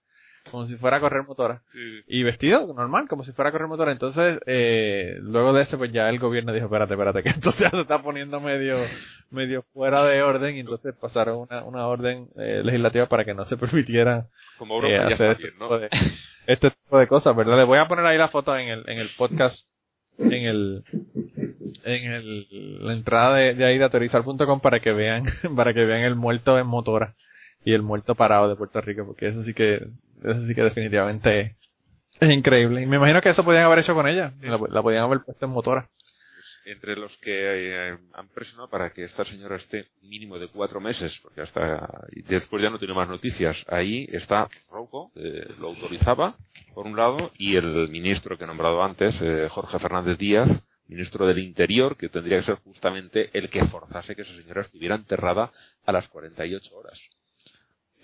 Como 0.51 0.66
si 0.66 0.77
fuera 0.77 0.98
a 0.98 1.01
correr 1.01 1.24
motora. 1.24 1.62
Sí. 1.73 2.02
Y 2.06 2.23
vestido 2.23 2.73
normal, 2.73 3.09
como 3.09 3.24
si 3.24 3.32
fuera 3.32 3.48
a 3.48 3.52
correr 3.52 3.68
motora. 3.68 3.93
Entonces, 3.93 4.39
eh, 4.47 5.16
luego 5.20 5.52
de 5.52 5.62
eso, 5.62 5.78
pues 5.78 5.93
ya 5.93 6.09
el 6.09 6.18
gobierno 6.18 6.52
dijo, 6.52 6.66
espérate, 6.66 6.94
espérate, 6.94 7.23
que 7.23 7.28
esto 7.31 7.52
ya 7.59 7.70
se 7.70 7.81
está 7.81 8.02
poniendo 8.02 8.40
medio, 8.40 8.77
medio 9.31 9.62
fuera 9.73 10.05
de 10.05 10.23
orden. 10.23 10.56
Y 10.56 10.60
entonces 10.60 10.94
pasaron 11.01 11.47
una, 11.48 11.64
una 11.64 11.86
orden 11.86 12.28
eh, 12.36 12.62
legislativa 12.64 13.06
para 13.06 13.24
que 13.24 13.35
no 13.35 13.44
se 13.44 13.56
permitiera 13.59 14.27
Como 14.59 14.82
eh, 14.85 14.98
hacer 14.98 15.32
este 15.32 15.43
bien, 15.44 15.59
¿no? 15.59 15.66
tipo, 15.66 15.78
de, 15.78 15.89
este 16.47 16.70
tipo 16.70 16.98
de 16.98 17.06
cosas, 17.09 17.35
¿verdad? 17.36 17.59
Les 17.59 17.66
voy 17.66 17.78
a 17.78 17.89
poner 17.89 18.06
ahí 18.06 18.18
la 18.18 18.28
foto 18.28 18.56
en 18.56 18.68
el, 18.68 18.89
en 18.89 18.98
el 18.98 19.09
podcast, 19.16 19.68
en 20.18 20.32
el, 20.32 20.85
en 21.85 22.12
el, 22.12 22.86
la 22.86 22.93
entrada 22.93 23.36
de, 23.36 23.55
de 23.55 23.64
ahí 23.64 23.78
de 23.78 23.85
autorizar.com 23.85 24.60
para 24.60 24.81
que 24.81 24.93
vean, 24.93 25.24
para 25.56 25.74
que 25.74 25.85
vean 25.85 26.02
el 26.02 26.14
muerto 26.14 26.59
en 26.59 26.66
motora 26.66 27.14
y 27.66 27.74
el 27.74 27.82
muerto 27.82 28.14
parado 28.14 28.48
de 28.48 28.55
Puerto 28.55 28.81
Rico, 28.81 29.05
porque 29.05 29.27
eso 29.27 29.43
sí 29.43 29.52
que, 29.52 29.89
eso 30.24 30.40
sí 30.47 30.55
que 30.55 30.62
definitivamente 30.62 31.56
es 32.20 32.30
increíble. 32.30 32.82
Y 32.82 32.86
me 32.86 32.97
imagino 32.97 33.20
que 33.20 33.30
eso 33.30 33.44
podían 33.44 33.64
haber 33.64 33.80
hecho 33.80 33.94
con 33.94 34.09
ella, 34.09 34.32
la, 34.40 34.59
la 34.68 34.82
podían 34.82 35.05
haber 35.05 35.20
puesto 35.24 35.47
en 35.47 35.52
motora. 35.52 35.88
Entre 36.64 36.97
los 36.97 37.16
que 37.18 37.30
eh, 37.90 37.98
han 38.12 38.28
presionado 38.30 38.68
para 38.68 38.90
que 38.90 39.05
esta 39.05 39.24
señora 39.24 39.55
esté 39.55 39.86
mínimo 40.02 40.36
de 40.36 40.48
cuatro 40.48 40.80
meses, 40.80 41.16
porque 41.22 41.40
hasta 41.40 42.05
y 42.10 42.22
después 42.22 42.60
ya 42.60 42.70
no 42.70 42.78
tiene 42.78 42.93
más 42.93 43.09
noticias. 43.09 43.64
Ahí 43.68 44.09
está 44.10 44.48
Rouco, 44.72 45.12
eh, 45.14 45.47
lo 45.60 45.68
autorizaba, 45.68 46.36
por 46.74 46.86
un 46.86 46.97
lado, 46.97 47.30
y 47.38 47.55
el 47.55 47.88
ministro 47.88 48.36
que 48.36 48.44
he 48.44 48.47
nombrado 48.48 48.82
antes, 48.82 49.20
eh, 49.22 49.48
Jorge 49.48 49.78
Fernández 49.78 50.18
Díaz, 50.18 50.64
ministro 50.88 51.26
del 51.26 51.38
Interior, 51.38 51.97
que 51.97 52.09
tendría 52.09 52.38
que 52.38 52.47
ser 52.47 52.56
justamente 52.56 53.30
el 53.32 53.48
que 53.48 53.64
forzase 53.66 54.16
que 54.16 54.22
esa 54.22 54.34
señora 54.34 54.62
estuviera 54.62 54.97
enterrada 54.97 55.52
a 55.84 55.93
las 55.93 56.09
48 56.09 56.76
horas. 56.76 57.01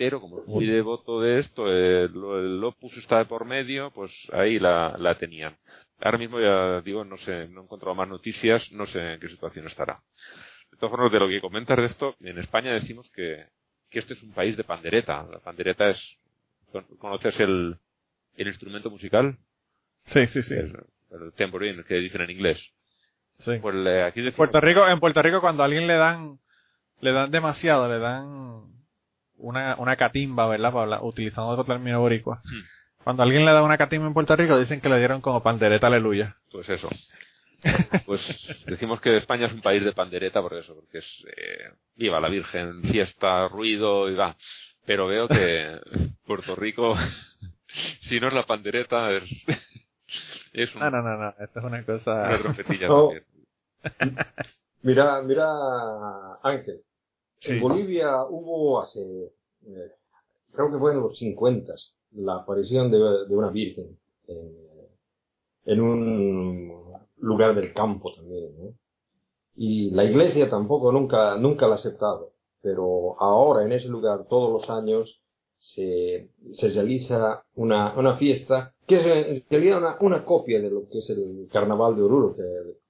Pero 0.02 0.20
como 0.20 0.42
muy 0.46 0.66
devoto 0.66 1.20
de 1.20 1.38
esto, 1.38 1.64
eh, 1.68 2.08
lo- 2.12 2.40
el 2.40 2.62
Opus 2.64 2.96
está 2.96 3.18
de 3.18 3.24
por 3.26 3.44
medio, 3.44 3.92
pues 3.92 4.10
ahí 4.32 4.58
la, 4.58 4.96
la 4.98 5.16
tenían. 5.16 5.56
Ahora 6.00 6.18
mismo 6.18 6.40
ya 6.40 6.80
digo, 6.80 7.04
no 7.04 7.16
sé, 7.18 7.46
no 7.46 7.60
he 7.60 7.64
encontrado 7.64 7.94
más 7.94 8.08
noticias, 8.08 8.72
no 8.72 8.84
sé 8.86 8.98
en 9.14 9.20
qué 9.20 9.28
situación 9.28 9.64
estará. 9.68 10.00
De 10.72 10.76
todas 10.76 10.90
formas, 10.90 11.12
de 11.12 11.20
lo 11.20 11.28
que 11.28 11.40
comentas 11.40 11.76
de 11.76 11.84
esto, 11.84 12.16
en 12.20 12.36
España 12.38 12.72
decimos 12.72 13.08
que, 13.12 13.46
que 13.90 14.00
este 14.00 14.14
es 14.14 14.22
un 14.24 14.32
país 14.32 14.56
de 14.56 14.64
pandereta. 14.64 15.24
La 15.30 15.38
pandereta 15.38 15.88
es, 15.90 16.18
¿con- 16.72 16.82
¿conoces 16.98 17.38
el, 17.38 17.76
el 18.36 18.48
instrumento 18.48 18.90
musical? 18.90 19.36
Sí, 20.06 20.26
sí, 20.26 20.42
sí. 20.42 20.54
El, 20.54 20.76
el 21.12 21.32
tambourine, 21.34 21.84
que 21.84 21.94
dicen 21.94 22.22
en 22.22 22.30
inglés. 22.30 22.60
sí. 23.38 23.52
Pues 23.62 23.76
eh, 23.86 24.02
aquí 24.02 24.20
decimos, 24.20 24.36
Puerto 24.36 24.60
Rico, 24.60 24.84
en 24.88 24.98
Puerto 24.98 25.22
Rico 25.22 25.40
cuando 25.40 25.62
a 25.62 25.66
alguien 25.66 25.86
le 25.86 25.94
dan, 25.94 26.40
le 27.00 27.12
dan 27.12 27.30
demasiado, 27.30 27.88
le 27.88 28.00
dan 28.00 28.81
una, 29.42 29.76
una 29.76 29.96
catimba, 29.96 30.46
¿verdad? 30.48 30.70
Para 30.72 30.82
hablar- 30.84 31.00
utilizando 31.02 31.50
otro 31.50 31.64
término 31.64 32.00
boricua. 32.00 32.40
Hmm. 32.44 33.02
Cuando 33.04 33.22
alguien 33.24 33.44
le 33.44 33.52
da 33.52 33.62
una 33.62 33.76
catimba 33.78 34.06
en 34.06 34.14
Puerto 34.14 34.36
Rico 34.36 34.58
dicen 34.58 34.80
que 34.80 34.88
le 34.88 34.98
dieron 34.98 35.20
como 35.20 35.42
pandereta 35.42 35.88
aleluya. 35.88 36.36
pues 36.50 36.68
eso. 36.68 36.88
Pues 38.06 38.64
decimos 38.66 39.00
que 39.00 39.16
España 39.16 39.46
es 39.46 39.52
un 39.52 39.60
país 39.60 39.84
de 39.84 39.92
pandereta 39.92 40.40
por 40.42 40.54
eso, 40.54 40.74
porque 40.74 40.98
es 40.98 41.24
eh, 41.36 41.70
viva 41.94 42.18
la 42.20 42.28
Virgen, 42.28 42.82
fiesta, 42.82 43.46
ruido 43.48 44.10
y 44.10 44.14
va. 44.16 44.34
Pero 44.84 45.06
veo 45.06 45.28
que 45.28 45.78
Puerto 46.26 46.56
Rico, 46.56 46.96
si 48.02 48.18
no 48.18 48.28
es 48.28 48.34
la 48.34 48.44
pandereta, 48.46 49.12
es, 49.12 49.22
es 50.52 50.74
un- 50.74 50.80
No, 50.80 50.90
no, 50.90 51.02
no, 51.02 51.16
no, 51.18 51.28
esto 51.38 51.58
es 51.60 51.64
una 51.64 51.84
cosa... 51.84 52.12
una 52.14 52.38
trompetilla 52.38 52.88
No. 52.88 53.08
también. 53.08 54.16
Mira, 54.82 55.22
mira, 55.22 55.46
Ángel. 56.42 56.80
Sí. 57.42 57.52
En 57.52 57.60
Bolivia 57.60 58.24
hubo 58.24 58.80
hace, 58.80 59.00
eh, 59.66 59.90
creo 60.52 60.70
que 60.70 60.78
fue 60.78 60.92
en 60.92 61.00
los 61.00 61.18
50, 61.18 61.74
la 62.12 62.36
aparición 62.36 62.90
de, 62.90 62.98
de 62.98 63.36
una 63.36 63.50
virgen 63.50 63.98
en, 64.28 64.52
en 65.64 65.80
un 65.80 66.92
lugar 67.18 67.54
del 67.54 67.72
campo 67.72 68.14
también, 68.14 68.56
¿no? 68.58 68.74
Y 69.56 69.90
la 69.90 70.04
iglesia 70.04 70.48
tampoco 70.48 70.92
nunca, 70.92 71.36
nunca 71.36 71.66
la 71.66 71.74
ha 71.74 71.76
aceptado. 71.76 72.32
Pero 72.62 73.16
ahora 73.20 73.64
en 73.64 73.72
ese 73.72 73.88
lugar, 73.88 74.26
todos 74.28 74.52
los 74.52 74.70
años, 74.70 75.20
se, 75.56 76.30
se 76.52 76.68
realiza 76.70 77.44
una, 77.54 77.92
una 77.98 78.16
fiesta 78.16 78.74
que 78.86 78.96
es 78.96 79.06
en 79.06 79.44
realidad 79.50 79.78
una, 79.78 79.96
una 80.00 80.24
copia 80.24 80.60
de 80.60 80.70
lo 80.70 80.88
que 80.88 80.98
es 80.98 81.10
el 81.10 81.48
carnaval 81.52 81.96
de 81.96 82.02
Oruro, 82.02 82.34
que, 82.34 82.42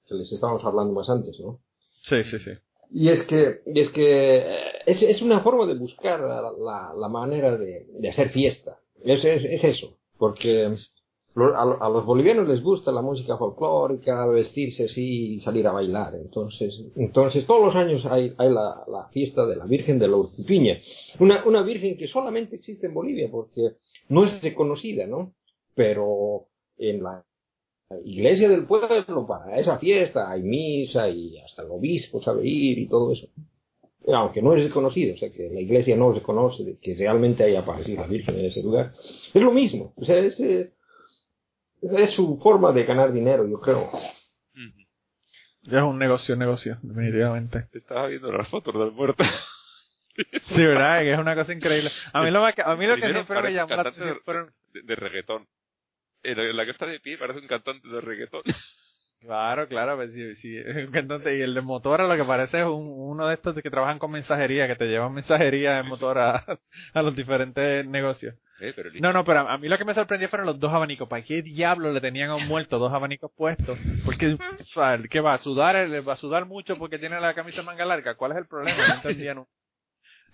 que 0.07 0.15
les 0.15 0.31
estábamos 0.31 0.63
hablando 0.63 0.93
más 0.93 1.09
antes, 1.09 1.39
¿no? 1.39 1.59
Sí, 2.01 2.23
sí, 2.23 2.39
sí. 2.39 2.51
Y 2.95 3.09
es 3.09 3.23
que, 3.23 3.61
y 3.65 3.79
es 3.79 3.89
que 3.89 4.37
eh, 4.37 4.57
es, 4.85 5.01
es 5.01 5.23
una 5.23 5.39
forma 5.39 5.65
de 5.65 5.73
buscar 5.73 6.19
la, 6.19 6.41
la, 6.41 6.93
la 6.95 7.09
manera 7.09 7.57
de, 7.57 7.87
de 7.89 8.09
hacer 8.09 8.29
fiesta. 8.29 8.79
Es, 9.03 9.25
es, 9.25 9.43
es 9.45 9.63
eso. 9.63 9.97
Porque 10.19 10.75
a, 11.35 11.89
los 11.89 12.05
bolivianos 12.05 12.47
les 12.47 12.61
gusta 12.61 12.91
la 12.91 13.01
música 13.01 13.35
folclórica, 13.35 14.27
vestirse 14.27 14.83
así 14.83 15.33
y 15.33 15.39
salir 15.39 15.67
a 15.67 15.71
bailar. 15.71 16.13
Entonces, 16.13 16.83
entonces 16.95 17.47
todos 17.47 17.65
los 17.65 17.75
años 17.75 18.05
hay, 18.05 18.31
hay 18.37 18.49
la, 18.49 18.83
la 18.87 19.09
fiesta 19.11 19.47
de 19.47 19.55
la 19.55 19.65
Virgen 19.65 19.97
de 19.97 20.07
la 20.07 20.17
Urcupiña. 20.17 20.77
Una, 21.19 21.43
una 21.45 21.63
virgen 21.63 21.97
que 21.97 22.07
solamente 22.07 22.55
existe 22.55 22.85
en 22.85 22.93
Bolivia 22.93 23.27
porque 23.31 23.77
no 24.09 24.23
es 24.23 24.39
reconocida, 24.43 25.07
¿no? 25.07 25.33
Pero 25.73 26.45
en 26.77 27.01
la 27.01 27.25
iglesia 28.03 28.49
del 28.49 28.65
pueblo 28.65 29.25
para 29.27 29.57
esa 29.57 29.79
fiesta 29.79 30.29
hay 30.29 30.43
misa 30.43 31.09
y 31.09 31.37
hasta 31.39 31.61
el 31.63 31.71
obispo 31.71 32.21
sabe 32.21 32.45
ir 32.45 32.79
y 32.79 32.87
todo 32.87 33.11
eso. 33.11 33.27
Aunque 34.07 34.41
no 34.41 34.53
es 34.53 34.63
reconocido, 34.63 35.13
o 35.13 35.17
sea 35.17 35.31
que 35.31 35.49
la 35.49 35.61
iglesia 35.61 35.95
no 35.95 36.11
reconoce 36.11 36.63
de 36.63 36.77
que 36.77 36.95
realmente 36.95 37.43
haya 37.43 37.61
aparecido 37.61 38.01
la 38.01 38.07
Virgen 38.07 38.37
en 38.37 38.45
ese 38.45 38.61
lugar. 38.61 38.93
Es 39.33 39.41
lo 39.41 39.51
mismo, 39.51 39.93
o 39.95 40.03
sea, 40.03 40.17
es, 40.19 40.39
eh, 40.41 40.73
es 41.81 42.09
su 42.09 42.37
forma 42.37 42.71
de 42.71 42.83
ganar 42.83 43.13
dinero, 43.13 43.47
yo 43.47 43.59
creo. 43.59 43.89
Ya 45.65 45.77
es 45.77 45.83
un 45.85 45.97
negocio, 45.97 46.35
negocio, 46.35 46.77
definitivamente. 46.81 47.67
Estaba 47.71 48.07
viendo 48.07 48.31
las 48.31 48.47
fotos 48.49 48.73
del 48.73 48.91
muerto. 48.91 49.23
Sí, 50.49 50.63
¿verdad? 50.63 50.99
Que 50.99 51.13
es 51.13 51.17
una 51.17 51.33
cosa 51.33 51.53
increíble. 51.53 51.89
A 52.13 52.21
mí 52.21 52.29
lo, 52.29 52.45
a 52.45 52.75
mí 52.75 52.85
lo 52.85 52.95
que 52.97 53.11
siempre 53.11 53.41
me 53.41 53.51
llamó 53.51 53.75
la 53.75 53.81
atención 53.81 54.19
fueron... 54.23 54.53
de, 54.71 54.83
de 54.83 54.95
reggaetón. 54.95 55.47
La, 56.23 56.65
que 56.65 56.71
está 56.71 56.85
de 56.85 56.99
pie 56.99 57.17
parece 57.17 57.39
un 57.39 57.47
cantante 57.47 57.87
de 57.87 58.01
reggaetón. 58.01 58.41
Claro, 59.19 59.67
claro, 59.69 59.95
pues 59.95 60.13
sí, 60.13 60.35
sí. 60.35 60.57
Entonces, 60.93 61.37
y 61.37 61.41
el 61.41 61.53
de 61.53 61.61
motora 61.61 62.07
lo 62.07 62.15
que 62.17 62.25
parece 62.25 62.59
es 62.59 62.65
un- 62.65 62.91
uno 62.93 63.27
de 63.27 63.35
estos 63.35 63.55
que 63.61 63.69
trabajan 63.69 63.97
con 63.99 64.11
mensajería, 64.11 64.67
que 64.67 64.75
te 64.75 64.85
llevan 64.85 65.13
mensajería 65.13 65.79
en 65.79 65.87
motora 65.87 66.35
a, 66.35 66.59
a 66.93 67.01
los 67.01 67.15
diferentes 67.15 67.85
negocios. 67.87 68.35
Eh, 68.59 68.73
pero 68.75 68.89
No, 68.99 69.11
no, 69.13 69.23
pero 69.23 69.39
a 69.41 69.53
a 69.53 69.57
mí 69.57 69.67
lo 69.67 69.77
que 69.77 69.85
me 69.85 69.93
sorprendió 69.93 70.27
fueron 70.29 70.45
los 70.47 70.59
dos 70.59 70.71
abanicos. 70.73 71.07
¿Para 71.09 71.23
qué 71.23 71.41
diablo 71.41 71.91
le 71.91 71.99
tenían 72.01 72.29
a 72.31 72.35
un 72.35 72.47
muerto 72.47 72.79
dos 72.79 72.93
abanicos 72.93 73.31
puestos? 73.35 73.77
Porque, 74.05 74.33
o 74.33 74.63
sea, 74.63 74.99
¿qué 75.09 75.19
va 75.21 75.33
a 75.33 75.37
sudar? 75.39 75.75
¿Le 75.87 76.01
va 76.01 76.13
a 76.13 76.17
sudar 76.17 76.45
mucho 76.45 76.77
porque 76.77 76.99
tiene 76.99 77.19
la 77.19 77.33
camisa 77.33 77.63
manga 77.63 77.85
larga? 77.85 78.15
¿Cuál 78.15 78.33
es 78.33 78.37
el 78.39 78.47
problema? 78.47 78.87
No 78.87 78.93
entendía 78.95 79.33
nunca. 79.33 79.49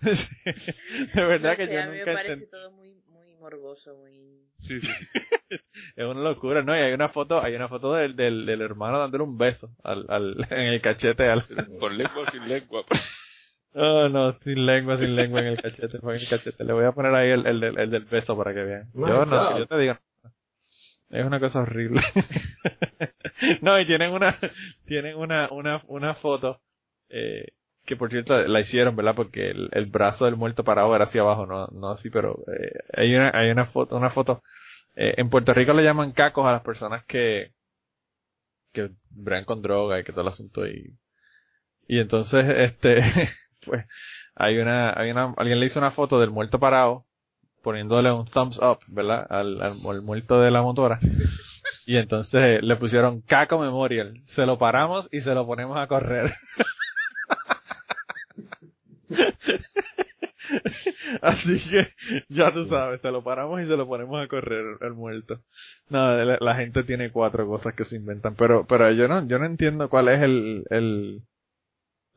De 0.00 1.24
verdad 1.24 1.52
No 1.52 1.56
que 1.56 1.66
sé, 1.66 1.72
yo 1.74 1.80
a 1.80 1.86
mí 1.86 1.90
me 1.92 1.98
nunca 1.98 2.12
parece 2.12 2.32
entendí. 2.32 2.50
todo 2.50 2.70
muy, 2.72 2.88
muy 2.88 2.99
morboso, 3.40 3.96
muy... 3.96 4.40
Sí, 4.60 4.80
sí. 4.80 4.92
Es 5.96 6.06
una 6.06 6.20
locura, 6.20 6.62
¿no? 6.62 6.76
Y 6.76 6.80
hay 6.80 6.92
una 6.92 7.08
foto, 7.08 7.42
hay 7.42 7.54
una 7.56 7.68
foto 7.68 7.94
del, 7.94 8.14
del, 8.14 8.46
del 8.46 8.60
hermano 8.60 9.00
dándole 9.00 9.24
un 9.24 9.36
beso 9.36 9.70
al, 9.82 10.06
al, 10.08 10.36
en 10.50 10.60
el 10.60 10.80
cachete 10.80 11.28
al, 11.28 11.44
Con 11.80 11.96
lengua 11.98 12.22
o 12.26 12.30
sin 12.30 12.48
lengua. 12.48 12.84
Oh, 13.72 14.08
no, 14.08 14.32
sin 14.32 14.66
lengua, 14.66 14.96
sin 14.96 15.14
lengua 15.14 15.42
en 15.42 15.46
el 15.46 15.62
cachete, 15.62 15.98
en 16.02 16.08
el 16.10 16.28
cachete. 16.28 16.64
Le 16.64 16.72
voy 16.72 16.84
a 16.84 16.90
poner 16.90 17.14
ahí 17.14 17.30
el, 17.30 17.46
el, 17.46 17.60
del- 17.60 17.78
el 17.78 17.88
del 17.88 18.04
beso 18.04 18.36
para 18.36 18.52
que 18.52 18.64
vean. 18.64 18.90
Yo 18.92 19.24
no, 19.24 19.56
yo 19.56 19.66
te 19.68 19.78
digo. 19.78 19.96
Es 21.08 21.24
una 21.24 21.38
cosa 21.38 21.60
horrible. 21.60 22.00
no, 23.62 23.78
y 23.80 23.86
tienen 23.86 24.10
una, 24.12 24.36
tienen 24.86 25.16
una, 25.16 25.48
una, 25.52 25.82
una 25.86 26.14
foto, 26.14 26.60
eh, 27.10 27.46
que 27.90 27.96
por 27.96 28.08
cierto 28.08 28.38
la 28.38 28.60
hicieron, 28.60 28.94
¿verdad? 28.94 29.16
Porque 29.16 29.50
el, 29.50 29.86
brazo 29.86 30.24
del 30.24 30.36
muerto 30.36 30.62
parado 30.62 30.94
era 30.94 31.06
hacia 31.06 31.22
abajo, 31.22 31.44
no, 31.44 31.66
no 31.72 31.90
así, 31.90 32.08
pero, 32.08 32.38
eh, 32.46 32.78
hay 32.96 33.12
una, 33.16 33.32
hay 33.34 33.50
una 33.50 33.66
foto, 33.66 33.96
una 33.96 34.10
foto, 34.10 34.44
eh, 34.94 35.14
en 35.16 35.28
Puerto 35.28 35.52
Rico 35.52 35.72
le 35.72 35.82
llaman 35.82 36.12
cacos 36.12 36.46
a 36.46 36.52
las 36.52 36.62
personas 36.62 37.04
que, 37.06 37.50
que 38.72 38.90
bregan 39.10 39.44
con 39.44 39.60
droga 39.60 39.98
y 39.98 40.04
que 40.04 40.12
todo 40.12 40.20
el 40.20 40.28
asunto 40.28 40.68
y, 40.68 40.96
y 41.88 41.98
entonces, 41.98 42.44
este, 42.58 43.00
pues, 43.66 43.84
hay 44.36 44.58
una, 44.58 44.92
hay 44.96 45.10
una, 45.10 45.34
alguien 45.36 45.58
le 45.58 45.66
hizo 45.66 45.80
una 45.80 45.90
foto 45.90 46.20
del 46.20 46.30
muerto 46.30 46.60
parado, 46.60 47.06
poniéndole 47.60 48.12
un 48.12 48.26
thumbs 48.26 48.60
up, 48.62 48.78
¿verdad? 48.86 49.26
Al, 49.28 49.60
al, 49.60 49.72
al 49.84 50.02
muerto 50.02 50.40
de 50.40 50.52
la 50.52 50.62
motora. 50.62 51.00
Y 51.86 51.96
entonces 51.96 52.62
le 52.62 52.76
pusieron 52.76 53.20
Caco 53.22 53.58
Memorial. 53.58 54.20
Se 54.26 54.46
lo 54.46 54.58
paramos 54.58 55.08
y 55.10 55.22
se 55.22 55.34
lo 55.34 55.44
ponemos 55.44 55.76
a 55.76 55.88
correr. 55.88 56.32
Así 61.22 61.70
que 61.70 61.88
ya 62.28 62.52
tú 62.52 62.66
sabes, 62.66 63.00
se 63.00 63.10
lo 63.10 63.22
paramos 63.22 63.60
y 63.60 63.66
se 63.66 63.76
lo 63.76 63.86
ponemos 63.86 64.22
a 64.22 64.28
correr 64.28 64.78
el 64.80 64.94
muerto. 64.94 65.40
No, 65.88 66.16
la, 66.16 66.38
la 66.40 66.54
gente 66.56 66.82
tiene 66.84 67.12
cuatro 67.12 67.46
cosas 67.46 67.74
que 67.74 67.84
se 67.84 67.96
inventan, 67.96 68.34
pero 68.34 68.66
pero 68.66 68.90
yo 68.92 69.06
no 69.06 69.26
yo 69.26 69.38
no 69.38 69.46
entiendo 69.46 69.88
cuál 69.88 70.08
es 70.08 70.22
el 70.22 70.64
el 70.70 71.22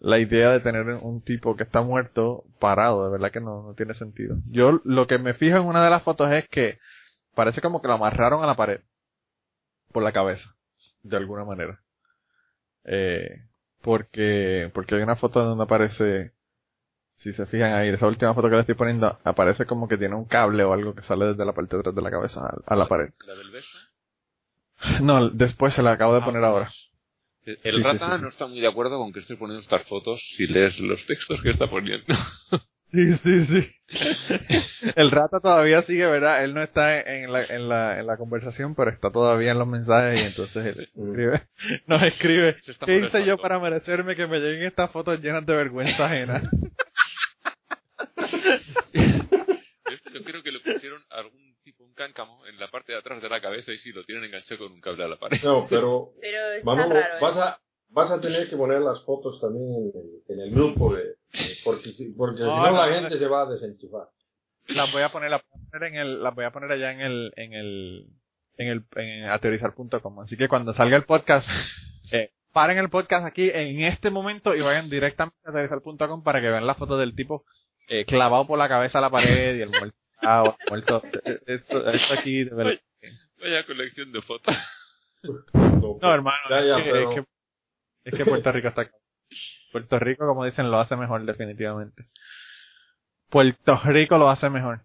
la 0.03 0.19
idea 0.19 0.51
de 0.51 0.59
tener 0.59 0.85
un 1.01 1.21
tipo 1.21 1.55
que 1.55 1.63
está 1.63 1.81
muerto 1.81 2.43
parado, 2.59 3.05
de 3.05 3.11
verdad 3.11 3.31
que 3.31 3.39
no, 3.39 3.63
no 3.63 3.73
tiene 3.73 3.93
sentido. 3.93 4.35
Yo 4.49 4.81
lo 4.83 5.07
que 5.07 5.17
me 5.17 5.33
fijo 5.33 5.57
en 5.57 5.65
una 5.65 5.83
de 5.83 5.89
las 5.89 6.03
fotos 6.03 6.29
es 6.31 6.47
que 6.49 6.77
parece 7.35 7.61
como 7.61 7.81
que 7.81 7.87
lo 7.87 7.93
amarraron 7.93 8.43
a 8.43 8.47
la 8.47 8.55
pared 8.55 8.81
por 9.93 10.03
la 10.03 10.11
cabeza, 10.11 10.53
de 11.03 11.15
alguna 11.15 11.45
manera. 11.45 11.79
Eh, 12.83 13.43
porque, 13.81 14.69
porque 14.73 14.95
hay 14.95 15.03
una 15.03 15.15
foto 15.15 15.41
donde 15.41 15.63
aparece, 15.63 16.33
si 17.13 17.31
se 17.33 17.45
fijan 17.45 17.73
ahí, 17.73 17.89
esa 17.89 18.07
última 18.07 18.33
foto 18.33 18.49
que 18.49 18.55
le 18.55 18.61
estoy 18.61 18.75
poniendo, 18.75 19.19
aparece 19.23 19.65
como 19.65 19.87
que 19.87 19.97
tiene 19.97 20.15
un 20.15 20.25
cable 20.25 20.63
o 20.63 20.73
algo 20.73 20.93
que 20.95 21.01
sale 21.03 21.25
desde 21.27 21.45
la 21.45 21.53
parte 21.53 21.75
de 21.75 21.79
atrás 21.81 21.95
de 21.95 22.01
la 22.01 22.11
cabeza 22.11 22.41
a, 22.41 22.73
a 22.73 22.75
la 22.75 22.87
pared. 22.87 23.09
¿La 23.25 23.35
del 23.35 23.51
beso? 23.51 23.77
No, 25.01 25.29
después 25.29 25.73
se 25.73 25.81
la 25.83 25.91
acabo 25.93 26.13
de 26.13 26.21
Ah, 26.21 26.25
poner 26.25 26.43
ahora. 26.43 26.69
El 27.45 27.57
sí, 27.75 27.83
rata 27.83 28.05
sí, 28.11 28.15
sí. 28.17 28.21
no 28.23 28.27
está 28.29 28.47
muy 28.47 28.59
de 28.61 28.67
acuerdo 28.67 28.97
con 28.97 29.11
que 29.13 29.19
estés 29.19 29.37
poniendo 29.37 29.61
estas 29.61 29.83
fotos 29.87 30.19
si 30.35 30.47
lees 30.47 30.79
los 30.79 31.05
textos 31.05 31.41
que 31.41 31.51
está 31.51 31.69
poniendo. 31.69 32.05
Sí, 32.93 33.11
sí, 33.17 33.41
sí. 33.47 33.71
El 34.95 35.09
rata 35.09 35.39
todavía 35.39 35.81
sigue, 35.81 36.05
¿verdad? 36.05 36.43
Él 36.43 36.53
no 36.53 36.61
está 36.61 37.01
en 37.01 37.33
la, 37.33 37.43
en 37.43 37.67
la, 37.67 37.99
en 37.99 38.05
la 38.05 38.17
conversación, 38.17 38.75
pero 38.75 38.91
está 38.91 39.09
todavía 39.09 39.51
en 39.53 39.57
los 39.57 39.67
mensajes 39.67 40.21
y 40.21 40.25
entonces 40.25 40.63
él 40.63 40.79
escribe, 40.83 41.41
nos 41.87 42.03
escribe, 42.03 42.55
¿qué 42.85 42.97
hice 42.99 43.25
yo 43.25 43.39
para 43.39 43.57
merecerme 43.57 44.15
que 44.15 44.27
me 44.27 44.37
lleguen 44.37 44.65
estas 44.67 44.91
fotos 44.91 45.19
llenas 45.21 45.43
de 45.43 45.55
vergüenza 45.55 46.05
ajena? 46.05 46.43
Yo 50.13 50.23
creo 50.23 50.43
que 50.43 50.51
le 50.51 50.59
pusieron 50.59 51.01
algún 51.09 51.55
tipo, 51.63 51.83
un 51.83 51.93
cáncamo 51.93 52.45
en 52.47 52.59
la 52.59 52.67
parte 52.69 52.91
de 52.93 52.99
atrás 52.99 53.21
de 53.21 53.29
la 53.29 53.41
cabeza 53.41 53.71
y 53.71 53.77
sí, 53.77 53.91
lo 53.91 54.03
tienen 54.03 54.23
enganchado 54.25 54.59
con 54.59 54.71
un 54.73 54.81
cable 54.81 55.03
a 55.03 55.07
la 55.07 55.17
pared. 55.17 55.37
No, 55.43 55.67
pero 55.69 56.11
Pero 56.21 56.39
vamos, 56.63 56.89
raro, 56.89 57.15
¿eh? 57.15 57.19
vas, 57.21 57.37
a, 57.37 57.59
vas 57.89 58.11
a 58.11 58.21
tener 58.21 58.49
que 58.49 58.55
poner 58.57 58.81
las 58.81 59.03
fotos 59.03 59.39
también 59.39 59.65
en 59.73 59.91
el, 59.95 60.21
en 60.27 60.39
el 60.47 60.51
grupo, 60.51 60.93
de, 60.95 61.03
de- 61.03 61.15
porque, 61.63 61.89
si- 61.91 62.09
porque 62.13 62.37
si 62.39 62.43
No, 62.43 62.55
no 62.57 62.71
no, 62.71 62.77
la 62.77 62.87
no. 62.89 63.01
gente 63.01 63.17
se 63.19 63.27
va 63.27 63.43
a 63.43 63.49
desenchufar. 63.51 64.07
Las 64.67 64.91
voy 64.93 65.01
a 65.01 65.09
poner, 65.09 65.29
las 65.31 65.41
voy 65.41 65.61
a 65.61 65.69
poner 65.71 65.89
en 65.93 65.99
el, 65.99 66.23
las 66.23 66.35
voy 66.35 66.45
a 66.45 66.51
poner 66.51 66.71
allá 66.71 66.91
en 66.91 67.01
el, 67.01 67.33
en 67.35 67.53
el, 67.53 68.07
en 68.57 68.67
el, 68.69 68.83
en 68.95 69.23
ateorizar.com. 69.25 70.19
Así 70.21 70.37
que 70.37 70.47
cuando 70.47 70.73
salga 70.73 70.95
el 70.95 71.03
podcast, 71.05 71.49
eh, 72.11 72.31
paren 72.53 72.77
el 72.77 72.89
podcast 72.89 73.25
aquí 73.25 73.49
en 73.53 73.81
este 73.81 74.09
momento 74.09 74.55
y 74.55 74.61
vayan 74.61 74.89
directamente 74.89 75.37
a 75.45 75.49
ateorizar.com 75.49 76.23
para 76.23 76.39
que 76.41 76.49
vean 76.49 76.65
la 76.67 76.75
foto 76.75 76.97
del 76.97 77.13
tipo 77.15 77.43
eh, 77.87 78.05
clavado 78.05 78.45
por 78.47 78.57
la 78.59 78.67
cabeza 78.69 78.97
a 78.99 79.01
la 79.01 79.09
pared 79.09 79.55
y 79.55 79.61
el 79.61 79.69
muerto. 79.69 79.97
ah, 80.21 80.55
muerto. 80.69 81.01
Esto, 81.45 81.89
esto 81.89 82.13
aquí, 82.13 82.43
de 82.43 82.55
verdad. 82.55 82.79
Vaya 83.41 83.65
colección 83.65 84.11
de 84.11 84.21
fotos. 84.21 84.55
No, 85.53 85.99
No, 86.01 86.13
hermano, 86.13 86.37
Ya, 86.49 86.61
ya, 86.63 86.77
es, 86.77 86.83
que, 86.83 86.91
pero- 86.91 87.09
es, 87.11 87.15
que, 87.15 87.25
es 88.05 88.15
que 88.15 88.25
Puerto 88.25 88.51
Rico 88.51 88.67
está... 88.69 88.89
Puerto 89.71 89.99
Rico, 89.99 90.27
como 90.27 90.45
dicen, 90.45 90.69
lo 90.69 90.79
hace 90.79 90.95
mejor 90.95 91.25
definitivamente. 91.25 92.05
Puerto 93.29 93.79
Rico 93.85 94.17
lo 94.17 94.29
hace 94.29 94.49
mejor. 94.49 94.81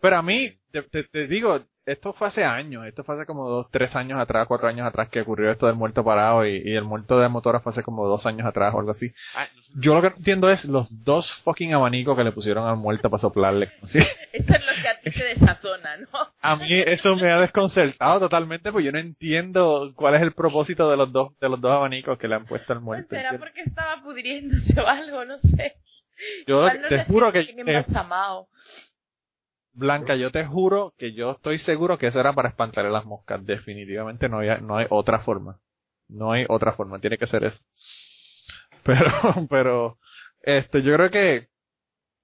Pero 0.00 0.16
a 0.16 0.22
mí, 0.22 0.58
te, 0.72 0.82
te- 0.82 1.04
te 1.04 1.26
digo, 1.28 1.64
esto 1.84 2.12
fue 2.12 2.28
hace 2.28 2.44
años, 2.44 2.86
esto 2.86 3.02
fue 3.02 3.16
hace 3.16 3.26
como 3.26 3.48
dos, 3.48 3.70
tres 3.70 3.96
años 3.96 4.20
atrás, 4.20 4.46
cuatro 4.46 4.68
años 4.68 4.86
atrás 4.86 5.08
que 5.08 5.20
ocurrió 5.20 5.50
esto 5.50 5.66
del 5.66 5.74
muerto 5.74 6.04
parado 6.04 6.46
y, 6.46 6.62
y 6.64 6.76
el 6.76 6.84
muerto 6.84 7.18
de 7.18 7.28
motora 7.28 7.60
fue 7.60 7.70
hace 7.70 7.82
como 7.82 8.06
dos 8.06 8.24
años 8.26 8.46
atrás 8.46 8.72
o 8.74 8.78
algo 8.78 8.92
así. 8.92 9.12
Ah, 9.34 9.46
no 9.54 9.62
sé. 9.62 9.72
Yo 9.76 9.94
lo 9.94 10.02
que 10.02 10.10
no 10.10 10.16
entiendo 10.16 10.50
es 10.50 10.64
los 10.64 10.86
dos 11.04 11.32
fucking 11.42 11.74
abanicos 11.74 12.16
que 12.16 12.24
le 12.24 12.32
pusieron 12.32 12.68
al 12.68 12.76
muerto 12.76 13.10
para 13.10 13.20
soplarle. 13.20 13.72
¿sí? 13.84 13.98
Esto 14.32 14.54
es 14.54 14.66
lo 14.66 14.82
que 14.82 14.88
a 14.88 15.00
ti 15.00 15.10
te 15.10 15.24
desazona, 15.24 15.96
¿no? 15.96 16.08
A 16.40 16.56
mí 16.56 16.68
eso 16.70 17.16
me 17.16 17.32
ha 17.32 17.40
desconcertado 17.40 18.20
totalmente, 18.20 18.70
pues 18.70 18.84
yo 18.84 18.92
no 18.92 18.98
entiendo 18.98 19.92
cuál 19.96 20.14
es 20.14 20.22
el 20.22 20.32
propósito 20.32 20.88
de 20.90 20.96
los 20.96 21.12
dos, 21.12 21.38
de 21.40 21.48
los 21.48 21.60
dos 21.60 21.72
abanicos 21.72 22.18
que 22.18 22.28
le 22.28 22.36
han 22.36 22.46
puesto 22.46 22.72
al 22.72 22.80
muerto. 22.80 23.14
Será 23.14 23.38
porque 23.38 23.62
estaba 23.62 24.02
pudriéndose 24.02 24.80
o 24.80 24.86
algo, 24.86 25.24
no 25.24 25.38
sé. 25.38 25.76
Yo 26.46 26.62
no 26.62 26.88
te 26.88 27.04
juro 27.04 27.32
que 27.32 27.40
eh, 27.40 27.54
embalsamados. 27.56 28.46
Blanca, 29.74 30.16
yo 30.16 30.30
te 30.30 30.44
juro 30.44 30.94
que 30.98 31.14
yo 31.14 31.32
estoy 31.32 31.58
seguro 31.58 31.98
que 31.98 32.08
eso 32.08 32.20
era 32.20 32.34
para 32.34 32.50
espantarle 32.50 32.90
las 32.90 33.06
moscas. 33.06 33.44
Definitivamente 33.44 34.28
no 34.28 34.40
hay, 34.40 34.60
no 34.60 34.76
hay 34.76 34.86
otra 34.90 35.20
forma. 35.20 35.58
No 36.08 36.32
hay 36.32 36.44
otra 36.48 36.72
forma, 36.72 36.98
tiene 36.98 37.18
que 37.18 37.26
ser 37.26 37.44
eso. 37.44 37.62
Pero, 38.84 39.12
pero, 39.48 39.98
este, 40.40 40.82
yo 40.82 40.92
creo 40.96 41.08
que 41.08 41.46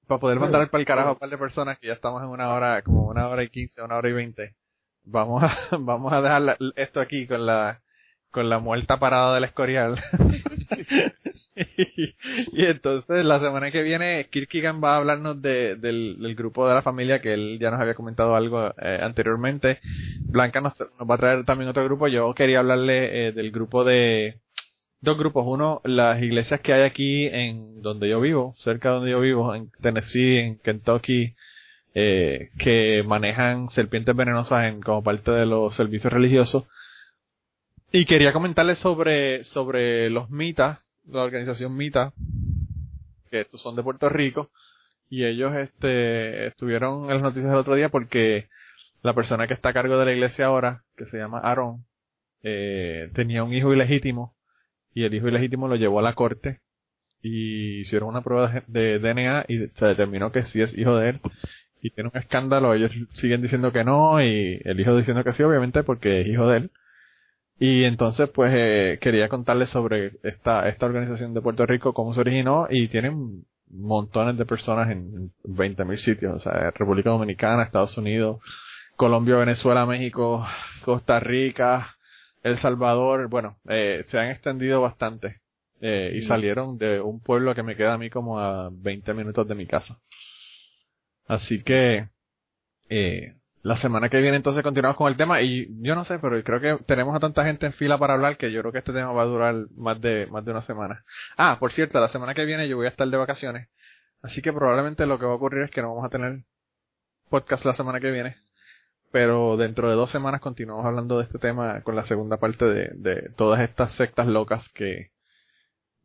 para 0.09 0.19
poder 0.19 0.41
mandar 0.41 0.69
para 0.71 0.81
el 0.81 0.87
carajo 0.87 1.11
a 1.11 1.13
un 1.13 1.19
par 1.19 1.31
de 1.31 1.39
personas 1.39 1.79
que 1.79 1.87
ya 1.87 1.93
estamos 1.93 2.21
en 2.21 2.29
una 2.29 2.53
hora, 2.53 2.83
como 2.83 3.07
una 3.07 3.29
hora 3.29 3.45
y 3.45 3.49
quince, 3.49 3.81
una 3.81 3.97
hora 3.97 4.09
y 4.09 4.13
veinte, 4.13 4.57
vamos 5.05 5.45
a, 5.45 5.57
vamos 5.79 6.13
a 6.13 6.21
dejar 6.21 6.59
esto 6.75 7.01
aquí 7.01 7.29
con 7.29 7.47
la, 7.47 7.81
con 8.33 8.49
la 8.49 8.59
muerta 8.59 8.99
parada 8.99 9.35
del 9.35 9.45
escorial. 9.45 10.03
y, 12.53 12.65
entonces 12.65 13.25
la 13.25 13.41
semana 13.41 13.71
que 13.71 13.83
viene 13.83 14.29
Kirkigan 14.31 14.83
va 14.83 14.95
a 14.95 14.97
hablarnos 14.99 15.43
de, 15.43 15.77
del, 15.77 16.35
grupo 16.37 16.69
de 16.69 16.75
la 16.75 16.83
familia 16.83 17.21
que 17.21 17.35
él 17.35 17.59
ya 17.61 17.71
nos 17.71 17.81
había 17.81 17.95
comentado 17.95 18.37
algo 18.37 18.73
eh, 18.81 19.01
anteriormente. 19.03 19.81
Blanca 20.21 20.61
nos, 20.61 20.75
nos 20.79 21.11
va 21.11 21.15
a 21.15 21.19
traer 21.19 21.45
también 21.45 21.69
otro 21.71 21.85
grupo. 21.85 22.09
Yo 22.09 22.33
quería 22.35 22.61
hablarle 22.61 23.29
eh, 23.29 23.33
del 23.33 23.51
grupo 23.51 23.85
de 23.85 24.39
dos 25.01 25.19
grupos. 25.19 25.45
Uno, 25.47 25.81
las 25.85 26.23
iglesias 26.23 26.61
que 26.61 26.73
hay 26.73 26.83
aquí 26.83 27.27
en 27.27 27.83
donde 27.83 28.09
yo 28.09 28.21
vivo, 28.21 28.55
cerca 28.59 28.91
de 28.91 28.95
donde 28.97 29.11
yo 29.11 29.21
vivo, 29.21 29.55
en 29.55 29.71
Tennessee, 29.81 30.39
en 30.39 30.59
Kentucky, 30.59 31.35
eh, 31.95 32.51
que 32.59 33.03
manejan 33.07 33.69
serpientes 33.71 34.15
venenosas 34.15 34.65
en, 34.65 34.81
como 34.81 35.03
parte 35.03 35.31
de 35.33 35.47
los 35.47 35.75
servicios 35.75 36.13
religiosos. 36.13 36.65
Y 37.91 38.05
quería 38.05 38.33
comentarles 38.33 38.79
sobre, 38.79 39.45
sobre 39.45 40.11
los 40.11 40.29
mitas, 40.31 40.79
la 41.11 41.23
organización 41.23 41.77
Mita, 41.77 42.13
que 43.31 43.41
estos 43.43 43.61
son 43.61 43.77
de 43.77 43.83
Puerto 43.83 44.09
Rico, 44.09 44.51
y 45.11 45.25
ellos 45.25 45.55
este, 45.57 46.47
estuvieron 46.47 47.05
en 47.05 47.15
las 47.15 47.23
noticias 47.23 47.51
el 47.51 47.59
otro 47.59 47.75
día 47.75 47.89
porque 47.89 48.49
la 49.03 49.15
persona 49.15 49.47
que 49.47 49.55
está 49.55 49.71
a 49.71 49.73
cargo 49.73 49.99
de 49.99 50.05
la 50.05 50.13
iglesia 50.13 50.47
ahora, 50.47 50.85
que 50.97 51.07
se 51.07 51.19
llama 51.19 51.41
Aarón, 51.41 51.85
eh, 52.43 53.11
tenía 53.15 53.45
un 53.45 53.55
hijo 53.55 53.73
ilegítimo, 53.73 54.35
y 54.95 55.05
el 55.05 55.15
hijo 55.15 55.29
ilegítimo 55.29 55.69
lo 55.69 55.77
llevó 55.77 56.01
a 56.01 56.03
la 56.03 56.15
corte, 56.15 56.61
y 57.23 57.81
hicieron 57.81 58.11
una 58.11 58.23
prueba 58.23 58.63
de, 58.67 58.99
de 58.99 58.99
DNA 58.99 59.47
y 59.49 59.69
se 59.75 59.87
determinó 59.87 60.31
que 60.31 60.45
sí 60.45 60.63
es 60.63 60.77
hijo 60.77 60.97
de 60.97 61.11
él, 61.11 61.21
y 61.81 61.91
tiene 61.91 62.11
un 62.13 62.19
escándalo, 62.19 62.75
ellos 62.75 62.93
siguen 63.13 63.41
diciendo 63.41 63.73
que 63.73 63.85
no, 63.85 64.23
y 64.23 64.61
el 64.65 64.81
hijo 64.81 64.97
diciendo 64.97 65.23
que 65.25 65.33
sí, 65.33 65.43
obviamente, 65.43 65.85
porque 65.85 66.23
es 66.23 66.27
hijo 66.27 66.49
de 66.49 66.59
él. 66.59 66.71
Y 67.59 67.85
entonces, 67.85 68.31
pues, 68.31 68.53
eh, 68.55 68.99
quería 69.01 69.29
contarles 69.29 69.71
sobre 69.71 70.13
esta, 70.23 70.69
esta 70.69 70.87
organización 70.87 71.35
de 71.35 71.41
Puerto 71.41 71.67
Rico, 71.67 71.93
cómo 71.93 72.15
se 72.15 72.21
originó, 72.21 72.69
y 72.71 72.89
tienen 72.89 73.45
montones 73.71 74.37
de 74.37 74.47
personas 74.47 74.91
en 74.91 75.33
20.000 75.45 75.97
sitios, 75.99 76.35
o 76.35 76.39
sea, 76.39 76.71
República 76.71 77.11
Dominicana, 77.11 77.65
Estados 77.65 77.99
Unidos, 77.99 78.41
Colombia, 78.97 79.37
Venezuela, 79.37 79.87
México, 79.87 80.47
Costa 80.85 81.21
Rica, 81.21 81.97
El 82.43 82.57
Salvador, 82.59 83.29
bueno, 83.29 83.59
eh, 83.69 84.05
se 84.07 84.19
han 84.19 84.31
extendido 84.31 84.81
bastante, 84.81 85.41
eh, 85.81 86.13
y 86.15 86.23
salieron 86.23 86.79
de 86.79 87.01
un 87.01 87.21
pueblo 87.21 87.55
que 87.55 87.63
me 87.63 87.77
queda 87.77 87.95
a 87.95 87.99
mí 87.99 88.11
como 88.11 88.41
a 88.41 88.71
20 88.73 89.15
minutos 89.15 89.47
de 89.47 89.55
mi 89.55 89.67
casa. 89.67 90.01
Así 91.27 91.63
que, 91.63 92.09
eh, 92.89 93.35
la 93.63 93.77
semana 93.77 94.09
que 94.09 94.19
viene 94.21 94.37
entonces 94.37 94.63
continuamos 94.63 94.97
con 94.97 95.09
el 95.09 95.17
tema 95.17 95.43
y 95.43 95.67
yo 95.83 95.95
no 95.95 96.05
sé, 96.05 96.19
pero 96.19 96.43
creo 96.45 96.61
que 96.61 96.85
tenemos 96.85 97.15
a 97.17 97.21
tanta 97.21 97.45
gente 97.45 97.67
en 97.67 97.73
fila 97.73 97.99
para 97.99 98.15
hablar 98.15 98.37
que 98.37 98.53
yo 98.53 98.61
creo 98.61 98.73
que 98.73 98.79
este 98.79 98.93
tema 98.93 99.13
va 99.13 99.23
a 99.23 99.27
durar 99.27 99.55
más 99.77 100.01
de 100.01 100.27
más 100.27 100.45
de 100.45 100.51
una 100.53 100.63
semana. 100.63 101.05
Ah, 101.37 101.57
por 101.59 101.73
cierto, 101.73 102.01
la 102.01 102.09
semana 102.09 102.35
que 102.35 102.45
viene 102.45 102.69
yo 102.69 102.77
voy 102.77 102.87
a 102.87 102.91
estar 102.91 103.09
de 103.09 103.17
vacaciones, 103.17 103.69
así 104.23 104.43
que 104.43 104.53
probablemente 104.53 105.07
lo 105.07 105.19
que 105.19 105.27
va 105.27 105.33
a 105.33 105.37
ocurrir 105.37 105.65
es 105.65 105.71
que 105.71 105.83
no 105.83 105.89
vamos 105.89 106.05
a 106.05 106.11
tener 106.11 106.45
podcast 107.31 107.65
la 107.65 107.75
semana 107.75 108.01
que 108.01 108.11
viene, 108.11 108.37
pero 109.13 109.57
dentro 109.57 109.91
de 109.91 109.97
dos 109.97 110.11
semanas 110.11 110.41
continuamos 110.41 110.87
hablando 110.87 111.19
de 111.19 111.25
este 111.25 111.39
tema 111.39 111.83
con 111.83 111.97
la 111.97 112.05
segunda 112.05 112.39
parte 112.39 112.65
de, 112.65 112.91
de 112.95 113.31
todas 113.37 113.61
estas 113.61 113.93
sectas 113.95 114.27
locas 114.27 114.69
que 114.71 115.11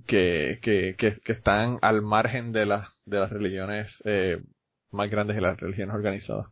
que, 0.07 0.59
que, 0.61 0.95
que, 0.97 1.19
que 1.21 1.31
están 1.31 1.79
al 1.81 2.01
margen 2.01 2.51
de 2.51 2.65
las 2.65 3.01
de 3.05 3.19
las 3.19 3.29
religiones 3.29 4.01
eh, 4.05 4.41
más 4.91 5.09
grandes 5.09 5.35
de 5.35 5.41
las 5.41 5.59
religiones 5.59 5.95
organizadas. 5.95 6.47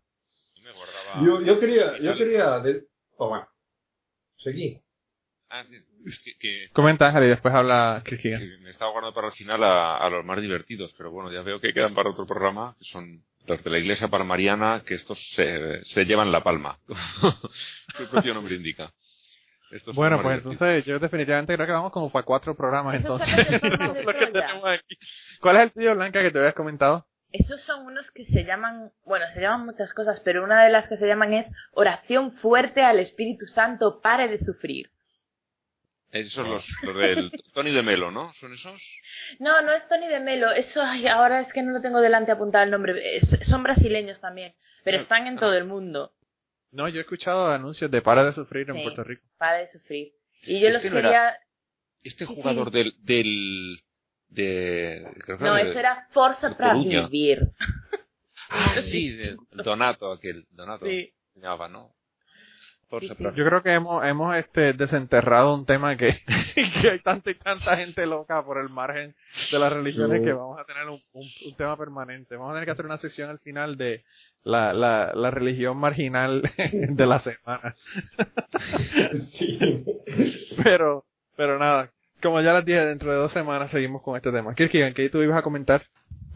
Yo 1.20 1.40
Yo, 1.40 1.42
yo 1.42 1.60
quería, 1.60 1.98
yo 2.00 2.16
quería, 2.16 2.60
de- 2.60 2.84
oh, 3.18 3.30
bueno, 3.30 3.48
seguí. 4.36 4.82
Ah, 5.50 5.64
sí. 5.66 5.78
Que, 6.40 6.40
que- 6.40 6.70
Comenta 6.74 7.08
Ángel 7.08 7.26
y 7.26 7.28
después 7.28 7.54
habla 7.54 8.02
Kirkigan. 8.06 8.40
que 8.40 8.58
me 8.60 8.70
estaba 8.72 8.92
guardando 8.92 9.14
para 9.14 9.28
el 9.28 9.34
final 9.34 9.64
a, 9.64 9.98
a 9.98 10.10
los 10.10 10.26
más 10.26 10.42
divertidos, 10.42 10.94
pero 10.98 11.12
bueno, 11.12 11.32
ya 11.32 11.42
veo 11.42 11.60
que 11.60 11.74
quedan 11.74 11.94
para 11.94 12.10
otro 12.10 12.26
programa, 12.26 12.76
que 12.80 12.86
son 12.86 13.24
los 13.46 13.64
de 13.64 13.70
la 13.70 13.80
Iglesia 13.80 14.08
Palmariana, 14.08 14.84
que 14.86 14.96
estos 14.96 15.20
se, 15.34 15.84
se 15.86 16.06
llevan 16.06 16.32
la 16.32 16.44
palma. 16.44 16.80
Su 17.98 18.08
propio 18.10 18.34
nombre 18.34 18.56
indica. 18.56 18.92
Estos 19.72 19.96
Bueno, 19.96 20.22
pues 20.22 20.38
entonces 20.38 20.86
yo 20.86 21.00
definitivamente 21.00 21.54
creo 21.56 21.66
que 21.66 21.72
vamos 21.74 21.92
como 21.92 22.12
para 22.12 22.26
cuatro 22.26 22.56
programas 22.56 22.96
entonces. 22.96 23.30
¿Cuál 25.40 25.56
es 25.58 25.64
el 25.64 25.72
tuyo, 25.72 25.96
Blanca, 25.96 26.22
que 26.22 26.32
te 26.32 26.40
habías 26.40 26.54
comentado? 26.54 27.06
Esos 27.32 27.62
son 27.62 27.86
unos 27.86 28.12
que 28.12 28.26
se 28.26 28.44
llaman, 28.44 28.92
bueno, 29.06 29.26
se 29.34 29.40
llaman 29.42 29.66
muchas 29.66 29.94
cosas, 29.94 30.20
pero 30.22 30.44
una 30.44 30.64
de 30.66 30.70
las 30.72 30.88
que 30.90 30.98
se 30.98 31.08
llaman 31.08 31.34
es 31.34 31.48
oración 31.72 32.34
fuerte 32.34 32.82
al 32.84 33.00
Espíritu 33.00 33.46
Santo, 33.46 34.02
pare 34.02 34.28
de 34.28 34.40
sufrir. 34.40 34.92
Esos 36.12 36.34
son 36.34 36.50
los, 36.50 36.68
los 36.84 36.98
del 36.98 37.32
Tony 37.54 37.72
de 37.72 37.84
Melo, 37.84 38.12
¿no? 38.12 38.34
¿Son 38.34 38.52
esos? 38.52 38.82
No, 39.40 39.62
no 39.62 39.72
es 39.72 39.88
Tony 39.88 40.08
de 40.10 40.20
Melo. 40.20 40.52
Eso, 40.52 40.82
ay, 40.84 41.08
ahora 41.08 41.40
es 41.40 41.54
que 41.54 41.62
no 41.64 41.72
lo 41.72 41.82
tengo 41.82 42.02
delante 42.02 42.34
apuntado 42.34 42.66
el 42.66 42.72
nombre. 42.72 43.16
Es- 43.16 43.48
son 43.48 43.64
brasileños 43.64 44.20
también, 44.20 44.54
pero 44.84 44.98
están 44.98 45.28
en 45.28 45.38
todo 45.38 45.54
el 45.54 45.64
mundo. 45.64 46.14
No, 46.72 46.90
yo 46.90 46.98
he 46.98 47.02
escuchado 47.02 47.50
anuncios 47.50 47.90
de 47.92 48.02
para 48.02 48.26
de 48.26 48.34
sufrir 48.34 48.70
en 48.70 48.76
Sí. 48.78 48.82
Puerto 48.84 49.04
Rico. 49.06 49.24
Para 49.38 49.60
de 49.60 49.68
sufrir. 49.68 50.12
Y 50.44 50.60
yo 50.60 50.68
Este 50.68 50.74
los 50.90 50.94
no 50.94 51.00
era- 51.00 51.10
quería... 51.10 51.38
Este 52.04 52.26
Sí, 52.26 52.34
jugador 52.36 52.72
sí. 52.72 52.78
del, 52.78 52.94
del, 53.04 53.84
de, 54.32 55.08
creo 55.20 55.38
que 55.38 55.44
No, 55.44 55.56
era 55.56 55.64
de- 55.64 55.70
eso 55.70 55.80
era 55.80 56.08
Forza 56.10 56.58
para 56.58 56.74
Coruña. 56.74 57.08
vivir. 57.08 57.50
Ah, 58.54 58.76
sí, 58.82 59.10
de 59.16 59.38
Donato, 59.64 60.12
aquel, 60.12 60.46
Donato. 60.52 60.86
Sí. 60.86 61.14
llamaba, 61.36 61.70
¿no? 61.70 61.94
Forza 62.90 63.16
Sí, 63.16 63.24
sí. 63.24 63.24
Yo 63.38 63.46
creo 63.46 63.64
que 63.64 63.72
hemos, 63.74 64.04
hemos 64.04 64.36
este, 64.36 64.74
desenterrado 64.74 65.56
un 65.56 65.66
tema 65.66 65.96
que, 65.96 66.20
que 66.82 66.90
hay 66.90 67.00
tanta 67.00 67.32
y 67.32 67.36
tanta 67.36 67.78
gente 67.78 68.06
loca 68.06 68.44
por 68.44 68.58
el 68.62 68.68
margen 68.68 69.16
de 69.54 69.58
las 69.60 69.72
religiones 69.72 70.20
Sí. 70.20 70.26
que 70.26 70.34
vamos 70.34 70.60
a 70.60 70.66
tener 70.66 70.86
un, 70.90 71.02
un, 71.14 71.26
un 71.46 71.56
tema 71.56 71.78
permanente. 71.78 72.36
Vamos 72.36 72.52
a 72.52 72.54
tener 72.56 72.66
que 72.66 72.72
hacer 72.72 72.86
una 72.86 72.98
sesión 72.98 73.30
al 73.30 73.40
final 73.40 73.78
de 73.78 74.04
la, 74.44 74.74
la, 74.74 75.14
la 75.16 75.32
religión 75.32 75.78
marginal 75.78 76.42
de 76.74 77.06
la 77.06 77.20
semana. 77.20 77.74
Sí. 79.30 79.86
Pero, 80.62 81.06
pero 81.38 81.58
nada, 81.58 81.90
como 82.22 82.42
ya 82.42 82.54
les 82.54 82.66
dije, 82.66 82.80
dentro 82.86 83.12
de 83.12 83.18
dos 83.18 83.32
semanas 83.32 83.72
seguimos 83.72 84.02
con 84.02 84.16
este 84.16 84.32
tema. 84.32 84.56
Kirkigan, 84.56 84.94
¿qué 84.94 85.10
tú 85.10 85.22
ibas 85.22 85.38
a 85.38 85.42
comentar? 85.44 85.84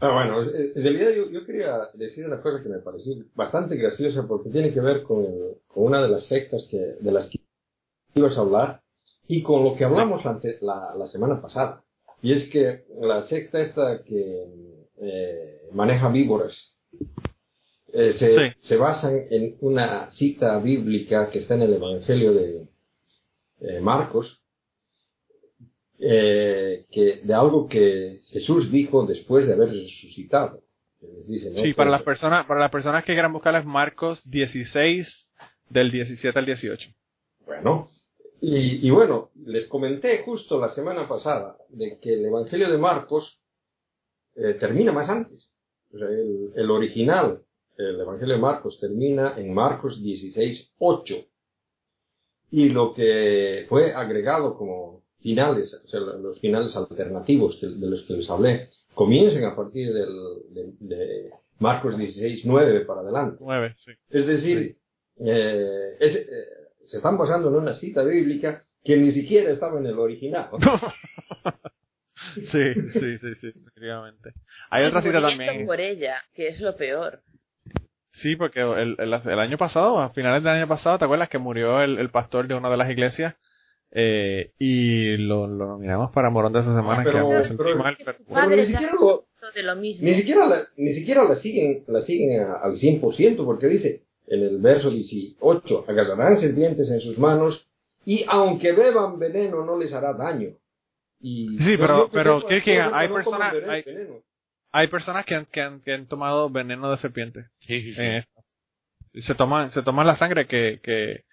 Ah, 0.01 0.11
bueno, 0.13 0.43
en 0.43 0.73
realidad 0.83 1.11
yo, 1.15 1.29
yo 1.31 1.45
quería 1.45 1.89
decir 1.93 2.25
una 2.25 2.41
cosa 2.41 2.61
que 2.61 2.67
me 2.69 2.79
pareció 2.79 3.13
bastante 3.33 3.75
graciosa 3.77 4.27
porque 4.27 4.49
tiene 4.49 4.73
que 4.73 4.81
ver 4.81 5.03
con, 5.03 5.25
con 5.67 5.83
una 5.85 6.01
de 6.01 6.09
las 6.09 6.25
sectas 6.25 6.67
que, 6.69 6.77
de 6.99 7.11
las 7.11 7.29
que 7.29 7.39
ibas 8.13 8.37
a 8.37 8.41
hablar 8.41 8.81
y 9.27 9.41
con 9.41 9.63
lo 9.63 9.75
que 9.75 9.85
hablamos 9.85 10.25
la, 10.25 10.31
ante- 10.31 10.57
la, 10.61 10.93
la 10.97 11.07
semana 11.07 11.41
pasada. 11.41 11.83
Y 12.21 12.33
es 12.33 12.49
que 12.49 12.85
la 13.01 13.21
secta 13.21 13.61
esta 13.61 14.03
que 14.03 14.45
eh, 15.01 15.61
maneja 15.71 16.09
víboras 16.09 16.73
eh, 17.93 18.11
se, 18.13 18.29
Sí. 18.29 18.41
se 18.59 18.77
basan 18.77 19.17
en 19.29 19.55
una 19.61 20.09
cita 20.11 20.59
bíblica 20.59 21.29
que 21.29 21.39
está 21.39 21.55
en 21.55 21.61
el 21.63 21.73
Evangelio 21.73 22.33
de 22.33 22.67
eh, 23.61 23.79
Marcos, 23.79 24.41
eh, 26.07 26.85
que, 26.91 27.21
de 27.23 27.33
algo 27.33 27.67
que 27.67 28.21
Jesús 28.27 28.71
dijo 28.71 29.07
después 29.07 29.47
de 29.47 29.53
haber 29.53 29.69
resucitado. 29.69 30.61
Sí, 31.57 31.73
para 31.73 31.89
las 31.89 32.03
personas, 32.03 32.45
para 32.45 32.59
las 32.59 32.69
personas 32.69 33.03
que 33.03 33.13
quieran 33.13 33.33
buscar 33.33 33.65
Marcos 33.65 34.21
16 34.29 35.31
del 35.69 35.91
17 35.91 36.37
al 36.37 36.45
18. 36.45 36.91
Bueno, 37.47 37.89
y, 38.39 38.87
y 38.87 38.91
bueno, 38.91 39.31
les 39.45 39.65
comenté 39.65 40.21
justo 40.23 40.59
la 40.59 40.69
semana 40.69 41.07
pasada 41.07 41.57
de 41.69 41.97
que 41.99 42.13
el 42.13 42.25
Evangelio 42.25 42.69
de 42.69 42.77
Marcos 42.77 43.39
eh, 44.35 44.57
termina 44.59 44.91
más 44.91 45.09
antes. 45.09 45.55
O 45.91 45.97
sea, 45.97 46.07
el, 46.07 46.51
el 46.55 46.69
original, 46.69 47.41
el 47.77 47.99
Evangelio 47.99 48.35
de 48.35 48.41
Marcos 48.41 48.79
termina 48.79 49.33
en 49.37 49.51
Marcos 49.51 50.03
16, 50.03 50.73
8. 50.77 51.15
Y 52.51 52.69
lo 52.69 52.93
que 52.93 53.65
fue 53.67 53.91
agregado 53.91 54.55
como 54.55 54.94
finales, 55.25 55.73
o 55.83 55.87
sea, 55.87 55.99
los 56.01 56.39
finales 56.39 56.75
alternativos 56.77 57.57
que- 57.59 57.65
de 57.67 57.87
los 57.89 58.03
que 58.03 58.13
les 58.13 58.29
hablé, 58.29 58.69
comienzan 58.93 59.43
a 59.45 59.55
partir 59.55 59.91
del, 59.91 60.13
de, 60.53 60.63
de 60.81 61.31
Marcos 61.57 61.97
16, 61.97 62.45
9 62.45 62.81
para 62.85 63.01
adelante. 63.01 63.37
9, 63.41 63.71
sí. 63.75 63.91
Es 64.09 64.27
decir, 64.27 64.77
eh, 65.19 65.97
es- 65.99 66.15
eh, 66.15 66.45
se 66.85 66.97
están 66.97 67.17
basando 67.17 67.47
en 67.49 67.55
una 67.55 67.73
cita 67.73 68.03
bíblica 68.03 68.63
que 68.83 68.97
ni 68.97 69.11
siquiera 69.11 69.49
estaba 69.51 69.79
en 69.79 69.87
el 69.87 69.97
original. 69.97 70.49
Sí, 72.51 72.73
sí, 72.91 73.17
sí, 73.17 73.35
sí, 73.35 73.51
definitivamente. 73.53 74.31
Hay 74.69 74.83
Y 74.83 74.87
otra 74.87 75.01
cita 75.01 75.21
también. 75.21 75.65
por 75.65 75.79
ella, 75.81 76.15
que 76.33 76.47
es 76.47 76.59
lo 76.61 76.75
peor. 76.75 77.21
Sí, 78.13 78.35
porque 78.37 78.61
el, 78.61 78.95
el, 78.97 79.13
el 79.13 79.39
año 79.39 79.57
pasado, 79.57 79.99
a 79.99 80.09
finales 80.11 80.41
del 80.43 80.53
año 80.53 80.67
pasado, 80.67 80.97
¿te 80.97 81.05
acuerdas 81.05 81.27
que 81.29 81.37
murió 81.37 81.81
el, 81.81 81.97
el 81.97 82.09
pastor 82.09 82.47
de 82.47 82.55
una 82.55 82.69
de 82.69 82.77
las 82.77 82.89
iglesias? 82.89 83.35
Eh, 83.91 84.51
y 84.59 85.15
lo, 85.17 85.47
lo 85.47 85.67
nominamos 85.67 86.11
para 86.11 86.29
Morón 86.29 86.51
de 86.53 86.59
esa 86.59 86.75
semana, 86.75 87.03
pero- 87.03 87.29
que 87.29 87.35
me 87.35 87.43
sentí 87.43 87.63
pero- 87.63 87.77
mal, 87.77 87.95
Que 87.97 88.03
pero- 88.03 88.17
Pero 88.27 88.49
ni 88.55 88.65
siquiera, 88.65 88.93
lo- 88.93 89.25
de 89.53 89.63
lo 89.63 89.75
mismo. 89.75 90.05
ni 90.07 90.13
siquiera, 90.15 90.45
la, 90.47 90.67
ni 90.75 90.93
siquiera 90.93 91.23
la 91.23 91.35
siguen, 91.35 91.83
la 91.87 92.01
siguen 92.01 92.41
a- 92.41 92.55
al 92.55 92.77
100% 92.77 93.45
porque 93.45 93.67
dice 93.67 94.03
en 94.27 94.41
el 94.41 94.57
verso 94.59 94.89
18, 94.89 95.85
agasarán 95.87 96.37
serpientes 96.37 96.89
en 96.91 96.99
sus 96.99 97.17
manos 97.17 97.67
y 98.03 98.25
aunque 98.27 98.71
beban 98.73 99.17
veneno 99.19 99.63
no 99.63 99.77
les 99.77 99.93
hará 99.93 100.13
daño. 100.13 100.49
Y 101.21 101.57
Sí, 101.59 101.77
pero- 101.77 102.05
que 102.09 102.17
pero, 102.17 102.37
sepa, 102.39 102.49
Kierkegaard, 102.49 102.91
no 102.91 102.97
hay 102.97 103.07
personas- 103.07 103.53
hay- 104.71 104.87
personas 104.89 105.25
que 105.25 105.35
han, 105.35 105.45
que 105.45 105.61
han, 105.61 105.79
que 105.81 105.93
han 105.93 106.07
tomado 106.07 106.49
veneno 106.49 106.91
de 106.91 106.97
serpiente. 106.97 107.45
Sí. 107.59 107.93
Y 109.13 109.21
se 109.21 109.35
toman, 109.35 109.71
se 109.71 109.81
toman 109.83 110.05
la 110.05 110.17
sangre 110.17 110.47
que, 110.47 110.81
que, 110.83 111.23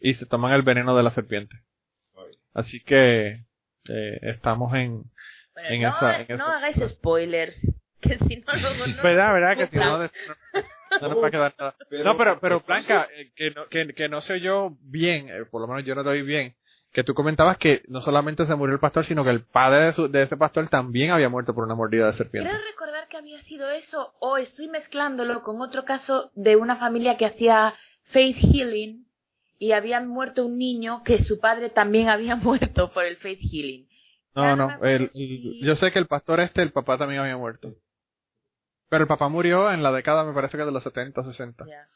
y 0.00 0.14
se 0.14 0.26
toman 0.26 0.52
el 0.52 0.62
veneno 0.62 0.96
de 0.96 1.02
la 1.04 1.10
serpiente. 1.10 1.56
Así 2.54 2.80
que, 2.82 3.44
eh, 3.88 4.18
estamos 4.22 4.74
en, 4.74 5.04
Bueno, 5.54 5.68
en 5.70 5.82
no, 5.82 5.88
esa- 5.88 6.20
en 6.20 6.26
no 6.28 6.34
esa- 6.34 6.56
hagáis 6.56 6.76
spoilers, 6.90 7.58
que 8.00 8.18
si 8.18 8.36
no 8.36 8.52
luego 8.52 8.86
no... 8.86 9.02
verdad, 9.02 9.32
verdad 9.32 9.56
que 9.56 9.66
si 9.68 9.76
no, 9.76 9.98
no, 9.98 10.10
no 11.00 11.08
nos 11.08 11.22
va 11.22 11.28
a 11.28 11.30
quedar 11.30 11.54
nada. 11.58 11.74
Pero- 11.88 12.04
No, 12.04 12.16
pero, 12.16 12.40
pero 12.40 12.60
Blanca, 12.60 13.08
eh, 13.16 13.32
que 13.34 13.50
no, 13.52 13.66
que, 13.68 13.94
que 13.94 14.08
no 14.08 14.20
sé 14.20 14.40
yo 14.40 14.76
bien, 14.82 15.28
eh, 15.28 15.44
por 15.50 15.60
lo 15.62 15.68
menos 15.68 15.84
yo 15.84 15.94
no 15.94 16.02
lo 16.02 16.10
oí 16.10 16.22
bien, 16.22 16.54
que 16.92 17.04
tú 17.04 17.14
comentabas 17.14 17.56
que 17.56 17.82
no 17.88 18.02
solamente 18.02 18.44
se 18.44 18.54
murió 18.54 18.74
el 18.74 18.80
pastor, 18.80 19.06
sino 19.06 19.24
que 19.24 19.30
el 19.30 19.44
padre 19.46 19.86
de, 19.86 19.92
su- 19.94 20.08
de 20.08 20.22
ese 20.22 20.36
pastor 20.36 20.68
también 20.68 21.10
había 21.10 21.30
muerto 21.30 21.54
por 21.54 21.64
una 21.64 21.74
mordida 21.74 22.06
de 22.06 22.12
serpiente. 22.12 22.50
Quiero 22.50 22.62
recordar 22.64 23.08
que 23.08 23.16
había 23.16 23.40
sido 23.42 23.70
eso, 23.70 24.14
o 24.20 24.36
estoy 24.36 24.68
mezclándolo 24.68 25.42
con 25.42 25.60
otro 25.62 25.84
caso 25.86 26.30
de 26.34 26.56
una 26.56 26.76
familia 26.76 27.16
que 27.16 27.24
hacía 27.24 27.74
faith 28.12 28.36
healing 28.36 29.01
y 29.62 29.72
habían 29.72 30.08
muerto 30.08 30.44
un 30.46 30.58
niño 30.58 31.02
que 31.04 31.22
su 31.22 31.38
padre 31.38 31.70
también 31.70 32.08
había 32.08 32.36
muerto 32.36 32.90
por 32.92 33.04
el 33.04 33.16
faith 33.18 33.40
healing. 33.40 33.88
No, 34.34 34.56
no 34.56 34.82
el- 34.84 35.10
si- 35.12 35.60
yo 35.62 35.76
sé 35.76 35.92
que 35.92 35.98
el 35.98 36.06
pastor 36.06 36.40
este, 36.40 36.62
el 36.62 36.72
papá 36.72 36.96
también 36.98 37.20
había 37.20 37.36
muerto. 37.36 37.74
Pero 38.88 39.02
el 39.04 39.08
papá 39.08 39.28
murió 39.28 39.70
en 39.72 39.82
la 39.82 39.92
década, 39.92 40.24
me 40.24 40.32
parece 40.34 40.56
que 40.58 40.64
de 40.64 40.72
los 40.72 40.82
70, 40.82 41.22
60. 41.24 41.64
Ya. 41.66 41.86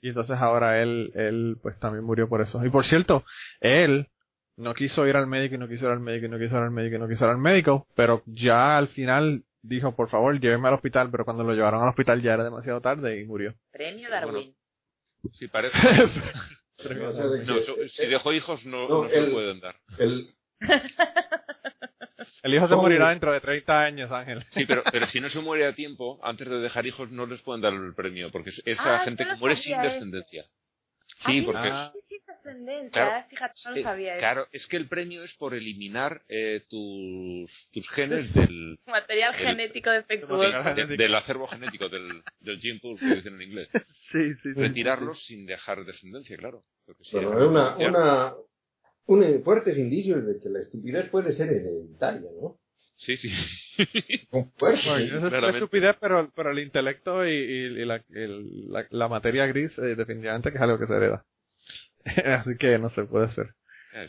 Y 0.00 0.08
entonces 0.08 0.36
ahora 0.38 0.80
él, 0.82 1.12
él 1.14 1.58
pues 1.62 1.78
también 1.78 2.04
murió 2.04 2.28
por 2.28 2.40
eso. 2.40 2.64
Y 2.64 2.70
por 2.70 2.84
cierto, 2.84 3.24
él 3.60 4.08
no 4.56 4.74
quiso 4.74 5.06
ir 5.06 5.16
al 5.16 5.26
médico 5.26 5.54
y 5.54 5.58
no 5.58 5.68
quiso 5.68 5.86
ir 5.86 5.92
al 5.92 6.00
médico 6.00 6.26
y 6.26 6.28
no 6.30 6.38
quiso 6.38 6.56
ir 6.56 6.62
al 6.62 6.70
médico 6.70 6.96
y 6.96 6.98
no 6.98 7.08
quiso 7.08 7.24
ir 7.26 7.30
al 7.30 7.38
médico, 7.38 7.86
pero 7.94 8.22
ya 8.26 8.76
al 8.78 8.88
final 8.88 9.44
dijo, 9.62 9.94
por 9.94 10.08
favor, 10.08 10.40
lléveme 10.40 10.68
al 10.68 10.74
hospital, 10.74 11.10
pero 11.10 11.24
cuando 11.24 11.44
lo 11.44 11.52
llevaron 11.52 11.82
al 11.82 11.88
hospital 11.90 12.20
ya 12.22 12.34
era 12.34 12.42
demasiado 12.44 12.80
tarde 12.80 13.20
y 13.20 13.24
murió. 13.24 13.54
Premio 13.70 14.08
Bueno, 14.08 14.26
Darwin. 14.26 14.54
Sí, 15.32 15.46
parece. 15.48 15.76
No, 16.90 17.08
o 17.08 17.12
sea, 17.12 17.26
de 17.26 17.44
No, 17.44 17.54
que- 17.56 17.62
so- 17.62 17.76
si 17.88 18.06
dejó 18.06 18.32
hijos 18.32 18.64
no, 18.66 18.88
No, 18.88 19.02
no 19.04 19.08
se 19.08 19.18
el- 19.18 19.26
lo 19.26 19.32
pueden 19.32 19.60
dar. 19.60 19.76
el, 19.98 20.34
El 22.44 22.54
hijo 22.54 22.66
se 22.66 22.74
morirá 22.76 23.10
dentro 23.10 23.32
de 23.32 23.40
30 23.40 23.82
años, 23.84 24.10
Ángel. 24.10 24.42
Sí, 24.50 24.64
pero, 24.66 24.82
pero 24.90 25.06
si 25.06 25.20
no 25.20 25.28
se 25.28 25.40
muere 25.40 25.64
a 25.66 25.74
tiempo, 25.74 26.18
antes 26.22 26.48
de 26.48 26.58
dejar 26.58 26.86
hijos 26.86 27.10
no 27.10 27.26
les 27.26 27.40
pueden 27.42 27.60
dar 27.62 27.72
el 27.72 27.94
premio, 27.94 28.30
porque 28.30 28.50
es- 28.50 28.62
esa 28.64 28.96
Ah, 28.96 28.98
gente 29.00 29.24
que 29.24 29.36
muere 29.36 29.56
sin 29.56 29.74
eso. 29.74 29.82
descendencia. 29.82 30.44
Sí, 31.06 31.16
sí, 31.26 31.42
porque 31.42 31.68
Ah. 31.70 31.92
sí, 31.94 32.00
sí, 32.08 32.18
descendencia, 32.26 32.90
Claro. 32.90 33.18
eh, 33.20 33.24
fíjate, 33.28 33.60
no 33.64 33.70
lo 33.72 33.76
eh, 33.76 33.82
sabía. 33.82 34.12
eso. 34.14 34.18
claro, 34.20 34.46
es 34.52 34.66
que 34.66 34.76
el 34.76 34.88
premio 34.88 35.22
es 35.22 35.34
por 35.34 35.54
eliminar 35.54 36.22
eh, 36.28 36.62
tus, 36.68 37.68
tus 37.72 37.88
genes 37.90 38.32
del, 38.34 38.78
Material 38.86 39.34
el- 39.34 39.40
genético 39.46 39.90
defectuoso. 39.90 40.74
De- 40.74 40.96
del 40.96 41.14
acervo 41.14 41.46
genético, 41.46 41.88
del, 41.88 42.22
del 42.40 42.60
gene 42.60 42.80
pool 42.80 42.98
que 42.98 43.14
dicen 43.16 43.34
en 43.34 43.42
inglés. 43.42 43.68
Sí, 43.90 44.34
sí, 44.34 44.54
sí. 44.54 44.60
Retirarlos 44.60 45.24
sin 45.24 45.46
dejar 45.46 45.84
descendencia, 45.84 46.36
claro. 46.36 46.64
Porque 46.86 47.04
si 47.04 47.18
es 47.18 47.24
una, 47.26 47.76
una, 47.76 48.34
un 49.06 49.42
fuertes 49.44 49.78
indicios 49.78 50.26
de 50.26 50.40
que 50.40 50.48
la 50.48 50.60
estupidez 50.60 51.08
puede 51.10 51.32
ser 51.32 51.48
hereditaria, 51.48 52.28
¿no? 52.40 52.58
Sí, 53.04 53.16
sí. 53.16 53.30
Con 54.30 54.52
Bueno, 54.60 54.76
eso 54.76 55.16
es 55.16 55.22
una 55.24 55.48
estupidez, 55.58 55.96
pero, 56.00 56.30
pero 56.34 56.50
el 56.50 56.58
intelecto 56.60 57.26
y, 57.26 57.30
y- 57.32 57.80
y 57.82 57.84
la, 57.84 58.02
el- 58.10 58.70
la, 58.70 58.86
la 58.90 59.08
materia 59.08 59.46
gris, 59.46 59.76
eh, 59.78 59.94
definitivamente 59.96 60.50
que 60.50 60.56
es 60.56 60.62
algo 60.62 60.78
que 60.78 60.86
se 60.86 60.94
hereda. 60.94 61.24
Así 62.38 62.56
que 62.56 62.78
no 62.78 62.88
se 62.90 63.04
puede 63.04 63.26
hacer. 63.26 63.54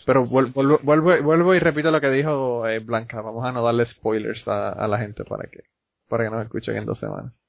Pero 0.05 0.25
vuel- 0.25 0.53
vuelvo, 0.53 0.79
vuelvo, 0.83 1.21
vuelvo 1.23 1.55
y 1.55 1.59
repito 1.59 1.91
lo 1.91 1.99
que 2.01 2.09
dijo 2.09 2.67
eh, 2.67 2.79
Blanca. 2.79 3.21
Vamos 3.21 3.43
a 3.45 3.51
no 3.51 3.63
darle 3.63 3.85
spoilers 3.85 4.47
a, 4.47 4.69
a 4.69 4.87
la 4.87 4.97
gente 4.99 5.23
para 5.25 5.49
que, 5.49 5.63
para 6.07 6.23
que 6.25 6.29
nos 6.29 6.43
escuchen 6.43 6.77
en 6.77 6.85
dos 6.85 6.99
semanas. 6.99 7.41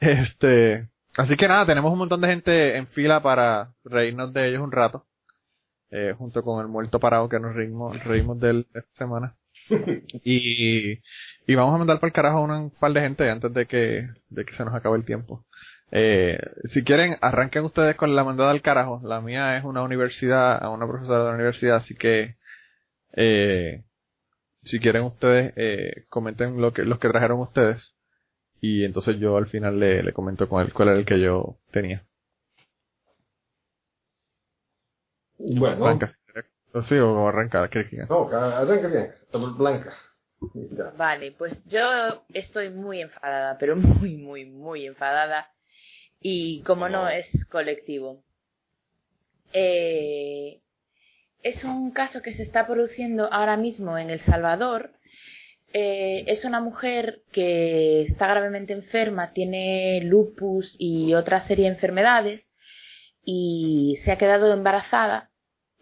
Este, 0.00 0.88
así 1.16 1.36
que 1.36 1.48
nada, 1.48 1.66
tenemos 1.66 1.92
un 1.92 1.98
montón 1.98 2.20
de 2.20 2.28
gente 2.28 2.76
en 2.76 2.86
fila 2.88 3.20
para 3.22 3.72
reírnos 3.84 4.32
de 4.32 4.48
ellos 4.48 4.62
un 4.62 4.72
rato. 4.72 5.04
Eh, 5.90 6.14
junto 6.16 6.42
con 6.42 6.60
el 6.60 6.68
muerto 6.68 7.00
parado 7.00 7.28
que 7.30 7.40
nos 7.40 7.54
reímos, 7.54 8.04
reímos 8.04 8.38
de 8.38 8.50
él 8.50 8.66
esta 8.74 8.92
semana. 8.92 9.34
Y, 10.24 10.92
y 11.46 11.54
vamos 11.54 11.74
a 11.74 11.78
mandar 11.78 11.98
para 12.00 12.08
el 12.08 12.12
carajo 12.14 12.38
a 12.38 12.58
un 12.58 12.70
par 12.70 12.92
de 12.92 13.00
gente 13.00 13.28
antes 13.30 13.52
de 13.54 13.66
que, 13.66 14.08
de 14.30 14.44
que 14.44 14.54
se 14.54 14.64
nos 14.64 14.74
acabe 14.74 14.96
el 14.98 15.04
tiempo. 15.04 15.44
Eh, 15.90 16.38
si 16.64 16.84
quieren, 16.84 17.16
arranquen 17.22 17.64
ustedes 17.64 17.96
con 17.96 18.14
la 18.16 18.24
mandada 18.24 18.50
al 18.50 18.62
carajo. 18.62 19.00
La 19.04 19.20
mía 19.20 19.56
es 19.58 19.64
una 19.64 19.82
universidad, 19.82 20.62
a 20.62 20.70
una 20.70 20.86
profesora 20.86 21.20
de 21.24 21.30
la 21.30 21.34
universidad, 21.36 21.76
así 21.76 21.94
que 21.96 22.36
Eh, 23.16 23.84
si 24.62 24.80
quieren 24.80 25.04
ustedes, 25.04 25.52
eh, 25.56 26.04
comenten 26.08 26.60
lo 26.60 26.72
que, 26.72 26.82
los 26.84 26.98
que 26.98 27.08
trajeron 27.08 27.40
ustedes. 27.40 27.96
Y 28.60 28.84
entonces 28.84 29.18
yo 29.20 29.36
al 29.36 29.46
final 29.48 29.78
le, 29.80 30.02
le 30.02 30.12
comento 30.12 30.48
con 30.48 30.62
él 30.64 30.72
cuál 30.72 30.88
era 30.90 30.98
el 30.98 31.06
que 31.06 31.20
yo 31.20 31.58
tenía. 31.72 32.06
Bueno, 35.38 35.84
o 35.84 35.98
sí, 36.82 36.96
o 36.96 37.28
arranca, 37.28 37.68
no, 38.08 38.28
arranca 38.28 38.88
bien, 38.88 39.10
Blanca. 39.56 39.92
Ya. 40.54 40.90
Vale, 40.96 41.32
pues 41.32 41.64
yo 41.66 42.24
estoy 42.32 42.70
muy 42.70 43.00
enfadada, 43.00 43.56
pero 43.58 43.76
muy, 43.76 44.16
muy, 44.16 44.44
muy 44.44 44.86
enfadada. 44.86 45.50
Y 46.20 46.62
como 46.62 46.88
no, 46.88 47.08
es 47.08 47.44
colectivo. 47.46 48.22
Eh, 49.52 50.60
es 51.42 51.64
un 51.64 51.90
caso 51.92 52.22
que 52.22 52.34
se 52.34 52.42
está 52.42 52.66
produciendo 52.66 53.32
ahora 53.32 53.56
mismo 53.56 53.98
en 53.98 54.10
El 54.10 54.20
Salvador. 54.20 54.92
Eh, 55.72 56.24
es 56.26 56.44
una 56.44 56.60
mujer 56.60 57.22
que 57.30 58.02
está 58.02 58.26
gravemente 58.26 58.72
enferma, 58.72 59.32
tiene 59.32 60.00
lupus 60.02 60.74
y 60.78 61.14
otra 61.14 61.40
serie 61.42 61.66
de 61.66 61.74
enfermedades 61.74 62.48
y 63.24 63.98
se 64.04 64.12
ha 64.12 64.18
quedado 64.18 64.52
embarazada 64.52 65.30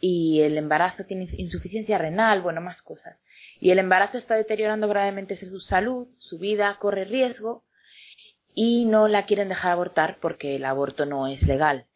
y 0.09 0.41
el 0.43 0.57
embarazo 0.57 1.05
tiene 1.05 1.29
insuficiencia 1.37 1.99
renal, 1.99 2.41
bueno, 2.41 2.61
más 2.61 2.81
cosas. 2.81 3.19
Y 3.59 3.71
el 3.71 3.81
embarazo 3.81 4.19
está 4.19 4.37
deteriorando 4.37 4.87
gravemente 4.87 5.37
su 5.37 5.59
salud, 5.59 6.07
su 6.19 6.39
vida 6.39 6.77
corre 6.79 7.05
riesgo 7.07 7.65
y 8.55 8.85
no 8.85 9.09
la 9.09 9.27
quieren 9.27 9.49
dejar 9.49 9.73
abortar 9.73 10.19
porque 10.21 10.55
el 10.55 10.65
aborto 10.65 11.07
no 11.07 11.27
es 11.27 11.43
legal. 11.43 11.87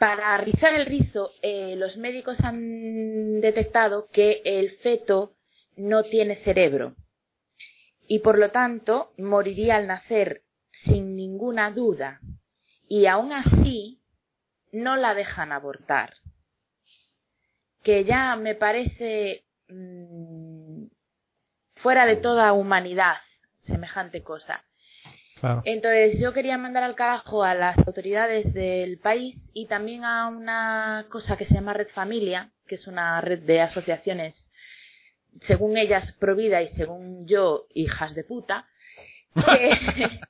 Para 0.00 0.36
rizar 0.38 0.74
el 0.74 0.86
rizo, 0.86 1.30
eh, 1.40 1.76
los 1.76 1.96
médicos 1.96 2.40
han 2.40 3.40
detectado 3.40 4.08
que 4.10 4.42
el 4.44 4.72
feto 4.78 5.36
no 5.76 6.02
tiene 6.02 6.34
cerebro 6.42 6.96
y 8.08 8.18
por 8.20 8.38
lo 8.38 8.50
tanto 8.50 9.12
moriría 9.18 9.76
al 9.76 9.86
nacer 9.86 10.42
sin 10.84 11.14
ninguna 11.14 11.70
duda 11.70 12.20
y 12.88 13.06
aún 13.06 13.32
así 13.32 14.02
no 14.72 14.96
la 14.96 15.14
dejan 15.14 15.52
abortar. 15.52 16.14
Que 17.88 18.04
ya 18.04 18.36
me 18.36 18.54
parece 18.54 19.46
mm, 19.70 20.88
fuera 21.76 22.04
de 22.04 22.16
toda 22.16 22.52
humanidad 22.52 23.14
semejante 23.60 24.22
cosa. 24.22 24.62
Claro. 25.40 25.62
Entonces 25.64 26.20
yo 26.20 26.34
quería 26.34 26.58
mandar 26.58 26.82
al 26.82 26.96
carajo 26.96 27.44
a 27.44 27.54
las 27.54 27.78
autoridades 27.78 28.52
del 28.52 28.98
país 28.98 29.50
y 29.54 29.68
también 29.68 30.04
a 30.04 30.28
una 30.28 31.06
cosa 31.08 31.38
que 31.38 31.46
se 31.46 31.54
llama 31.54 31.72
Red 31.72 31.88
Familia, 31.94 32.50
que 32.66 32.74
es 32.74 32.86
una 32.86 33.22
red 33.22 33.38
de 33.44 33.62
asociaciones, 33.62 34.50
según 35.40 35.78
ellas, 35.78 36.12
provida 36.20 36.60
y 36.60 36.68
según 36.74 37.26
yo, 37.26 37.68
hijas 37.72 38.14
de 38.14 38.22
puta, 38.22 38.68
que, 39.34 40.20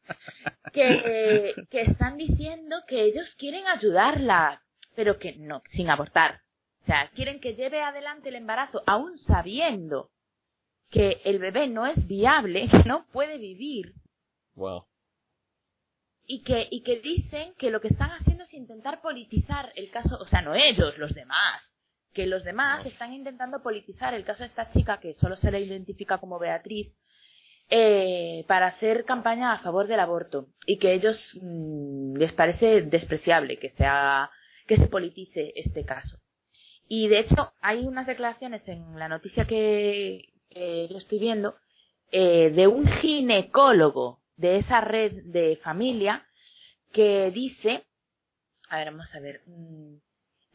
que, 0.72 1.54
que 1.68 1.80
están 1.80 2.18
diciendo 2.18 2.84
que 2.86 3.02
ellos 3.02 3.34
quieren 3.36 3.66
ayudarla, 3.66 4.62
pero 4.94 5.18
que 5.18 5.34
no, 5.34 5.64
sin 5.70 5.90
abortar. 5.90 6.42
O 6.88 6.90
sea, 6.90 7.10
quieren 7.14 7.38
que 7.38 7.54
lleve 7.54 7.82
adelante 7.82 8.30
el 8.30 8.36
embarazo, 8.36 8.82
aún 8.86 9.18
sabiendo 9.18 10.10
que 10.88 11.20
el 11.26 11.38
bebé 11.38 11.68
no 11.68 11.84
es 11.86 12.06
viable, 12.06 12.66
que 12.70 12.88
no 12.88 13.04
puede 13.12 13.36
vivir 13.36 13.92
Wow. 14.54 14.86
y 16.24 16.42
que, 16.44 16.66
y 16.70 16.82
que 16.82 16.98
dicen 17.00 17.52
que 17.58 17.70
lo 17.70 17.82
que 17.82 17.88
están 17.88 18.10
haciendo 18.12 18.44
es 18.44 18.54
intentar 18.54 19.02
politizar 19.02 19.70
el 19.76 19.90
caso, 19.90 20.16
o 20.18 20.24
sea, 20.28 20.40
no 20.40 20.54
ellos, 20.54 20.96
los 20.96 21.14
demás, 21.14 21.60
que 22.14 22.26
los 22.26 22.42
demás 22.42 22.86
están 22.86 23.12
intentando 23.12 23.62
politizar 23.62 24.14
el 24.14 24.24
caso 24.24 24.44
de 24.44 24.46
esta 24.46 24.70
chica 24.70 24.98
que 24.98 25.12
solo 25.12 25.36
se 25.36 25.50
le 25.50 25.60
identifica 25.60 26.16
como 26.16 26.38
Beatriz 26.38 26.90
eh, 27.68 28.46
para 28.48 28.68
hacer 28.68 29.04
campaña 29.04 29.52
a 29.52 29.58
favor 29.58 29.88
del 29.88 30.00
aborto 30.00 30.46
y 30.64 30.78
que 30.78 30.94
ellos 30.94 31.38
mm, 31.42 32.16
les 32.16 32.32
parece 32.32 32.80
despreciable 32.80 33.58
que 33.58 33.72
se 33.72 33.84
haga, 33.84 34.30
que 34.66 34.78
se 34.78 34.86
politice 34.86 35.52
este 35.54 35.84
caso. 35.84 36.18
Y 36.88 37.08
de 37.08 37.20
hecho 37.20 37.52
hay 37.60 37.86
unas 37.86 38.06
declaraciones 38.06 38.66
en 38.66 38.98
la 38.98 39.08
noticia 39.08 39.44
que, 39.44 40.32
yo 40.90 40.98
estoy 40.98 41.18
viendo 41.18 41.56
eh, 42.10 42.50
de 42.50 42.66
un 42.66 42.88
ginecólogo 42.88 44.20
de 44.36 44.56
esa 44.56 44.80
red 44.80 45.12
de 45.24 45.56
familia 45.62 46.26
que 46.92 47.30
dice, 47.30 47.84
a 48.70 48.78
ver, 48.78 48.90
vamos 48.90 49.14
a 49.14 49.20
ver, 49.20 49.42
mm, 49.46 49.96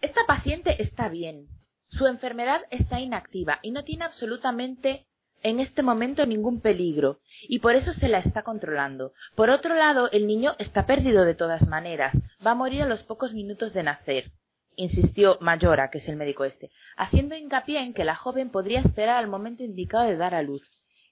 esta 0.01 0.25
paciente 0.25 0.81
está 0.81 1.07
bien, 1.09 1.47
su 1.89 2.07
enfermedad 2.07 2.61
está 2.71 2.99
inactiva 2.99 3.59
y 3.61 3.71
no 3.71 3.83
tiene 3.83 4.05
absolutamente 4.05 5.05
en 5.43 5.59
este 5.59 5.83
momento 5.83 6.25
ningún 6.25 6.61
peligro. 6.61 7.19
Y 7.43 7.59
por 7.59 7.75
eso 7.75 7.93
se 7.93 8.07
la 8.07 8.19
está 8.19 8.43
controlando. 8.43 9.13
Por 9.35 9.49
otro 9.49 9.75
lado, 9.75 10.09
el 10.11 10.25
niño 10.25 10.55
está 10.57 10.85
perdido 10.85 11.25
de 11.25 11.35
todas 11.35 11.67
maneras, 11.67 12.15
va 12.45 12.51
a 12.51 12.55
morir 12.55 12.81
a 12.81 12.87
los 12.87 13.03
pocos 13.03 13.33
minutos 13.33 13.73
de 13.73 13.83
nacer, 13.83 14.31
insistió 14.75 15.37
Mayora, 15.41 15.89
que 15.91 15.99
es 15.99 16.07
el 16.07 16.15
médico 16.15 16.45
este, 16.45 16.71
haciendo 16.97 17.35
hincapié 17.35 17.79
en 17.79 17.93
que 17.93 18.03
la 18.03 18.15
joven 18.15 18.49
podría 18.49 18.79
esperar 18.79 19.17
al 19.17 19.27
momento 19.27 19.63
indicado 19.63 20.05
de 20.05 20.17
dar 20.17 20.35
a 20.35 20.41
luz. 20.41 20.61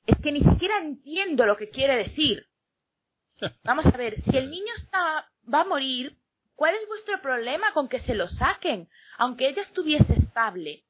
Es 0.05 0.17
que 0.19 0.31
ni 0.31 0.41
siquiera 0.41 0.79
entiendo 0.79 1.45
lo 1.45 1.57
que 1.57 1.69
quiere 1.69 1.95
decir. 1.95 2.47
Vamos 3.63 3.85
a 3.85 3.97
ver, 3.97 4.21
si 4.21 4.37
el 4.37 4.49
niño 4.49 4.73
está, 4.77 5.29
va 5.51 5.61
a 5.61 5.65
morir, 5.65 6.17
¿cuál 6.55 6.75
es 6.75 6.87
vuestro 6.87 7.21
problema 7.21 7.71
con 7.73 7.87
que 7.87 7.99
se 8.01 8.15
lo 8.15 8.27
saquen? 8.27 8.89
Aunque 9.17 9.47
ella 9.47 9.63
estuviese 9.63 10.13
estable. 10.13 10.83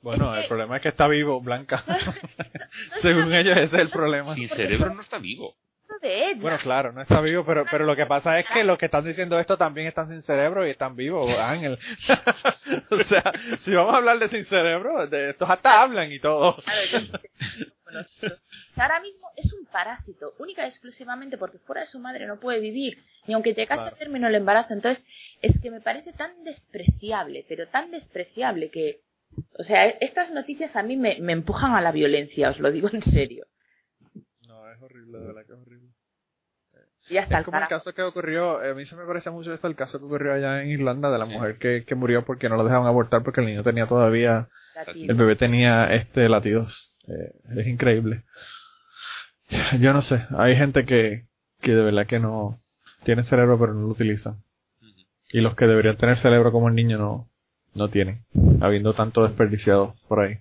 Bueno, 0.00 0.36
Es 0.36 0.44
el 0.44 0.48
problema 0.48 0.76
es 0.76 0.82
que 0.82 0.88
está 0.90 1.08
vivo, 1.08 1.40
Blanca. 1.40 1.82
Según 3.02 3.32
ellos, 3.32 3.56
ese 3.56 3.76
es 3.76 3.82
el 3.82 3.90
problema. 3.90 4.32
Sin 4.32 4.48
cerebro 4.48 4.94
no 4.94 5.00
está 5.00 5.18
vivo. 5.18 5.56
De 6.00 6.30
ella. 6.30 6.40
Bueno, 6.40 6.58
claro, 6.62 6.92
no 6.92 7.02
está 7.02 7.20
vivo, 7.20 7.44
pero, 7.44 7.64
pero 7.70 7.84
lo 7.84 7.96
que 7.96 8.06
pasa 8.06 8.38
es 8.38 8.46
que 8.50 8.64
los 8.64 8.78
que 8.78 8.86
están 8.86 9.04
diciendo 9.04 9.38
esto 9.38 9.56
también 9.56 9.86
están 9.86 10.08
sin 10.08 10.22
cerebro 10.22 10.66
y 10.66 10.70
están 10.70 10.96
vivos, 10.96 11.30
Ángel. 11.38 11.78
o 12.90 12.96
sea, 13.04 13.32
si 13.58 13.74
vamos 13.74 13.94
a 13.94 13.98
hablar 13.98 14.18
de 14.18 14.28
sin 14.28 14.44
cerebro, 14.44 15.06
de 15.06 15.30
estos 15.30 15.48
hasta 15.48 15.82
hablan 15.82 16.12
y 16.12 16.20
todo. 16.20 16.56
Claro, 16.56 18.06
Ahora 18.76 19.00
mismo 19.00 19.28
es 19.36 19.52
un 19.54 19.64
parásito, 19.66 20.34
única 20.38 20.64
y 20.64 20.68
exclusivamente 20.68 21.38
porque 21.38 21.58
fuera 21.58 21.82
de 21.82 21.86
su 21.86 21.98
madre 21.98 22.26
no 22.26 22.38
puede 22.40 22.60
vivir, 22.60 22.98
ni 23.26 23.34
aunque 23.34 23.54
llegase 23.54 23.80
Claro. 23.80 23.94
a 23.96 23.98
término 23.98 24.28
el 24.28 24.34
embarazo. 24.34 24.74
Entonces, 24.74 25.04
es 25.40 25.58
que 25.60 25.70
me 25.70 25.80
parece 25.80 26.12
tan 26.12 26.44
despreciable, 26.44 27.44
pero 27.48 27.68
tan 27.68 27.90
despreciable 27.90 28.70
que, 28.70 29.00
o 29.58 29.62
sea, 29.64 29.86
estas 29.86 30.30
noticias 30.30 30.74
a 30.76 30.82
mí 30.82 30.96
me, 30.96 31.18
me 31.20 31.32
empujan 31.32 31.74
a 31.74 31.80
la 31.80 31.92
violencia, 31.92 32.50
os 32.50 32.58
lo 32.58 32.70
digo 32.70 32.88
en 32.92 33.02
serio. 33.02 33.46
Es 34.76 34.82
horrible, 34.82 35.18
de 35.18 35.26
verdad 35.26 35.46
que 35.46 35.52
es 35.52 35.58
horrible. 35.58 35.88
Y 37.08 37.16
hasta 37.18 37.36
Es 37.36 37.38
el 37.40 37.44
como 37.44 37.58
el 37.58 37.68
caso 37.68 37.94
que 37.94 38.02
ocurrió, 38.02 38.62
eh, 38.62 38.70
a 38.70 38.74
mí 38.74 38.84
se 38.84 38.96
me 38.96 39.06
parece 39.06 39.30
mucho 39.30 39.54
esto, 39.54 39.68
el 39.68 39.76
caso 39.76 39.98
que 39.98 40.04
ocurrió 40.04 40.34
allá 40.34 40.62
en 40.62 40.70
Irlanda 40.70 41.10
de 41.10 41.18
la 41.18 41.24
mujer 41.24 41.56
que, 41.56 41.84
que 41.84 41.94
murió 41.94 42.24
porque 42.24 42.48
no 42.48 42.56
lo 42.56 42.64
dejaban 42.64 42.86
abortar 42.86 43.22
porque 43.22 43.40
el 43.40 43.46
niño 43.46 43.62
tenía 43.62 43.86
todavía, 43.86 44.48
el 44.94 45.14
bebé 45.14 45.36
tenía 45.36 45.86
este 45.94 46.28
latidos. 46.28 46.96
Eh, 47.08 47.32
es 47.56 47.66
increíble. 47.68 48.24
Yo 49.80 49.92
no 49.92 50.00
sé, 50.00 50.26
hay 50.36 50.56
gente 50.56 50.84
que, 50.84 51.26
que 51.60 51.72
de 51.72 51.82
verdad 51.82 52.06
que 52.06 52.18
no 52.18 52.60
tiene 53.04 53.22
cerebro 53.22 53.58
pero 53.58 53.72
no 53.72 53.82
lo 53.82 53.88
utiliza. 53.88 54.36
Y 55.30 55.40
los 55.40 55.54
que 55.54 55.66
deberían 55.66 55.96
tener 55.96 56.18
cerebro 56.18 56.52
como 56.52 56.68
el 56.68 56.74
niño 56.74 56.98
no, 56.98 57.30
no 57.74 57.88
tienen, 57.88 58.24
habiendo 58.60 58.94
tanto 58.94 59.22
desperdiciado 59.22 59.94
por 60.08 60.20
ahí. 60.20 60.38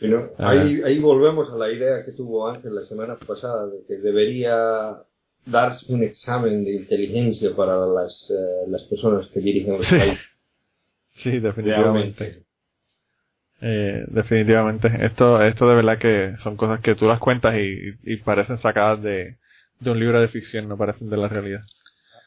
Pero 0.00 0.34
A 0.38 0.50
ahí, 0.50 0.82
ahí 0.84 0.98
volvemos 0.98 1.50
a 1.52 1.56
la 1.56 1.70
idea 1.72 2.04
que 2.04 2.12
tuvo 2.12 2.48
Ángel 2.48 2.74
la 2.74 2.84
semana 2.84 3.16
pasada 3.16 3.66
de 3.66 3.78
que 3.88 3.96
debería 3.96 5.02
darse 5.46 5.92
un 5.92 6.02
examen 6.02 6.64
de 6.64 6.72
inteligencia 6.74 7.54
para 7.56 7.86
las, 7.86 8.30
eh, 8.30 8.68
las 8.68 8.82
personas 8.84 9.26
que 9.28 9.40
dirigen 9.40 9.74
los 9.78 9.86
Sí, 9.86 9.96
países. 9.96 10.18
Sí, 11.14 11.38
definitivamente. 11.38 12.42
Eh, 13.62 14.04
definitivamente. 14.08 14.90
Esto, 15.00 15.40
esto 15.42 15.66
de 15.66 15.74
verdad 15.76 15.98
que 15.98 16.34
son 16.40 16.58
cosas 16.58 16.80
que 16.80 16.94
tú 16.94 17.06
las 17.06 17.18
cuentas 17.20 17.54
y, 17.56 17.94
y 18.02 18.16
parecen 18.18 18.58
sacadas 18.58 19.02
de, 19.02 19.38
de 19.80 19.90
un 19.90 19.98
libro 19.98 20.20
de 20.20 20.28
ficción, 20.28 20.68
no 20.68 20.76
parecen 20.76 21.08
de 21.08 21.16
la 21.16 21.28
realidad. 21.28 21.62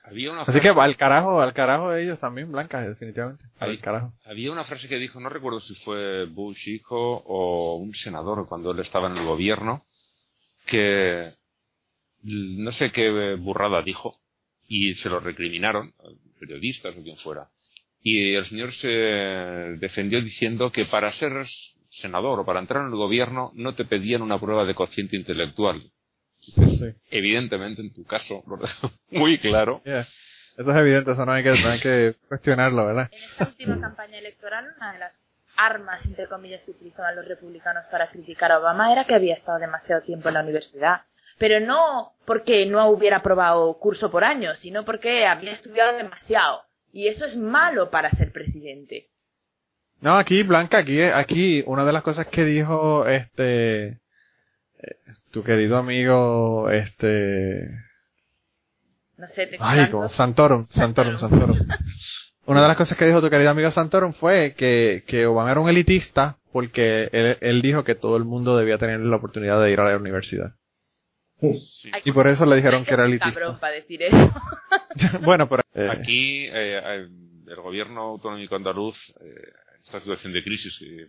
Había 0.03 0.31
una 0.31 0.41
Así 0.41 0.51
frase, 0.53 0.61
que 0.61 0.69
al 0.69 0.97
carajo, 0.97 1.39
al 1.39 1.53
carajo 1.53 1.91
de 1.91 2.03
ellos 2.03 2.19
también, 2.19 2.51
blancas, 2.51 2.87
definitivamente. 2.87 3.45
Al 3.59 3.79
carajo. 3.79 4.13
había 4.25 4.51
una 4.51 4.63
frase 4.63 4.87
que 4.87 4.97
dijo, 4.97 5.19
no 5.19 5.29
recuerdo 5.29 5.59
si 5.59 5.75
fue 5.75 6.25
Bush 6.25 6.67
hijo 6.67 6.97
o 6.97 7.75
un 7.77 7.93
senador 7.93 8.47
cuando 8.47 8.71
él 8.71 8.79
estaba 8.79 9.09
en 9.09 9.17
el 9.17 9.25
gobierno, 9.25 9.83
que 10.65 11.33
no 12.23 12.71
sé 12.71 12.91
qué 12.91 13.35
burrada 13.35 13.81
dijo 13.81 14.19
y 14.67 14.93
se 14.95 15.09
lo 15.09 15.19
recriminaron, 15.19 15.93
periodistas 16.39 16.95
o 16.97 17.03
quien 17.03 17.17
fuera. 17.17 17.49
Y 18.01 18.33
el 18.35 18.45
señor 18.45 18.71
se 18.73 18.87
defendió 18.87 20.21
diciendo 20.21 20.71
que 20.71 20.85
para 20.85 21.11
ser 21.13 21.45
senador 21.89 22.39
o 22.39 22.45
para 22.45 22.59
entrar 22.59 22.81
en 22.83 22.91
el 22.91 22.95
gobierno 22.95 23.51
no 23.55 23.73
te 23.73 23.85
pedían 23.85 24.21
una 24.21 24.39
prueba 24.39 24.65
de 24.65 24.75
cociente 24.75 25.17
intelectual. 25.17 25.91
Sí. 26.39 26.95
Evidentemente, 27.11 27.81
en 27.81 27.93
tu 27.93 28.05
caso, 28.05 28.43
lo 28.47 28.57
dejo 28.57 28.91
muy 29.11 29.37
claro. 29.39 29.81
Yeah. 29.85 30.07
Eso 30.57 30.71
es 30.71 30.77
evidente, 30.77 31.11
eso 31.11 31.25
no 31.25 31.31
hay 31.31 31.43
que, 31.43 31.51
no 31.51 31.69
hay 31.69 31.79
que 31.79 32.15
cuestionarlo, 32.27 32.85
¿verdad? 32.85 33.09
En 33.11 33.23
esta 33.23 33.45
última 33.45 33.79
campaña 33.79 34.17
electoral, 34.17 34.65
una 34.75 34.91
de 34.91 34.99
las 34.99 35.21
armas, 35.55 36.05
entre 36.05 36.27
comillas, 36.27 36.63
que 36.65 36.71
utilizaban 36.71 37.15
los 37.15 37.25
republicanos 37.25 37.85
para 37.91 38.09
criticar 38.09 38.51
a 38.51 38.59
Obama 38.59 38.91
era 38.91 39.05
que 39.05 39.15
había 39.15 39.35
estado 39.35 39.59
demasiado 39.59 40.01
tiempo 40.01 40.27
en 40.27 40.33
la 40.33 40.41
universidad. 40.41 41.03
Pero 41.37 41.65
no 41.65 42.13
porque 42.25 42.65
no 42.65 42.85
hubiera 42.89 43.17
aprobado 43.17 43.77
curso 43.79 44.11
por 44.11 44.25
año, 44.25 44.53
sino 44.55 44.83
porque 44.83 45.25
había 45.25 45.53
estudiado 45.53 45.95
demasiado. 45.95 46.63
Y 46.91 47.07
eso 47.07 47.25
es 47.25 47.37
malo 47.37 47.89
para 47.89 48.11
ser 48.11 48.33
presidente. 48.33 49.07
No, 50.01 50.17
aquí, 50.17 50.43
Blanca, 50.43 50.79
aquí, 50.79 51.01
aquí, 51.01 51.63
una 51.65 51.85
de 51.85 51.93
las 51.93 52.03
cosas 52.03 52.27
que 52.27 52.43
dijo 52.43 53.05
este, 53.07 53.99
tu 55.31 55.43
querido 55.43 55.77
amigo, 55.77 56.69
este, 56.69 57.69
No 59.17 59.27
sé, 59.27 59.47
te 59.47 59.57
ay, 59.59 59.89
como 59.89 60.07
Santorum, 60.09 60.65
Santorum, 60.69 61.17
Santorum. 61.17 61.57
Una 62.45 62.61
de 62.63 62.67
las 62.67 62.77
cosas 62.77 62.97
que 62.97 63.05
dijo 63.05 63.21
tu 63.21 63.29
querido 63.29 63.51
amigo 63.51 63.69
Santorum 63.69 64.13
fue 64.13 64.55
que, 64.55 65.03
que 65.05 65.25
Obama 65.27 65.51
era 65.51 65.59
un 65.59 65.69
elitista 65.69 66.37
porque 66.51 67.09
él, 67.11 67.37
él 67.41 67.61
dijo 67.61 67.83
que 67.83 67.95
todo 67.95 68.17
el 68.17 68.25
mundo 68.25 68.57
debía 68.57 68.77
tener 68.77 68.99
la 69.01 69.17
oportunidad 69.17 69.61
de 69.61 69.71
ir 69.71 69.79
a 69.79 69.89
la 69.91 69.97
universidad. 69.97 70.55
Sí. 71.39 71.91
Y 72.05 72.11
por 72.11 72.27
eso 72.27 72.45
le 72.45 72.55
dijeron 72.57 72.83
que 72.85 72.93
era 72.93 73.03
Cabrón 73.03 73.19
elitista. 73.21 73.59
para 73.59 73.73
decir 73.73 74.03
eso. 74.03 74.33
bueno, 75.21 75.47
pero... 75.47 75.61
eh, 75.73 75.89
Aquí 75.91 76.45
eh, 76.47 76.79
eh, 76.83 77.07
el 77.47 77.55
gobierno 77.61 78.01
autonómico 78.01 78.55
andaluz, 78.55 78.97
eh, 79.21 79.25
en 79.75 79.81
esta 79.81 79.99
situación 79.99 80.33
de 80.33 80.43
crisis, 80.43 80.77
que 80.79 81.01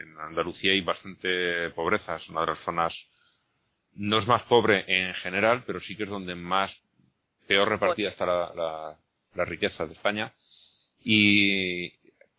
en 0.00 0.18
Andalucía 0.20 0.72
hay 0.72 0.80
bastante 0.80 1.70
pobreza, 1.70 2.16
es 2.16 2.28
una 2.30 2.42
de 2.42 2.46
las 2.48 2.60
zonas, 2.60 2.94
no 3.94 4.18
es 4.18 4.26
más 4.26 4.42
pobre 4.44 4.84
en 4.86 5.14
general, 5.14 5.64
pero 5.66 5.80
sí 5.80 5.96
que 5.96 6.04
es 6.04 6.10
donde 6.10 6.34
más, 6.34 6.74
peor 7.46 7.68
repartida 7.68 8.08
está 8.08 8.26
la, 8.26 8.52
la- 8.54 8.98
la 9.34 9.44
riqueza 9.44 9.86
de 9.86 9.92
España. 9.94 10.32
Y 11.04 11.92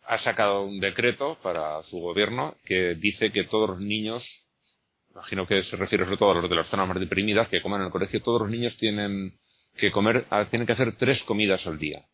ha 0.06 0.18
sacado 0.18 0.62
un 0.64 0.80
decreto 0.80 1.38
para 1.42 1.82
su 1.82 1.98
gobierno 1.98 2.56
que 2.64 2.94
dice 2.94 3.30
que 3.32 3.44
todos 3.44 3.70
los 3.70 3.80
niños, 3.80 4.46
imagino 5.12 5.46
que 5.46 5.62
se 5.62 5.76
refiere 5.76 6.04
sobre 6.04 6.16
todo 6.16 6.30
a 6.32 6.34
los 6.40 6.48
de 6.50 6.56
las 6.56 6.68
zonas 6.68 6.88
más 6.88 6.98
deprimidas, 7.00 7.48
que 7.48 7.62
comen 7.62 7.80
en 7.80 7.86
el 7.86 7.92
colegio, 7.92 8.22
todos 8.22 8.42
los 8.42 8.50
niños 8.50 8.76
tienen 8.76 9.38
que 9.76 9.90
comer, 9.90 10.26
ah, 10.30 10.46
tienen 10.50 10.66
que 10.66 10.72
hacer 10.72 10.96
tres 10.96 11.22
comidas 11.24 11.66
al 11.66 11.78
día. 11.78 12.04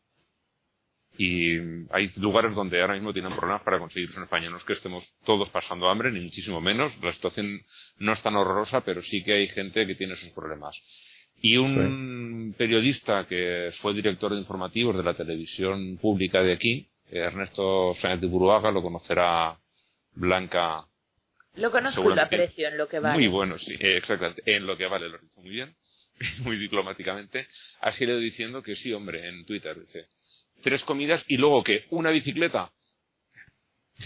Y 1.22 1.58
hay 1.90 2.10
lugares 2.16 2.54
donde 2.54 2.80
ahora 2.80 2.94
mismo 2.94 3.12
tienen 3.12 3.32
problemas 3.32 3.60
para 3.60 3.78
conseguirlo 3.78 4.16
en 4.16 4.22
España. 4.22 4.48
No 4.48 4.56
es 4.56 4.64
que 4.64 4.72
estemos 4.72 5.06
todos 5.22 5.50
pasando 5.50 5.90
hambre, 5.90 6.10
ni 6.10 6.20
muchísimo 6.20 6.62
menos. 6.62 6.96
La 7.02 7.12
situación 7.12 7.60
no 7.98 8.14
es 8.14 8.22
tan 8.22 8.36
horrorosa, 8.36 8.80
pero 8.80 9.02
sí 9.02 9.22
que 9.22 9.34
hay 9.34 9.48
gente 9.48 9.86
que 9.86 9.96
tiene 9.96 10.14
esos 10.14 10.30
problemas. 10.30 10.74
Y 11.42 11.58
un 11.58 12.54
periodista 12.56 13.26
que 13.26 13.68
fue 13.82 13.92
director 13.92 14.32
de 14.32 14.38
informativos 14.38 14.96
de 14.96 15.02
la 15.02 15.12
televisión 15.12 15.98
pública 15.98 16.40
de 16.40 16.54
aquí, 16.54 16.88
Ernesto 17.10 17.94
Sáenz 17.96 18.22
de 18.22 18.26
Buruaga, 18.26 18.70
lo 18.70 18.80
conocerá 18.80 19.58
Blanca 20.14 20.86
Lo 21.56 21.70
conozco 21.70 22.12
y 22.12 22.14
lo 22.14 22.22
aprecio 22.22 22.68
en 22.68 22.78
lo 22.78 22.88
que 22.88 22.98
vale. 22.98 23.18
muy 23.18 23.28
bueno, 23.28 23.58
sí, 23.58 23.76
exactamente. 23.78 24.42
En 24.46 24.66
lo 24.66 24.74
que 24.74 24.86
vale, 24.86 25.10
lo 25.10 25.16
has 25.16 25.22
dicho 25.22 25.42
muy 25.42 25.50
bien, 25.50 25.76
muy 26.44 26.56
diplomáticamente. 26.56 27.46
Así 27.82 28.06
le 28.06 28.12
he 28.12 28.14
ido 28.14 28.22
diciendo 28.22 28.62
que 28.62 28.74
sí, 28.74 28.90
hombre, 28.94 29.28
en 29.28 29.44
Twitter. 29.44 29.78
Dice, 29.78 30.06
tres 30.62 30.84
comidas 30.84 31.24
y 31.28 31.36
luego 31.36 31.62
que 31.64 31.86
una 31.90 32.10
bicicleta. 32.10 32.70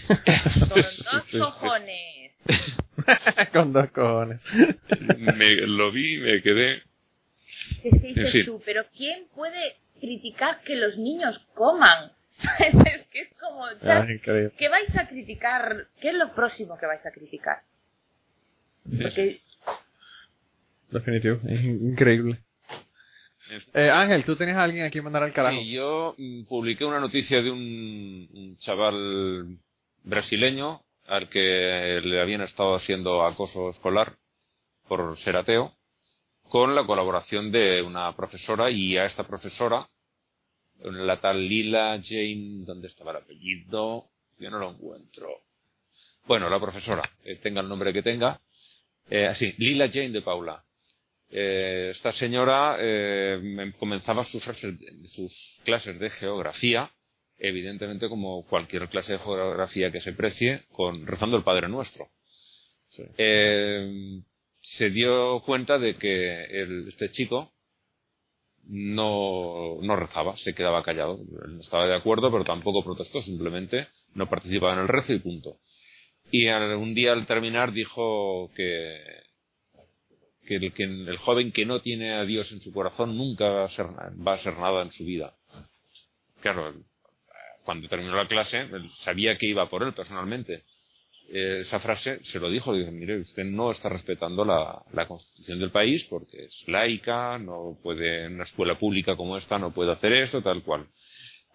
Con 0.07 0.17
dos 0.69 1.25
cojones. 1.39 2.31
con 3.53 3.73
dos 3.73 3.89
cojones. 3.91 4.41
Me, 5.17 5.55
lo 5.67 5.91
vi 5.91 6.15
y 6.15 6.17
me 6.19 6.41
quedé. 6.41 6.83
Que 7.81 7.89
dices 7.91 8.25
En 8.25 8.31
fin. 8.31 8.45
tú, 8.45 8.61
pero 8.65 8.85
¿quién 8.95 9.27
puede 9.33 9.77
criticar 9.99 10.61
que 10.63 10.75
los 10.75 10.97
niños 10.97 11.39
coman? 11.53 12.11
es 12.59 13.07
que 13.07 13.21
es 13.21 13.29
como. 13.39 13.65
¿qué 14.57 14.69
vais 14.69 14.95
a 14.95 15.07
criticar? 15.07 15.87
¿Qué 16.01 16.09
es 16.09 16.15
lo 16.15 16.33
próximo 16.35 16.77
que 16.77 16.85
vais 16.85 17.05
a 17.05 17.11
criticar? 17.11 17.61
Porque 19.01 19.39
Definitivo, 20.91 21.39
es 21.47 21.63
increíble. 21.63 22.39
Eh, 23.73 23.89
Ángel, 23.89 24.25
tú 24.25 24.35
tenías 24.35 24.57
a 24.57 24.63
alguien 24.63 24.85
aquí 24.85 25.01
mandar 25.01 25.23
al 25.23 25.33
carajo. 25.33 25.59
Sí, 25.59 25.71
yo 25.71 26.15
mm, 26.17 26.43
publiqué 26.45 26.85
una 26.85 26.99
noticia 26.99 27.41
de 27.41 27.51
un, 27.51 28.27
un 28.33 28.57
chaval 28.57 29.57
brasileño 30.03 30.81
al 31.07 31.29
que 31.29 32.01
le 32.03 32.21
habían 32.21 32.41
estado 32.41 32.75
haciendo 32.75 33.23
acoso 33.23 33.69
escolar 33.69 34.17
por 34.87 35.17
ser 35.17 35.37
ateo, 35.37 35.73
con 36.49 36.75
la 36.75 36.85
colaboración 36.85 37.51
de 37.51 37.81
una 37.81 38.15
profesora 38.15 38.69
y 38.69 38.97
a 38.97 39.05
esta 39.05 39.25
profesora, 39.25 39.87
la 40.79 41.19
tal 41.19 41.47
Lila 41.47 41.99
Jane, 42.03 42.63
¿dónde 42.65 42.87
estaba 42.87 43.11
el 43.11 43.17
apellido? 43.17 44.05
Yo 44.37 44.51
no 44.51 44.59
lo 44.59 44.71
encuentro. 44.71 45.27
Bueno, 46.27 46.49
la 46.49 46.59
profesora, 46.59 47.03
eh, 47.23 47.37
tenga 47.37 47.61
el 47.61 47.69
nombre 47.69 47.93
que 47.93 48.01
tenga, 48.01 48.39
eh, 49.09 49.33
sí, 49.35 49.53
Lila 49.57 49.87
Jane 49.87 50.09
de 50.09 50.21
Paula. 50.21 50.63
Eh, 51.29 51.89
esta 51.91 52.11
señora 52.11 52.77
eh, 52.79 53.39
me- 53.41 53.73
comenzaba 53.73 54.23
sus, 54.23 54.43
clases 55.63 55.99
de 55.99 56.09
geografía, 56.11 56.91
evidentemente 57.37 58.07
como 58.09 58.45
cualquier 58.45 58.87
clase 58.89 59.13
de 59.13 59.19
geografía 59.19 59.91
que 59.91 60.01
se 60.01 60.13
precie, 60.13 60.63
con 60.71 61.05
rezando 61.05 61.37
el 61.37 61.43
Padre 61.43 61.67
Nuestro. 61.67 62.09
Eh, 63.17 64.21
se 64.61 64.89
dio 64.89 65.41
cuenta 65.41 65.77
de 65.77 65.95
que 65.97 66.43
el- 66.45 66.87
este 66.87 67.11
chico 67.11 67.51
no, 68.67 69.77
no 69.81 69.95
rezaba, 69.95 70.35
se 70.37 70.53
quedaba 70.55 70.81
callado. 70.83 71.19
No 71.47 71.59
estaba 71.59 71.87
de 71.87 71.95
acuerdo, 71.95 72.31
pero 72.31 72.43
tampoco 72.43 72.83
protestó, 72.83 73.21
simplemente 73.21 73.87
no 74.13 74.29
participaba 74.29 74.73
en 74.73 74.79
el 74.79 74.87
rezo 74.87 75.13
y 75.13 75.19
punto. 75.19 75.59
Y 76.31 76.47
al- 76.47 76.75
un 76.77 76.95
día 76.95 77.11
al 77.13 77.27
terminar 77.27 77.71
dijo 77.73 78.51
que, 78.55 78.97
que 80.45 80.55
el, 80.55 80.73
que 80.73 80.83
el 80.83 81.17
joven 81.17 81.51
que 81.51 81.65
no 81.65 81.81
tiene 81.81 82.13
a 82.13 82.25
Dios 82.25 82.51
en 82.51 82.61
su 82.61 82.71
corazón 82.71 83.17
nunca 83.17 83.47
va 83.49 83.65
a 83.65 83.69
ser, 83.69 83.87
va 83.87 84.33
a 84.33 84.37
ser 84.39 84.57
nada 84.57 84.81
en 84.83 84.91
su 84.91 85.03
vida. 85.03 85.33
Claro, 86.41 86.73
cuando 87.63 87.87
terminó 87.87 88.15
la 88.15 88.27
clase, 88.27 88.59
él 88.59 88.89
sabía 88.97 89.37
que 89.37 89.47
iba 89.47 89.67
por 89.67 89.83
él 89.83 89.93
personalmente. 89.93 90.63
Eh, 91.29 91.61
esa 91.61 91.79
frase 91.79 92.23
se 92.23 92.39
lo 92.39 92.49
dijo, 92.49 92.73
dijo, 92.73 92.91
mire, 92.91 93.17
usted 93.17 93.43
no 93.45 93.71
está 93.71 93.89
respetando 93.89 94.45
la, 94.45 94.83
la 94.93 95.07
constitución 95.07 95.59
del 95.59 95.71
país 95.71 96.05
porque 96.05 96.45
es 96.45 96.63
laica, 96.67 97.39
no 97.39 97.77
puede, 97.81 98.25
en 98.25 98.35
una 98.35 98.43
escuela 98.43 98.77
pública 98.77 99.15
como 99.15 99.35
esta 99.35 99.57
no 99.57 99.73
puede 99.73 99.91
hacer 99.91 100.13
eso, 100.13 100.41
tal 100.41 100.61
cual. 100.61 100.87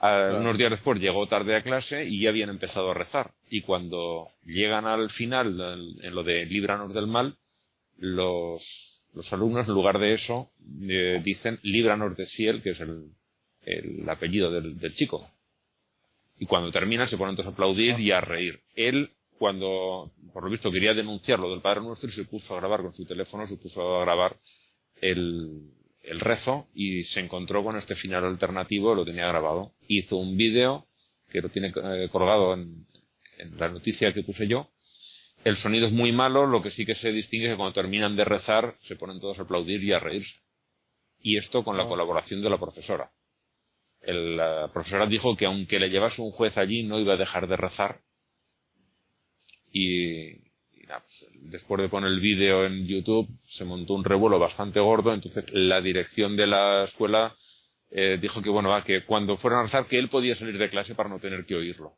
Ah, 0.00 0.32
Unos 0.34 0.58
días 0.58 0.70
después 0.70 0.98
llegó 0.98 1.26
tarde 1.28 1.54
a 1.54 1.62
clase 1.62 2.04
y 2.04 2.20
ya 2.22 2.30
habían 2.30 2.50
empezado 2.50 2.90
a 2.90 2.94
rezar. 2.94 3.32
Y 3.48 3.62
cuando 3.62 4.30
llegan 4.44 4.86
al 4.86 5.10
final, 5.10 5.60
en 5.60 6.04
en 6.04 6.14
lo 6.14 6.24
de 6.24 6.46
líbranos 6.46 6.92
del 6.92 7.06
mal, 7.06 7.36
los, 8.00 9.10
los 9.14 9.32
alumnos, 9.32 9.68
en 9.68 9.74
lugar 9.74 9.98
de 9.98 10.14
eso, 10.14 10.50
eh, 10.88 11.20
dicen 11.22 11.60
líbranos 11.62 12.16
de 12.16 12.26
Ciel, 12.26 12.62
que 12.62 12.70
es 12.70 12.80
el, 12.80 13.12
el 13.62 14.08
apellido 14.08 14.50
del, 14.50 14.78
del 14.78 14.94
chico. 14.94 15.30
Y 16.38 16.46
cuando 16.46 16.70
terminan 16.72 17.06
se 17.06 17.18
ponen 17.18 17.36
todos 17.36 17.48
a 17.48 17.50
aplaudir 17.50 18.00
y 18.00 18.10
a 18.10 18.20
reír. 18.20 18.60
Él, 18.74 19.10
cuando, 19.38 20.10
por 20.32 20.42
lo 20.44 20.50
visto, 20.50 20.72
quería 20.72 20.94
denunciar 20.94 21.38
lo 21.38 21.50
del 21.50 21.60
Padre 21.60 21.82
Nuestro 21.82 22.08
y 22.08 22.12
se 22.12 22.24
puso 22.24 22.54
a 22.54 22.60
grabar 22.60 22.82
con 22.82 22.94
su 22.94 23.04
teléfono, 23.04 23.46
se 23.46 23.58
puso 23.58 23.98
a 23.98 24.00
grabar 24.00 24.38
el, 25.02 25.70
el 26.02 26.20
rezo 26.20 26.68
y 26.74 27.04
se 27.04 27.20
encontró 27.20 27.62
con 27.62 27.76
este 27.76 27.94
final 27.94 28.24
alternativo, 28.24 28.94
lo 28.94 29.04
tenía 29.04 29.28
grabado. 29.28 29.74
Hizo 29.86 30.16
un 30.16 30.36
vídeo 30.36 30.86
que 31.28 31.42
lo 31.42 31.50
tiene 31.50 31.68
eh, 31.68 32.08
colgado 32.10 32.54
en, 32.54 32.86
en 33.38 33.58
la 33.58 33.68
noticia 33.68 34.14
que 34.14 34.22
puse 34.22 34.48
yo. 34.48 34.70
El 35.44 35.56
sonido 35.56 35.86
es 35.86 35.92
muy 35.92 36.12
malo, 36.12 36.46
lo 36.46 36.60
que 36.60 36.70
sí 36.70 36.84
que 36.84 36.94
se 36.94 37.12
distingue 37.12 37.46
es 37.46 37.52
que 37.52 37.56
cuando 37.56 37.72
terminan 37.72 38.14
de 38.16 38.24
rezar 38.24 38.76
se 38.82 38.96
ponen 38.96 39.20
todos 39.20 39.38
a 39.38 39.42
aplaudir 39.42 39.82
y 39.82 39.92
a 39.92 39.98
reírse. 39.98 40.34
Y 41.22 41.36
esto 41.38 41.64
con 41.64 41.76
la 41.76 41.86
colaboración 41.86 42.42
de 42.42 42.50
la 42.50 42.58
profesora. 42.58 43.10
El- 44.02 44.36
la 44.36 44.70
profesora 44.72 45.06
dijo 45.06 45.36
que 45.36 45.46
aunque 45.46 45.78
le 45.78 45.88
llevase 45.90 46.20
un 46.22 46.30
juez 46.30 46.56
allí 46.58 46.82
no 46.82 46.98
iba 46.98 47.14
a 47.14 47.18
dejar 47.18 47.46
de 47.48 47.56
rezar. 47.56 48.00
Y, 49.72 50.28
y 50.30 50.86
nada, 50.86 51.00
pues, 51.00 51.26
después 51.50 51.80
de 51.80 51.88
poner 51.88 52.10
el 52.10 52.20
vídeo 52.20 52.64
en 52.66 52.86
YouTube 52.86 53.28
se 53.46 53.64
montó 53.64 53.94
un 53.94 54.04
revuelo 54.04 54.38
bastante 54.38 54.80
gordo. 54.80 55.14
Entonces 55.14 55.44
la 55.52 55.80
dirección 55.80 56.36
de 56.36 56.46
la 56.46 56.84
escuela 56.84 57.34
eh, 57.90 58.18
dijo 58.20 58.42
que 58.42 58.50
bueno, 58.50 58.68
va, 58.70 58.84
que 58.84 59.04
cuando 59.04 59.36
fueron 59.36 59.60
a 59.60 59.62
rezar 59.62 59.86
que 59.86 59.98
él 59.98 60.08
podía 60.08 60.34
salir 60.34 60.58
de 60.58 60.68
clase 60.70 60.94
para 60.94 61.08
no 61.08 61.18
tener 61.18 61.44
que 61.46 61.54
oírlo. 61.54 61.94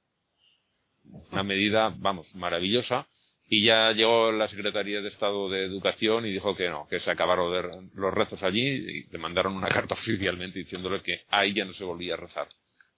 Una 1.32 1.42
medida, 1.42 1.92
vamos, 1.98 2.32
maravillosa. 2.34 3.08
Y 3.48 3.64
ya 3.64 3.92
llegó 3.92 4.32
la 4.32 4.48
Secretaría 4.48 5.00
de 5.02 5.08
Estado 5.08 5.48
de 5.50 5.64
Educación 5.66 6.24
y 6.26 6.32
dijo 6.32 6.56
que 6.56 6.68
no, 6.70 6.86
que 6.88 7.00
se 7.00 7.10
acabaron 7.10 7.52
de- 7.52 7.90
los 7.94 8.14
rezos 8.14 8.42
allí 8.42 8.60
y 8.62 9.04
le 9.10 9.18
mandaron 9.18 9.54
una 9.54 9.68
carta 9.88 9.94
oficialmente 9.94 10.58
diciéndole 10.60 11.02
que 11.02 11.22
ahí 11.28 11.52
ya 11.52 11.64
no 11.64 11.72
se 11.74 11.84
volvía 11.84 12.14
a 12.14 12.18
rezar. 12.18 12.48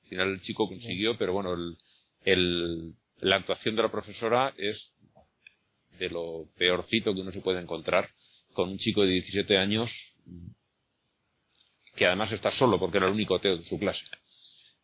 Al 0.05 0.09
final 0.09 0.29
el 0.31 0.41
chico 0.41 0.69
consiguió, 0.69 1.17
pero 1.19 1.33
bueno, 1.33 1.55
el, 1.55 1.77
el- 2.25 2.93
la 3.21 3.37
actuación 3.37 3.75
de 3.75 3.83
la 3.83 3.91
profesora 3.91 4.55
es 4.57 4.93
de 5.99 6.11
lo 6.11 6.47
peorcito 6.57 7.15
que 7.15 7.21
uno 7.21 7.33
se 7.33 7.41
puede 7.41 7.61
encontrar 7.61 8.09
con 8.53 8.69
un 8.69 8.79
chico 8.79 9.03
de 9.03 9.13
17 9.13 9.57
años 9.59 9.91
que 11.97 12.07
además 12.07 12.33
está 12.33 12.51
solo 12.51 12.79
porque 12.79 12.99
era 12.99 13.07
el 13.07 13.13
único 13.13 13.37
ateo 13.37 13.57
de 13.57 13.63
su 13.65 13.79
clase. 13.79 14.05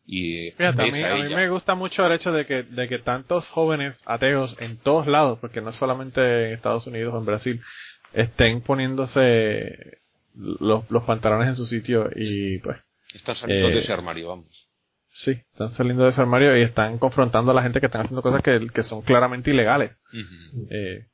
Y 0.05 0.51
Fíjate, 0.51 0.81
a 0.81 0.85
mí, 0.91 1.03
a 1.03 1.35
me 1.35 1.49
gusta 1.49 1.75
mucho 1.75 2.05
el 2.05 2.13
hecho 2.13 2.31
de 2.31 2.45
que, 2.45 2.63
de 2.63 2.87
que 2.87 2.99
tantos 2.99 3.47
jóvenes 3.49 4.01
ateos 4.05 4.57
en 4.59 4.77
todos 4.77 5.07
lados, 5.07 5.39
porque 5.39 5.61
no 5.61 5.71
solamente 5.71 6.47
en 6.47 6.53
Estados 6.53 6.87
Unidos 6.87 7.13
o 7.13 7.19
en 7.19 7.25
Brasil, 7.25 7.61
estén 8.13 8.61
poniéndose 8.61 9.99
los, 10.35 10.89
los 10.89 11.03
pantalones 11.03 11.49
en 11.49 11.55
su 11.55 11.65
sitio 11.65 12.09
y 12.15 12.57
pues 12.59 12.77
Están 13.13 13.35
saliendo 13.35 13.69
Eh, 13.69 13.73
de 13.73 13.79
ese 13.79 13.93
armario, 13.93 14.29
vamos. 14.29 14.69
sí, 15.13 15.31
están 15.31 15.71
saliendo 15.71 16.03
de 16.03 16.09
ese 16.09 16.21
armario 16.21 16.57
y 16.57 16.63
están 16.63 16.97
confrontando 16.97 17.51
a 17.51 17.55
la 17.55 17.63
gente 17.63 17.79
que 17.79 17.85
están 17.85 18.01
haciendo 18.01 18.21
cosas 18.21 18.41
que, 18.41 18.67
que 18.73 18.83
son 18.83 19.01
claramente 19.03 19.51
ilegales. 19.51 20.01
Eh, 20.71 21.05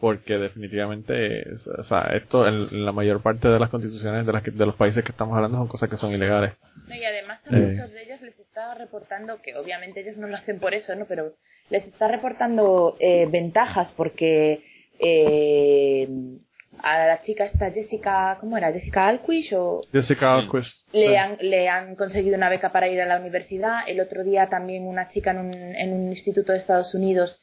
porque 0.00 0.38
definitivamente, 0.38 1.44
o 1.78 1.84
sea, 1.84 2.10
esto 2.14 2.46
en, 2.48 2.84
la 2.86 2.92
mayor 2.92 3.22
parte 3.22 3.48
de 3.48 3.58
las 3.58 3.68
constituciones 3.70 4.24
de, 4.26 4.32
las 4.32 4.42
que- 4.42 4.50
de 4.50 4.66
los 4.66 4.74
países 4.76 5.04
que 5.04 5.12
estamos 5.12 5.36
hablando 5.36 5.58
son 5.58 5.68
cosas 5.68 5.88
que 5.90 5.96
son 5.96 6.12
ilegales. 6.12 6.54
No, 6.88 6.94
y 6.94 7.04
además 7.04 7.40
a 7.46 7.56
Eh. 7.56 7.60
muchos 7.60 7.90
de 7.92 8.02
ellos 8.02 8.20
les 8.22 8.38
está 8.38 8.74
reportando, 8.74 9.36
que 9.42 9.54
obviamente 9.56 10.00
ellos 10.00 10.16
no 10.16 10.26
lo 10.26 10.36
hacen 10.36 10.58
por 10.58 10.72
eso, 10.74 10.94
¿no? 10.96 11.04
Pero 11.06 11.34
les 11.68 11.86
está 11.86 12.08
reportando 12.08 12.96
eh, 12.98 13.26
ventajas 13.30 13.92
porque 13.96 14.64
eh, 14.98 16.08
a 16.82 17.06
la 17.06 17.20
chica 17.22 17.44
esta 17.44 17.70
Jessica, 17.70 18.36
¿cómo 18.40 18.56
era? 18.56 18.72
Jessica 18.72 19.06
Alquish 19.08 19.52
o 19.54 19.82
Jessica 19.92 20.36
Sí. 20.36 20.42
Alquist. 20.44 20.94
le 20.94 21.06
sí. 21.08 21.14
han, 21.16 21.36
le 21.40 21.68
han 21.68 21.94
conseguido 21.94 22.36
una 22.36 22.48
beca 22.48 22.72
para 22.72 22.88
ir 22.88 23.00
a 23.00 23.06
la 23.06 23.18
universidad. 23.20 23.80
El 23.86 24.00
otro 24.00 24.24
día 24.24 24.48
también 24.48 24.86
una 24.86 25.08
chica 25.08 25.32
en 25.32 25.38
un, 25.38 25.54
en 25.54 25.92
un 25.92 26.08
instituto 26.08 26.52
de 26.52 26.58
Estados 26.58 26.94
Unidos 26.94 27.38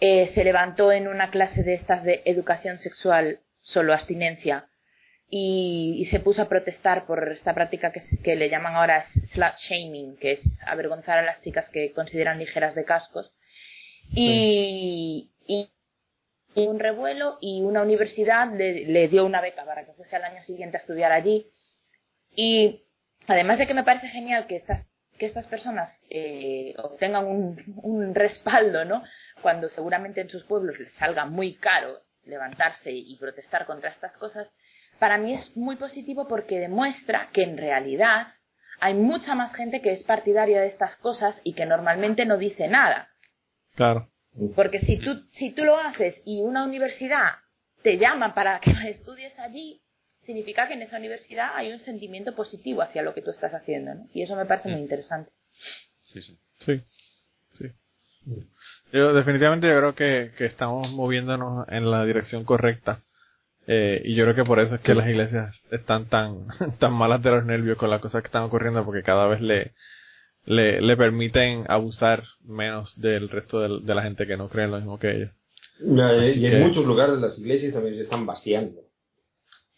eh, 0.00 0.30
se 0.34 0.44
levantó 0.44 0.92
en 0.92 1.08
una 1.08 1.30
clase 1.30 1.62
de 1.62 1.74
estas 1.74 2.04
de 2.04 2.22
educación 2.24 2.78
sexual, 2.78 3.40
solo 3.60 3.92
abstinencia, 3.92 4.68
y, 5.28 5.96
y 5.98 6.04
se 6.06 6.20
puso 6.20 6.42
a 6.42 6.48
protestar 6.48 7.06
por 7.06 7.32
esta 7.32 7.54
práctica 7.54 7.92
que, 7.92 8.36
le 8.36 8.48
llaman 8.48 8.76
ahora 8.76 9.04
slut 9.32 9.56
shaming, 9.58 10.16
que 10.16 10.32
es 10.32 10.60
avergonzar 10.66 11.18
a 11.18 11.22
las 11.22 11.40
chicas 11.40 11.68
que 11.70 11.92
consideran 11.92 12.38
ligeras 12.38 12.74
de 12.74 12.84
cascos. 12.84 13.32
Y, 14.12 15.32
y, 15.46 15.68
y 16.54 16.66
un 16.68 16.78
revuelo 16.78 17.38
y 17.40 17.62
una 17.62 17.82
universidad 17.82 18.52
le, 18.52 18.86
le 18.86 19.08
dio 19.08 19.26
una 19.26 19.40
beca 19.40 19.64
para 19.64 19.84
que 19.84 19.94
fuese 19.94 20.14
al 20.14 20.24
año 20.24 20.42
siguiente 20.42 20.76
a 20.76 20.80
estudiar 20.80 21.10
allí. 21.10 21.50
Y 22.30 22.84
además 23.26 23.58
de 23.58 23.66
que 23.66 23.74
me 23.74 23.82
parece 23.82 24.08
genial 24.08 24.46
que 24.46 24.56
estas, 24.56 24.86
que 25.16 25.26
estas 25.26 25.46
personas 25.46 25.92
eh, 26.10 26.74
obtengan 26.78 27.26
un, 27.26 27.80
un 27.82 28.14
respaldo, 28.14 28.84
¿no? 28.84 29.02
Cuando 29.42 29.68
seguramente 29.68 30.20
en 30.20 30.30
sus 30.30 30.44
pueblos 30.44 30.78
les 30.78 30.92
salga 30.94 31.26
muy 31.26 31.56
caro 31.56 32.00
levantarse 32.24 32.90
y 32.90 33.16
protestar 33.16 33.66
contra 33.66 33.90
estas 33.90 34.12
cosas, 34.16 34.48
para 34.98 35.18
mí 35.18 35.34
es 35.34 35.56
muy 35.56 35.76
positivo 35.76 36.26
porque 36.26 36.58
demuestra 36.58 37.28
que 37.32 37.42
en 37.42 37.56
realidad 37.56 38.28
hay 38.80 38.94
mucha 38.94 39.34
más 39.34 39.54
gente 39.54 39.80
que 39.80 39.92
es 39.92 40.04
partidaria 40.04 40.60
de 40.60 40.68
estas 40.68 40.96
cosas 40.96 41.40
y 41.44 41.54
que 41.54 41.66
normalmente 41.66 42.24
no 42.26 42.36
dice 42.36 42.68
nada. 42.68 43.08
Claro. 43.74 44.10
Porque 44.54 44.80
si 44.80 44.98
tú, 44.98 45.28
si 45.32 45.52
tú 45.52 45.64
lo 45.64 45.78
haces 45.78 46.20
y 46.24 46.42
una 46.42 46.64
universidad 46.64 47.36
te 47.82 47.98
llama 47.98 48.34
para 48.34 48.60
que 48.60 48.70
estudies 48.90 49.38
allí, 49.38 49.82
significa 50.26 50.68
que 50.68 50.74
en 50.74 50.82
esa 50.82 50.98
universidad 50.98 51.50
hay 51.54 51.72
un 51.72 51.80
sentimiento 51.80 52.34
positivo 52.34 52.82
hacia 52.82 53.02
lo 53.02 53.14
que 53.14 53.22
tú 53.22 53.30
estás 53.30 53.54
haciendo, 53.54 53.94
¿no? 53.94 54.08
Y 54.12 54.22
eso 54.22 54.36
me 54.36 54.44
parece 54.46 54.68
muy 54.68 54.80
interesante. 54.80 55.30
Sí, 56.02 56.20
sí. 56.20 56.38
Sí, 56.58 56.80
sí. 57.54 57.66
Yo 58.92 59.12
definitivamente 59.14 59.68
yo 59.68 59.76
creo 59.78 59.94
que, 59.94 60.32
que 60.36 60.46
estamos 60.46 60.90
moviéndonos 60.90 61.66
en 61.68 61.90
la 61.90 62.04
dirección 62.04 62.44
correcta. 62.44 63.00
Eh, 63.68 64.00
y 64.04 64.14
yo 64.14 64.24
creo 64.24 64.36
que 64.36 64.44
por 64.44 64.60
eso 64.60 64.76
es 64.76 64.80
que 64.80 64.94
las 64.94 65.08
iglesias 65.08 65.66
están 65.72 66.06
tan, 66.06 66.46
tan 66.78 66.92
malas 66.92 67.22
de 67.22 67.30
los 67.30 67.44
nervios 67.44 67.76
con 67.76 67.90
las 67.90 68.00
cosas 68.00 68.22
que 68.22 68.26
están 68.26 68.42
ocurriendo, 68.44 68.84
porque 68.84 69.02
cada 69.02 69.26
vez 69.26 69.40
le, 69.40 69.72
le, 70.44 70.80
le 70.80 70.96
permiten 70.96 71.64
abusar 71.68 72.22
menos 72.44 72.98
del 73.00 73.28
resto 73.28 73.80
de, 73.80 73.94
la 73.94 74.02
gente 74.02 74.26
que 74.26 74.36
no 74.36 74.48
cree 74.48 74.66
en 74.66 74.70
lo 74.70 74.76
mismo 74.78 74.98
que 74.98 75.10
ellos. 75.10 75.30
Y 75.80 76.46
en 76.46 76.50
que- 76.52 76.58
muchos 76.58 76.84
lugares 76.86 77.18
las 77.18 77.38
iglesias 77.38 77.74
también 77.74 77.96
se 77.96 78.02
están 78.02 78.24
vaciando. 78.24 78.85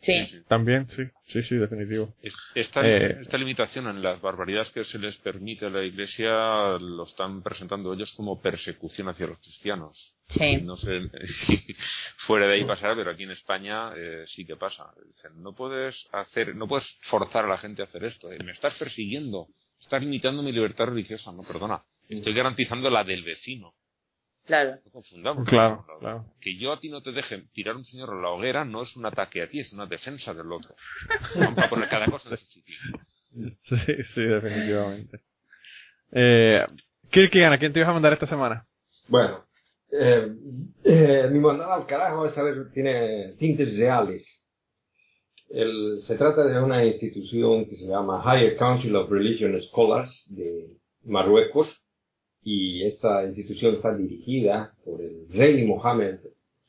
Sí. 0.01 0.43
También, 0.47 0.89
sí, 0.89 1.03
sí, 1.27 1.43
sí, 1.43 1.57
definitivo. 1.57 2.15
Es- 2.23 2.37
Esta, 2.55 2.87
Eh, 2.87 3.19
esta 3.23 3.37
limitación 3.37 3.89
en 3.89 4.01
las 4.01 4.20
barbaridades 4.20 4.70
que 4.70 4.85
se 4.85 4.99
les 4.99 5.16
permite 5.16 5.66
a 5.66 5.70
la 5.70 5.83
Iglesia 5.85 6.31
lo 6.79 7.03
están 7.03 7.43
presentando 7.43 7.93
ellos 7.93 8.12
como 8.12 8.41
persecución 8.41 9.09
hacia 9.09 9.27
los 9.27 9.41
cristianos. 9.41 10.16
Sí. 10.29 10.59
No 10.62 10.77
sé 10.77 11.01
si 11.27 11.57
fuera 12.19 12.47
de 12.47 12.55
ahí 12.55 12.65
pasará, 12.65 12.95
pero 12.95 13.11
aquí 13.11 13.25
en 13.25 13.33
España 13.33 13.91
eh, 13.97 14.23
sí 14.27 14.45
que 14.47 14.57
pasa. 14.57 14.93
Dicen, 15.07 15.43
no 15.43 15.53
puedes 15.55 16.07
hacer, 16.12 16.55
no 16.55 16.69
puedes 16.69 16.97
forzar 17.03 17.47
a 17.47 17.49
la 17.49 17.59
gente 17.59 17.83
a 17.83 17.87
hacer 17.87 18.05
esto. 18.05 18.31
Eh, 18.33 18.39
Me 18.45 18.53
estás 18.53 18.79
persiguiendo, 18.79 19.49
estás 19.81 20.03
limitando 20.03 20.43
mi 20.45 20.53
libertad 20.53 20.87
religiosa. 20.87 21.33
No, 21.33 21.43
perdona. 21.43 21.83
Estoy 22.09 22.33
garantizando 22.35 22.89
la 22.89 23.03
del 23.05 23.23
vecino. 23.25 23.75
Claro. 24.49 24.77
No 24.85 24.91
confundamos. 24.91 25.47
Claro, 25.49 25.85
eso. 25.87 25.99
claro. 26.01 26.25
Que 26.41 26.59
yo 26.59 26.73
a 26.73 26.81
ti 26.81 26.89
no 26.89 27.03
te 27.03 27.12
deje 27.12 27.45
tirar 27.53 27.77
un 27.77 27.85
señor 27.85 28.11
a 28.11 28.20
la 28.20 28.31
hoguera 28.31 28.65
no 28.65 28.83
es 28.83 28.97
un 28.97 29.05
ataque 29.07 29.43
a 29.43 29.49
ti, 29.49 29.61
es 29.61 29.73
una 29.73 29.87
defensa 29.87 30.33
del 30.35 30.51
otro. 30.51 30.75
Vamos 31.37 31.59
a 31.59 31.69
poner 31.69 31.89
cada 31.89 32.07
cosa 32.07 32.31
en 32.31 32.37
su 32.39 32.47
sitio. 32.47 32.75
Sí, 33.62 33.77
sí, 34.15 34.23
definitivamente. 34.23 35.20
Eh, 36.12 36.65
Kirkigan, 37.11 37.53
¿a 37.53 37.59
quién 37.59 37.73
te 37.73 37.79
ibas 37.81 37.91
a 37.91 37.93
mandar 37.93 38.15
esta 38.15 38.27
semana? 38.27 38.65
Bueno, 39.09 39.45
eh, 39.93 40.33
eh, 40.85 41.29
mi 41.31 41.39
mandada 41.39 41.75
al 41.77 41.87
carajo 41.87 42.27
es 42.27 42.35
saber, 42.35 42.70
tiene 42.73 43.35
tintes 43.39 43.77
reales. 43.79 44.45
El- 45.51 46.01
se 46.01 46.16
trata 46.16 46.45
de 46.45 46.59
una 46.61 46.85
institución 46.85 47.66
que 47.66 47.77
se 47.77 47.87
llama 47.87 48.23
Higher 48.25 48.57
Council 48.57 48.97
of 48.97 49.11
Religion 49.11 49.61
Scholars 49.62 50.27
de 50.31 50.69
Marruecos 51.05 51.78
y 52.51 52.83
esta 52.85 53.25
institución 53.27 53.75
está 53.75 53.95
dirigida 53.95 54.75
por 54.83 55.03
el 55.03 55.29
rey 55.29 55.66
Mohammed 55.66 56.20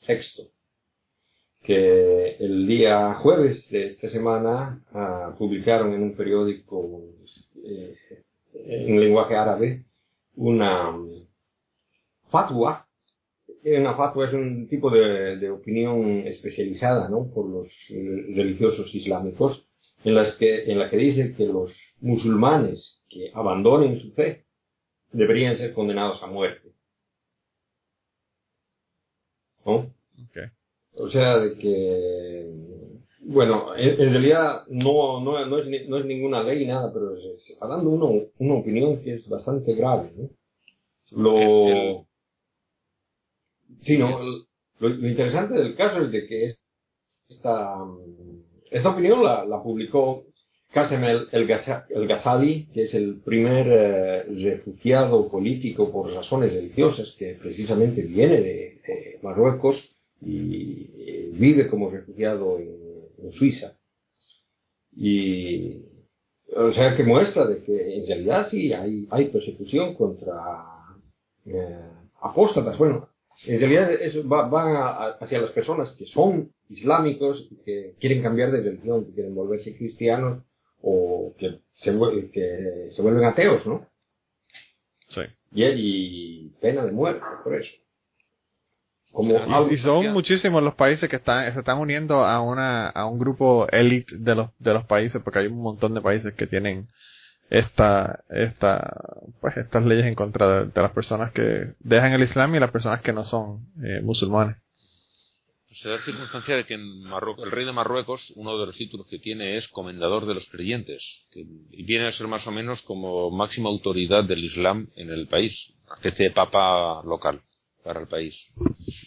VI, 0.05 0.49
que 1.63 2.35
el 2.35 2.67
día 2.67 3.13
jueves 3.13 3.69
de 3.69 3.87
esta 3.87 4.09
semana 4.09 4.83
ah, 4.91 5.33
publicaron 5.37 5.93
en 5.93 6.03
un 6.03 6.17
periódico 6.17 7.05
eh, 7.63 7.95
en 8.53 8.99
lenguaje 8.99 9.37
árabe 9.37 9.85
una 10.35 10.91
mm, 10.91 11.27
fatwa. 12.27 12.85
Una 13.63 13.95
fatwa 13.95 14.25
es 14.25 14.33
un 14.33 14.67
tipo 14.67 14.89
de, 14.89 15.37
de 15.37 15.49
opinión 15.49 16.27
especializada 16.27 17.07
¿no? 17.07 17.31
por 17.33 17.49
los 17.49 17.69
eh, 17.89 18.33
religiosos 18.35 18.93
islámicos 18.93 19.65
en, 20.03 20.13
las 20.13 20.35
que, 20.35 20.69
en 20.69 20.77
la 20.77 20.89
que 20.89 20.97
dice 20.97 21.33
que 21.35 21.45
los 21.45 21.73
musulmanes 22.01 23.01
que 23.09 23.31
abandonen 23.33 23.97
su 24.01 24.11
fe 24.11 24.48
deberían 25.11 25.55
ser 25.57 25.73
condenados 25.73 26.21
a 26.23 26.27
muerte. 26.27 26.71
¿No? 29.65 29.93
Okay. 30.29 30.45
O 30.95 31.09
sea, 31.09 31.37
de 31.39 31.57
que, 31.57 32.51
bueno, 33.21 33.75
en, 33.75 34.01
en 34.01 34.11
realidad 34.11 34.63
no, 34.69 35.21
no, 35.21 35.45
no, 35.45 35.59
es, 35.59 35.67
ni- 35.67 35.87
no 35.87 35.97
es 35.97 36.05
ninguna 36.05 36.43
ley 36.43 36.65
nada, 36.65 36.91
pero 36.91 37.15
se, 37.37 37.53
está 37.53 37.67
dando 37.67 37.89
uno- 37.89 38.27
una 38.39 38.53
opinión 38.55 39.01
que 39.01 39.15
es 39.15 39.29
bastante 39.29 39.73
grave, 39.75 40.11
¿no? 40.17 40.29
Lo, 41.11 42.05
sí, 43.81 43.97
no, 43.97 44.19
lo, 44.21 44.45
lo 44.89 45.07
interesante 45.07 45.55
del 45.55 45.75
caso 45.75 46.01
es 46.01 46.11
de 46.11 46.27
que 46.27 46.45
es- 46.45 46.59
esta, 47.29 47.75
esta 48.71 48.89
opinión 48.89 49.23
la, 49.23 49.45
la 49.45 49.61
publicó 49.61 50.25
Qasem 50.71 51.03
el, 51.03 51.27
el, 51.31 51.47
Gaza- 51.47 51.85
el 51.89 52.07
Ghazali, 52.07 52.67
que 52.73 52.83
es 52.83 52.93
el 52.93 53.15
primer 53.21 53.67
eh, 53.69 54.23
refugiado 54.43 55.27
político 55.27 55.91
por 55.91 56.13
razones 56.13 56.53
religiosas 56.53 57.15
que 57.17 57.33
precisamente 57.33 58.01
viene 58.03 58.41
de, 58.41 58.79
Marruecos 59.23 59.89
y 60.21 60.89
eh, 60.97 61.29
vive 61.33 61.67
como 61.67 61.89
refugiado 61.89 62.57
en, 62.59 63.31
Suiza. 63.31 63.77
Y, 64.95 65.81
o 66.55 66.71
sea, 66.71 66.95
que 66.95 67.03
muestra 67.03 67.45
de 67.45 67.61
que 67.63 67.97
en 67.97 68.07
realidad 68.07 68.47
sí 68.49 68.71
hay, 68.73 69.25
persecución 69.29 69.93
contra 69.95 70.65
eh, 71.45 71.79
apóstatas. 72.21 72.77
Bueno, 72.77 73.09
en 73.45 73.59
realidad 73.59 73.91
eso 73.93 74.27
va, 74.27 74.47
va 74.47 74.87
a- 74.87 75.17
hacia 75.19 75.39
las 75.41 75.51
personas 75.51 75.91
que 75.91 76.05
son 76.05 76.51
islámicos, 76.69 77.49
que 77.65 77.95
quieren 77.99 78.21
cambiar 78.23 78.51
de 78.51 78.61
religión, 78.61 79.05
que 79.05 79.13
quieren 79.13 79.35
volverse 79.35 79.75
cristianos 79.77 80.43
o 80.81 81.33
que 81.37 81.59
se, 81.75 81.91
que 82.31 82.87
se 82.89 83.01
vuelven 83.01 83.25
ateos, 83.25 83.65
¿no? 83.65 83.85
Sí. 85.07 85.21
Y, 85.51 85.63
y 85.65 86.49
pena 86.61 86.85
de 86.85 86.91
muerte 86.91 87.25
por 87.43 87.55
eso. 87.55 87.71
Como 89.11 89.33
Y- 89.71 89.77
son 89.77 90.11
muchísimos 90.13 90.61
los 90.61 90.75
países 90.75 91.09
que 91.09 91.15
están, 91.15 91.51
se 91.51 91.59
están 91.59 91.79
uniendo 91.79 92.23
a 92.23 92.41
una, 92.41 92.89
a 92.89 93.05
un 93.07 93.17
grupo 93.17 93.67
elite 93.71 94.15
de 94.17 94.35
los, 94.35 94.49
de 94.59 94.73
los 94.73 94.85
países, 94.85 95.21
porque 95.23 95.39
hay 95.39 95.47
un 95.47 95.61
montón 95.61 95.95
de 95.95 96.01
países 96.01 96.33
que 96.35 96.45
tienen 96.45 96.87
esta, 97.49 98.23
esta, 98.29 98.93
pues 99.41 99.57
estas 99.57 99.83
leyes 99.83 100.05
en 100.05 100.13
contra 100.13 100.47
de, 100.61 100.65
de 100.67 100.81
las 100.81 100.91
personas 100.91 101.31
que 101.31 101.73
dejan 101.79 102.13
el 102.13 102.21
Islam 102.21 102.53
y 102.53 102.59
las 102.59 102.69
personas 102.69 103.01
que 103.01 103.11
no 103.11 103.23
son 103.23 103.65
eh, 103.83 104.01
musulmanes. 104.03 104.57
Se 105.71 105.87
da 105.87 105.95
la 105.97 106.01
circunstancia 106.01 106.55
de 106.55 106.65
que 106.65 106.73
en 106.73 107.03
Marruecos, 107.03 107.45
el 107.45 107.51
rey 107.51 107.63
de 107.65 107.71
Marruecos, 107.71 108.33
uno 108.35 108.57
de 108.57 108.65
los 108.65 108.75
títulos 108.75 109.07
que 109.07 109.19
tiene 109.19 109.55
es 109.55 109.67
comendador 109.67 110.25
de 110.25 110.33
los 110.33 110.47
creyentes, 110.49 111.27
que 111.31 111.45
viene 111.45 112.07
a 112.07 112.11
ser 112.11 112.27
más 112.27 112.47
o 112.47 112.51
menos 112.51 112.81
como 112.81 113.29
máxima 113.29 113.69
autoridad 113.69 114.23
del 114.23 114.43
Islam 114.43 114.89
en 114.95 115.11
el 115.11 115.27
país, 115.27 115.73
una 115.85 115.95
especie 115.97 116.29
de 116.29 116.31
papa 116.31 117.03
local 117.03 117.41
para 117.83 117.99
el 118.01 118.07
país. 118.07 118.51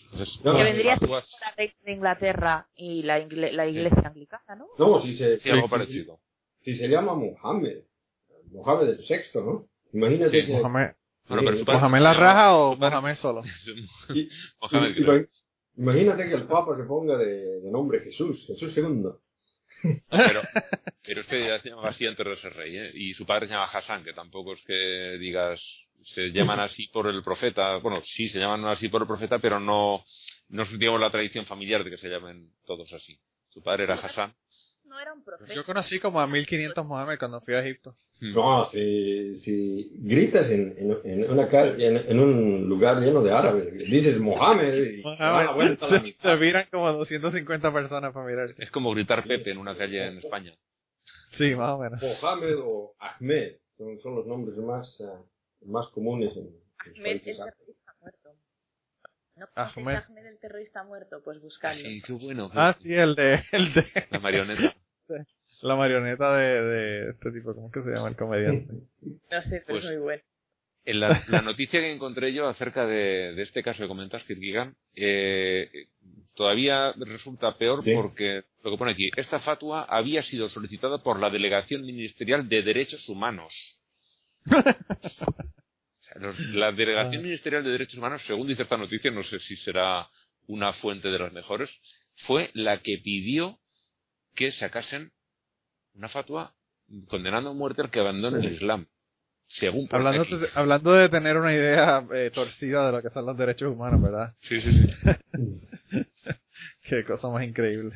Entonces, 0.05 0.40
No, 0.44 0.56
que 0.56 0.62
vendría 0.62 0.94
a 0.94 0.98
ser 0.98 1.09
la 1.10 1.55
de 1.84 1.93
Inglaterra 1.93 2.68
y 2.76 3.02
la, 3.02 3.18
ingle- 3.20 3.52
la 3.52 3.66
iglesia 3.66 4.02
anglicana, 4.06 4.55
¿no? 4.56 4.66
No, 4.78 5.02
si 5.02 5.16
se, 5.16 5.39
sí, 5.40 5.51
algo 5.51 5.66
si- 5.66 5.70
parecido. 5.70 6.18
si 6.60 6.74
se 6.74 6.86
llama 6.89 7.14
Mohammed, 7.14 7.78
Mohammed 8.52 8.89
el 8.90 8.98
sexto, 9.01 9.43
¿no? 9.43 9.66
Imagínate 9.93 10.40
Sí, 10.43 10.47
que... 10.47 10.52
Mohamed, 10.52 10.90
Bueno, 11.28 11.43
pero 11.44 11.56
su 11.56 11.64
padre- 11.64 11.78
¿Mohamed 11.80 12.01
la 12.02 12.14
raja 12.14 12.56
o 12.56 12.76
Mohamed 12.76 13.14
solo? 13.16 13.43
y- 14.14 14.28
Mohamed, 14.60 15.26
imagínate 15.77 16.28
que 16.28 16.35
el 16.35 16.47
Papa 16.47 16.77
se 16.77 16.85
ponga 16.85 17.16
de, 17.16 17.61
nombre 17.70 18.01
Jesús, 18.01 18.44
Jesús 18.47 18.73
segundo. 18.73 19.20
Pero, 20.11 21.20
es 21.20 21.27
que 21.27 21.47
ya 21.47 21.59
se 21.59 21.70
llamaba 21.70 21.89
así 21.89 22.07
antes 22.07 22.24
de 22.24 22.36
ser 22.36 22.53
rey, 22.55 22.77
¿eh? 22.77 22.90
Y 22.94 23.15
su 23.15 23.27
padre 23.27 23.47
se 23.47 23.55
llama 23.55 23.65
Hassan, 23.65 24.05
que 24.05 24.12
tampoco 24.12 24.53
es 24.53 24.62
que 24.62 25.16
digas, 25.19 25.61
se 26.03 26.31
llaman 26.31 26.61
así 26.61 26.86
por 26.89 27.09
el 27.09 27.23
profeta. 27.23 27.78
Bueno, 27.78 28.01
sí, 28.03 28.28
se 28.28 28.39
llaman 28.39 28.65
así 28.66 28.89
por 28.89 29.03
el 29.03 29.09
profeta, 29.09 29.39
pero 29.39 29.59
no, 29.59 30.05
no 30.51 30.62
es, 30.62 30.73
la 30.73 31.11
tradición 31.11 31.47
familiar 31.47 31.82
de 31.82 31.90
que 31.90 31.97
se 31.97 32.09
llamen 32.09 32.51
todos 32.65 32.93
así. 32.93 33.19
Su 33.49 33.62
padre 33.62 33.85
era 33.85 33.94
Hassan. 33.94 34.35
No 34.93 35.01
era 35.01 35.14
un 35.14 35.24
profeta. 35.24 35.55
Yo 35.55 35.64
conocí 35.64 35.98
como 35.98 36.20
a 36.20 36.27
1500 36.27 36.85
Mohamed 36.85 37.19
cuando 37.19 37.40
fui 37.40 37.55
a 37.55 37.60
Egipto. 37.60 37.97
No, 38.20 38.66
si, 38.70 39.36
si 39.36 39.90
gritas 40.01 40.51
en, 40.51 40.77
en, 40.78 40.98
en 41.23 41.31
una 41.31 41.48
calle, 41.48 41.86
en, 41.86 41.97
en 41.97 42.20
un 42.20 42.69
lugar 42.69 42.98
lleno 43.01 43.23
de 43.23 43.32
árabes, 43.32 43.73
dices 43.90 44.20
Mohammed 44.20 44.74
y 44.74 45.02
se 45.02 45.09
da 45.09 45.44
la 45.44 45.52
vuelta 45.52 45.86
a 45.86 45.90
la 45.93 46.01
se, 46.02 46.12
se 46.12 46.36
miran 46.36 46.66
como 46.70 46.93
250 46.93 47.73
personas 47.73 48.12
para 48.12 48.27
mirar. 48.27 48.55
Es 48.59 48.70
como 48.70 48.93
gritar 48.93 49.24
Pepe 49.27 49.51
en 49.52 49.59
una 49.59 49.77
calle 49.77 50.06
en 50.09 50.19
España. 50.19 50.52
Sí, 51.31 51.55
más 51.56 51.70
o 51.70 51.78
menos. 51.78 52.01
Mohammed 52.02 52.56
o 52.62 52.94
Ahmed 52.98 53.56
son, 53.69 53.98
son 53.98 54.14
los 54.14 54.27
nombres 54.27 54.56
más, 54.59 55.01
ah, 55.01 55.20
más 55.64 55.89
comunes 55.89 56.36
en, 56.36 56.51
Ahmed 56.98 57.12
el 57.12 57.20
terrorista 57.23 57.94
muerto. 58.01 58.28
¿No 59.36 59.47
conoces 59.55 59.77
Ahmed. 59.78 59.94
Ahmed 59.97 60.27
el 60.27 60.39
terrorista 60.39 60.85
muerto? 60.85 61.20
Pues 61.24 61.40
buscadlo. 61.40 61.81
Sí, 61.81 62.02
qué 62.06 62.12
bueno. 62.12 62.51
qué- 62.51 62.59
Ah, 62.59 62.74
sí, 62.78 62.94
el 62.94 63.14
de, 63.16 63.40
el 63.52 63.73
de 63.73 63.85
La 64.10 64.19
marioneta. 64.20 64.77
La 65.62 65.77
marioneta 65.77 66.37
de, 66.37 66.62
de 66.62 67.11
este 67.11 67.31
tipo, 67.33 67.55
¿cómo 67.55 67.69
es 67.69 67.73
que 67.73 67.83
se 67.83 67.91
llama 67.93 68.09
el 68.09 68.16
comediante? 68.16 68.73
No 69.03 69.43
sé, 69.43 69.62
pero 69.66 69.79
Pues- 69.79 69.85
es 69.85 69.91
muy 69.93 70.03
bueno. 70.03 70.23
En 70.85 70.99
la, 70.99 71.23
la 71.29 71.43
noticia 71.43 71.79
que 71.81 71.93
encontré 71.93 72.33
yo 72.35 72.49
acerca 72.49 72.85
de, 72.89 73.35
de 73.35 73.43
este 73.43 73.62
caso 73.62 73.83
que 73.85 73.89
comentas, 73.89 74.24
Kirkigan, 74.24 74.74
eh, 74.97 75.70
todavía 76.35 76.93
resulta 76.99 77.57
peor 77.57 77.85
Sí. 77.85 77.93
porque 77.95 78.43
lo 78.65 78.70
que 78.73 78.77
pone 78.77 78.91
aquí, 78.91 79.09
esta 79.16 79.39
fatua 79.39 79.85
había 79.85 80.24
sido 80.24 80.49
solicitada 80.49 81.01
por 81.01 81.20
la 81.20 81.31
Delegación 81.31 81.83
Ministerial 81.83 82.49
de 82.49 82.62
Derechos 82.62 83.09
Humanos. 83.09 83.81
O 84.47 84.53
sea, 86.01 86.16
los- 86.19 86.39
la 86.51 86.73
Delegación 86.73 87.20
Ah. 87.23 87.27
Ministerial 87.27 87.62
de 87.62 87.70
Derechos 87.70 87.99
Humanos, 87.99 88.23
según 88.23 88.49
dice 88.49 88.62
esta 88.65 88.77
noticia, 88.77 89.11
no 89.12 89.23
sé 89.23 89.39
si 89.39 89.55
será 89.57 90.09
una 90.49 90.73
fuente 90.73 91.09
de 91.09 91.19
las 91.20 91.33
mejores, 91.33 91.70
fue 92.27 92.51
la 92.55 92.79
que 92.79 92.99
pidió 92.99 93.59
que 94.34 94.50
sacasen 94.52 95.12
una 95.94 96.09
fatua 96.09 96.54
condenando 97.09 97.50
a 97.50 97.54
muerte 97.54 97.82
al 97.82 97.90
que 97.90 98.00
abandone 98.00 98.38
el 98.46 98.52
Islam. 98.54 98.86
Según 99.46 99.86
Hablando, 99.90 100.24
de, 100.24 100.48
hablando 100.54 100.92
de 100.94 101.09
tener 101.10 101.36
una 101.36 101.52
idea 101.52 102.02
eh, 102.14 102.30
torcida 102.32 102.86
de 102.86 102.92
lo 102.92 103.02
que 103.02 103.10
son 103.10 103.26
los 103.26 103.36
derechos 103.36 103.70
humanos, 103.72 104.00
¿verdad? 104.00 104.34
Sí, 104.40 104.60
sí, 104.60 104.72
sí. 104.72 104.90
Qué 106.82 107.04
cosa 107.04 107.28
más 107.28 107.44
increíble. 107.44 107.94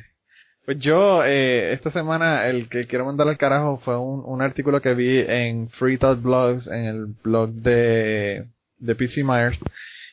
Pues 0.65 0.79
yo, 0.79 1.23
eh, 1.23 1.71
esta 1.73 1.89
semana, 1.89 2.47
el 2.47 2.67
que 2.69 2.85
quiero 2.85 3.05
mandar 3.05 3.27
al 3.27 3.37
carajo 3.37 3.77
fue 3.77 3.97
un, 3.97 4.21
un 4.25 4.41
artículo 4.41 4.81
que 4.81 4.93
vi 4.93 5.19
en 5.19 5.69
Free 5.69 5.97
Thought 5.97 6.21
Blogs, 6.21 6.67
en 6.67 6.83
el 6.85 7.05
blog 7.23 7.51
de, 7.51 8.47
de 8.77 8.95
PC 8.95 9.23
Myers. 9.23 9.59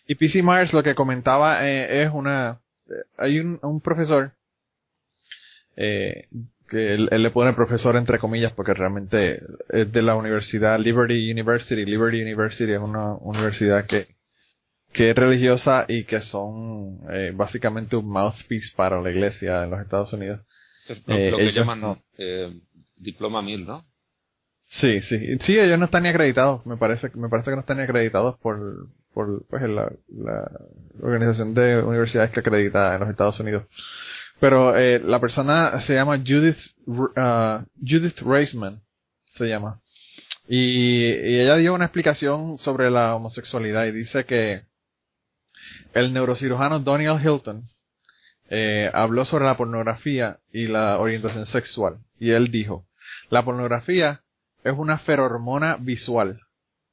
Y 0.06 0.14
PC 0.14 0.42
Myers 0.42 0.72
lo 0.72 0.82
que 0.82 0.94
comentaba 0.94 1.68
eh, 1.68 2.04
es 2.04 2.10
una... 2.12 2.60
eh, 2.88 2.92
hay 3.18 3.40
un, 3.40 3.58
un 3.62 3.80
profesor, 3.80 4.32
eh, 5.76 6.28
que 6.68 6.94
él, 6.94 7.08
él 7.12 7.22
le 7.22 7.30
pone 7.30 7.52
profesor 7.52 7.96
entre 7.96 8.18
comillas 8.18 8.52
porque 8.52 8.74
realmente 8.74 9.42
es 9.68 9.92
de 9.92 10.02
la 10.02 10.16
universidad 10.16 10.78
Liberty 10.78 11.30
University. 11.30 11.84
Liberty 11.84 12.22
University 12.22 12.72
es 12.72 12.80
una 12.80 13.14
universidad 13.14 13.86
que, 13.86 14.16
que 14.92 15.10
es 15.10 15.16
religiosa 15.16 15.84
y 15.88 16.04
que 16.04 16.20
son 16.20 17.00
eh, 17.10 17.32
básicamente 17.34 17.96
un 17.96 18.08
mouthpiece 18.08 18.74
para 18.76 19.00
la 19.00 19.10
iglesia 19.10 19.64
en 19.64 19.70
los 19.70 19.80
Estados 19.80 20.12
Unidos. 20.12 20.40
Esto 20.88 20.92
es 20.94 21.08
lo, 21.08 21.14
Eh, 21.16 21.30
lo 21.30 21.36
que 21.36 21.42
ellos 21.44 21.54
llaman 21.54 21.80
no. 21.80 22.02
eh, 22.18 22.60
diploma 22.96 23.42
mil, 23.42 23.66
¿no? 23.66 23.84
Sí, 24.66 25.02
sí, 25.02 25.38
sí, 25.40 25.58
ellos 25.58 25.78
no 25.78 25.84
están 25.84 26.04
ni 26.04 26.08
acreditados, 26.08 26.64
me 26.64 26.78
parece, 26.78 27.10
me 27.14 27.28
parece 27.28 27.50
que 27.50 27.54
no 27.56 27.60
están 27.60 27.76
ni 27.76 27.82
acreditados 27.82 28.38
por, 28.38 28.88
por 29.12 29.46
pues, 29.46 29.62
la, 29.62 29.92
la 30.08 30.50
organización 31.02 31.52
de 31.52 31.82
universidades 31.82 32.30
que 32.30 32.40
acredita 32.40 32.94
en 32.94 33.00
los 33.00 33.10
Estados 33.10 33.38
Unidos. 33.40 33.64
Pero 34.40 34.76
eh, 34.76 35.00
la 35.00 35.20
persona 35.20 35.80
se 35.80 35.94
llama 35.94 36.18
Judith, 36.18 36.58
ah, 37.16 37.64
Judith 37.80 38.20
Reisman, 38.20 38.82
se 39.32 39.46
llama. 39.46 39.80
Y, 40.46 41.12
y 41.12 41.40
ella 41.40 41.56
dio 41.56 41.74
una 41.74 41.86
explicación 41.86 42.58
sobre 42.58 42.90
la 42.90 43.14
homosexualidad 43.14 43.86
y 43.86 43.92
dice 43.92 44.24
que 44.24 44.64
el 45.94 46.12
neurocirujano 46.12 46.80
Daniel 46.80 47.20
Hilton 47.22 47.64
eh, 48.50 48.90
habló 48.92 49.24
sobre 49.24 49.46
la 49.46 49.56
pornografía 49.56 50.38
y 50.52 50.66
la 50.66 50.98
orientación 50.98 51.46
sexual. 51.46 51.98
Y 52.18 52.30
él 52.30 52.50
dijo, 52.50 52.86
la 53.30 53.44
pornografía 53.44 54.22
es 54.62 54.74
una 54.76 54.98
ferormona 54.98 55.76
visual. 55.80 56.40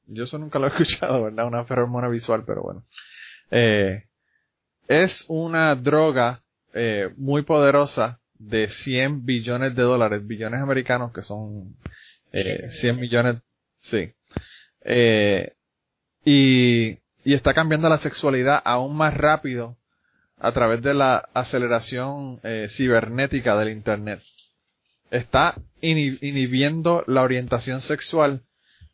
Yo 0.06 0.24
eso 0.24 0.38
nunca 0.38 0.58
lo 0.58 0.66
he 0.66 0.70
escuchado, 0.76 1.24
¿verdad? 1.24 1.46
Una 1.46 1.64
ferormona 1.64 2.08
visual, 2.08 2.44
pero 2.46 2.62
bueno. 2.62 2.84
Eh, 3.50 4.04
es 4.88 5.24
una 5.28 5.74
droga 5.74 6.40
eh, 6.74 7.10
muy 7.16 7.42
poderosa 7.42 8.20
de 8.38 8.68
100 8.68 9.24
billones 9.24 9.74
de 9.76 9.82
dólares, 9.82 10.26
billones 10.26 10.60
americanos 10.60 11.12
que 11.12 11.22
son 11.22 11.76
eh, 12.32 12.68
100 12.70 12.98
millones, 13.00 13.36
sí. 13.80 14.12
Eh, 14.84 15.52
y, 16.24 16.98
y 17.24 17.34
está 17.34 17.52
cambiando 17.54 17.88
la 17.88 17.98
sexualidad 17.98 18.60
aún 18.64 18.96
más 18.96 19.14
rápido 19.14 19.76
a 20.38 20.52
través 20.52 20.82
de 20.82 20.94
la 20.94 21.28
aceleración 21.34 22.40
eh, 22.42 22.66
cibernética 22.68 23.56
del 23.56 23.70
Internet. 23.70 24.20
Está 25.10 25.54
inhi- 25.80 26.18
inhibiendo 26.20 27.04
la 27.06 27.22
orientación 27.22 27.80
sexual 27.80 28.42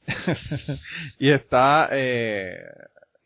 y 1.19 1.31
está 1.33 1.89
eh, 1.93 2.59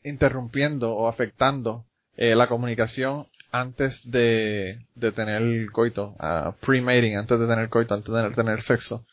interrumpiendo 0.05 0.93
o 0.95 1.09
afectando 1.09 1.85
eh, 2.17 2.35
la 2.35 2.47
comunicación 2.49 3.27
antes 3.53 4.11
de, 4.11 4.87
de 4.95 5.13
tener 5.13 5.43
el 5.43 5.71
coito, 5.71 6.17
pre-mating, 6.61 7.17
antes 7.17 7.39
de 7.39 7.47
tener 7.47 7.69
coito, 7.69 7.95
antes 7.95 8.13
de 8.13 8.31
tener, 8.31 8.63
sexo, 8.63 9.07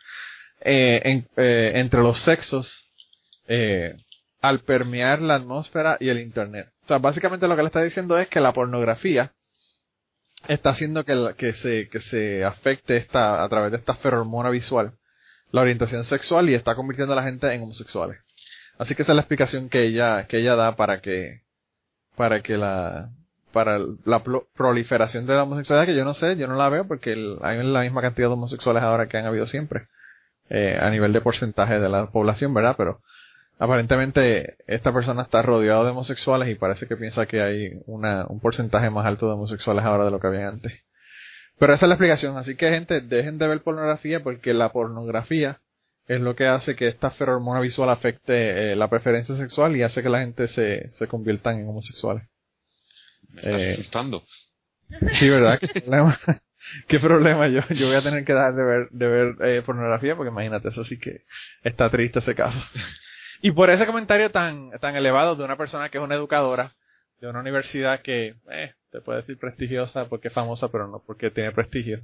eh, 0.62 1.26
eh, 1.36 1.72
entre 1.76 2.00
los 2.00 2.20
sexos, 2.20 2.90
eh, 3.48 3.96
al 4.42 4.62
permear 4.62 5.22
la 5.22 5.36
atmósfera 5.36 5.98
y 6.00 6.08
el 6.08 6.20
internet. 6.20 6.70
O 6.86 6.88
sea, 6.88 6.98
básicamente 7.00 7.48
lo 7.48 7.56
que 7.58 7.64
le 7.64 7.68
está 7.68 7.84
diciendo 7.84 8.18
es 8.18 8.30
que 8.30 8.40
la 8.40 8.54
pornografía 8.54 9.34
está 10.48 10.70
haciendo 10.70 11.04
que, 11.04 11.36
que 11.38 11.52
se, 11.52 11.90
que 11.90 12.00
se 12.00 12.46
afecte 12.46 12.96
esta, 12.96 13.44
a 13.44 13.50
través 13.50 13.72
de 13.72 13.78
esta 13.78 13.96
feromona 13.96 14.50
visual, 14.50 14.94
la 15.52 15.62
orientación 15.62 16.06
sexual 16.06 16.50
y 16.50 16.56
está 16.56 16.76
convirtiendo 16.76 17.12
a 17.12 17.18
la 17.18 17.24
gente 17.24 17.54
en 17.54 17.62
homosexuales. 17.62 18.20
Así 18.78 18.96
que 18.96 19.02
esa 19.02 19.12
es 19.12 19.16
la 19.18 19.24
explicación 19.24 19.68
que 19.68 19.84
ella, 19.84 20.28
que 20.28 20.38
ella 20.38 20.56
da 20.56 20.78
para 20.78 21.02
que, 21.02 21.42
para 22.16 22.42
que 22.42 22.56
la, 22.56 23.10
para 23.52 23.80
la 24.06 24.24
proliferación 24.56 25.26
de 25.26 25.34
la 25.34 25.44
homosexualidad, 25.44 25.88
que 25.88 25.98
yo 25.98 26.06
no 26.06 26.14
sé, 26.14 26.36
yo 26.36 26.48
no 26.48 26.56
la 26.56 26.70
veo 26.70 26.88
porque 26.88 27.12
hay 27.42 27.64
la 27.64 27.82
misma 27.82 28.02
cantidad 28.02 28.28
de 28.28 28.34
homosexuales 28.34 28.84
ahora 28.84 29.08
que 29.08 29.18
han 29.18 29.26
habido 29.26 29.46
siempre, 29.46 29.88
eh, 30.50 30.78
a 30.80 30.90
nivel 30.90 31.14
de 31.14 31.22
porcentaje 31.22 31.80
de 31.80 31.90
la 31.90 32.08
población, 32.08 32.54
¿verdad? 32.54 32.76
Pero 32.78 33.02
aparentemente 33.58 34.58
esta 34.68 34.94
persona 34.94 35.24
está 35.24 35.42
rodeado 35.42 35.84
de 35.84 35.92
homosexuales 35.92 36.50
y 36.50 36.56
parece 36.56 36.88
que 36.88 36.96
piensa 36.96 37.26
que 37.26 37.42
hay 37.42 37.82
una, 37.86 38.26
un 38.28 38.40
porcentaje 38.40 38.90
más 38.90 39.06
alto 39.06 39.28
de 39.28 39.34
homosexuales 39.34 39.84
ahora 39.84 40.06
de 40.06 40.12
lo 40.12 40.20
que 40.20 40.28
había 40.28 40.48
antes. 40.48 40.84
Pero 41.58 41.74
esa 41.74 41.86
es 41.86 41.90
la 41.90 41.96
explicación, 41.96 42.38
así 42.38 42.56
que 42.56 42.70
gente, 42.70 43.02
dejen 43.02 43.38
de 43.38 43.48
ver 43.48 43.62
pornografía 43.62 44.24
porque 44.24 44.54
la 44.54 44.72
pornografía 44.72 45.60
es 46.08 46.22
lo 46.22 46.36
que 46.36 46.48
hace 46.48 46.76
que 46.76 46.88
esta 46.88 47.12
feromona 47.12 47.60
visual 47.60 47.90
afecte 47.90 48.72
eh, 48.72 48.76
la 48.76 48.90
preferencia 48.90 49.36
sexual 49.36 49.76
y 49.76 49.84
hace 49.84 50.02
que 50.02 50.10
la 50.10 50.20
gente 50.20 50.48
se, 50.48 50.90
se 50.92 51.08
conviertan 51.08 51.60
en 51.60 51.68
homosexuales. 51.68 52.24
Me 53.30 53.42
estás 53.42 53.62
Eh, 53.62 53.74
asustando. 53.74 54.24
Sí, 55.14 55.30
¿verdad? 55.30 55.60
¿Qué 55.74 55.82
problema? 55.82 56.20
¿Qué 56.88 57.00
problema? 57.00 57.48
Yo, 57.48 57.62
yo 57.70 57.88
voy 57.88 57.96
a 57.96 58.02
tener 58.02 58.26
que 58.26 58.34
dejar 58.34 58.54
de 58.56 58.64
ver, 58.64 58.90
de 58.90 59.08
ver 59.08 59.36
eh, 59.50 59.62
pornografía 59.66 60.16
porque 60.16 60.32
imagínate, 60.32 60.70
eso 60.70 60.84
sí 60.84 61.00
que 61.00 61.24
está 61.64 61.90
triste 61.90 62.20
ese 62.20 62.36
caso. 62.36 62.60
Y 63.42 63.52
por 63.52 63.70
ese 63.70 63.86
comentario 63.86 64.32
tan, 64.32 64.70
tan 64.82 64.98
elevado 64.98 65.38
de 65.38 65.46
una 65.46 65.56
persona 65.56 65.88
que 65.88 65.98
es 65.98 66.04
una 66.04 66.16
educadora, 66.16 66.74
de 67.22 67.30
una 67.30 67.40
universidad 67.40 68.02
que, 68.02 68.36
eh, 68.52 68.74
te 68.92 69.00
puede 69.00 69.20
decir 69.22 69.38
prestigiosa 69.38 70.10
porque 70.10 70.28
es 70.28 70.34
famosa, 70.34 70.68
pero 70.68 70.90
no 70.90 71.02
porque 71.08 71.32
tiene 71.32 71.54
prestigio. 71.54 72.02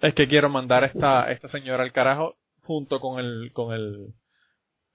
Es 0.00 0.14
que 0.14 0.28
quiero 0.28 0.48
mandar 0.48 0.84
a 0.84 0.86
esta, 0.86 1.28
esta 1.32 1.48
señora 1.48 1.82
al 1.82 1.90
carajo 1.92 2.36
junto 2.62 3.00
con 3.00 3.18
el, 3.18 3.50
con 3.52 3.74
el, 3.74 4.14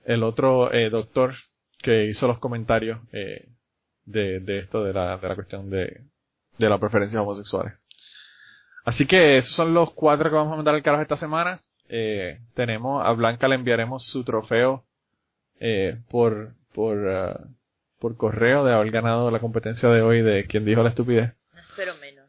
el 0.06 0.24
otro 0.24 0.72
eh, 0.72 0.90
doctor 0.90 1.34
que 1.80 2.06
hizo 2.06 2.26
los 2.28 2.40
comentarios 2.40 3.00
eh, 3.12 3.50
de, 4.08 4.40
de 4.40 4.60
esto 4.60 4.84
de 4.84 4.94
la, 4.94 5.18
de 5.18 5.28
la 5.28 5.36
cuestión 5.36 5.70
de, 5.70 6.02
de 6.58 6.70
las 6.70 6.80
preferencias 6.80 7.22
homosexuales. 7.22 7.74
Así 8.86 9.06
que 9.06 9.38
esos 9.38 9.54
son 9.56 9.74
los 9.74 9.92
cuatro 9.94 10.30
que 10.30 10.36
vamos 10.36 10.54
a 10.54 10.56
mandar 10.56 10.74
al 10.74 10.82
carajo 10.84 11.04
esta 11.04 11.18
semana. 11.18 11.60
Eh, 11.90 12.40
tenemos 12.54 13.06
a 13.06 13.12
Blanca 13.12 13.48
le 13.48 13.56
enviaremos 13.56 14.06
su 14.06 14.24
trofeo 14.24 14.86
eh, 15.60 16.00
por 16.10 16.54
por 16.74 16.98
uh, 16.98 17.56
por 18.00 18.16
correo 18.18 18.64
de 18.64 18.74
haber 18.74 18.92
ganado 18.92 19.32
la 19.32 19.40
competencia 19.40 19.90
de 19.90 20.02
hoy 20.02 20.22
de 20.22 20.46
quien 20.48 20.66
dijo 20.66 20.84
la 20.84 20.90
estupidez. 20.90 21.34
Espero 21.70 21.94
menos. 22.02 22.28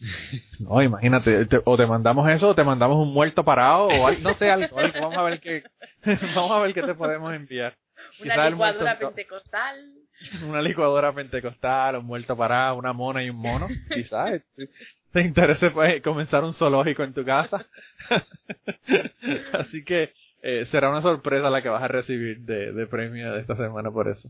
No, 0.60 0.82
imagínate, 0.82 1.46
te- 1.46 1.60
o 1.64 1.76
te 1.76 1.86
mandamos 1.86 2.28
eso 2.30 2.48
o 2.50 2.54
te 2.54 2.64
mandamos 2.64 2.96
un 2.98 3.12
muerto 3.12 3.44
parado 3.44 3.86
o 3.88 4.10
no 4.12 4.34
sé 4.34 4.50
algo, 4.50 4.78
algo. 4.78 5.00
vamos 5.00 5.16
a 5.18 5.22
ver 5.22 5.40
qué 5.40 5.62
vamos 6.34 6.50
a 6.50 6.58
ver 6.60 6.74
qué 6.74 6.82
te 6.82 6.94
podemos 6.94 7.32
enviar. 7.34 7.76
Una 8.22 8.48
licuadora 8.50 8.98
pentecostal. 8.98 9.94
una 10.48 10.62
licuadora 10.62 11.12
pentecostal, 11.12 11.96
un 11.96 12.06
muerto 12.06 12.36
parado, 12.36 12.76
una 12.76 12.92
mona 12.92 13.22
y 13.22 13.30
un 13.30 13.36
mono, 13.36 13.68
quizás 13.94 14.42
te- 14.56 14.68
te 15.12 15.20
interese 15.22 15.70
pues, 15.70 16.02
comenzar 16.02 16.42
un 16.44 16.54
zoológico 16.54 17.02
en 17.04 17.14
tu 17.14 17.24
casa. 17.24 17.66
Así 19.52 19.84
que 19.84 20.12
eh, 20.42 20.64
será 20.66 20.90
una 20.90 21.00
sorpresa 21.02 21.50
la 21.50 21.62
que 21.62 21.68
vas 21.68 21.82
a 21.82 21.88
recibir 21.88 22.40
de, 22.40 22.72
de 22.72 22.86
premio 22.86 23.32
de 23.32 23.40
esta 23.40 23.56
semana 23.56 23.90
por 23.90 24.08
eso. 24.08 24.28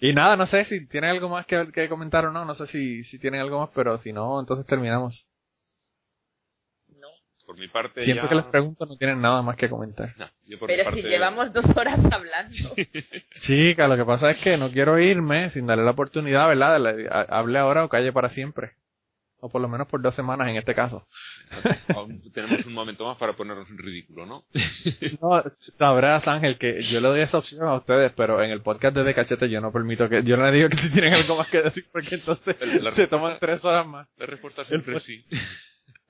Y 0.00 0.12
nada, 0.12 0.36
no 0.36 0.44
sé 0.46 0.64
si 0.64 0.86
tienen 0.86 1.10
algo 1.10 1.28
más 1.28 1.46
que, 1.46 1.70
que 1.72 1.88
comentar 1.88 2.26
o 2.26 2.32
no, 2.32 2.44
no 2.44 2.54
sé 2.54 2.66
si, 2.66 3.02
si 3.02 3.18
tienen 3.18 3.40
algo 3.40 3.60
más, 3.60 3.70
pero 3.74 3.96
si 3.98 4.12
no, 4.12 4.40
entonces 4.40 4.66
terminamos. 4.66 5.26
Por 7.46 7.58
mi 7.58 7.68
parte 7.68 8.00
Siempre 8.00 8.24
ya... 8.24 8.28
que 8.28 8.34
les 8.34 8.44
pregunto 8.46 8.84
no 8.86 8.96
tienen 8.96 9.20
nada 9.20 9.40
más 9.40 9.56
que 9.56 9.68
comentar. 9.70 10.12
No, 10.18 10.26
yo 10.46 10.58
por 10.58 10.68
mi 10.68 10.74
Pero 10.74 10.84
parte... 10.84 11.02
si 11.02 11.08
llevamos 11.08 11.52
dos 11.52 11.64
horas 11.76 12.00
hablando. 12.12 12.54
Chica, 13.36 13.86
lo 13.86 13.96
que 13.96 14.04
pasa 14.04 14.30
es 14.32 14.38
que 14.40 14.56
no 14.56 14.70
quiero 14.70 14.98
irme 14.98 15.48
sin 15.50 15.66
darle 15.66 15.84
la 15.84 15.92
oportunidad, 15.92 16.48
¿verdad? 16.48 16.80
De 16.80 17.08
hable 17.28 17.58
ahora 17.58 17.84
o 17.84 17.88
calle 17.88 18.12
para 18.12 18.28
siempre. 18.30 18.72
O 19.38 19.50
por 19.50 19.60
lo 19.60 19.68
menos 19.68 19.86
por 19.86 20.00
dos 20.00 20.14
semanas 20.14 20.48
en 20.48 20.56
este 20.56 20.74
caso. 20.74 21.06
Tenemos 22.34 22.64
un 22.66 22.72
momento 22.72 23.06
más 23.06 23.16
para 23.18 23.34
ponernos 23.34 23.68
en 23.70 23.78
ridículo, 23.78 24.26
¿no? 24.26 24.44
No, 25.20 25.42
sabrás, 25.78 26.26
Ángel, 26.26 26.58
que 26.58 26.80
yo 26.82 27.00
le 27.00 27.08
doy 27.08 27.20
esa 27.20 27.38
opción 27.38 27.68
a 27.68 27.74
ustedes, 27.76 28.12
pero 28.16 28.42
en 28.42 28.50
el 28.50 28.62
podcast 28.62 28.96
de 28.96 29.04
De 29.04 29.14
Cachete 29.14 29.48
yo 29.50 29.60
no 29.60 29.70
permito 29.72 30.08
que... 30.08 30.22
Yo 30.24 30.36
no 30.36 30.46
le 30.50 30.56
digo 30.56 30.68
que 30.70 30.78
si 30.78 30.90
tienen 30.90 31.14
algo 31.14 31.36
más 31.36 31.48
que 31.48 31.62
decir, 31.62 31.84
porque 31.92 32.14
entonces 32.16 32.56
La- 32.60 32.82
la- 32.84 32.90
se 32.92 33.06
toman 33.06 33.36
tres 33.38 33.64
horas 33.64 33.86
más. 33.86 34.08
La 34.16 34.26
respuesta 34.26 34.64
siempre 34.64 34.92
El- 34.92 34.96
es 34.98 35.02
sí. 35.04 35.24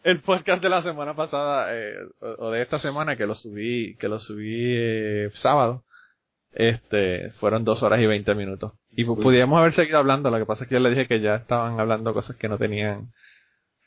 El 0.07 0.21
podcast 0.21 0.63
de 0.63 0.69
la 0.69 0.83
semana 0.83 1.15
pasada, 1.15 1.67
eh, 1.75 1.95
o 2.21 2.47
o 2.47 2.51
de 2.53 2.63
esta 2.63 2.79
semana, 2.79 3.17
que 3.17 3.27
lo 3.27 3.35
subí, 3.35 3.97
que 3.97 4.09
lo 4.09 4.21
subí 4.21 4.55
eh, 4.77 5.31
sábado, 5.33 5.83
este, 6.53 7.31
fueron 7.33 7.65
dos 7.65 7.83
horas 7.83 8.01
y 8.01 8.07
veinte 8.07 8.35
minutos. 8.35 8.73
Y 8.93 9.05
pu- 9.05 9.17
Uy. 9.17 9.23
pudiéramos 9.25 9.59
haber 9.59 9.73
seguido 9.73 9.99
hablando, 9.99 10.31
lo 10.31 10.39
que 10.39 10.47
pasa 10.47 10.63
es 10.65 10.69
que 10.69 10.75
yo 10.77 10.81
le 10.81 10.91
dije 10.91 11.09
que 11.09 11.21
ya 11.21 11.35
estaban 11.35 11.81
hablando 11.81 12.15
cosas 12.15 12.37
que 12.37 12.49
no 12.49 12.57
tenían, 12.57 13.09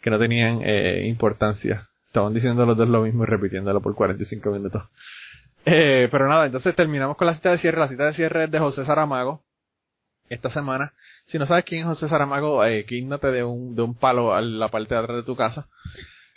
que 0.01 0.09
no 0.09 0.19
tenían 0.19 0.59
eh, 0.63 1.05
importancia. 1.07 1.87
Estaban 2.07 2.33
diciendo 2.33 2.65
los 2.65 2.75
dos 2.75 2.89
lo 2.89 3.01
mismo 3.03 3.23
y 3.23 3.27
repitiéndolo 3.27 3.79
por 3.81 3.95
45 3.95 4.51
minutos. 4.51 4.83
Eh, 5.65 6.07
pero 6.11 6.27
nada, 6.27 6.45
entonces 6.47 6.75
terminamos 6.75 7.15
con 7.17 7.27
la 7.27 7.33
cita 7.33 7.51
de 7.51 7.57
cierre. 7.59 7.79
La 7.79 7.87
cita 7.87 8.05
de 8.05 8.13
cierre 8.13 8.43
es 8.45 8.51
de 8.51 8.59
José 8.59 8.83
Saramago. 8.83 9.43
Esta 10.29 10.49
semana. 10.49 10.93
Si 11.25 11.39
no 11.39 11.45
sabes 11.45 11.65
quién 11.65 11.81
es 11.81 11.87
José 11.87 12.07
Saramago, 12.07 12.63
eh, 12.63 12.85
quíndate 12.85 13.31
de 13.31 13.43
un, 13.43 13.75
de 13.75 13.81
un 13.81 13.95
palo 13.95 14.33
a 14.33 14.41
la 14.41 14.69
parte 14.69 14.95
de 14.95 15.01
atrás 15.01 15.17
de 15.17 15.23
tu 15.23 15.35
casa. 15.35 15.67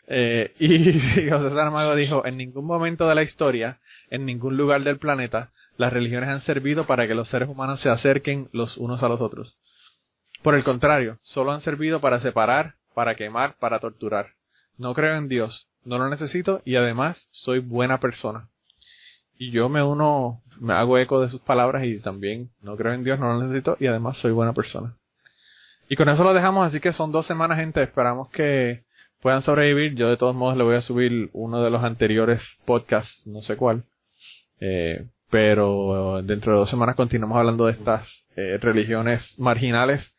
Eh, 0.06 0.54
y 0.58 1.30
José 1.30 1.50
Saramago 1.50 1.94
dijo, 1.94 2.26
en 2.26 2.36
ningún 2.36 2.66
momento 2.66 3.06
de 3.08 3.14
la 3.14 3.22
historia, 3.22 3.80
en 4.10 4.26
ningún 4.26 4.56
lugar 4.56 4.82
del 4.82 4.98
planeta, 4.98 5.52
las 5.76 5.92
religiones 5.92 6.28
han 6.28 6.40
servido 6.40 6.86
para 6.86 7.06
que 7.06 7.14
los 7.14 7.28
seres 7.28 7.48
humanos 7.48 7.80
se 7.80 7.90
acerquen 7.90 8.48
los 8.52 8.76
unos 8.76 9.02
a 9.02 9.08
los 9.08 9.20
otros. 9.20 9.60
Por 10.42 10.54
el 10.54 10.64
contrario, 10.64 11.18
solo 11.20 11.52
han 11.52 11.60
servido 11.60 12.00
para 12.00 12.18
separar, 12.18 12.74
para 12.94 13.14
quemar, 13.14 13.56
para 13.58 13.78
torturar. 13.78 14.34
No 14.76 14.94
creo 14.94 15.16
en 15.16 15.28
Dios, 15.28 15.68
no 15.84 15.98
lo 15.98 16.08
necesito 16.08 16.62
y 16.64 16.76
además 16.76 17.28
soy 17.30 17.60
buena 17.60 18.00
persona. 18.00 18.48
Y 19.38 19.50
yo 19.50 19.68
me 19.68 19.82
uno, 19.82 20.42
me 20.60 20.74
hago 20.74 20.98
eco 20.98 21.20
de 21.20 21.28
sus 21.28 21.40
palabras 21.40 21.84
y 21.84 21.98
también 22.00 22.50
no 22.60 22.76
creo 22.76 22.92
en 22.92 23.04
Dios, 23.04 23.18
no 23.18 23.32
lo 23.32 23.42
necesito 23.42 23.76
y 23.80 23.86
además 23.86 24.16
soy 24.18 24.32
buena 24.32 24.52
persona. 24.52 24.96
Y 25.88 25.96
con 25.96 26.08
eso 26.08 26.24
lo 26.24 26.32
dejamos, 26.32 26.66
así 26.66 26.80
que 26.80 26.92
son 26.92 27.12
dos 27.12 27.26
semanas, 27.26 27.58
gente. 27.58 27.82
Esperamos 27.82 28.30
que 28.30 28.84
puedan 29.20 29.42
sobrevivir. 29.42 29.94
Yo 29.94 30.08
de 30.08 30.16
todos 30.16 30.34
modos 30.34 30.56
le 30.56 30.64
voy 30.64 30.76
a 30.76 30.80
subir 30.80 31.28
uno 31.32 31.62
de 31.62 31.70
los 31.70 31.82
anteriores 31.84 32.62
podcasts, 32.64 33.26
no 33.26 33.42
sé 33.42 33.56
cuál. 33.56 33.84
Eh, 34.60 35.06
pero 35.30 36.22
dentro 36.22 36.52
de 36.52 36.58
dos 36.58 36.70
semanas 36.70 36.96
continuamos 36.96 37.38
hablando 37.38 37.66
de 37.66 37.72
estas 37.72 38.26
eh, 38.36 38.58
religiones 38.58 39.38
marginales. 39.38 40.16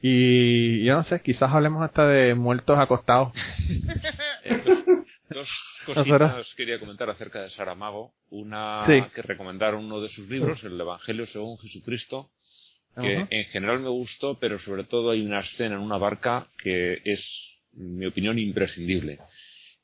Y 0.00 0.84
yo 0.84 0.94
no 0.94 1.02
sé, 1.02 1.20
quizás 1.20 1.52
hablemos 1.52 1.82
hasta 1.82 2.06
de 2.06 2.34
muertos 2.34 2.78
acostados. 2.78 3.32
Dos 5.30 5.48
cositas 5.86 6.54
quería 6.54 6.78
comentar 6.78 7.08
acerca 7.10 7.42
de 7.42 7.50
Saramago. 7.50 8.12
Una 8.30 8.84
Sí. 8.86 9.00
que 9.14 9.22
recomendaron 9.22 9.84
uno 9.84 10.00
de 10.00 10.08
sus 10.08 10.28
libros, 10.28 10.62
el 10.64 10.80
Evangelio 10.80 11.26
según 11.26 11.58
Jesucristo, 11.58 12.30
que 13.00 13.26
en 13.28 13.44
general 13.46 13.80
me 13.80 13.88
gustó, 13.88 14.38
pero 14.38 14.58
sobre 14.58 14.84
todo 14.84 15.10
hay 15.10 15.24
una 15.24 15.40
escena 15.40 15.74
en 15.74 15.80
una 15.80 15.98
barca 15.98 16.46
que 16.62 17.00
es, 17.04 17.60
en 17.76 17.98
mi 17.98 18.06
opinión, 18.06 18.38
imprescindible. 18.38 19.18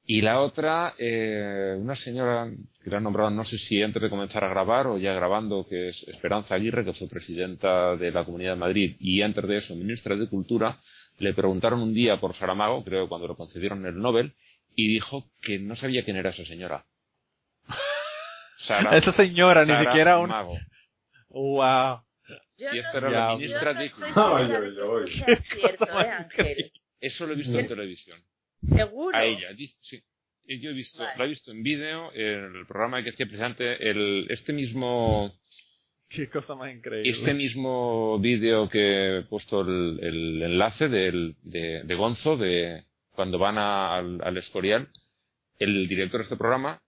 Y 0.06 0.22
la 0.22 0.40
otra, 0.40 0.94
eh, 0.98 1.76
una 1.78 1.94
señora 1.94 2.50
que 2.82 2.90
la 2.90 2.96
han 2.96 3.04
nombrado, 3.04 3.30
no 3.30 3.44
sé 3.44 3.58
si 3.58 3.80
antes 3.80 4.02
de 4.02 4.10
comenzar 4.10 4.42
a 4.44 4.48
grabar 4.48 4.88
o 4.88 4.98
ya 4.98 5.12
grabando, 5.12 5.66
que 5.68 5.88
es 5.88 6.02
Esperanza 6.08 6.54
Aguirre, 6.56 6.84
que 6.84 6.94
fue 6.94 7.08
presidenta 7.08 7.96
de 7.96 8.10
la 8.10 8.24
Comunidad 8.24 8.54
de 8.54 8.58
Madrid 8.58 8.96
y 8.98 9.22
antes 9.22 9.46
de 9.46 9.56
eso 9.58 9.76
ministra 9.76 10.16
de 10.16 10.28
Cultura, 10.28 10.78
le 11.18 11.32
preguntaron 11.32 11.80
un 11.80 11.94
día 11.94 12.18
por 12.18 12.34
Saramago, 12.34 12.82
creo 12.82 13.08
cuando 13.08 13.28
le 13.28 13.36
concedieron 13.36 13.86
el 13.86 13.98
Nobel, 13.98 14.32
y 14.74 14.88
dijo 14.88 15.30
que 15.40 15.58
no 15.58 15.76
sabía 15.76 16.04
quién 16.04 16.16
era 16.16 16.30
esa 16.30 16.44
señora. 16.44 16.86
Sara- 18.58 18.96
Esa 18.96 19.12
señora, 19.12 19.62
ni 19.64 19.68
Sara 19.72 19.84
siquiera 19.90 20.18
un... 20.18 20.28
Mago. 20.28 20.58
Wow. 21.28 22.02
Yo 22.58 22.68
Y 22.72 22.74
no, 22.74 22.80
esta 22.80 22.98
era 22.98 23.10
la 23.10 23.36
ministra 23.36 23.74
de 23.74 23.84
eso 23.86 24.06
¿eh, 24.06 24.12
Ángel? 26.10 26.72
Eso 27.00 27.26
lo 27.26 27.32
he 27.32 27.36
visto 27.36 27.58
en 27.58 27.66
televisión. 27.66 28.20
Seguro. 28.76 29.16
A 29.16 29.24
ella, 29.24 29.48
sí. 29.80 30.02
Yo 30.46 30.70
he 30.70 30.74
visto, 30.74 31.02
Vale. 31.02 31.16
la 31.18 31.24
he 31.24 31.28
visto 31.28 31.50
en 31.50 31.62
vídeo, 31.62 32.12
en 32.12 32.56
el 32.56 32.66
programa 32.66 33.02
que 33.02 33.08
hacía 33.10 33.24
precisamente 33.24 33.88
el, 33.90 34.26
este 34.28 34.52
mismo, 34.52 35.32
Qué 36.10 36.28
cosa 36.28 36.54
más 36.56 36.70
increíble. 36.74 37.08
este 37.10 37.32
mismo 37.32 38.18
vídeo 38.18 38.68
que 38.68 39.18
he 39.18 39.22
puesto 39.22 39.62
el, 39.62 39.98
el 40.02 40.42
enlace 40.42 40.88
del, 40.88 41.36
de, 41.42 41.84
de 41.84 41.94
Gonzo, 41.94 42.36
de 42.36 42.84
cuando 43.20 43.38
van 43.38 43.58
a- 43.58 43.96
al, 43.98 44.18
al 44.24 44.36
Escorial, 44.38 44.88
el 45.58 45.86
director 45.86 46.20
de 46.20 46.22
este 46.22 46.36
programa, 46.36 46.80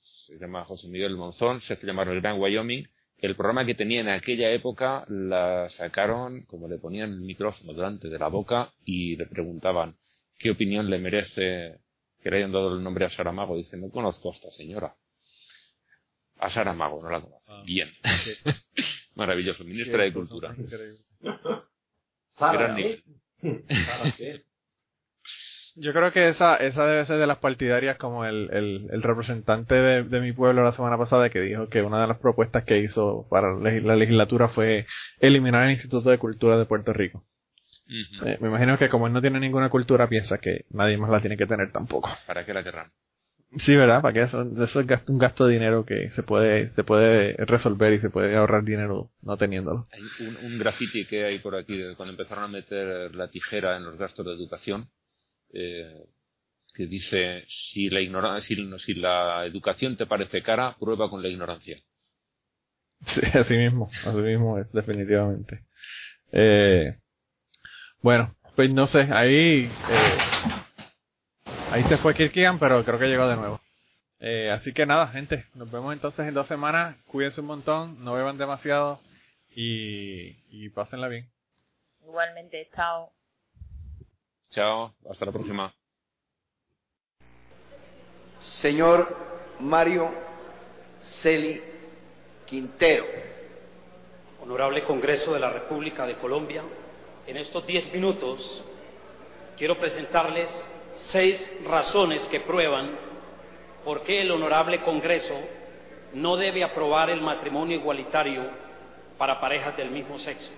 se 0.00 0.36
llama 0.36 0.64
José 0.64 0.88
Miguel 0.88 1.16
Monzón, 1.16 1.60
se 1.60 1.74
hace 1.74 1.86
llamar 1.86 2.08
el 2.08 2.20
Gran 2.20 2.40
Wyoming, 2.40 2.88
el 3.18 3.36
programa 3.36 3.64
que 3.64 3.76
tenía 3.76 4.00
en 4.00 4.08
aquella 4.08 4.50
época 4.50 5.04
la 5.08 5.70
sacaron, 5.70 6.42
como 6.46 6.66
le 6.66 6.78
ponían 6.78 7.12
el 7.12 7.20
micrófono 7.20 7.72
delante 7.72 8.08
de 8.08 8.18
la 8.18 8.26
boca 8.26 8.72
y 8.84 9.14
le 9.14 9.26
preguntaban 9.26 9.94
qué 10.40 10.50
opinión 10.50 10.90
le 10.90 10.98
merece 10.98 11.78
que 12.20 12.30
le 12.32 12.38
hayan 12.38 12.50
dado 12.50 12.74
el 12.76 12.82
nombre 12.82 13.04
a 13.04 13.10
Saramago. 13.10 13.56
Dice, 13.56 13.76
no 13.76 13.90
conozco 13.90 14.32
a 14.32 14.34
esta 14.34 14.50
señora. 14.50 14.96
A 16.40 16.50
Saramago, 16.50 17.00
no 17.00 17.10
la 17.10 17.20
conozco. 17.20 17.52
Ah. 17.52 17.62
Bien. 17.64 17.88
Maravilloso, 19.14 19.62
ministra 19.62 20.02
de 20.02 20.12
Cultura. 20.12 20.52
Sara, 22.30 22.52
Gran 22.58 22.78
¿eh? 22.80 23.04
Sara, 23.68 24.12
¿qué? 24.16 24.49
Yo 25.76 25.92
creo 25.92 26.12
que 26.12 26.28
esa, 26.28 26.56
esa 26.56 26.84
debe 26.86 27.04
ser 27.04 27.18
de 27.18 27.26
las 27.26 27.38
partidarias 27.38 27.96
como 27.96 28.24
el, 28.24 28.48
el, 28.52 28.88
el 28.90 29.02
representante 29.02 29.74
de, 29.74 30.02
de 30.04 30.20
mi 30.20 30.32
pueblo 30.32 30.62
la 30.64 30.72
semana 30.72 30.98
pasada 30.98 31.30
que 31.30 31.40
dijo 31.40 31.68
que 31.68 31.82
una 31.82 32.00
de 32.02 32.08
las 32.08 32.18
propuestas 32.18 32.64
que 32.64 32.78
hizo 32.78 33.26
para 33.30 33.52
la 33.54 33.70
legis- 33.70 33.82
la 33.82 33.96
legislatura 33.96 34.48
fue 34.48 34.86
eliminar 35.20 35.64
el 35.64 35.72
Instituto 35.72 36.10
de 36.10 36.18
Cultura 36.18 36.58
de 36.58 36.66
Puerto 36.66 36.92
Rico. 36.92 37.24
Eh, 38.24 38.38
me 38.40 38.48
imagino 38.48 38.78
que 38.78 38.88
como 38.88 39.06
él 39.06 39.12
no 39.12 39.20
tiene 39.20 39.40
ninguna 39.40 39.68
cultura 39.68 40.08
piensa 40.08 40.38
que 40.38 40.64
nadie 40.70 40.96
más 40.96 41.10
la 41.10 41.20
tiene 41.20 41.36
que 41.36 41.46
tener 41.46 41.72
tampoco. 41.72 42.10
¿Para 42.26 42.44
qué 42.44 42.54
la 42.54 42.62
querrán? 42.62 42.90
Sí, 43.56 43.74
¿verdad? 43.76 44.00
Para 44.00 44.14
que 44.14 44.22
eso, 44.22 44.42
eso 44.62 44.80
es 44.80 44.86
gasto- 44.86 45.12
un 45.12 45.18
gasto 45.18 45.46
de 45.46 45.54
dinero 45.54 45.84
que 45.84 46.10
se 46.12 46.22
puede, 46.22 46.68
se 46.68 46.84
puede 46.84 47.32
resolver 47.46 47.92
y 47.92 48.00
se 48.00 48.08
puede 48.10 48.36
ahorrar 48.36 48.62
dinero 48.62 49.10
no 49.22 49.36
teniéndolo. 49.36 49.88
Hay 49.92 50.02
un, 50.26 50.36
un 50.52 50.58
graffiti 50.60 51.04
que 51.04 51.24
hay 51.24 51.40
por 51.40 51.56
aquí 51.56 51.76
de 51.76 51.96
cuando 51.96 52.12
empezaron 52.12 52.44
a 52.44 52.48
meter 52.48 53.12
la 53.16 53.28
tijera 53.28 53.76
en 53.76 53.84
los 53.84 53.96
gastos 53.98 54.24
de 54.24 54.32
educación 54.34 54.88
eh, 55.52 56.06
que 56.74 56.86
dice 56.86 57.42
si 57.46 57.88
la 57.90 58.00
ignora- 58.00 58.40
si, 58.42 58.54
si 58.78 58.94
la 58.94 59.44
educación 59.46 59.96
te 59.96 60.06
parece 60.06 60.42
cara, 60.42 60.76
prueba 60.78 61.10
con 61.10 61.22
la 61.22 61.28
ignorancia. 61.28 61.78
Sí, 63.04 63.20
así 63.34 63.56
mismo, 63.56 63.88
así 64.04 64.18
mismo 64.18 64.58
es, 64.58 64.70
definitivamente. 64.72 65.64
Eh, 66.32 66.96
Bueno, 68.02 68.34
pues 68.56 68.70
no 68.70 68.86
sé, 68.86 69.02
ahí 69.12 69.64
eh, 69.64 70.18
ahí 71.70 71.82
se 71.84 71.96
fue 71.98 72.14
Kirkigan, 72.14 72.58
pero 72.58 72.84
creo 72.84 72.98
que 72.98 73.06
llegó 73.06 73.26
de 73.28 73.36
nuevo. 73.36 73.60
Eh, 74.20 74.50
así 74.50 74.72
que 74.72 74.84
nada, 74.86 75.08
gente, 75.08 75.46
nos 75.54 75.70
vemos 75.70 75.92
entonces 75.92 76.26
en 76.26 76.34
dos 76.34 76.46
semanas. 76.46 76.96
Cuídense 77.06 77.40
un 77.40 77.46
montón, 77.48 78.04
no 78.04 78.14
beban 78.14 78.36
demasiado 78.38 79.00
y, 79.54 80.36
y 80.50 80.68
pásenla 80.70 81.08
bien. 81.08 81.30
Igualmente, 82.04 82.68
chao. 82.74 83.12
Chao, 84.50 84.92
hasta 85.08 85.26
la 85.26 85.30
próxima. 85.30 85.72
Señor 88.40 89.16
Mario 89.60 90.10
Celi 91.00 91.62
Quintero. 92.46 93.04
Honorable 94.42 94.82
Congreso 94.82 95.34
de 95.34 95.38
la 95.38 95.50
República 95.50 96.04
de 96.04 96.16
Colombia, 96.16 96.64
en 97.28 97.36
estos 97.36 97.64
diez 97.64 97.92
minutos 97.92 98.64
quiero 99.56 99.78
presentarles 99.78 100.50
seis 100.96 101.48
razones 101.64 102.26
que 102.26 102.40
prueban 102.40 102.90
por 103.84 104.02
qué 104.02 104.22
el 104.22 104.32
Honorable 104.32 104.80
Congreso 104.82 105.38
no 106.14 106.36
debe 106.36 106.64
aprobar 106.64 107.08
el 107.10 107.20
matrimonio 107.20 107.76
igualitario 107.76 108.42
para 109.16 109.40
parejas 109.40 109.76
del 109.76 109.92
mismo 109.92 110.18
sexo. 110.18 110.50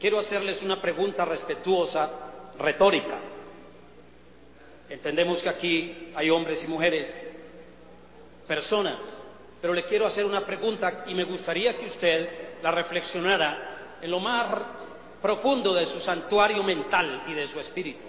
Quiero 0.00 0.18
hacerles 0.18 0.62
una 0.62 0.80
pregunta 0.80 1.26
respetuosa, 1.26 2.31
retórica. 2.58 3.18
Entendemos 4.88 5.42
que 5.42 5.48
aquí 5.48 6.12
hay 6.14 6.30
hombres 6.30 6.62
y 6.64 6.68
mujeres, 6.68 7.26
personas, 8.46 9.24
pero 9.60 9.72
le 9.72 9.84
quiero 9.84 10.06
hacer 10.06 10.24
una 10.26 10.44
pregunta 10.44 11.04
y 11.06 11.14
me 11.14 11.24
gustaría 11.24 11.76
que 11.76 11.86
usted 11.86 12.28
la 12.62 12.70
reflexionara 12.70 13.98
en 14.02 14.10
lo 14.10 14.20
más 14.20 14.54
profundo 15.22 15.72
de 15.72 15.86
su 15.86 16.00
santuario 16.00 16.62
mental 16.62 17.22
y 17.28 17.32
de 17.32 17.46
su 17.46 17.60
espíritu. 17.60 18.04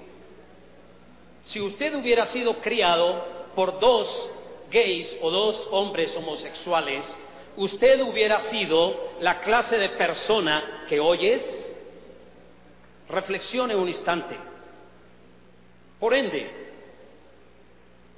Si 1.43 1.61
usted 1.61 1.93
hubiera 1.95 2.25
sido 2.25 2.55
criado 2.55 3.25
por 3.55 3.79
dos 3.79 4.29
gays 4.71 5.19
o 5.21 5.29
dos 5.29 5.67
hombres 5.71 6.15
homosexuales, 6.17 7.05
usted 7.57 8.01
hubiera 8.01 8.41
sido 8.45 9.11
la 9.19 9.41
clase 9.41 9.77
de 9.77 9.89
persona 9.89 10.85
que 10.87 10.99
hoy 10.99 11.27
es. 11.27 11.62
Reflexione 13.09 13.75
un 13.75 13.87
instante. 13.87 14.35
Por 15.99 16.13
ende, 16.13 16.49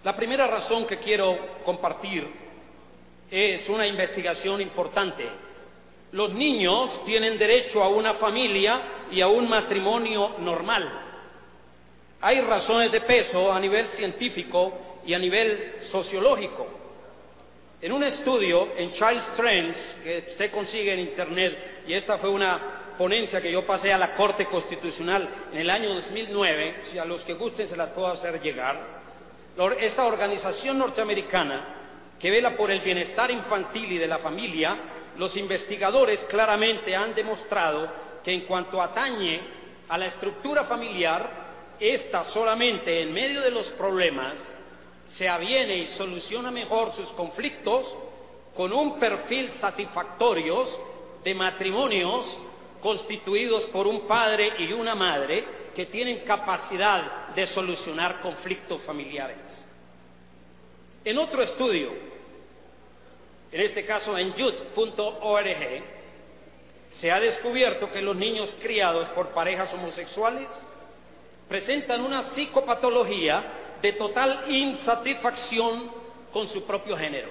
la 0.04 0.16
primera 0.16 0.48
razón 0.48 0.86
que 0.86 0.98
quiero 0.98 1.64
compartir 1.64 2.28
es 3.30 3.68
una 3.70 3.88
investigación 3.88 4.62
importante. 4.62 5.28
Los 6.12 6.34
niños 6.34 7.04
tienen 7.06 7.38
derecho 7.38 7.84
a 7.84 7.90
una 7.90 8.14
familia 8.16 9.08
y 9.12 9.22
a 9.22 9.28
un 9.28 9.50
matrimonio 9.50 10.36
normal. 10.40 11.02
Hay 12.22 12.42
razones 12.42 12.92
de 12.92 13.02
peso 13.02 13.52
a 13.52 13.60
nivel 13.60 13.88
científico 13.90 15.02
y 15.06 15.14
a 15.14 15.20
nivel 15.20 15.76
sociológico. 15.84 16.68
En 17.82 17.92
un 17.92 18.04
estudio 18.04 18.70
en 18.78 18.92
Child 18.92 19.34
Trends 19.36 20.00
que 20.04 20.26
usted 20.32 20.52
consigue 20.52 20.94
en 20.94 21.02
Internet, 21.02 21.84
y 21.88 21.94
esta 21.94 22.18
fue 22.18 22.30
una 22.30 22.75
ponencia 22.98 23.42
que 23.42 23.52
yo 23.52 23.66
pasé 23.66 23.94
a 23.94 23.98
la 23.98 24.16
Corte 24.16 24.46
Constitucional 24.46 25.28
en 25.52 25.60
el 25.60 25.70
año 25.70 25.94
2009, 25.94 26.78
si 26.84 26.98
a 26.98 27.06
los 27.06 27.24
que 27.24 27.34
gusten 27.34 27.68
se 27.68 27.78
las 27.78 27.90
puedo 27.90 28.08
hacer 28.08 28.42
llegar, 28.42 28.96
esta 29.80 30.06
organización 30.06 30.78
norteamericana 30.78 31.76
que 32.20 32.32
vela 32.32 32.56
por 32.56 32.72
el 32.72 32.82
bienestar 32.82 33.32
infantil 33.32 33.92
y 33.94 33.98
de 33.98 34.08
la 34.08 34.20
familia, 34.20 34.78
los 35.18 35.36
investigadores 35.38 36.20
claramente 36.26 36.96
han 36.96 37.14
demostrado 37.14 37.90
que 38.24 38.34
en 38.34 38.42
cuanto 38.42 38.82
atañe 38.82 39.42
a 39.88 39.98
la 39.98 40.08
estructura 40.08 40.64
familiar, 40.64 41.46
esta 41.80 42.26
solamente 42.26 43.02
en 43.02 43.14
medio 43.14 43.42
de 43.42 43.52
los 43.52 43.68
problemas 43.72 44.54
se 45.08 45.30
aviene 45.30 45.78
y 45.78 45.86
soluciona 45.88 46.52
mejor 46.52 46.92
sus 46.94 47.10
conflictos 47.12 47.96
con 48.56 48.74
un 48.74 49.00
perfil 49.00 49.52
satisfactorio 49.60 50.66
de 51.24 51.34
matrimonios 51.34 52.40
constituidos 52.86 53.66
por 53.72 53.88
un 53.88 54.02
padre 54.02 54.54
y 54.60 54.72
una 54.72 54.94
madre 54.94 55.44
que 55.74 55.88
tienen 55.88 56.20
capacidad 56.20 57.30
de 57.30 57.48
solucionar 57.48 58.22
conflictos 58.22 58.80
familiares. 58.84 59.40
En 61.04 61.18
otro 61.18 61.42
estudio, 61.42 61.90
en 63.52 63.62
este 63.62 63.88
caso 63.88 64.16
en 64.16 64.36
youth.org, 64.36 65.84
se 66.92 67.12
ha 67.12 67.20
descubierto 67.20 67.92
que 67.92 68.04
los 68.04 68.16
niños 68.16 68.54
criados 68.62 69.08
por 69.10 69.30
parejas 69.30 69.74
homosexuales 69.74 70.48
presentan 71.50 72.02
una 72.02 72.22
psicopatología 72.34 73.78
de 73.82 73.94
total 73.94 74.46
insatisfacción 74.48 75.90
con 76.32 76.48
su 76.50 76.64
propio 76.66 76.96
género. 76.96 77.30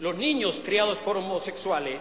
Los 0.00 0.16
niños 0.16 0.60
criados 0.64 0.98
por 0.98 1.16
homosexuales 1.16 2.00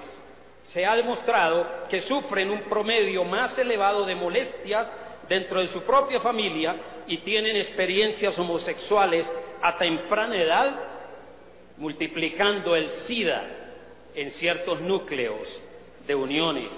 se 0.70 0.86
ha 0.86 0.96
demostrado 0.96 1.66
que 1.90 2.02
sufren 2.02 2.52
un 2.52 2.64
promedio 2.64 3.24
más 3.24 3.58
elevado 3.58 4.06
de 4.06 4.16
molestias 4.16 4.88
dentro 5.28 5.62
de 5.62 5.68
su 5.68 5.82
propia 5.82 6.20
familia 6.20 6.76
y 7.08 7.18
tienen 7.18 7.56
experiencias 7.56 8.38
homosexuales 8.38 9.32
a 9.62 9.78
temprana 9.78 10.36
edad, 10.36 10.80
multiplicando 11.78 12.76
el 12.76 12.88
SIDA 13.08 13.48
en 14.14 14.30
ciertos 14.32 14.80
núcleos 14.82 15.48
de 16.06 16.14
uniones 16.14 16.70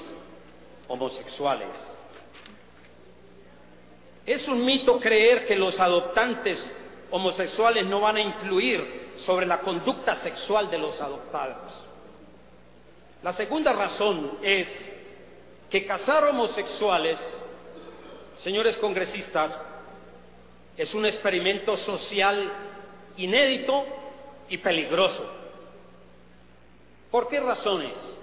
homosexuales. 0.87 1.67
Es 4.25 4.47
un 4.47 4.63
mito 4.63 4.99
creer 4.99 5.45
que 5.45 5.55
los 5.55 5.79
adoptantes 5.79 6.71
homosexuales 7.09 7.85
no 7.87 7.99
van 7.99 8.17
a 8.17 8.21
influir 8.21 9.11
sobre 9.17 9.45
la 9.45 9.59
conducta 9.59 10.15
sexual 10.15 10.69
de 10.71 10.77
los 10.77 11.01
adoptados. 11.01 11.90
La 13.23 13.33
segunda 13.33 13.73
razón 13.73 14.39
es 14.41 14.67
que 15.69 15.85
casar 15.85 16.25
homosexuales, 16.25 17.19
señores 18.35 18.77
congresistas, 18.77 19.57
es 20.75 20.93
un 20.95 21.05
experimento 21.05 21.77
social 21.77 22.51
inédito 23.17 23.85
y 24.49 24.57
peligroso. 24.57 25.29
¿Por 27.11 27.27
qué 27.27 27.39
razones? 27.39 28.19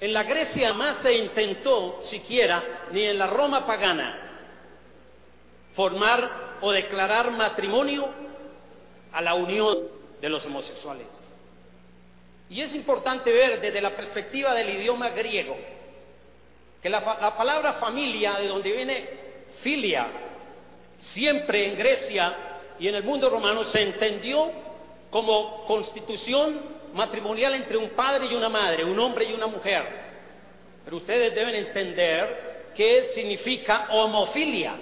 En 0.00 0.12
la 0.12 0.24
Grecia 0.24 0.74
más 0.74 0.98
se 1.02 1.16
intentó 1.16 2.00
siquiera, 2.02 2.88
ni 2.92 3.04
en 3.04 3.18
la 3.18 3.28
Roma 3.28 3.64
pagana, 3.66 4.20
formar 5.74 6.56
o 6.60 6.72
declarar 6.72 7.30
matrimonio 7.30 8.06
a 9.12 9.22
la 9.22 9.34
unión 9.34 9.78
de 10.20 10.28
los 10.28 10.44
homosexuales. 10.44 11.23
Y 12.50 12.60
es 12.60 12.74
importante 12.74 13.32
ver 13.32 13.60
desde 13.60 13.80
la 13.80 13.96
perspectiva 13.96 14.54
del 14.54 14.70
idioma 14.70 15.10
griego 15.10 15.56
que 16.84 16.90
la, 16.90 17.34
palabra 17.34 17.72
familia, 17.74 18.34
de 18.34 18.46
donde 18.46 18.70
viene 18.70 19.08
filia, 19.62 20.06
siempre 20.98 21.64
en 21.64 21.78
Grecia 21.78 22.36
y 22.78 22.88
en 22.88 22.96
el 22.96 23.02
mundo 23.02 23.30
romano 23.30 23.64
se 23.64 23.80
entendió 23.80 24.50
como 25.08 25.64
constitución 25.64 26.60
matrimonial 26.92 27.54
entre 27.54 27.78
un 27.78 27.88
padre 27.90 28.26
y 28.30 28.34
una 28.34 28.50
madre, 28.50 28.84
un 28.84 28.98
hombre 28.98 29.24
y 29.24 29.32
una 29.32 29.46
mujer. 29.46 29.82
Pero 30.84 30.98
ustedes 30.98 31.34
deben 31.34 31.54
entender 31.54 32.72
qué 32.76 33.12
significa 33.14 33.88
homofilia. 33.90 34.74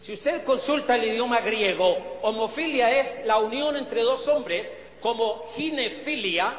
Si 0.00 0.12
usted 0.12 0.42
consulta 0.42 0.96
el 0.96 1.04
idioma 1.04 1.38
griego, 1.38 2.18
homofilia 2.22 2.90
es 2.90 3.26
la 3.26 3.38
unión 3.38 3.76
entre 3.76 4.02
dos 4.02 4.26
hombres 4.26 4.68
como 5.00 5.48
ginefilia, 5.54 6.54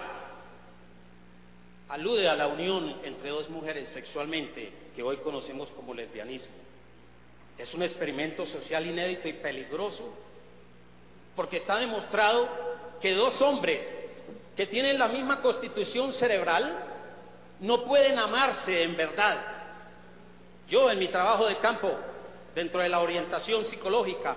alude 1.90 2.28
a 2.30 2.36
la 2.36 2.48
unión 2.48 2.98
entre 3.04 3.30
dos 3.30 3.50
mujeres 3.50 3.90
sexualmente, 3.90 4.72
que 4.96 5.04
hoy 5.04 5.18
conocemos 5.18 5.70
como 5.72 5.94
lesbianismo. 5.94 6.54
Es 7.58 7.74
un 7.74 7.84
experimento 7.84 8.46
social 8.46 8.86
inédito 8.86 9.28
y 9.28 9.34
peligroso, 9.34 10.14
porque 11.36 11.58
está 11.58 11.78
demostrado 11.78 12.48
que 13.02 13.14
dos 13.14 13.42
hombres 13.42 13.82
que 14.56 14.68
tienen 14.68 15.00
la 15.00 15.08
misma 15.08 15.42
constitución 15.42 16.14
cerebral 16.14 16.86
no 17.62 17.84
pueden 17.84 18.20
amarse 18.20 18.84
en 18.84 18.96
verdad. 18.96 19.38
Yo 20.68 20.90
en 20.92 21.00
mi 21.00 21.08
trabajo 21.08 21.48
de 21.48 21.58
campo, 21.58 21.92
dentro 22.54 22.82
de 22.82 22.90
la 22.90 23.00
orientación 23.00 23.66
psicológica, 23.66 24.36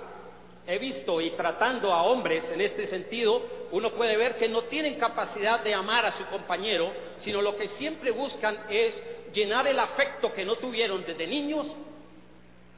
he 0.66 0.78
visto 0.78 1.20
y 1.20 1.30
tratando 1.30 1.92
a 1.92 2.02
hombres 2.02 2.48
en 2.50 2.60
este 2.60 2.86
sentido, 2.86 3.42
uno 3.72 3.90
puede 3.90 4.16
ver 4.16 4.36
que 4.36 4.48
no 4.48 4.62
tienen 4.62 4.98
capacidad 4.98 5.60
de 5.62 5.74
amar 5.74 6.06
a 6.06 6.12
su 6.12 6.24
compañero, 6.26 6.92
sino 7.18 7.42
lo 7.42 7.56
que 7.56 7.68
siempre 7.68 8.10
buscan 8.12 8.58
es 8.68 8.94
llenar 9.32 9.66
el 9.66 9.78
afecto 9.78 10.32
que 10.32 10.44
no 10.44 10.56
tuvieron 10.56 11.04
desde 11.04 11.26
niños 11.26 11.66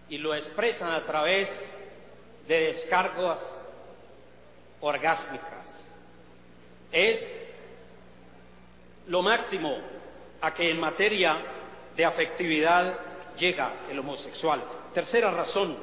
y 0.08 0.18
lo 0.18 0.34
expresan 0.34 0.92
a 0.92 1.04
través 1.04 1.48
de 2.46 2.60
descargas 2.60 3.40
orgásmicas. 4.80 5.88
Es 6.92 7.26
lo 9.08 9.20
máximo 9.22 9.76
a 10.40 10.54
que 10.54 10.70
en 10.70 10.80
materia 10.80 11.38
de 11.96 12.04
afectividad 12.04 12.94
llega 13.36 13.72
el 13.90 13.98
homosexual. 13.98 14.62
Tercera 14.92 15.30
razón, 15.30 15.76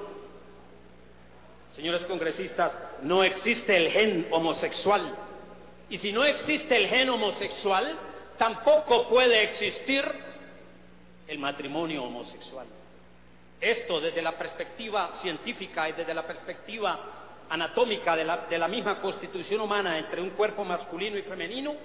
señores 1.71 2.03
congresistas, 2.03 2.77
no 3.03 3.23
existe 3.23 3.75
el 3.75 3.91
gen 3.91 4.27
homosexual. 4.31 5.15
Y 5.89 5.97
si 5.97 6.11
no 6.11 6.23
existe 6.23 6.75
el 6.77 6.87
gen 6.87 7.09
homosexual, 7.09 7.97
tampoco 8.37 9.07
puede 9.07 9.43
existir 9.43 10.03
el 11.27 11.39
matrimonio 11.39 12.03
homosexual. 12.03 12.67
Esto 13.59 13.99
desde 14.01 14.21
la 14.21 14.37
perspectiva 14.37 15.11
científica 15.15 15.87
y 15.89 15.93
desde 15.93 16.13
la 16.13 16.25
perspectiva 16.25 16.99
anatómica 17.49 18.15
de 18.15 18.23
la, 18.23 18.37
de 18.47 18.57
la 18.57 18.67
misma 18.67 18.99
constitución 18.99 19.61
humana 19.61 19.97
entre 19.97 20.21
un 20.21 20.31
cuerpo 20.31 20.63
masculino 20.63 21.17
y 21.17 21.21
femenino 21.21 21.75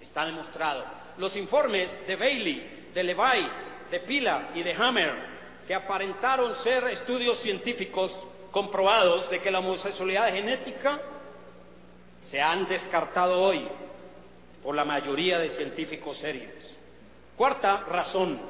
está 0.00 0.26
demostrado. 0.26 0.84
Los 1.18 1.36
informes 1.36 2.06
de 2.06 2.16
Bailey, 2.16 2.88
de 2.92 3.02
Levi, 3.02 3.48
de 3.90 4.00
Pila 4.00 4.50
y 4.54 4.62
de 4.62 4.72
Hammer, 4.72 5.12
que 5.66 5.74
aparentaron 5.74 6.56
ser 6.56 6.84
estudios 6.88 7.38
científicos 7.38 8.12
comprobados 8.50 9.30
de 9.30 9.40
que 9.40 9.50
la 9.50 9.60
homosexualidad 9.60 10.32
genética 10.32 11.00
se 12.24 12.40
han 12.40 12.66
descartado 12.68 13.40
hoy 13.40 13.66
por 14.62 14.74
la 14.74 14.84
mayoría 14.84 15.38
de 15.38 15.50
científicos 15.50 16.18
serios. 16.18 16.76
Cuarta 17.36 17.84
razón, 17.88 18.40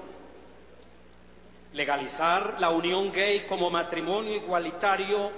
legalizar 1.72 2.56
la 2.58 2.70
unión 2.70 3.12
gay 3.12 3.46
como 3.48 3.70
matrimonio 3.70 4.34
igualitario 4.34 5.30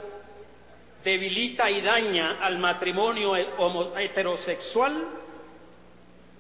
debilita 1.04 1.70
y 1.70 1.80
daña 1.80 2.38
al 2.40 2.58
matrimonio 2.58 3.36
heterosexual, 3.36 5.04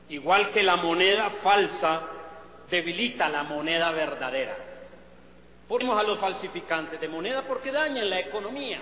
igual 0.08 0.50
que 0.50 0.62
la 0.62 0.76
moneda 0.76 1.30
falsa 1.42 2.02
debilita 2.70 3.28
la 3.28 3.42
moneda 3.42 3.90
verdadera. 3.90 4.56
Ponemos 5.72 5.98
a 5.98 6.02
los 6.02 6.18
falsificantes 6.18 7.00
de 7.00 7.08
moneda 7.08 7.44
porque 7.48 7.72
dañan 7.72 8.10
la 8.10 8.20
economía. 8.20 8.78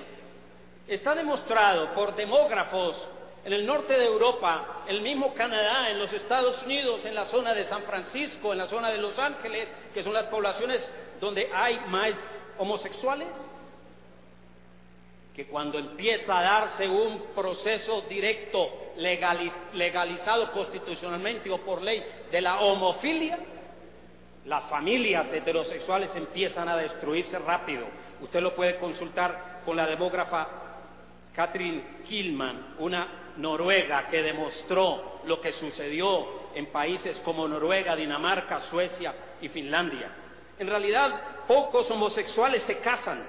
Está 0.89 1.15
demostrado 1.15 1.95
por 1.95 2.17
demógrafos 2.17 3.07
en 3.45 3.53
el 3.53 3.65
norte 3.65 3.97
de 3.97 4.07
Europa, 4.07 4.83
el 4.89 5.01
mismo 5.01 5.33
Canadá, 5.33 5.89
en 5.89 6.01
los 6.01 6.13
Estados 6.13 6.61
Unidos, 6.65 7.05
en 7.05 7.15
la 7.15 7.27
zona 7.27 7.55
de 7.55 7.63
San 7.63 7.85
Francisco, 7.85 8.51
en 8.51 8.59
la 8.59 8.67
zona 8.67 8.91
de 8.91 8.99
Los 8.99 9.17
Ángeles, 9.21 9.69
que 9.95 10.03
son 10.03 10.13
las 10.13 10.25
poblaciones 10.25 10.93
donde 11.21 11.49
hay 11.55 11.79
más 11.87 12.11
homosexuales, 12.59 13.29
que 15.33 15.47
cuando 15.47 15.79
empieza 15.79 16.41
a 16.41 16.43
darse 16.43 16.89
un 16.89 17.27
proceso 17.37 18.01
directo 18.09 18.69
legalizado 19.75 20.51
constitucionalmente 20.51 21.53
o 21.53 21.59
por 21.59 21.83
ley 21.83 22.03
de 22.33 22.41
la 22.41 22.59
homofilia, 22.63 23.39
las 24.51 24.65
familias 24.65 25.33
heterosexuales 25.33 26.11
empiezan 26.17 26.69
a 26.69 26.77
destruirse 26.77 27.39
rápido. 27.39 27.87
Usted 28.21 28.41
lo 28.41 28.53
puede 28.53 28.79
consultar 28.79 29.61
con 29.65 29.77
la 29.77 29.87
demógrafa 29.87 30.49
Katrin 31.33 32.03
Killman, 32.05 32.75
una 32.81 33.35
noruega 33.37 34.09
que 34.09 34.21
demostró 34.21 35.21
lo 35.25 35.41
que 35.41 35.53
sucedió 35.53 36.51
en 36.57 36.67
países 36.67 37.21
como 37.25 37.47
Noruega, 37.47 37.95
Dinamarca, 37.95 38.59
Suecia 38.63 39.15
y 39.41 39.49
Finlandia. 39.51 40.11
En 40.59 40.67
realidad, 40.67 41.45
pocos 41.47 41.89
homosexuales 41.93 42.65
se 42.65 42.79
casan. 42.79 43.25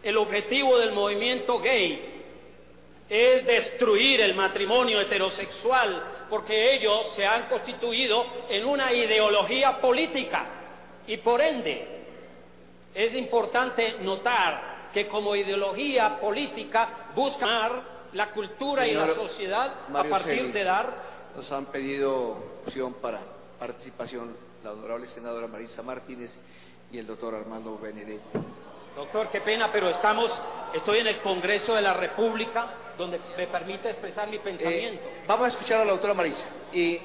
El 0.00 0.16
objetivo 0.18 0.78
del 0.78 0.92
movimiento 0.92 1.58
gay 1.58 2.22
es 3.08 3.44
destruir 3.44 4.20
el 4.20 4.36
matrimonio 4.36 5.00
heterosexual 5.00 6.28
porque 6.30 6.74
ellos 6.76 7.12
se 7.16 7.26
han 7.26 7.48
constituido 7.48 8.24
en 8.48 8.64
una 8.66 8.92
ideología 8.92 9.80
política 9.80 10.58
y 11.10 11.16
por 11.16 11.40
ende 11.40 11.86
es 12.94 13.14
importante 13.16 13.98
notar 13.98 14.90
que 14.92 15.08
como 15.08 15.34
ideología 15.34 16.20
política 16.20 17.10
buscan 17.16 17.82
la 18.12 18.30
cultura 18.30 18.86
y 18.86 18.94
la 18.94 19.12
sociedad 19.14 19.74
a 19.92 20.04
partir 20.04 20.52
de 20.52 20.62
dar 20.62 20.94
nos 21.34 21.50
han 21.50 21.66
pedido 21.66 22.36
opción 22.64 22.94
para 22.94 23.20
participación 23.58 24.36
la 24.62 24.70
honorable 24.70 25.08
senadora 25.08 25.48
Marisa 25.48 25.82
Martínez 25.82 26.38
y 26.92 26.98
el 26.98 27.06
doctor 27.08 27.34
Armando 27.34 27.76
Benedetti. 27.76 28.38
Doctor, 28.94 29.30
qué 29.30 29.40
pena, 29.40 29.70
pero 29.72 29.88
estamos, 29.88 30.30
estoy 30.74 30.98
en 30.98 31.08
el 31.08 31.20
Congreso 31.22 31.74
de 31.74 31.82
la 31.82 31.94
República, 31.94 32.74
donde 32.98 33.20
me 33.36 33.46
permite 33.48 33.90
expresar 33.90 34.28
mi 34.28 34.38
pensamiento. 34.38 35.02
Eh, 35.02 35.24
vamos 35.26 35.46
a 35.46 35.48
escuchar 35.48 35.80
a 35.80 35.84
la 35.84 35.92
doctora 35.92 36.14
Marisa. 36.14 36.46
Y 36.72 37.00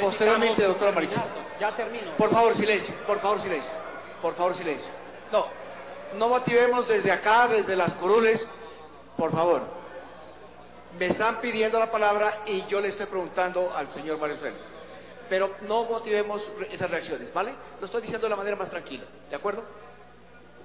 posteriormente, 0.00 0.62
doctora 0.64 0.92
Marisa. 0.92 1.24
Ya 1.60 1.74
termino. 1.74 2.12
Por 2.16 2.30
favor, 2.30 2.54
silencio, 2.54 2.94
por 3.06 3.20
favor, 3.20 3.40
silencio. 3.40 3.70
Por 4.22 4.34
favor, 4.34 4.54
silencio. 4.54 4.90
No, 5.32 5.46
no 6.16 6.28
motivemos 6.28 6.88
desde 6.88 7.10
acá, 7.10 7.48
desde 7.48 7.76
las 7.76 7.94
curules, 7.94 8.50
por 9.16 9.32
favor. 9.32 9.62
Me 10.98 11.06
están 11.06 11.40
pidiendo 11.40 11.78
la 11.78 11.90
palabra 11.90 12.42
y 12.46 12.64
yo 12.66 12.80
le 12.80 12.88
estoy 12.88 13.06
preguntando 13.06 13.72
al 13.74 13.90
señor 13.90 14.18
Mario 14.18 14.36
Félix 14.38 14.78
pero 15.28 15.56
no 15.66 15.84
motivemos 15.84 16.42
esas 16.70 16.90
reacciones, 16.90 17.32
¿vale? 17.32 17.52
Lo 17.78 17.86
estoy 17.86 18.02
diciendo 18.02 18.26
de 18.26 18.30
la 18.30 18.36
manera 18.36 18.56
más 18.56 18.70
tranquila, 18.70 19.04
¿de 19.28 19.36
acuerdo? 19.36 19.62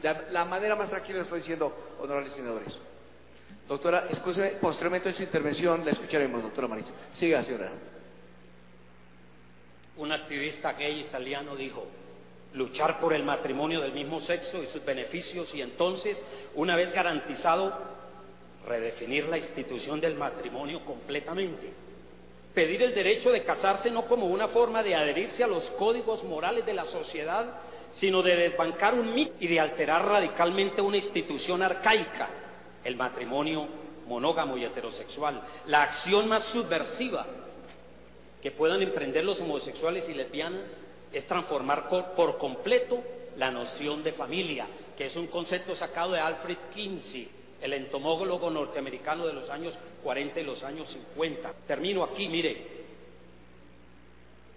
De 0.02 0.32
la 0.32 0.46
manera 0.46 0.76
más 0.76 0.90
tranquila 0.90 1.18
lo 1.18 1.24
estoy 1.24 1.40
diciendo, 1.40 1.96
honorables 2.00 2.34
senadores. 2.34 2.78
Doctora, 3.68 4.08
escúcheme, 4.10 4.52
posteriormente 4.62 5.10
en 5.10 5.16
su 5.16 5.24
intervención 5.24 5.86
la 5.86 5.92
escucharemos, 5.92 6.42
doctora 6.42 6.68
Marisa. 6.68 6.94
Siga, 7.12 7.42
señora. 7.44 7.72
Un 9.98 10.12
activista 10.12 10.74
gay 10.74 11.02
italiano 11.02 11.56
dijo, 11.56 11.86
luchar 12.54 13.00
por 13.00 13.14
el 13.14 13.24
matrimonio 13.24 13.82
del 13.82 13.94
mismo 13.94 14.22
sexo 14.22 14.62
y 14.64 14.68
sus 14.68 14.84
beneficios 14.84 15.54
y 15.54 15.62
entonces, 15.62 16.22
una 16.56 16.76
vez 16.76 16.92
garantizado, 16.92 17.74
redefinir 18.68 19.28
la 19.28 19.38
institución 19.38 20.00
del 20.00 20.16
matrimonio 20.16 20.84
completamente. 20.86 21.74
Pedir 22.54 22.84
el 22.84 22.94
derecho 22.94 23.32
de 23.32 23.44
casarse 23.44 23.90
no 23.90 24.06
como 24.06 24.28
una 24.28 24.48
forma 24.48 24.84
de 24.84 24.96
adherirse 24.96 25.44
a 25.44 25.48
los 25.48 25.70
códigos 25.72 26.24
morales 26.24 26.66
de 26.66 26.74
la 26.74 26.86
sociedad, 26.86 27.62
sino 27.94 28.22
de 28.22 28.36
desbancar 28.36 28.94
un 28.96 29.14
mito 29.14 29.34
y 29.40 29.48
de 29.48 29.60
alterar 29.60 30.06
radicalmente 30.06 30.82
una 30.82 30.98
institución 30.98 31.62
arcaica, 31.62 32.30
el 32.84 32.96
matrimonio 32.96 33.68
monógamo 34.08 34.58
y 34.58 34.66
heterosexual, 34.66 35.42
la 35.68 35.84
acción 35.84 36.28
más 36.28 36.44
subversiva 36.46 37.26
que 38.44 38.52
puedan 38.52 38.82
emprender 38.82 39.24
los 39.24 39.40
homosexuales 39.40 40.10
y 40.10 40.14
lesbianas 40.14 40.78
es 41.14 41.26
transformar 41.26 41.88
por 41.88 42.38
completo 42.38 43.02
la 43.38 43.50
noción 43.50 44.04
de 44.04 44.12
familia, 44.12 44.68
que 44.98 45.06
es 45.06 45.16
un 45.16 45.28
concepto 45.28 45.78
sacado 45.78 46.12
de 46.12 46.20
Alfred 46.20 46.58
Kinsey, 46.74 47.30
el 47.62 47.72
entomólogo 47.72 48.50
norteamericano 48.50 49.26
de 49.26 49.32
los 49.32 49.50
años 49.50 49.80
40 50.04 50.42
y 50.42 50.44
los 50.44 50.62
años 50.62 50.90
50. 50.90 51.54
Termino 51.66 52.04
aquí, 52.04 52.28
mire, 52.28 52.68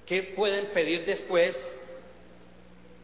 ¿qué 0.04 0.34
pueden 0.34 0.66
pedir 0.74 1.06
después 1.06 1.56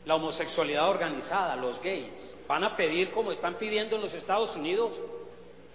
la 0.05 0.17
homosexualidad 0.17 0.91
organizada, 0.91 1.55
los 1.55 1.81
gays? 1.81 2.37
Van 2.49 2.65
a 2.65 2.75
pedir, 2.75 3.13
como 3.13 3.31
están 3.31 3.55
pidiendo 3.55 3.95
en 3.95 4.03
los 4.03 4.15
Estados 4.15 4.57
Unidos, 4.57 4.99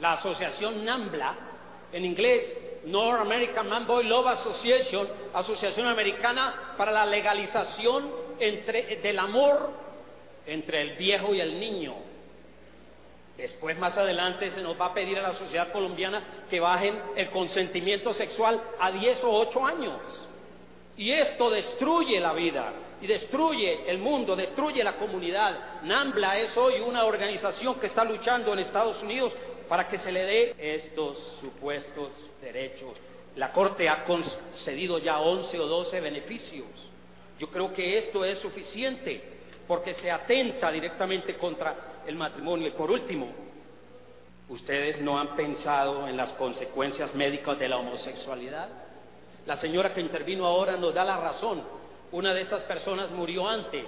la 0.01 0.13
asociación 0.13 0.83
NAMBLA, 0.83 1.46
en 1.91 2.05
inglés, 2.05 2.57
North 2.85 3.21
American 3.21 3.67
Man 3.67 3.85
Boy 3.85 4.05
Love 4.05 4.27
Association, 4.27 5.07
Asociación 5.33 5.87
Americana 5.87 6.73
para 6.77 6.91
la 6.91 7.05
legalización 7.05 8.09
entre, 8.39 8.97
del 8.97 9.19
amor 9.19 9.71
entre 10.45 10.81
el 10.81 10.91
viejo 10.93 11.33
y 11.33 11.41
el 11.41 11.59
niño. 11.59 11.95
Después, 13.35 13.77
más 13.77 13.95
adelante, 13.95 14.49
se 14.51 14.61
nos 14.61 14.79
va 14.79 14.87
a 14.87 14.93
pedir 14.93 15.19
a 15.19 15.21
la 15.21 15.33
sociedad 15.33 15.71
colombiana 15.71 16.23
que 16.49 16.59
bajen 16.59 16.99
el 17.15 17.29
consentimiento 17.29 18.13
sexual 18.13 18.59
a 18.79 18.91
10 18.91 19.23
o 19.25 19.31
8 19.31 19.65
años. 19.65 20.27
Y 20.97 21.11
esto 21.11 21.51
destruye 21.51 22.19
la 22.19 22.33
vida 22.33 22.73
y 22.99 23.05
destruye 23.05 23.81
el 23.87 23.99
mundo, 23.99 24.35
destruye 24.35 24.83
la 24.83 24.93
comunidad. 24.93 25.83
NAMBLA 25.83 26.39
es 26.39 26.57
hoy 26.57 26.79
una 26.79 27.05
organización 27.05 27.75
que 27.75 27.85
está 27.85 28.03
luchando 28.03 28.53
en 28.53 28.59
Estados 28.59 29.03
Unidos 29.03 29.33
para 29.67 29.87
que 29.87 29.97
se 29.99 30.11
le 30.11 30.23
dé 30.23 30.55
estos 30.57 31.17
supuestos 31.41 32.11
derechos. 32.41 32.93
La 33.35 33.51
Corte 33.51 33.87
ha 33.87 34.03
concedido 34.03 34.97
ya 34.99 35.19
11 35.19 35.59
o 35.59 35.67
12 35.67 36.01
beneficios. 36.01 36.67
Yo 37.37 37.49
creo 37.49 37.71
que 37.71 37.97
esto 37.97 38.25
es 38.25 38.39
suficiente 38.39 39.21
porque 39.67 39.93
se 39.95 40.09
atenta 40.09 40.71
directamente 40.71 41.35
contra 41.35 42.01
el 42.07 42.15
matrimonio. 42.15 42.67
Y 42.67 42.71
por 42.71 42.89
último, 42.89 43.27
¿ustedes 44.49 45.01
no 45.01 45.19
han 45.19 45.35
pensado 45.35 46.07
en 46.07 46.17
las 46.17 46.31
consecuencias 46.33 47.13
médicas 47.13 47.59
de 47.59 47.69
la 47.69 47.77
homosexualidad? 47.77 48.69
La 49.45 49.57
señora 49.57 49.93
que 49.93 50.01
intervino 50.01 50.45
ahora 50.45 50.77
nos 50.77 50.93
da 50.93 51.03
la 51.03 51.17
razón. 51.17 51.61
Una 52.11 52.33
de 52.33 52.41
estas 52.41 52.63
personas 52.63 53.11
murió 53.11 53.47
antes, 53.47 53.85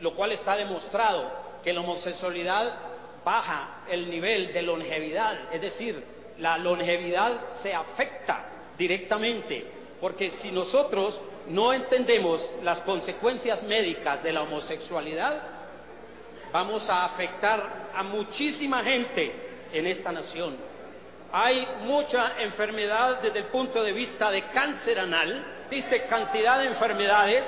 lo 0.00 0.14
cual 0.14 0.32
está 0.32 0.56
demostrado 0.56 1.30
que 1.62 1.72
la 1.72 1.80
homosexualidad 1.80 2.95
baja 3.26 3.82
el 3.90 4.08
nivel 4.08 4.52
de 4.52 4.62
longevidad, 4.62 5.52
es 5.52 5.60
decir, 5.60 6.00
la 6.38 6.56
longevidad 6.56 7.32
se 7.60 7.74
afecta 7.74 8.44
directamente 8.78 9.66
Porque 10.00 10.30
si 10.30 10.52
nosotros 10.52 11.20
no 11.48 11.72
entendemos 11.72 12.48
las 12.62 12.80
consecuencias 12.80 13.62
médicas 13.62 14.22
de 14.22 14.32
la 14.32 14.42
homosexualidad, 14.42 15.42
vamos 16.52 16.88
a 16.88 17.06
afectar 17.06 17.88
a 17.94 18.02
muchísima 18.02 18.84
gente 18.84 19.32
en 19.72 19.86
esta 19.86 20.12
nación. 20.12 20.54
Hay 21.32 21.66
mucha 21.84 22.42
enfermedad 22.42 23.22
desde 23.22 23.38
el 23.40 23.46
punto 23.46 23.82
de 23.82 23.92
vista 23.92 24.30
de 24.30 24.42
cáncer 24.42 25.00
anal, 25.00 25.44
existe 25.70 26.02
cantidad 26.02 26.58
de 26.58 26.66
enfermedades 26.66 27.42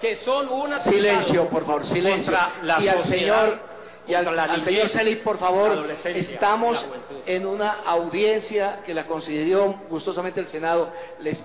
que 0.00 0.16
son 0.16 0.48
una 0.48 0.80
Silencio, 0.80 1.48
por 1.48 1.64
favor, 1.64 1.86
silencio. 1.86 2.32
contra 2.32 2.62
la 2.62 2.82
y 2.82 2.88
al 2.88 3.04
sociedad, 3.04 3.44
señor, 3.44 3.71
y 4.06 4.14
al, 4.14 4.24
contra 4.24 4.46
la 4.46 4.52
al 4.54 4.62
señor 4.62 4.88
Celis, 4.88 5.18
por 5.18 5.38
favor, 5.38 5.88
estamos 6.04 6.88
en 7.26 7.46
una 7.46 7.82
audiencia 7.84 8.80
que 8.84 8.94
la 8.94 9.06
concedió 9.06 9.82
gustosamente 9.88 10.40
el 10.40 10.48
Senado. 10.48 10.92
Les, 11.20 11.42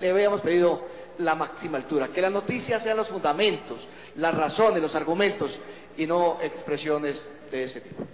le 0.00 0.10
habíamos 0.10 0.40
pedido 0.40 0.82
la 1.18 1.34
máxima 1.34 1.78
altura, 1.78 2.08
que 2.08 2.20
la 2.20 2.30
noticia 2.30 2.78
sean 2.80 2.96
los 2.96 3.08
fundamentos, 3.08 3.86
las 4.16 4.34
razones, 4.34 4.80
los 4.80 4.94
argumentos 4.94 5.58
y 5.96 6.06
no 6.06 6.38
expresiones 6.40 7.28
de 7.50 7.64
ese 7.64 7.80
tipo. 7.80 8.04